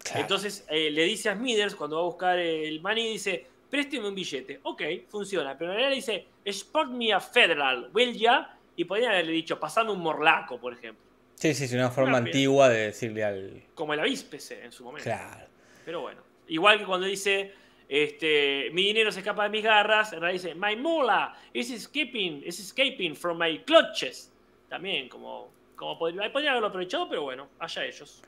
Claro. 0.02 0.20
Entonces 0.20 0.64
eh, 0.70 0.90
le 0.90 1.04
dice 1.04 1.28
a 1.28 1.34
Smithers 1.34 1.74
cuando 1.74 1.96
va 1.96 2.02
a 2.02 2.06
buscar 2.06 2.38
el 2.38 2.80
money, 2.80 3.12
dice, 3.12 3.44
présteme 3.68 4.08
un 4.08 4.14
billete. 4.14 4.60
Ok, 4.62 4.82
funciona. 5.10 5.58
Pero 5.58 5.72
en 5.72 5.76
realidad 5.76 5.90
le 5.90 5.96
dice, 5.96 6.26
spot 6.42 6.88
me 6.88 7.12
a 7.12 7.20
federal, 7.20 7.90
will 7.92 8.14
ya? 8.14 8.56
Y 8.76 8.86
podrían 8.86 9.12
haberle 9.12 9.32
dicho, 9.32 9.60
pasando 9.60 9.92
un 9.92 10.00
morlaco, 10.00 10.58
por 10.58 10.72
ejemplo. 10.72 11.04
Sí, 11.34 11.52
sí, 11.52 11.64
es 11.64 11.72
una 11.74 11.90
forma 11.90 12.12
Rápido. 12.12 12.28
antigua 12.28 12.68
de 12.70 12.78
decirle 12.78 13.24
al. 13.24 13.62
Como 13.74 13.92
el 13.92 14.00
avíspese 14.00 14.64
en 14.64 14.72
su 14.72 14.84
momento. 14.84 15.04
Claro. 15.04 15.48
Pero 15.84 16.00
bueno. 16.00 16.22
Igual 16.48 16.78
que 16.78 16.84
cuando 16.84 17.06
dice, 17.06 17.52
este, 17.94 18.70
mi 18.72 18.84
dinero 18.84 19.12
se 19.12 19.18
escapa 19.20 19.44
de 19.44 19.50
mis 19.50 19.62
garras, 19.62 20.12
en 20.14 20.20
realidad 20.20 20.42
dice, 20.42 20.54
my 20.54 20.76
mula 20.76 21.36
is 21.52 21.70
escaping, 21.70 22.42
is 22.44 22.58
escaping 22.58 23.14
from 23.14 23.38
my 23.38 23.58
clutches. 23.64 24.30
También, 24.68 25.08
como, 25.10 25.50
como 25.76 25.98
podría, 25.98 26.32
podría 26.32 26.52
haberlo 26.52 26.68
aprovechado, 26.68 27.06
pero 27.08 27.22
bueno, 27.22 27.48
allá 27.58 27.84
ellos. 27.84 28.22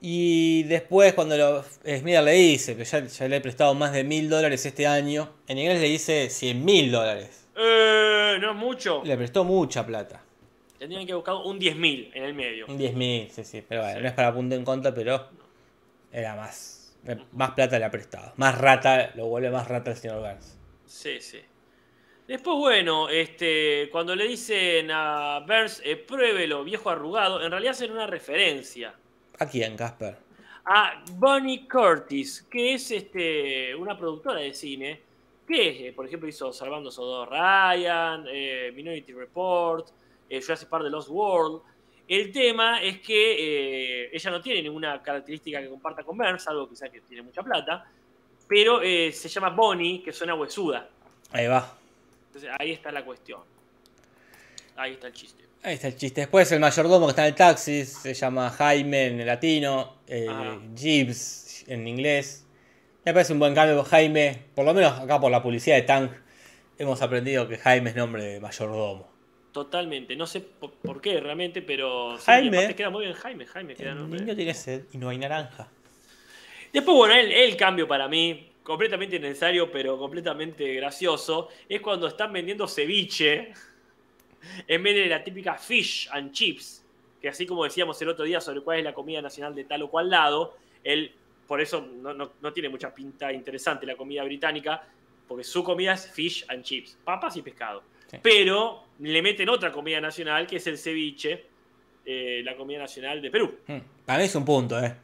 Y 0.00 0.62
después, 0.64 1.14
cuando 1.14 1.36
lo, 1.36 1.62
Smith 1.62 2.18
le 2.24 2.32
dice 2.32 2.76
que 2.76 2.84
ya, 2.84 3.04
ya 3.04 3.28
le 3.28 3.36
he 3.36 3.40
prestado 3.40 3.74
más 3.74 3.92
de 3.92 4.04
mil 4.04 4.28
dólares 4.28 4.64
este 4.66 4.86
año, 4.86 5.30
en 5.48 5.58
inglés 5.58 5.80
le 5.80 5.88
dice 5.88 6.28
cien 6.30 6.64
mil 6.64 6.90
dólares. 6.92 7.46
Eh, 7.56 8.36
no 8.40 8.50
es 8.50 8.56
mucho. 8.56 9.02
Le 9.04 9.16
prestó 9.16 9.44
mucha 9.44 9.84
plata. 9.86 10.22
Tendrían 10.78 11.06
que 11.06 11.14
buscar 11.14 11.34
un 11.36 11.60
10.000 11.60 12.10
en 12.14 12.24
el 12.24 12.34
medio. 12.34 12.66
Un 12.66 12.76
10 12.76 12.94
mil, 12.94 13.30
sí, 13.30 13.44
sí. 13.44 13.62
Pero 13.68 13.82
bueno, 13.82 13.96
Sí. 13.98 14.02
no 14.02 14.08
es 14.08 14.14
para 14.14 14.34
punto 14.34 14.56
en 14.56 14.64
contra, 14.64 14.92
pero 14.92 15.28
era 16.10 16.34
más. 16.34 16.81
Más 17.32 17.50
plata 17.52 17.78
le 17.78 17.84
ha 17.84 17.90
prestado. 17.90 18.32
Más 18.36 18.58
rata, 18.58 19.10
lo 19.16 19.26
vuelve 19.26 19.50
más 19.50 19.68
rata 19.68 19.90
el 19.90 19.96
señor 19.96 20.20
Burns. 20.20 20.58
Sí, 20.86 21.20
sí. 21.20 21.40
Después, 22.28 22.56
bueno, 22.56 23.08
este, 23.08 23.88
cuando 23.90 24.14
le 24.14 24.28
dicen 24.28 24.90
a 24.92 25.40
Burns, 25.40 25.82
eh, 25.84 25.96
pruébelo, 25.96 26.62
viejo 26.64 26.90
arrugado, 26.90 27.42
en 27.42 27.50
realidad 27.50 27.72
hacen 27.72 27.90
una 27.92 28.06
referencia 28.06 28.94
¿A 29.38 29.46
quién, 29.46 29.76
Casper? 29.76 30.16
a 30.64 31.02
Bonnie 31.14 31.66
Curtis, 31.68 32.42
que 32.42 32.74
es 32.74 32.90
este, 32.90 33.74
una 33.74 33.98
productora 33.98 34.40
de 34.40 34.54
cine, 34.54 35.00
que 35.46 35.88
eh, 35.88 35.92
por 35.92 36.06
ejemplo 36.06 36.28
hizo 36.28 36.52
Salvando 36.52 36.90
Soldado 36.90 37.26
Ryan, 37.26 38.24
eh, 38.28 38.72
Minority 38.74 39.12
Report, 39.12 39.88
eh, 40.28 40.40
Jurassic 40.40 40.68
Park 40.68 40.84
The 40.84 40.90
Lost 40.90 41.08
World. 41.10 41.62
El 42.12 42.30
tema 42.30 42.82
es 42.82 43.00
que 43.00 44.04
eh, 44.04 44.10
ella 44.12 44.30
no 44.30 44.42
tiene 44.42 44.60
ninguna 44.60 45.02
característica 45.02 45.62
que 45.62 45.70
comparta 45.70 46.02
con 46.02 46.18
Burns, 46.18 46.46
algo 46.46 46.68
quizás 46.68 46.90
que 46.90 47.00
tiene 47.00 47.22
mucha 47.22 47.42
plata, 47.42 47.86
pero 48.46 48.82
eh, 48.82 49.10
se 49.12 49.30
llama 49.30 49.48
Bonnie, 49.48 50.02
que 50.02 50.12
suena 50.12 50.34
huesuda. 50.34 50.90
Ahí 51.30 51.46
va. 51.46 51.74
Entonces 52.26 52.50
ahí 52.58 52.72
está 52.72 52.92
la 52.92 53.02
cuestión. 53.02 53.40
Ahí 54.76 54.92
está 54.92 55.06
el 55.06 55.14
chiste. 55.14 55.42
Ahí 55.62 55.72
está 55.72 55.88
el 55.88 55.96
chiste. 55.96 56.20
Después 56.20 56.52
el 56.52 56.60
mayordomo 56.60 57.06
que 57.06 57.12
está 57.12 57.22
en 57.22 57.28
el 57.28 57.34
taxi 57.34 57.86
se 57.86 58.12
llama 58.12 58.50
Jaime 58.50 59.06
en 59.06 59.20
el 59.20 59.26
latino, 59.26 59.96
eh. 60.06 60.28
Gibbs 60.76 61.64
en 61.66 61.88
inglés. 61.88 62.46
Me 63.06 63.14
parece 63.14 63.32
un 63.32 63.38
buen 63.38 63.54
cambio 63.54 63.82
Jaime, 63.84 64.38
por 64.54 64.66
lo 64.66 64.74
menos 64.74 65.00
acá 65.00 65.18
por 65.18 65.30
la 65.30 65.42
publicidad 65.42 65.76
de 65.76 65.82
Tang, 65.82 66.10
hemos 66.76 67.00
aprendido 67.00 67.48
que 67.48 67.56
Jaime 67.56 67.88
es 67.88 67.96
nombre 67.96 68.22
de 68.22 68.38
mayordomo. 68.38 69.11
Totalmente. 69.52 70.16
No 70.16 70.26
sé 70.26 70.40
por, 70.40 70.72
por 70.72 71.00
qué 71.00 71.20
realmente, 71.20 71.60
pero 71.62 72.16
sí, 72.18 72.24
Jaime. 72.26 72.56
aparte 72.58 72.74
queda 72.76 72.90
muy 72.90 73.04
bien 73.04 73.14
Jaime. 73.16 73.46
Jaime 73.46 73.74
queda 73.74 73.92
El 73.92 74.08
niño 74.10 74.34
tiene 74.34 74.54
sed 74.54 74.84
y 74.92 74.98
no 74.98 75.10
hay 75.10 75.18
naranja. 75.18 75.68
Después, 76.72 76.96
bueno, 76.96 77.14
el, 77.14 77.30
el 77.30 77.54
cambio 77.56 77.86
para 77.86 78.08
mí, 78.08 78.50
completamente 78.62 79.16
innecesario, 79.16 79.70
pero 79.70 79.98
completamente 79.98 80.72
gracioso, 80.74 81.48
es 81.68 81.80
cuando 81.82 82.06
están 82.06 82.32
vendiendo 82.32 82.66
ceviche 82.66 83.52
en 84.66 84.82
vez 84.82 84.94
de 84.94 85.06
la 85.06 85.22
típica 85.22 85.54
fish 85.56 86.08
and 86.12 86.32
chips, 86.32 86.84
que 87.20 87.28
así 87.28 87.44
como 87.46 87.64
decíamos 87.64 88.00
el 88.02 88.08
otro 88.08 88.24
día 88.24 88.40
sobre 88.40 88.62
cuál 88.62 88.78
es 88.78 88.84
la 88.84 88.94
comida 88.94 89.20
nacional 89.20 89.54
de 89.54 89.64
tal 89.64 89.82
o 89.82 89.90
cual 89.90 90.08
lado, 90.10 90.56
él, 90.82 91.12
por 91.46 91.60
eso 91.60 91.80
no, 91.80 92.14
no- 92.14 92.32
no 92.40 92.52
tiene 92.54 92.68
mucha 92.70 92.94
pinta 92.94 93.30
interesante 93.32 93.84
la 93.86 93.96
comida 93.96 94.24
británica, 94.24 94.82
porque 95.28 95.44
su 95.44 95.62
comida 95.62 95.92
es 95.92 96.10
fish 96.10 96.44
and 96.48 96.64
chips, 96.64 96.96
papas 97.04 97.36
y 97.36 97.42
pescado. 97.42 97.82
Sí. 98.10 98.16
Pero 98.22 98.84
le 99.10 99.22
meten 99.22 99.48
otra 99.48 99.70
comida 99.72 100.00
nacional, 100.00 100.46
que 100.46 100.56
es 100.56 100.66
el 100.66 100.78
ceviche, 100.78 101.44
eh, 102.04 102.42
la 102.44 102.56
comida 102.56 102.78
nacional 102.78 103.20
de 103.22 103.30
Perú. 103.30 103.54
Hmm, 103.66 103.78
Para 104.06 104.18
mí 104.18 104.24
es 104.24 104.34
un 104.34 104.44
punto, 104.44 104.82
¿eh? 104.82 104.94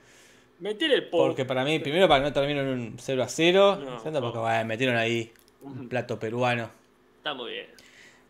Meter 0.60 0.90
el 0.90 1.08
po- 1.08 1.18
Porque 1.18 1.44
para 1.44 1.64
mí, 1.64 1.78
primero 1.78 2.08
para 2.08 2.20
que 2.24 2.30
no 2.30 2.32
termine 2.32 2.60
en 2.60 2.66
un 2.68 2.96
0 2.98 3.22
a 3.22 3.28
0, 3.28 3.76
No, 3.76 3.98
segundo 3.98 4.20
porque 4.20 4.36
no. 4.38 4.42
bueno, 4.42 4.64
metieron 4.64 4.96
ahí 4.96 5.30
un 5.62 5.88
plato 5.88 6.18
peruano. 6.18 6.70
Está 7.18 7.34
muy 7.34 7.52
bien. 7.52 7.66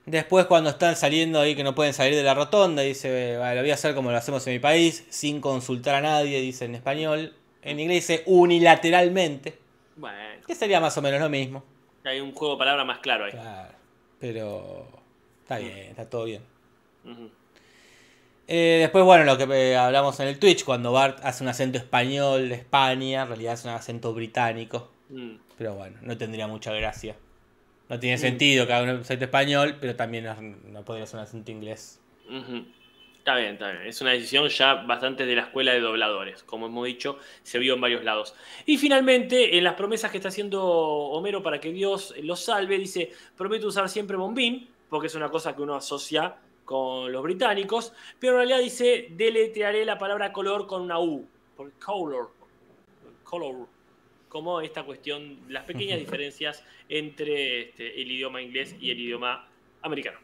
Después 0.05 0.47
cuando 0.47 0.71
están 0.71 0.97
saliendo 0.97 1.41
ahí 1.41 1.55
que 1.55 1.63
no 1.65 1.75
pueden 1.75 1.93
salir 1.95 2.15
de 2.15 2.23
la 2.23 2.35
rotonda, 2.35 2.83
dice, 2.83 3.37
"Vale, 3.37 3.57
lo 3.57 3.61
voy 3.63 3.71
a 3.71 3.75
hacer 3.75 3.95
como 3.95 4.11
lo 4.11 4.17
hacemos 4.17 4.47
en 4.47 4.55
mi 4.55 4.59
país, 4.59 5.07
sin 5.11 5.41
consultar 5.41 5.97
a 5.97 6.01
nadie, 6.01 6.41
dice 6.41 6.65
en 6.67 6.75
español. 6.75 7.35
En 7.63 7.79
inglés 7.81 8.07
dice 8.09 8.23
unilateralmente, 8.27 9.59
Bueno, 9.97 10.17
que 10.47 10.55
sería 10.55 10.81
más 10.81 10.97
o 10.97 11.03
menos 11.03 11.21
lo 11.21 11.29
mismo. 11.29 11.63
hay 12.05 12.21
un 12.21 12.33
juego 12.33 12.55
de 12.55 12.59
palabras 12.59 12.87
más 12.87 12.99
claro 13.01 13.25
ahí. 13.27 13.33
Claro, 13.33 13.75
pero 14.19 14.87
está 15.49 15.59
bien, 15.59 15.79
está 15.79 16.09
todo 16.11 16.25
bien. 16.25 16.43
Eh, 18.47 18.79
después, 18.81 19.05
bueno, 19.05 19.25
lo 19.25 19.37
que 19.39 19.45
eh, 19.45 19.77
hablamos 19.77 20.19
en 20.21 20.29
el 20.29 20.39
Twitch, 20.39 20.65
cuando 20.65 20.93
Bart 20.93 21.19
hace 21.23 21.43
un 21.43 21.49
acento 21.49 21.79
español 21.79 22.49
de 22.49 22.55
España, 22.57 23.23
en 23.23 23.29
realidad 23.29 23.55
es 23.55 23.65
un 23.65 23.71
acento 23.71 24.13
británico. 24.15 24.91
Mm. 25.11 25.37
Pero 25.57 25.75
bueno, 25.75 25.99
no 26.03 26.17
tendría 26.17 26.47
mucha 26.47 26.73
gracia. 26.73 27.17
No 27.89 27.99
tiene 27.99 28.17
Mm. 28.17 28.21
sentido 28.21 28.67
que 28.67 28.73
haga 28.75 28.85
un 28.93 29.01
acento 29.01 29.25
español, 29.25 29.77
pero 29.81 29.97
también 29.97 30.25
no, 30.25 30.35
no 30.41 30.85
podría 30.85 31.07
ser 31.07 31.17
un 31.19 31.25
acento 31.25 31.51
inglés. 31.51 32.01
Está 33.19 33.37
bien, 33.37 33.55
está 33.55 33.71
bien. 33.73 33.87
Es 33.87 34.01
una 34.01 34.13
decisión 34.13 34.49
ya 34.49 34.75
bastante 34.75 35.27
de 35.27 35.35
la 35.35 35.43
escuela 35.43 35.73
de 35.73 35.81
dobladores. 35.81 36.43
Como 36.43 36.67
hemos 36.67 36.87
dicho, 36.87 37.19
se 37.43 37.59
vio 37.59 37.75
en 37.75 37.81
varios 37.83 38.03
lados. 38.05 38.35
Y 38.65 38.79
finalmente, 38.79 39.57
en 39.59 39.65
las 39.65 39.75
promesas 39.75 40.11
que 40.11 40.17
está 40.19 40.29
haciendo 40.31 40.63
Homero 40.65 41.43
para 41.43 41.61
que 41.61 41.71
Dios 41.73 42.15
los 42.23 42.41
salve, 42.41 42.79
dice, 42.79 43.11
prometo 43.37 43.67
usar 43.67 43.89
siempre 43.91 44.17
bombín, 44.17 44.69
porque 44.89 45.07
es 45.09 45.15
una 45.15 45.31
cosa 45.31 45.55
que 45.55 45.63
uno 45.63 45.75
asocia 45.75 46.37
con 46.65 47.11
los 47.13 47.23
británicos, 47.23 47.93
pero 48.19 48.35
en 48.35 48.39
realidad 48.49 48.59
dice, 48.61 49.09
deletrearé 49.11 49.85
la 49.85 49.99
palabra 49.99 50.33
color 50.33 50.67
con 50.67 50.83
una 50.83 50.99
U, 51.01 51.27
por 51.57 51.73
color, 51.79 52.31
color, 53.25 53.67
como 54.29 54.61
esta 54.61 54.83
cuestión, 54.85 55.39
las 55.49 55.65
pequeñas 55.65 55.99
diferencias 56.01 56.63
entre 56.89 57.63
este, 57.71 58.01
el 58.03 58.11
idioma 58.11 58.43
inglés 58.43 58.77
y 58.81 58.91
el 58.91 59.01
idioma 59.01 59.49
americano. 59.83 60.19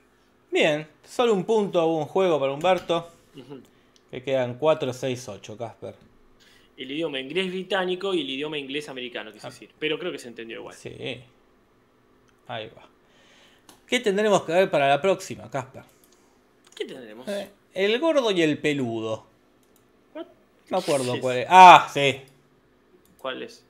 Bien, 0.51 0.87
solo 1.03 1.33
un 1.33 1.45
punto, 1.45 1.87
un 1.87 2.05
juego 2.05 2.39
para 2.39 2.53
Humberto. 2.53 3.09
Que 4.11 4.23
quedan 4.23 4.59
4, 4.59 4.93
6, 4.93 5.29
8, 5.29 5.57
Casper. 5.57 5.95
el 6.77 6.91
idioma 6.93 7.19
inglés 7.19 7.49
británico 7.49 8.15
y 8.15 8.21
el 8.21 8.31
idioma 8.31 8.59
inglés 8.59 8.89
americano, 8.89 9.33
quise 9.33 9.47
Ah. 9.47 9.51
decir. 9.51 9.71
Pero 9.79 9.99
creo 9.99 10.13
que 10.13 10.19
se 10.19 10.29
entendió 10.29 10.59
igual. 10.59 10.75
Sí. 10.77 11.21
Ahí 12.47 12.71
va. 12.77 12.89
¿Qué 13.87 14.01
tendremos 14.01 14.43
que 14.43 14.53
ver 14.53 14.71
para 14.71 14.89
la 14.89 15.01
próxima, 15.01 15.51
Casper? 15.51 15.83
¿Qué 16.75 16.85
tendremos? 16.85 17.27
Eh, 17.29 17.51
el 17.75 17.99
gordo 18.01 18.31
y 18.31 18.43
el 18.43 18.59
peludo. 18.59 19.27
What? 20.15 20.27
No 20.71 20.79
me 20.79 20.79
acuerdo 20.79 21.21
cuál 21.21 21.39
es. 21.39 21.47
Ah, 21.49 21.89
sí. 21.93 22.23
¿Cuál 23.19 23.43
es? 23.43 23.65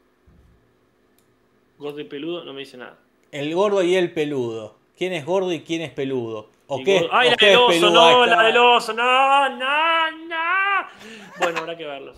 Gordo 1.78 2.01
y 2.01 2.05
peludo 2.05 2.45
no 2.45 2.53
me 2.53 2.61
dice 2.61 2.77
nada. 2.77 2.97
El 3.32 3.55
gordo 3.55 3.82
y 3.82 3.97
el 3.97 4.12
peludo. 4.12 4.77
¿Quién 4.97 5.12
es 5.12 5.24
gordo 5.27 5.53
y 5.53 5.61
quién 5.62 5.82
es 5.82 5.91
peludo? 5.91 6.51
¿O 6.69 6.78
Y 6.81 6.85
qué, 6.85 7.01
gordo- 7.01 7.11
¡Ay, 7.12 7.28
o 7.28 7.31
la 7.32 7.36
qué 7.36 7.47
del 7.47 7.57
oso! 7.57 7.69
peludo? 7.69 7.93
¡No, 7.93 8.27
la 8.27 8.43
del 8.45 8.57
oso! 8.57 8.93
¡No, 8.95 9.49
no, 9.51 10.11
no! 10.28 10.86
Bueno, 11.41 11.59
habrá 11.59 11.77
que 11.77 11.85
verlo. 11.85 12.15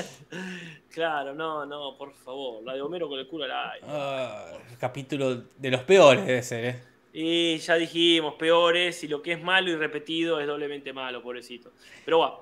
claro, 0.90 1.34
no, 1.34 1.66
no, 1.66 1.96
por 1.98 2.12
favor. 2.14 2.62
La 2.64 2.74
de 2.74 2.80
Homero 2.82 3.08
con 3.08 3.18
el 3.18 3.28
culo 3.28 3.44
al 3.44 3.52
aire. 3.72 3.86
Ah, 3.88 4.46
capítulo 4.78 5.42
de 5.58 5.70
los 5.70 5.82
peores 5.82 6.26
debe 6.26 6.42
ser, 6.42 6.64
¿eh? 6.64 6.82
Y 7.12 7.58
ya 7.58 7.74
dijimos, 7.76 8.34
peores, 8.34 9.02
y 9.02 9.08
lo 9.08 9.20
que 9.22 9.32
es 9.32 9.42
malo 9.42 9.70
y 9.70 9.76
repetido 9.76 10.40
es 10.40 10.46
doblemente 10.46 10.92
malo, 10.92 11.22
pobrecito. 11.22 11.72
Pero 12.04 12.20
va. 12.20 12.40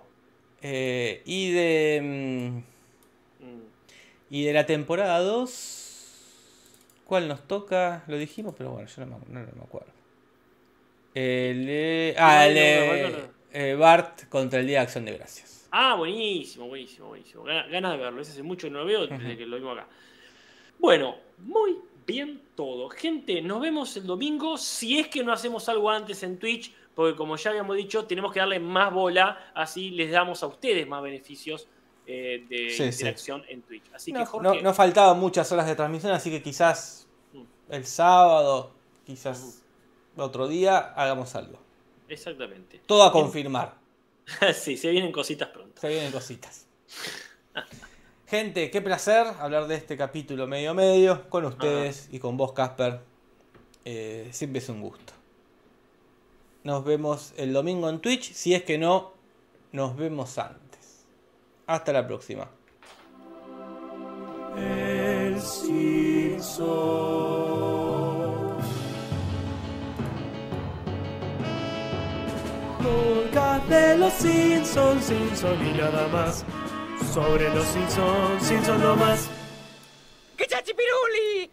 Eh, 0.60 1.22
y 1.24 1.52
de. 1.52 2.00
mm. 2.02 3.58
Y 4.30 4.44
de 4.44 4.52
la 4.52 4.66
temporada 4.66 5.20
2. 5.20 5.84
¿Cuál 7.06 7.28
nos 7.28 7.48
toca? 7.48 8.04
Lo 8.08 8.18
dijimos, 8.18 8.54
pero 8.58 8.72
bueno, 8.72 8.86
yo 8.88 9.06
no 9.06 9.18
me, 9.20 9.24
no- 9.32 9.40
no 9.46 9.52
me 9.56 9.62
acuerdo. 9.62 9.90
El 11.14 11.64
de- 11.66 12.14
ah, 12.18 12.46
el 12.46 12.54
de 12.54 13.28
eh, 13.52 13.74
Bart 13.74 14.28
contra 14.28 14.60
el 14.60 14.66
Día 14.66 14.78
de 14.80 14.82
Acción 14.84 15.06
de 15.06 15.12
Gracias. 15.12 15.66
Ah, 15.70 15.94
buenísimo, 15.96 16.68
buenísimo, 16.68 17.08
buenísimo. 17.08 17.44
Gana- 17.44 17.66
Ganas 17.68 17.92
de 17.92 17.98
verlo. 18.04 18.20
Ese 18.20 18.32
hace 18.32 18.42
mucho 18.42 18.66
que 18.66 18.70
no 18.72 18.80
lo 18.80 18.84
veo 18.86 19.06
desde 19.06 19.36
que 19.38 19.46
lo 19.46 19.56
vimos 19.56 19.78
acá. 19.78 19.88
Bueno, 20.78 21.16
muy 21.38 21.76
bien 22.08 22.42
todo. 22.56 22.88
Gente, 22.88 23.40
nos 23.42 23.60
vemos 23.60 23.96
el 23.96 24.06
domingo. 24.06 24.56
Si 24.58 24.98
es 24.98 25.06
que 25.08 25.22
no 25.22 25.32
hacemos 25.32 25.68
algo 25.68 25.90
antes 25.90 26.22
en 26.24 26.38
Twitch, 26.38 26.74
porque 26.94 27.14
como 27.16 27.36
ya 27.36 27.50
habíamos 27.50 27.76
dicho, 27.76 28.04
tenemos 28.06 28.32
que 28.32 28.40
darle 28.40 28.58
más 28.58 28.92
bola, 28.92 29.52
así 29.54 29.90
les 29.90 30.10
damos 30.10 30.42
a 30.42 30.46
ustedes 30.48 30.88
más 30.88 31.02
beneficios 31.02 31.68
eh, 32.10 32.46
de 32.48 32.70
Sí, 32.70 32.76
sí. 32.78 32.82
interacción 32.84 33.44
en 33.48 33.60
Twitch. 33.62 33.84
Así 33.94 34.12
que 34.14 34.24
Jorge, 34.24 34.42
no- 34.56 34.62
no 34.62 34.74
faltaban 34.74 35.20
muchas 35.20 35.52
horas 35.52 35.66
de 35.66 35.76
transmisión, 35.76 36.12
así 36.12 36.30
que 36.30 36.42
quizás 36.42 37.06
Mm. 37.34 37.42
el 37.68 37.84
sábado, 37.84 38.72
quizás 39.04 39.62
otro 40.16 40.48
día, 40.48 40.78
hagamos 40.96 41.34
algo. 41.34 41.58
exactamente. 42.08 42.80
Todo 42.86 43.04
a 43.04 43.12
confirmar. 43.12 43.76
sí, 44.54 44.78
se 44.78 44.90
vienen 44.90 45.12
cositas 45.12 45.48
pronto. 45.50 45.78
Se 45.80 45.88
vienen 45.88 46.10
cositas. 46.10 46.66
Gente, 48.28 48.70
qué 48.70 48.82
placer 48.82 49.26
hablar 49.40 49.68
de 49.68 49.76
este 49.76 49.96
capítulo 49.96 50.46
medio 50.46 50.74
medio 50.74 51.30
con 51.30 51.46
ustedes 51.46 52.10
y 52.12 52.18
con 52.18 52.36
vos, 52.36 52.52
Casper. 52.52 53.00
Eh, 53.86 54.28
siempre 54.32 54.58
es 54.58 54.68
un 54.68 54.82
gusto. 54.82 55.14
Nos 56.62 56.84
vemos 56.84 57.32
el 57.38 57.54
domingo 57.54 57.88
en 57.88 58.00
Twitch. 58.00 58.34
Si 58.34 58.54
es 58.54 58.64
que 58.64 58.76
no, 58.76 59.14
nos 59.72 59.96
vemos 59.96 60.36
antes. 60.36 61.06
Hasta 61.66 61.90
la 61.90 62.06
próxima. 62.06 62.50
El 64.58 65.40
de 73.70 73.96
los 73.96 74.12
Simpsons, 74.12 75.04
Simpson 75.04 75.66
y 75.66 75.78
nada 75.78 76.08
más 76.08 76.44
sobre 77.22 77.52
los 77.52 77.66
Simpsons, 77.66 78.42
Simpsons 78.46 78.80
no 78.80 78.94
más. 78.94 79.28
¡Que 80.36 80.46
chachipiruli! 80.46 81.50